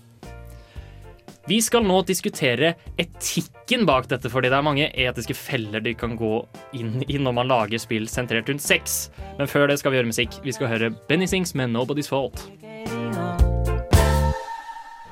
Vi 1.51 1.57
skal 1.59 1.82
nå 1.82 1.96
diskutere 2.07 2.76
etikken 3.03 3.82
bak 3.82 4.05
dette, 4.07 4.30
fordi 4.30 4.53
det 4.53 4.55
er 4.55 4.62
mange 4.62 4.84
etiske 4.86 5.34
feller 5.34 5.82
de 5.82 5.96
kan 5.98 6.12
gå 6.14 6.44
inn 6.78 7.01
i 7.11 7.16
når 7.18 7.34
man 7.40 7.51
lager 7.51 7.82
spill 7.82 8.07
sentrert 8.07 8.46
rundt 8.53 8.62
sex. 8.62 9.09
Men 9.34 9.51
før 9.51 9.66
det 9.66 9.80
skal 9.80 9.90
vi 9.90 9.98
gjøre 9.98 10.11
musikk. 10.12 10.36
Vi 10.44 10.55
skal 10.55 10.70
høre 10.70 10.92
Benny 11.09 11.26
Sings 11.26 11.51
med 11.59 11.72
'Nobody's 11.72 12.07
Fault'. 12.07 12.44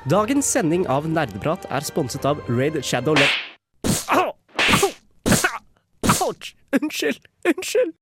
Dagens 0.07 0.47
sending 0.47 0.87
av 0.87 1.11
Nerdeprat 1.11 1.67
er 1.75 1.83
sponset 1.83 2.23
av 2.23 2.39
Raid 2.47 2.79
Shadow 2.87 3.19
Le... 3.19 3.27
Au! 4.15 4.31
Au! 4.31 4.95
Ouch! 6.29 6.55
Unnskyld! 6.71 7.19
Unnskyld! 7.51 7.99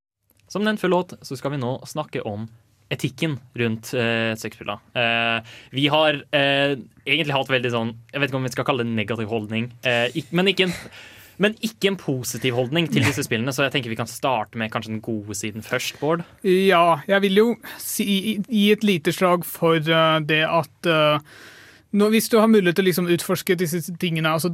Som 0.52 0.68
nevnt 0.68 0.84
før 0.84 0.92
låt, 0.92 1.16
så 1.24 1.40
skal 1.40 1.56
vi 1.56 1.64
nå 1.64 1.78
snakke 1.88 2.20
om 2.20 2.50
etikken 2.92 3.38
rundt 3.58 3.90
eh, 3.98 4.34
sexpiller. 4.38 4.78
Eh, 4.94 5.40
vi 5.74 5.88
har 5.90 6.20
eh, 6.30 6.76
egentlig 7.06 7.34
hatt 7.34 7.50
veldig 7.50 7.72
sånn 7.74 7.90
Jeg 8.12 8.22
vet 8.22 8.30
ikke 8.30 8.38
om 8.38 8.46
vi 8.46 8.52
skal 8.54 8.66
kalle 8.68 8.84
det 8.84 8.92
en 8.92 8.98
negativ 9.00 9.32
holdning, 9.32 9.72
eh, 9.82 10.06
ikk- 10.14 10.30
men, 10.38 10.52
ikke 10.52 10.68
en, 10.68 10.76
men 11.42 11.56
ikke 11.66 11.90
en 11.90 11.98
positiv 11.98 12.54
holdning 12.54 12.86
til 12.92 13.02
disse 13.02 13.26
spillene, 13.26 13.50
så 13.52 13.66
jeg 13.66 13.74
tenker 13.74 13.90
vi 13.90 13.98
kan 13.98 14.10
starte 14.10 14.58
med 14.60 14.70
kanskje 14.72 14.94
den 14.94 15.02
gode 15.04 15.34
siden 15.34 15.66
først, 15.66 15.98
Bård. 16.00 16.22
Ja, 16.46 17.00
jeg 17.10 17.26
vil 17.26 17.42
jo 17.42 17.48
si, 17.82 18.06
gi 18.46 18.64
et 18.72 18.86
lite 18.86 19.12
slag 19.12 19.44
for 19.48 19.82
eh, 19.82 20.16
det 20.30 20.44
at 20.46 20.90
uh, 20.90 21.18
nå, 21.96 22.10
hvis 22.14 22.30
du 22.30 22.38
har 22.38 22.50
mulighet 22.50 22.78
til 22.78 22.86
å 22.86 22.90
liksom 22.92 23.10
utforske 23.14 23.58
disse 23.58 23.82
tingene 23.98 24.32
altså, 24.36 24.50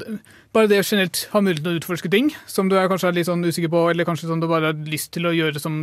Bare 0.54 0.68
det 0.70 0.78
å 0.82 0.84
generelt 0.86 1.26
ha 1.32 1.40
mulighet 1.42 1.64
til 1.64 1.72
å 1.76 1.80
utforske 1.80 2.10
ting 2.12 2.28
som 2.46 2.68
du 2.70 2.76
er 2.78 2.88
kanskje 2.88 3.08
er 3.12 3.16
litt 3.16 3.28
sånn 3.28 3.44
usikker 3.44 3.72
på, 3.72 3.90
eller 3.90 4.08
kanskje 4.08 4.28
sånn 4.30 4.40
du 4.40 4.48
bare 4.50 4.72
har 4.72 4.86
lyst 4.88 5.12
til 5.16 5.26
å 5.28 5.34
gjøre 5.36 5.60
som 5.62 5.82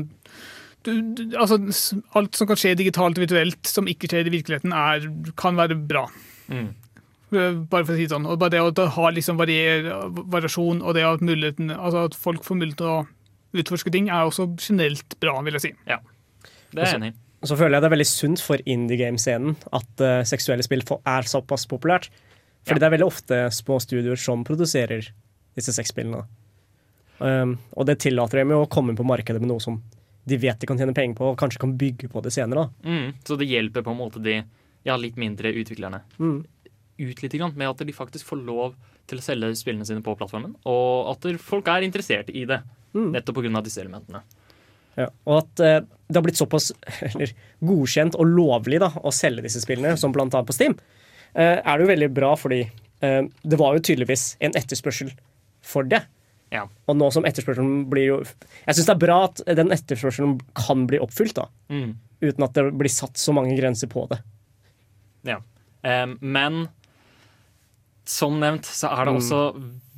du, 0.88 0.92
du, 1.16 1.24
altså, 1.38 1.60
Alt 2.18 2.38
som 2.40 2.50
kan 2.50 2.60
skje 2.60 2.76
digitalt 2.80 3.18
og 3.20 3.26
virtuelt 3.26 3.68
som 3.68 3.90
ikke 3.90 4.10
skjer 4.12 4.30
i 4.30 4.34
virkeligheten, 4.38 4.76
er, 4.76 5.08
kan 5.40 5.60
være 5.60 5.78
bra. 5.90 6.06
Mm. 6.48 6.70
Eh, 7.36 7.62
Bare 7.70 7.86
for 7.86 7.94
å 7.94 7.98
si 7.98 8.08
det 8.08 8.14
sånn. 8.14 8.28
Og 8.30 8.40
bare 8.42 8.56
det 8.56 8.64
å 8.64 8.90
ha 8.98 9.10
liksom 9.14 9.40
varier, 9.40 9.90
variasjon, 10.34 10.84
og 10.84 10.96
det 10.98 11.06
at, 11.06 11.24
altså 11.78 12.06
at 12.08 12.18
folk 12.18 12.46
får 12.48 12.62
mulighet 12.62 12.82
til 12.82 12.94
å 12.94 13.00
utforske 13.60 13.94
ting, 13.94 14.10
er 14.14 14.30
også 14.30 14.52
generelt 14.62 15.18
bra, 15.22 15.36
vil 15.46 15.58
jeg 15.58 15.68
si. 15.68 15.74
Ja, 15.90 16.00
det 16.74 16.84
er 16.84 16.92
jeg 16.94 17.02
enig 17.02 17.14
i. 17.14 17.18
Så 17.48 17.56
føler 17.56 17.78
jeg 17.78 17.84
det 17.86 17.88
er 17.88 17.94
veldig 17.94 18.10
sunt 18.10 18.42
for 18.44 18.62
indie 18.68 19.00
game-scenen 19.00 19.54
at 19.72 20.02
uh, 20.04 20.26
seksuelle 20.28 20.66
spill 20.66 20.84
er 20.84 21.28
såpass 21.30 21.64
populært. 21.72 22.10
Fordi 22.68 22.82
det 22.82 22.88
er 22.90 22.94
veldig 22.98 23.08
ofte 23.08 23.38
små 23.56 23.78
studioer 23.80 24.20
som 24.20 24.44
produserer 24.46 25.08
disse 25.56 25.72
sexspillene. 25.72 26.26
Um, 27.20 27.56
og 27.80 27.88
det 27.88 28.02
tillater 28.04 28.42
dem 28.42 28.52
jo 28.54 28.66
å 28.66 28.68
komme 28.72 28.92
inn 28.92 29.00
på 29.00 29.08
markedet 29.08 29.40
med 29.40 29.52
noe 29.52 29.64
som 29.64 29.80
de 30.30 30.38
vet 30.40 30.60
de 30.62 30.70
kan 30.70 30.80
tjene 30.80 30.96
penger 30.96 31.18
på, 31.18 31.32
og 31.32 31.40
kanskje 31.40 31.62
kan 31.64 31.76
bygge 31.80 32.10
på 32.12 32.24
det 32.26 32.34
senere. 32.36 32.70
Mm, 32.86 33.14
så 33.26 33.38
det 33.40 33.50
hjelper 33.50 33.86
på 33.86 33.94
en 33.94 34.00
måte 34.00 34.22
de 34.24 34.40
ja, 34.88 34.96
litt 34.98 35.20
mindre 35.20 35.52
utviklerne 35.54 36.04
Mm. 36.20 36.46
ut 37.00 37.22
litt 37.24 37.34
grann, 37.34 37.56
med 37.56 37.70
at 37.70 37.86
de 37.88 37.96
faktisk 37.96 38.28
får 38.28 38.42
lov 38.44 38.76
til 39.08 39.22
å 39.22 39.24
selge 39.24 39.54
spillene 39.56 39.88
sine 39.88 40.04
på 40.04 40.16
plattformen, 40.20 40.56
og 40.68 41.14
at 41.14 41.28
folk 41.42 41.68
er 41.72 41.86
interessert 41.88 42.30
i 42.30 42.46
det. 42.46 42.62
Mm. 42.94 43.12
Nettopp 43.14 43.38
pga. 43.38 43.62
disse 43.64 43.82
elementene. 43.82 44.24
Ja, 44.98 45.08
og 45.30 45.44
at 45.44 45.62
eh, 45.64 45.80
det 46.10 46.18
har 46.18 46.26
blitt 46.26 46.40
såpass 46.40 46.72
eller, 47.14 47.32
godkjent 47.64 48.18
og 48.20 48.28
lovlig 48.28 48.82
da, 48.82 48.92
å 49.00 49.14
selge 49.16 49.46
disse 49.46 49.62
spillene, 49.64 49.96
som 49.98 50.12
annet 50.16 50.48
på 50.48 50.56
Steam, 50.56 50.76
eh, 51.34 51.60
er 51.62 51.72
det 51.78 51.86
jo 51.86 51.92
veldig 51.94 52.10
bra 52.16 52.34
fordi 52.40 52.64
eh, 52.66 53.22
det 53.24 53.60
var 53.62 53.78
jo 53.78 53.86
tydeligvis 53.86 54.34
en 54.44 54.58
etterspørsel 54.60 55.14
for 55.62 55.88
det. 55.88 56.04
Ja. 56.52 56.64
Og 56.90 56.98
nå 56.98 57.12
som 57.14 57.26
etterspørselen 57.30 57.84
blir 57.92 58.06
jo 58.08 58.18
Jeg 58.66 58.74
syns 58.76 58.88
det 58.88 58.96
er 58.96 59.02
bra 59.04 59.18
at 59.28 59.42
den 59.60 59.70
etterspørselen 59.76 60.40
kan 60.58 60.88
bli 60.90 60.98
oppfylt, 61.04 61.36
da. 61.38 61.46
Mm. 61.70 61.96
Uten 62.22 62.44
at 62.48 62.54
det 62.58 62.64
blir 62.80 62.90
satt 62.92 63.18
så 63.22 63.34
mange 63.38 63.54
grenser 63.60 63.88
på 63.92 64.08
det. 64.10 64.18
Ja. 65.30 65.38
Um, 65.86 66.18
men 66.22 66.68
som 68.10 68.40
nevnt 68.42 68.66
så 68.66 68.90
er 68.90 69.06
det 69.06 69.14
Mm. 69.14 69.20
også 69.22 69.42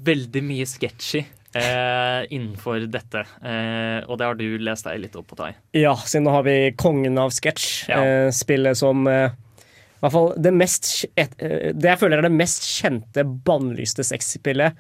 veldig 0.03 0.41
mye 0.43 0.65
sketchy 0.67 1.21
eh, 1.55 2.25
innenfor 2.29 2.83
dette. 2.91 3.23
Eh, 3.43 4.03
og 4.09 4.17
det 4.19 4.25
har 4.27 4.35
du 4.35 4.57
lest 4.59 4.85
deg 4.87 4.99
litt 5.03 5.15
opp 5.15 5.27
på, 5.31 5.37
Tai. 5.39 5.53
Ja, 5.75 5.95
siden 5.95 6.25
nå 6.27 6.31
har 6.35 6.43
vi 6.43 6.71
kongen 6.75 7.17
av 7.17 7.31
sketsj. 7.31 7.89
Ja. 7.89 8.01
Eh, 8.03 8.31
spillet 8.35 8.77
som 8.77 9.07
eh, 9.07 9.31
i 9.31 9.99
hvert 10.03 10.11
fall 10.15 10.31
det 10.41 10.53
mest 10.57 11.05
eh, 11.15 11.27
Det 11.73 11.89
jeg 11.91 11.99
føler 12.01 12.17
er 12.17 12.27
det 12.27 12.31
mest 12.35 12.63
kjente 12.67 13.23
bannlyste 13.45 14.03
sexspillet, 14.03 14.75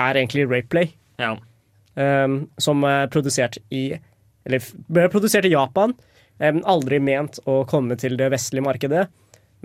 er 0.00 0.18
egentlig 0.20 0.46
Rapeplay. 0.50 0.92
Ja. 1.20 1.34
Um, 1.94 2.46
som 2.62 2.84
er 2.86 3.08
produsert 3.12 3.58
i 3.74 3.98
Eller 4.46 4.62
ble 4.88 5.08
produsert 5.12 5.44
i 5.44 5.52
Japan. 5.52 5.92
Um, 6.40 6.62
aldri 6.64 6.96
ment 7.02 7.36
å 7.50 7.58
komme 7.68 7.96
til 8.00 8.16
det 8.16 8.30
vestlige 8.32 8.64
markedet. 8.64 9.02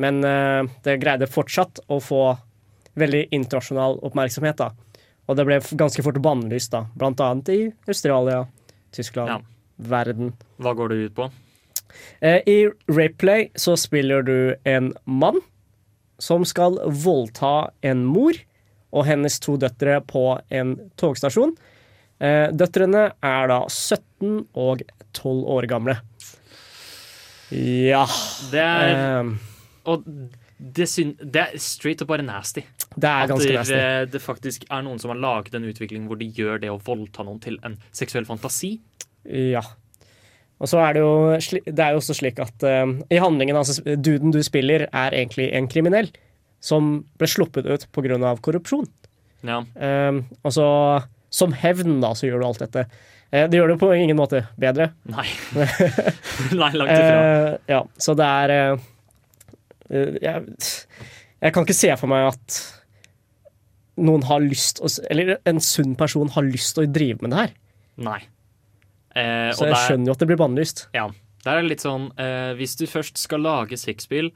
Men 0.01 0.19
uh, 0.25 0.65
det 0.83 0.97
greide 0.99 1.29
fortsatt 1.31 1.79
å 1.87 2.01
få 2.03 2.23
veldig 2.99 3.27
internasjonal 3.31 3.99
oppmerksomhet. 4.03 4.59
da. 4.59 4.71
Og 5.27 5.37
det 5.39 5.45
ble 5.47 5.61
ganske 5.79 6.03
fort 6.03 6.19
bannlyst, 6.21 6.73
da. 6.75 6.85
blant 6.95 7.21
annet 7.23 7.49
i 7.53 7.59
Australia, 7.87 8.45
Tyskland, 8.91 9.29
Ja. 9.29 9.39
verden. 9.79 10.33
Hva 10.59 10.75
går 10.75 10.89
det 10.91 10.97
ut 11.05 11.15
på? 11.15 11.29
Uh, 12.21 12.41
I 12.45 12.67
Rapeplay 12.91 13.49
så 13.55 13.77
spiller 13.79 14.21
du 14.27 14.55
en 14.65 14.91
mann 15.05 15.39
som 16.19 16.43
skal 16.47 16.77
voldta 16.91 17.71
en 17.81 18.03
mor 18.05 18.35
og 18.93 19.07
hennes 19.07 19.39
to 19.43 19.57
døtre 19.61 19.99
på 20.05 20.27
en 20.53 20.75
togstasjon. 20.99 21.55
Eh, 22.23 22.47
døtrene 22.55 23.09
er 23.25 23.49
da 23.51 23.59
17 23.67 24.45
og 24.55 24.83
12 25.15 25.45
år 25.57 25.67
gamle. 25.71 25.97
Ja 27.53 28.05
Det 28.49 28.61
er 28.61 28.95
eh, 28.95 29.27
Og 29.85 30.05
det, 30.55 30.87
syn, 30.89 31.11
det 31.19 31.41
er 31.41 31.59
straight 31.61 32.01
up 32.01 32.09
bare 32.09 32.23
nasty. 32.25 32.63
Det 32.95 33.09
er 33.09 33.25
At 33.25 33.29
ganske 33.29 33.49
det, 33.51 33.57
nasty. 33.59 33.79
det 34.13 34.21
faktisk 34.23 34.63
er 34.71 34.85
noen 34.85 35.01
som 35.03 35.11
har 35.11 35.19
laget 35.19 35.57
en 35.57 35.67
utvikling 35.67 36.05
hvor 36.07 36.17
de 36.19 36.29
gjør 36.31 36.61
det 36.63 36.71
å 36.71 36.79
voldta 36.81 37.25
noen 37.27 37.41
til 37.43 37.59
en 37.67 37.75
seksuell 37.91 38.25
fantasi. 38.25 38.77
Ja. 39.27 39.61
Og 40.63 40.71
så 40.71 40.79
er 40.79 40.95
det 40.95 41.03
jo, 41.03 41.11
det 41.67 41.83
er 41.83 41.91
jo 41.91 41.99
også 41.99 42.15
slik 42.15 42.39
at 42.39 42.63
uh, 42.63 42.87
i 43.11 43.19
handlingen, 43.19 43.59
altså 43.59 43.83
duden 43.99 44.31
du 44.31 44.39
spiller, 44.47 44.87
er 44.87 45.17
egentlig 45.19 45.49
en 45.51 45.67
kriminell 45.67 46.07
som 46.65 46.93
ble 47.19 47.27
sluppet 47.29 47.67
ut 47.69 47.83
pga. 47.93 48.31
korrupsjon. 48.41 48.87
Ja. 49.45 49.59
Eh, 49.77 50.21
og 50.41 50.53
så 50.55 50.67
som 51.35 51.51
hevn, 51.53 51.99
da, 52.01 52.13
så 52.17 52.25
gjør 52.29 52.41
du 52.41 52.45
alt 52.47 52.63
dette. 52.63 52.85
Eh, 53.31 53.45
det 53.51 53.59
gjør 53.59 53.73
det 53.73 53.79
på 53.81 53.89
ingen 53.93 54.17
måte 54.17 54.45
bedre. 54.61 54.89
Nei. 55.15 55.27
Nei, 56.55 56.71
langt 56.73 56.93
ifra. 56.95 57.19
Eh, 57.19 57.57
ja, 57.69 57.81
så 58.01 58.15
det 58.17 58.29
er 58.29 58.53
eh, 58.55 58.87
eh, 59.91 60.15
jeg, 60.23 60.55
jeg 61.43 61.53
kan 61.53 61.67
ikke 61.67 61.77
se 61.77 61.91
for 62.01 62.09
meg 62.11 62.31
at 62.31 62.61
noen 63.95 64.25
har 64.27 64.41
lyst 64.43 64.81
å, 64.83 64.89
Eller 65.11 65.37
en 65.47 65.61
sunn 65.63 65.93
person 65.99 66.31
har 66.35 66.43
lyst 66.47 66.73
til 66.75 66.83
å 66.87 66.91
drive 66.91 67.21
med 67.23 67.31
det 67.35 67.43
her. 67.43 67.53
Nei. 68.09 68.17
Eh, 69.15 69.51
Så 69.55 69.67
jeg 69.69 69.71
der- 69.75 69.85
skjønner 69.85 70.09
jo 70.11 70.15
at 70.17 70.23
det 70.23 70.27
blir 70.31 70.41
bannlyst. 70.41 70.87
Ja. 70.97 71.05
Der 71.45 71.59
er 71.59 71.61
det 71.61 71.69
litt 71.75 71.83
sånn 71.85 72.07
eh, 72.17 72.55
Hvis 72.57 72.73
du 72.79 72.87
først 72.89 73.19
skal 73.21 73.43
lage 73.45 73.77
sexspill, 73.77 74.31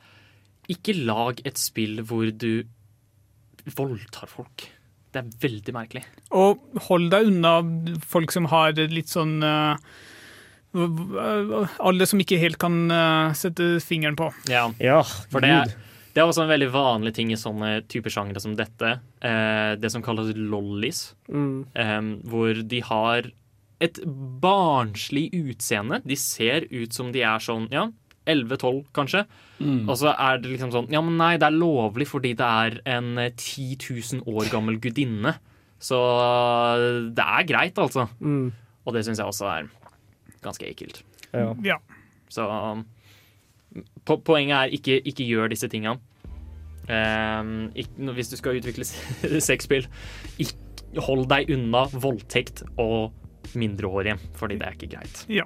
ikke 0.69 0.95
lag 1.05 1.41
et 1.47 1.59
spill 1.59 2.03
hvor 2.05 2.29
du 2.31 2.63
voldtar 3.75 4.29
folk. 4.29 4.69
Det 5.09 5.23
er 5.23 5.33
veldig 5.41 5.73
merkelig. 5.73 6.03
Og 6.37 6.61
hold 6.87 7.09
deg 7.13 7.31
unna 7.31 7.55
folk 8.05 8.33
som 8.33 8.45
har 8.51 8.77
litt 8.77 9.09
sånn 9.09 9.39
eh, 9.41 9.75
Alle 11.81 12.05
som 12.09 12.21
ikke 12.21 12.37
helt 12.41 12.59
kan 12.61 12.83
eh, 12.93 13.33
sette 13.37 13.77
fingeren 13.81 14.19
på. 14.19 14.29
Ja, 14.51 14.67
Ja, 14.77 15.01
for 15.31 15.41
det 15.41 15.49
er, 15.55 15.73
det 16.13 16.21
er 16.21 16.29
også 16.29 16.45
en 16.45 16.53
veldig 16.53 16.69
vanlig 16.75 17.15
ting 17.17 17.33
i 17.33 17.39
sånne 17.41 17.79
typer 17.89 18.13
sjangere 18.13 18.43
som 18.43 18.53
dette. 18.59 18.99
Eh, 19.25 19.73
det 19.81 19.89
som 19.93 20.05
kalles 20.05 20.35
lollies. 20.37 21.15
Mm. 21.29 22.21
hvor 22.29 22.61
de 22.69 22.83
har 22.85 23.31
et 23.79 23.99
barnslig 24.43 25.29
utseende. 25.33 26.01
De 26.05 26.17
ser 26.19 26.67
ut 26.69 26.93
som 26.93 27.13
de 27.15 27.23
er 27.23 27.41
sånn, 27.41 27.69
ja, 27.73 27.87
11-12 28.29 28.81
kanskje. 28.95 29.23
Og 29.59 29.95
så 29.99 30.13
er 30.13 30.39
det 30.39 30.53
liksom 30.53 30.71
sånn 30.71 30.87
Ja, 30.93 31.01
men 31.03 31.17
nei, 31.19 31.33
det 31.41 31.49
er 31.49 31.57
lovlig 31.57 32.07
fordi 32.07 32.31
det 32.39 32.47
er 32.47 32.77
en 32.95 33.17
eh, 33.19 33.33
10 33.33 33.75
000 34.23 34.29
år 34.31 34.47
gammel 34.53 34.79
gudinne. 34.79 35.35
Så 35.79 35.97
det 37.15 37.25
er 37.25 37.47
greit, 37.47 37.79
altså. 37.79 38.07
Mm. 38.19 38.51
Og 38.85 38.95
det 38.95 39.05
syns 39.07 39.21
jeg 39.21 39.31
også 39.31 39.47
er 39.51 39.69
ganske 40.43 40.67
ekkelt. 40.67 41.03
Ja. 41.33 41.53
Ja. 41.63 41.77
Så 42.31 42.45
po 44.05 44.17
poenget 44.25 44.55
er 44.57 44.75
ikke, 44.75 44.99
ikke 45.07 45.27
gjør 45.27 45.51
disse 45.51 45.69
tinga. 45.71 45.97
Um, 46.89 47.69
ikke, 47.77 48.11
hvis 48.17 48.31
du 48.31 48.37
skal 48.39 48.57
utvikle 48.57 48.87
sexspill, 49.49 49.85
hold 51.05 51.27
deg 51.29 51.51
unna 51.53 51.85
voldtekt 51.93 52.63
og 52.81 53.13
mindreårige, 53.57 54.17
fordi 54.37 54.57
det 54.59 54.67
er 54.67 54.77
ikke 54.77 54.91
greit. 54.97 55.23
ja. 55.29 55.45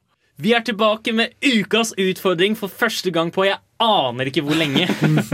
Vi 0.41 0.53
er 0.57 0.63
tilbake 0.65 1.13
med 1.13 1.35
ukas 1.45 1.91
utfordring 2.01 2.55
for 2.57 2.71
første 2.73 3.11
gang 3.13 3.29
på 3.33 3.45
jeg 3.45 3.59
aner 3.81 4.29
ikke 4.29 4.41
hvor 4.45 4.57
lenge. 4.57 4.87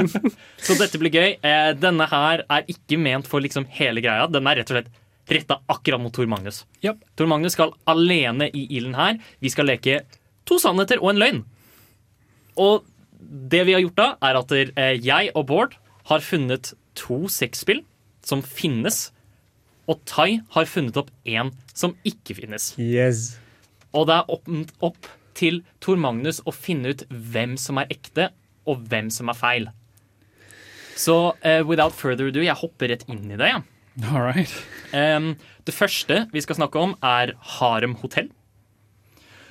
Så 0.65 0.75
dette 0.79 0.99
blir 0.99 1.13
gøy. 1.13 1.35
Eh, 1.39 1.69
Denne 1.79 2.07
her 2.11 2.43
er 2.51 2.65
ikke 2.71 2.99
ment 2.99 3.29
for 3.29 3.43
liksom 3.43 3.67
hele 3.77 4.03
greia. 4.03 4.27
Den 4.31 4.49
er 4.49 4.59
rett 4.59 4.73
og 4.73 4.79
slett 4.81 4.91
retta 5.31 5.59
akkurat 5.71 5.99
mot 6.03 6.13
Tor 6.15 6.27
Magnus. 6.31 6.61
Tor 6.83 7.27
Magnus 7.31 7.55
skal 7.55 7.71
alene 7.87 8.49
i 8.51 8.65
ilden 8.79 8.95
her. 8.99 9.19
Vi 9.43 9.51
skal 9.51 9.67
leke 9.71 10.01
to 10.47 10.59
sannheter 10.63 10.99
og 11.03 11.13
en 11.13 11.23
løgn. 11.23 11.41
Og 12.59 12.83
det 13.17 13.63
vi 13.67 13.75
har 13.77 13.83
gjort 13.83 13.99
da, 13.99 14.09
er 14.27 14.39
at 14.39 14.55
eh, 14.59 14.95
jeg 15.03 15.31
og 15.35 15.47
Bård 15.49 15.79
har 16.11 16.23
funnet 16.23 16.73
to 16.99 17.25
sexspill 17.31 17.83
som 18.27 18.43
finnes. 18.43 19.09
Og 19.87 20.03
Tai 20.07 20.41
har 20.55 20.67
funnet 20.67 20.99
opp 20.99 21.11
én 21.23 21.55
som 21.71 21.95
ikke 22.07 22.35
finnes. 22.41 22.73
Yes. 22.75 23.37
Og 23.95 24.07
det 24.09 24.17
er 24.17 24.31
opp, 24.33 24.51
opp 24.83 25.09
til 25.38 25.61
Tor 25.83 25.99
Magnus 26.01 26.41
å 26.45 26.53
finne 26.55 26.93
ut 26.93 27.05
hvem 27.09 27.55
som 27.61 27.79
er 27.81 27.91
ekte, 27.93 28.31
og 28.67 28.83
hvem 28.89 29.11
som 29.13 29.31
er 29.31 29.38
feil. 29.38 29.69
Så 30.97 31.15
uh, 31.31 31.61
without 31.67 31.95
further 31.95 32.31
ado, 32.31 32.41
jeg 32.43 32.57
hopper 32.57 32.91
rett 32.91 33.05
inn 33.07 33.29
i 33.29 33.39
det. 33.39 33.51
Ja. 33.53 33.61
All 34.11 34.21
right. 34.25 34.51
Um, 34.93 35.35
det 35.65 35.73
første 35.73 36.25
vi 36.33 36.43
skal 36.43 36.59
snakke 36.59 36.81
om, 36.81 36.95
er 37.05 37.35
Harem 37.57 37.95
hotell. 38.01 38.29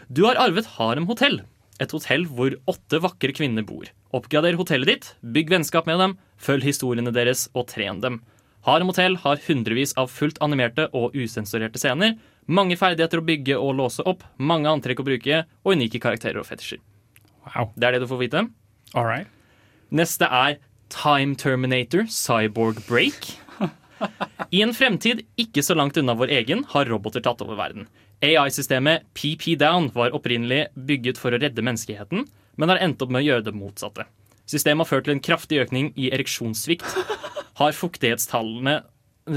Du 0.07 0.27
har 0.27 0.39
arvet 0.39 0.69
Harem 0.77 1.09
hotell, 1.09 1.41
et 1.83 1.93
hotell 1.95 2.27
hvor 2.31 2.55
åtte 2.71 3.01
vakre 3.03 3.35
kvinner 3.35 3.67
bor. 3.67 3.89
Oppgrader 4.15 4.59
hotellet 4.59 4.91
ditt, 4.91 5.09
bygg 5.35 5.51
vennskap 5.53 5.89
med 5.91 5.99
dem, 6.03 6.15
følg 6.39 6.67
historiene 6.67 7.15
deres 7.15 7.49
og 7.55 7.67
tren 7.73 8.03
dem. 8.05 8.21
Harem 8.67 8.91
hotell 8.91 9.19
har 9.23 9.43
hundrevis 9.47 9.95
av 9.99 10.11
fullt 10.11 10.39
animerte 10.43 10.89
og 10.97 11.15
usensurerte 11.15 11.79
scener, 11.83 12.17
mange 12.47 12.77
ferdigheter 12.79 13.21
å 13.21 13.27
bygge 13.27 13.59
og 13.59 13.75
låse 13.79 14.05
opp, 14.07 14.25
mange 14.39 14.71
antrekk 14.71 15.03
å 15.03 15.07
bruke 15.07 15.43
og 15.47 15.75
unike 15.75 16.01
karakterer 16.03 16.41
og 16.41 16.49
fetisjer. 16.49 16.81
Wow. 17.47 17.73
Det 17.77 17.89
er 17.89 17.97
det 17.97 18.05
du 18.05 18.11
får 18.11 18.23
vite. 18.23 18.47
All 18.95 19.07
right. 19.07 19.31
Neste 19.95 20.27
er 20.27 20.59
Time 20.91 21.37
Terminator 21.39 22.07
Cyborg 22.11 22.83
Break. 22.89 23.35
I 24.53 24.63
en 24.63 24.75
fremtid 24.77 25.25
ikke 25.41 25.63
så 25.65 25.77
langt 25.77 25.97
unna 25.99 26.15
vår 26.19 26.33
egen 26.41 26.65
har 26.75 26.91
roboter 26.91 27.25
tatt 27.25 27.41
over 27.43 27.59
verden. 27.59 27.87
AI-systemet 28.25 29.07
PP 29.17 29.57
Down 29.61 29.91
var 29.95 30.15
opprinnelig 30.17 30.67
bygget 30.75 31.21
for 31.21 31.35
å 31.35 31.41
redde 31.41 31.65
menneskeheten, 31.65 32.25
men 32.57 32.73
har 32.73 32.81
endt 32.81 33.03
opp 33.05 33.13
med 33.13 33.25
å 33.25 33.27
gjøre 33.27 33.47
det 33.49 33.57
motsatte. 33.57 34.07
Systemet 34.47 34.87
har 34.87 34.91
ført 34.91 35.09
til 35.09 35.17
en 35.17 35.25
kraftig 35.25 35.61
økning 35.65 35.91
i 35.99 36.11
ereksjonssvikt. 36.15 36.87
Har 37.59 37.77
fuktighetstallene 37.77 38.79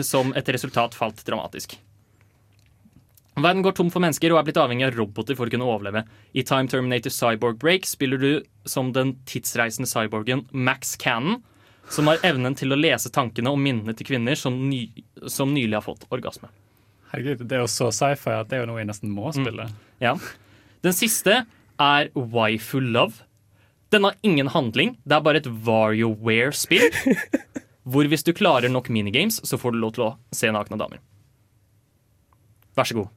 som 0.06 0.34
et 0.38 0.50
resultat 0.54 0.96
falt 0.96 1.24
dramatisk. 1.26 1.76
Verden 3.44 3.64
går 3.66 3.76
tom 3.78 3.92
for 3.94 4.04
mennesker 4.04 4.34
og 4.34 4.40
er 4.40 4.48
blitt 4.48 4.60
avhengig 4.62 4.88
av 4.88 4.96
roboter 4.98 5.38
for 5.38 5.50
å 5.50 5.54
kunne 5.54 5.68
overleve. 5.68 6.06
I 6.34 6.44
Time 6.48 6.70
Terminator 6.72 7.14
Cyborg 7.14 7.60
Break 7.62 7.86
spiller 7.90 8.22
du 8.22 8.32
som 8.70 8.94
den 8.96 9.16
tidsreisende 9.30 9.90
cyborgen 9.90 10.46
Max 10.52 10.96
Cannon, 11.00 11.42
som 11.90 12.10
har 12.10 12.22
evnen 12.26 12.58
til 12.58 12.74
å 12.74 12.80
lese 12.80 13.12
tankene 13.14 13.52
og 13.54 13.62
minnene 13.62 13.96
til 13.98 14.10
kvinner 14.10 14.38
som, 14.38 14.58
ny, 14.70 14.88
som 15.28 15.54
nylig 15.54 15.78
har 15.78 15.86
fått 15.86 16.06
orgasme. 16.14 16.52
Herregud, 17.10 17.46
det 17.50 17.58
er 17.58 17.64
jo 17.64 17.72
så 17.72 17.90
sci-fi 17.94 18.36
at 18.38 18.52
det 18.52 18.60
er 18.60 18.64
jo 18.64 18.70
noe 18.70 18.82
jeg 18.82 18.90
nesten 18.92 19.14
må 19.14 19.32
spille. 19.34 19.66
Ja. 20.02 20.14
Den 20.86 20.94
siste 20.96 21.42
er 21.82 22.12
Waifu 22.14 22.78
Love. 22.84 23.26
Den 23.90 24.06
har 24.06 24.20
ingen 24.22 24.52
handling, 24.54 24.94
det 25.02 25.18
er 25.18 25.26
bare 25.26 25.42
et 25.42 25.50
WarioWare-spill. 25.50 26.94
hvor 27.90 28.10
hvis 28.10 28.26
du 28.26 28.36
klarer 28.38 28.70
nok 28.70 28.92
minigames, 28.94 29.40
så 29.44 29.58
får 29.58 29.74
du 29.74 29.80
lov 29.82 29.96
til 29.96 30.06
å 30.06 30.12
se 30.36 30.52
nakne 30.54 30.78
damer. 30.80 31.02
Vær 32.78 32.88
så 32.88 33.00
god. 33.00 33.10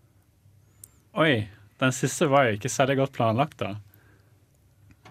Oi, 1.13 1.49
den 1.83 1.93
siste 1.93 2.29
var 2.33 2.47
jo 2.49 2.57
ikke 2.57 2.73
særlig 2.73 2.97
godt 3.03 3.13
planlagt, 3.17 3.61
da. 3.61 3.75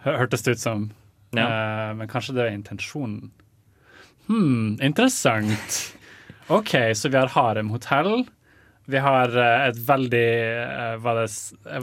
Hørtes 0.06 0.42
det 0.46 0.58
ut 0.58 0.64
som. 0.64 0.90
Eh, 1.38 1.90
men 1.96 2.10
kanskje 2.10 2.36
det 2.36 2.46
er 2.48 2.56
intensjonen. 2.58 3.32
Hmm, 4.28 4.78
interessant. 4.82 5.82
OK, 6.58 6.74
så 6.98 7.10
vi 7.10 7.20
har 7.20 7.32
haremhotell. 7.36 8.26
Vi 8.92 8.98
har 8.98 9.30
uh, 9.38 9.68
et 9.70 9.78
veldig 9.88 10.30
uh, 10.66 10.96
Hva, 11.00 11.14
det 11.20 11.28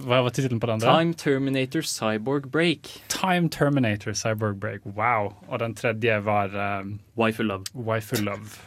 hva 0.03 0.19
var 0.27 0.33
tittelen 0.35 0.59
på 0.61 0.67
den? 0.67 0.83
andre? 0.83 0.97
Time 0.99 1.15
Terminator 1.15 1.87
Cyborg 1.87 2.51
Break. 2.51 2.91
Time 3.09 3.49
Terminator 3.49 4.13
Cyborg 4.13 4.59
Break. 4.61 4.85
Wow. 4.85 5.37
Og 5.47 5.63
den 5.63 5.77
tredje 5.79 6.19
var 6.27 6.53
um, 6.59 6.99
of 7.17 7.39
Love. 7.39 7.65
Waifu 7.75 8.17
Love. 8.17 8.59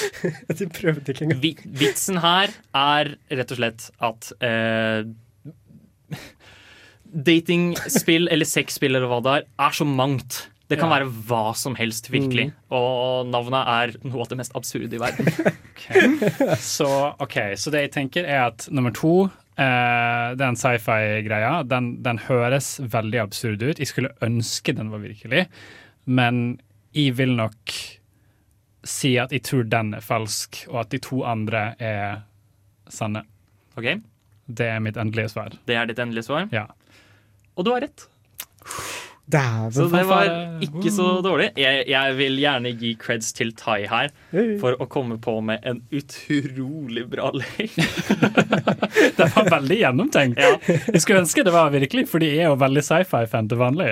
De 0.58 0.68
prøvde 0.72 1.12
ikke 1.12 1.26
engang. 1.28 1.42
Vitsen 1.82 2.20
her 2.22 2.52
er 2.74 3.14
rett 3.30 3.52
og 3.54 3.58
slett 3.60 3.88
at 4.08 4.30
eh, 4.40 5.04
Datingspill 7.12 8.28
eller 8.32 8.48
sexspill 8.48 8.96
eller 8.96 9.10
hva 9.10 9.18
det 9.24 9.32
er, 9.40 9.46
er 9.66 9.74
så 9.76 9.84
mangt. 9.88 10.46
Det 10.70 10.78
kan 10.80 10.88
Ja. 10.88 11.00
være 11.02 11.10
hva 11.28 11.52
som 11.58 11.74
helst, 11.76 12.08
virkelig. 12.10 12.52
Og 12.72 13.26
navnet 13.28 13.68
er 13.68 13.92
noe 14.08 14.22
av 14.24 14.28
det 14.30 14.38
mest 14.40 14.54
absurde 14.56 14.96
i 14.96 15.00
verden. 15.02 15.28
Så, 16.62 16.86
ok, 17.20 17.34
så 17.58 17.70
det 17.74 17.80
jeg 17.82 17.90
tenker 17.92 18.24
er 18.24 18.46
at 18.46 18.68
nummer 18.72 18.92
to, 18.94 19.26
eh, 19.58 20.28
den 20.38 20.56
sci-fi-greia, 20.56 21.64
den, 21.68 21.96
den 22.04 22.18
høres 22.24 22.78
veldig 22.80 23.20
absurd 23.20 23.62
ut. 23.66 23.78
Jeg 23.82 23.90
skulle 23.90 24.14
ønske 24.22 24.72
den 24.78 24.88
var 24.94 25.02
virkelig, 25.02 25.48
men 26.06 26.60
jeg 26.94 27.16
vil 27.18 27.34
nok 27.36 27.74
si 28.84 29.14
at 29.20 29.32
jeg 29.32 29.44
tror 29.46 29.66
den 29.70 29.94
er 29.94 30.04
falsk, 30.04 30.64
og 30.70 30.80
at 30.84 30.90
de 30.94 30.98
to 31.02 31.22
andre 31.28 31.74
er 31.78 32.22
sanne. 32.90 33.24
Ok, 33.78 33.86
Det 34.52 34.66
er 34.66 34.80
mitt 34.80 34.96
endelige 34.96 35.30
svar. 35.32 35.54
Det 35.66 35.74
er 35.78 35.86
ditt 35.86 35.98
endelige 36.02 36.26
svar. 36.26 36.48
Ja. 36.52 36.66
Og 37.56 37.64
du 37.64 37.70
har 37.72 37.80
rett. 37.84 38.08
Dæven, 39.30 39.70
Så 39.72 39.84
det 39.88 40.02
var 40.08 40.26
ikke 40.60 40.90
så 40.92 41.04
dårlig. 41.24 41.50
Jeg, 41.56 41.84
jeg 41.88 42.16
vil 42.18 42.34
gjerne 42.42 42.72
gi 42.76 42.90
creds 43.00 43.30
til 43.32 43.52
Tai 43.56 43.84
her 43.88 44.10
for 44.60 44.74
å 44.82 44.88
komme 44.90 45.16
på 45.22 45.36
med 45.46 45.62
en 45.68 45.78
utrolig 45.94 47.04
bra 47.12 47.30
lek. 47.32 47.76
Det 49.16 49.26
var 49.36 49.48
veldig 49.50 49.78
gjennomtenkt. 49.78 50.40
Jeg 50.68 51.00
skulle 51.02 51.22
ønske 51.22 51.44
det 51.46 51.52
var 51.54 51.70
virkelig, 51.72 52.04
for 52.10 52.22
de 52.22 52.28
er 52.34 52.50
jo 52.50 52.56
veldig 52.60 52.82
sci-fi-fan 52.84 53.48
til 53.50 53.58
vanlig. 53.60 53.88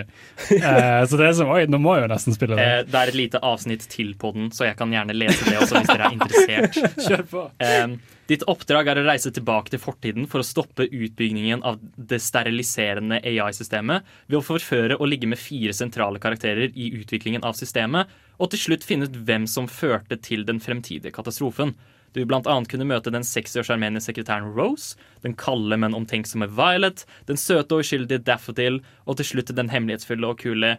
Eh, 0.55 1.01
så 1.09 1.19
det 1.19 1.27
er 1.31 1.35
som, 1.39 1.51
oi, 1.55 1.65
nå 1.71 1.81
må 1.83 1.97
jeg 1.97 2.05
jo 2.07 2.11
nesten 2.13 2.37
spille 2.37 2.59
det. 2.59 2.67
Eh, 2.67 2.85
Det 2.91 3.01
er 3.01 3.13
et 3.15 3.19
lite 3.19 3.41
avsnitt 3.47 3.87
til 3.93 4.13
på 4.21 4.33
den, 4.37 4.51
så 4.55 4.67
jeg 4.69 4.77
kan 4.79 4.93
gjerne 4.93 5.17
lese 5.17 5.47
det 5.49 5.59
også 5.63 5.81
hvis 5.81 5.93
dere 5.95 6.11
er 6.11 6.17
interessert. 6.19 6.81
Kjør 7.07 7.25
på. 7.33 7.45
Eh, 7.65 7.87
Ditt 8.31 8.45
oppdrag 8.47 8.87
er 8.87 9.01
å 9.01 9.03
reise 9.09 9.33
tilbake 9.35 9.73
til 9.73 9.81
fortiden 9.83 10.29
for 10.31 10.39
å 10.39 10.47
stoppe 10.47 10.85
utbyggingen 10.87 11.65
av 11.67 11.81
det 11.83 12.21
steriliserende 12.23 13.19
AI-systemet 13.27 14.07
ved 14.29 14.37
å 14.39 14.45
forføre 14.47 14.99
og 15.01 15.11
ligge 15.11 15.27
med 15.27 15.41
fire 15.41 15.75
sentrale 15.75 16.21
karakterer 16.23 16.71
i 16.79 16.93
utviklingen 17.01 17.43
av 17.43 17.59
systemet, 17.59 18.07
og 18.39 18.53
til 18.53 18.63
slutt 18.63 18.87
finne 18.87 19.09
ut 19.11 19.19
hvem 19.27 19.49
som 19.51 19.67
førte 19.67 20.21
til 20.23 20.47
den 20.47 20.63
fremtidige 20.63 21.11
katastrofen. 21.17 21.75
Du 22.15 22.23
vil 22.23 22.39
annet 22.39 22.71
kunne 22.71 22.87
møte 22.87 23.11
den 23.11 23.27
sexy 23.27 23.59
og 23.59 23.67
sjarmerende 23.67 24.03
sekretæren 24.05 24.55
Rose, 24.55 24.95
den 25.27 25.35
kalde, 25.35 25.75
men 25.83 25.99
omtenksomme 25.99 26.47
Violet, 26.55 27.03
den 27.27 27.39
søte 27.39 27.75
og 27.75 27.83
uskyldige 27.83 28.23
Daffodil, 28.31 28.79
og 29.11 29.19
til 29.19 29.33
slutt 29.33 29.51
den 29.59 29.75
hemmelighetsfulle 29.75 30.31
og 30.31 30.39
kule 30.47 30.77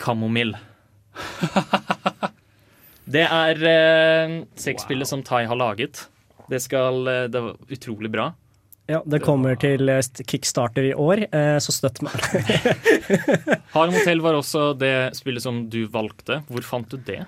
Kamomille. 0.00 0.60
Det 3.10 3.24
er 3.26 3.66
eh, 3.66 4.40
sexspillet 4.60 5.08
som 5.08 5.24
Tai 5.26 5.46
har 5.48 5.58
laget. 5.58 6.04
Det, 6.50 6.60
skal, 6.62 7.02
eh, 7.08 7.26
det 7.30 7.42
var 7.44 7.76
utrolig 7.76 8.10
bra. 8.12 8.30
Ja, 8.90 9.02
det 9.06 9.20
kommer 9.22 9.54
til 9.60 9.88
eh, 9.92 10.02
kickstarter 10.26 10.88
i 10.88 10.94
år, 10.98 11.22
eh, 11.30 11.56
så 11.62 11.74
støtt 11.74 12.00
meg. 12.02 12.16
Harem 13.74 13.94
Hotel 13.94 14.22
var 14.24 14.38
også 14.38 14.72
det 14.78 15.12
spillet 15.18 15.44
som 15.44 15.62
du 15.70 15.84
valgte. 15.92 16.40
Hvor 16.50 16.66
fant 16.66 16.90
du 16.90 16.98
det? 17.06 17.22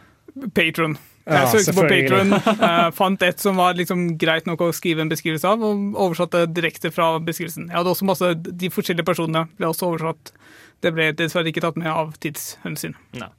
Patron. 0.56 0.96
Ja, 1.22 1.44
Jeg 1.44 1.62
søkte 1.62 1.76
på. 1.76 1.84
Patron, 1.86 2.34
fant 2.98 3.22
et 3.22 3.38
som 3.38 3.60
var 3.60 3.76
liksom 3.78 4.16
greit 4.18 4.48
nok 4.48 4.64
å 4.66 4.72
skrive 4.74 5.04
en 5.04 5.12
beskrivelse 5.12 5.46
av, 5.46 5.62
og 5.62 5.94
oversatte 6.08 6.48
direkte 6.50 6.90
fra 6.90 7.12
beskrivelsen. 7.22 7.68
Jeg 7.70 7.78
hadde 7.78 7.92
også 7.94 8.08
masse, 8.10 8.32
De 8.42 8.72
forskjellige 8.74 9.06
personene 9.06 9.44
ble 9.54 9.70
også 9.70 9.92
oversatt. 9.92 10.34
Det 10.82 10.90
ble 10.96 11.12
dessverre 11.14 11.52
ikke 11.52 11.62
tatt 11.62 11.78
med 11.78 11.92
av 11.92 12.16
tidshensyn. 12.18 12.98
Nei. 13.20 13.30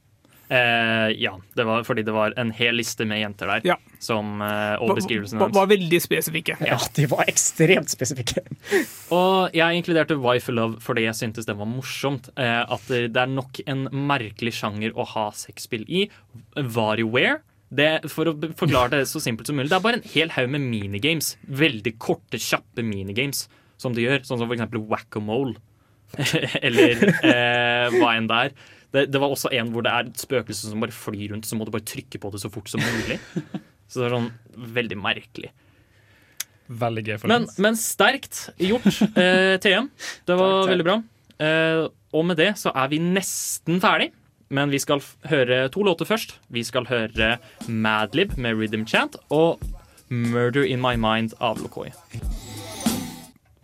Eh, 0.52 1.10
ja, 1.22 1.30
det 1.56 1.64
var 1.64 1.84
fordi 1.88 2.02
det 2.04 2.12
var 2.12 2.34
en 2.36 2.50
hel 2.52 2.74
liste 2.76 3.06
med 3.08 3.22
jenter 3.22 3.48
der. 3.48 3.62
Ja. 3.64 3.76
Som, 3.98 4.42
eh, 4.44 4.74
og 4.76 4.90
Var- 4.90 4.96
beskrivelsen 5.00 5.38
var- 5.40 5.48
hans. 5.48 5.56
Var 5.56 5.66
veldig 5.72 6.00
spesifikke. 6.04 6.58
Ja, 6.66 6.76
de 6.94 7.06
var 7.06 7.24
ekstremt 7.30 7.88
spesifikke. 7.88 8.42
Og 9.14 9.52
jeg 9.56 9.78
inkluderte 9.80 10.18
Wife 10.20 10.52
Love 10.52 10.80
fordi 10.84 11.06
jeg 11.06 11.14
syntes 11.14 11.46
det 11.48 11.56
var 11.56 11.66
morsomt. 11.70 12.28
Eh, 12.36 12.62
at 12.68 12.86
det 12.88 13.16
er 13.16 13.26
nok 13.32 13.60
en 13.66 13.86
merkelig 13.92 14.52
sjanger 14.60 14.92
å 14.94 15.06
ha 15.14 15.30
sexspill 15.32 15.84
i. 15.88 16.08
WarioWare. 16.56 17.40
Det, 17.74 18.04
for 18.12 18.28
å 18.30 18.34
forklare 18.54 18.90
det 19.00 19.06
så 19.10 19.18
simpelt 19.22 19.48
som 19.48 19.56
mulig, 19.58 19.70
det 19.72 19.78
er 19.80 19.82
bare 19.82 19.98
en 19.98 20.08
hel 20.12 20.28
haug 20.36 20.50
med 20.52 20.62
minigames. 20.62 21.32
Veldig 21.48 21.96
korte, 21.98 22.38
kjappe 22.38 22.84
minigames 22.86 23.48
som 23.80 23.96
de 23.96 24.04
gjør. 24.04 24.20
Sånn 24.22 24.38
som 24.38 24.46
for 24.46 24.54
eksempel 24.54 24.84
whack-a-mole. 24.86 25.56
Eller 26.62 27.00
eh, 27.26 27.88
hva 27.96 28.12
enn 28.14 28.28
det 28.30 28.38
er. 28.44 28.54
Det, 28.94 29.08
det 29.10 29.20
var 29.20 29.32
også 29.34 29.50
en 29.58 29.72
hvor 29.74 29.82
det 29.84 29.90
er 29.92 30.06
et 30.08 30.22
spøkelse 30.22 30.70
som 30.70 30.80
bare 30.84 30.94
flyr 30.94 31.32
rundt, 31.34 31.48
så 31.50 31.58
må 31.58 31.66
du 31.66 31.72
bare 31.74 31.84
trykke 31.90 32.20
på 32.22 32.30
det 32.34 32.40
så 32.44 32.50
fort 32.54 32.70
som 32.70 32.82
mulig. 32.84 33.18
Så 33.90 34.00
det 34.00 34.06
er 34.08 34.14
sånn 34.14 34.30
veldig 34.74 34.96
merkelig. 34.96 35.50
Veldig 36.72 37.02
gøy 37.04 37.18
for 37.20 37.28
Men, 37.28 37.44
men 37.60 37.76
sterkt 37.76 38.38
gjort, 38.56 38.86
eh, 39.20 39.58
TM. 39.64 39.90
Det 40.24 40.36
var 40.38 40.48
Takk, 40.48 40.62
takk. 40.62 40.70
veldig 40.72 40.86
bra. 40.88 40.94
Eh, 41.44 41.80
og 42.16 42.24
med 42.30 42.38
det 42.40 42.46
så 42.58 42.72
er 42.72 42.88
vi 42.94 43.02
nesten 43.04 43.82
ferdig. 43.84 44.08
Men 44.54 44.70
vi 44.72 44.78
skal 44.80 45.00
f- 45.02 45.16
høre 45.28 45.64
to 45.74 45.82
låter 45.84 46.06
først. 46.08 46.36
Vi 46.52 46.62
skal 46.64 46.86
høre 46.88 47.34
Madlib 47.68 48.36
med 48.40 48.56
Rhythm 48.60 48.86
Chant 48.88 49.16
og 49.34 49.60
Murder 50.08 50.64
In 50.68 50.80
My 50.84 50.94
Mind 51.00 51.34
av 51.44 51.60
Lokoi. 51.64 51.90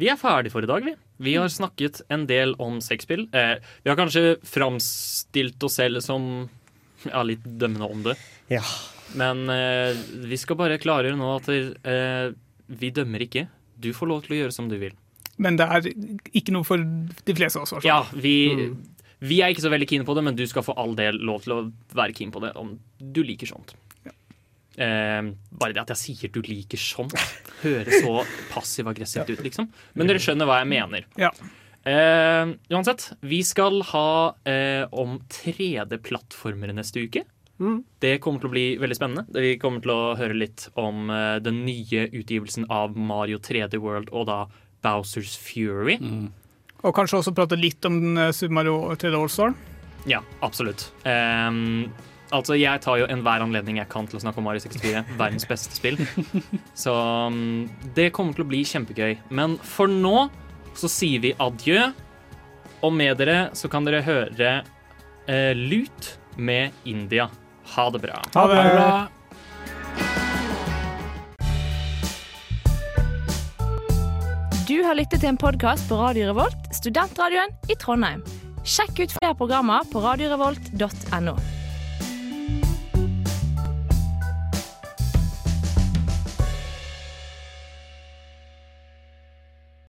Vi 0.00 0.08
er 0.12 0.20
ferdig 0.20 0.52
for 0.52 0.64
i 0.64 0.68
dag, 0.70 0.84
vi. 0.84 0.94
Vi 1.20 1.34
har 1.36 1.50
snakket 1.52 2.00
en 2.08 2.24
del 2.28 2.54
om 2.62 2.78
sexspill. 2.80 3.26
Eh, 3.36 3.58
vi 3.84 3.90
har 3.90 3.98
kanskje 3.98 4.38
framstilt 4.46 5.62
oss 5.62 5.76
selv 5.76 6.00
som 6.04 6.48
ja, 7.04 7.20
litt 7.26 7.44
dømmende 7.44 7.88
om 7.88 8.04
det. 8.06 8.16
Ja. 8.48 8.62
Men 9.20 9.44
eh, 9.52 9.98
vi 10.30 10.38
skal 10.40 10.56
bare 10.60 10.80
klargjøre 10.80 11.18
nå 11.20 11.28
at 11.34 11.50
eh, 11.52 12.30
vi 12.72 12.92
dømmer 12.96 13.26
ikke. 13.26 13.48
Du 13.80 13.92
får 13.96 14.08
lov 14.08 14.24
til 14.24 14.36
å 14.36 14.40
gjøre 14.44 14.56
som 14.56 14.70
du 14.70 14.78
vil. 14.80 14.96
Men 15.40 15.60
det 15.60 15.66
er 15.68 15.90
ikke 16.36 16.54
noe 16.56 16.68
for 16.68 16.80
de 16.80 17.36
fleste 17.36 17.60
av 17.60 17.66
oss. 17.66 17.74
i 17.74 17.78
hvert 17.78 17.84
fall. 17.84 18.16
Ja, 18.16 18.24
vi, 18.24 18.70
vi 19.20 19.42
er 19.44 19.52
ikke 19.52 19.64
så 19.64 19.72
veldig 19.72 19.88
keen 19.92 20.08
på 20.08 20.16
det, 20.16 20.24
men 20.24 20.40
du 20.40 20.46
skal 20.48 20.64
for 20.64 20.80
all 20.80 20.96
del 20.96 21.20
lov 21.20 21.44
til 21.44 21.56
å 21.56 21.62
være 21.96 22.16
keen 22.16 22.32
på 22.32 22.40
det 22.44 22.54
om 22.60 22.74
du 23.00 23.22
liker 23.24 23.48
sånt. 23.48 23.76
Eh, 24.80 25.30
bare 25.60 25.76
det 25.76 25.82
at 25.84 25.94
jeg 25.94 26.02
sier 26.02 26.32
du 26.32 26.40
liker 26.46 26.80
sånn', 26.80 27.10
høres 27.62 28.00
så 28.00 28.22
passiv-aggressivt 28.52 29.34
ut, 29.34 29.42
liksom. 29.44 29.68
Men 29.94 30.08
dere 30.10 30.22
skjønner 30.22 30.48
hva 30.48 30.62
jeg 30.62 30.70
mener. 30.72 31.08
Ja. 31.20 31.32
Eh, 31.84 32.54
uansett, 32.72 33.12
vi 33.24 33.42
skal 33.44 33.82
ha 33.92 34.34
eh, 34.48 34.86
om 34.92 35.18
3D-plattformer 35.32 36.72
neste 36.76 37.04
uke. 37.04 37.24
Mm. 37.60 37.82
Det 38.00 38.14
kommer 38.24 38.40
til 38.40 38.48
å 38.48 38.54
bli 38.54 38.66
veldig 38.80 38.96
spennende. 38.96 39.24
Vi 39.36 39.56
kommer 39.60 39.84
til 39.84 39.92
å 39.92 40.16
høre 40.16 40.36
litt 40.36 40.66
om 40.80 41.10
eh, 41.12 41.38
den 41.44 41.62
nye 41.66 42.06
utgivelsen 42.08 42.68
av 42.72 42.96
Mario 42.96 43.40
3D 43.40 43.80
World 43.80 44.12
og 44.16 44.28
da 44.32 44.38
Bowsers 44.84 45.36
Fury. 45.36 45.98
Og 46.80 46.96
kanskje 46.96 47.20
også 47.20 47.34
prate 47.36 47.58
litt 47.60 47.84
om 47.84 48.00
den, 48.00 48.16
eh, 48.16 48.32
Super 48.32 48.56
Mario 48.60 48.78
3D 48.96 49.16
All-Star. 49.16 49.52
Ja, 50.08 50.22
absolutt. 50.40 50.86
Ehm, 51.04 51.92
altså, 52.36 52.56
jeg 52.58 52.82
tar 52.84 53.00
jo 53.00 53.08
enhver 53.10 53.44
anledning 53.44 53.80
jeg 53.80 53.90
kan 53.90 54.08
til 54.08 54.18
å 54.18 54.22
snakke 54.22 54.40
om 54.42 54.48
Mario 54.48 54.62
64. 54.62 55.04
Verdens 55.20 55.48
beste 55.48 55.76
spill. 55.76 56.00
Så 56.74 56.94
mm, 57.34 57.92
det 57.96 58.10
kommer 58.16 58.36
til 58.36 58.46
å 58.46 58.50
bli 58.50 58.62
kjempegøy. 58.66 59.18
Men 59.34 59.58
for 59.66 59.90
nå 59.90 60.28
så 60.78 60.90
sier 60.90 61.22
vi 61.24 61.34
adjø. 61.38 61.90
Og 62.86 62.94
med 62.96 63.18
dere 63.20 63.50
så 63.58 63.68
kan 63.68 63.84
dere 63.84 64.00
høre 64.06 64.52
eh, 65.28 65.52
Lut 65.56 66.14
med 66.40 66.72
India. 66.88 67.28
Ha 67.76 67.90
det 67.92 68.02
bra. 68.02 68.22
Ha 68.34 68.46
det 68.48 68.60
bra. 68.72 68.90
Du 74.70 74.76
har 74.86 74.94
lyttet 74.94 75.20
til 75.20 75.32
en 75.32 75.38
podkast 75.40 75.88
på 75.90 75.98
Radio 75.98 76.30
Revolt, 76.30 76.68
studentradioen 76.72 77.50
i 77.68 77.76
Trondheim. 77.76 78.22
Sjekk 78.62 79.02
ut 79.02 79.16
flere 79.18 79.34
programmer 79.34 79.82
på 79.90 80.02
radiorevolt.no. 80.04 81.59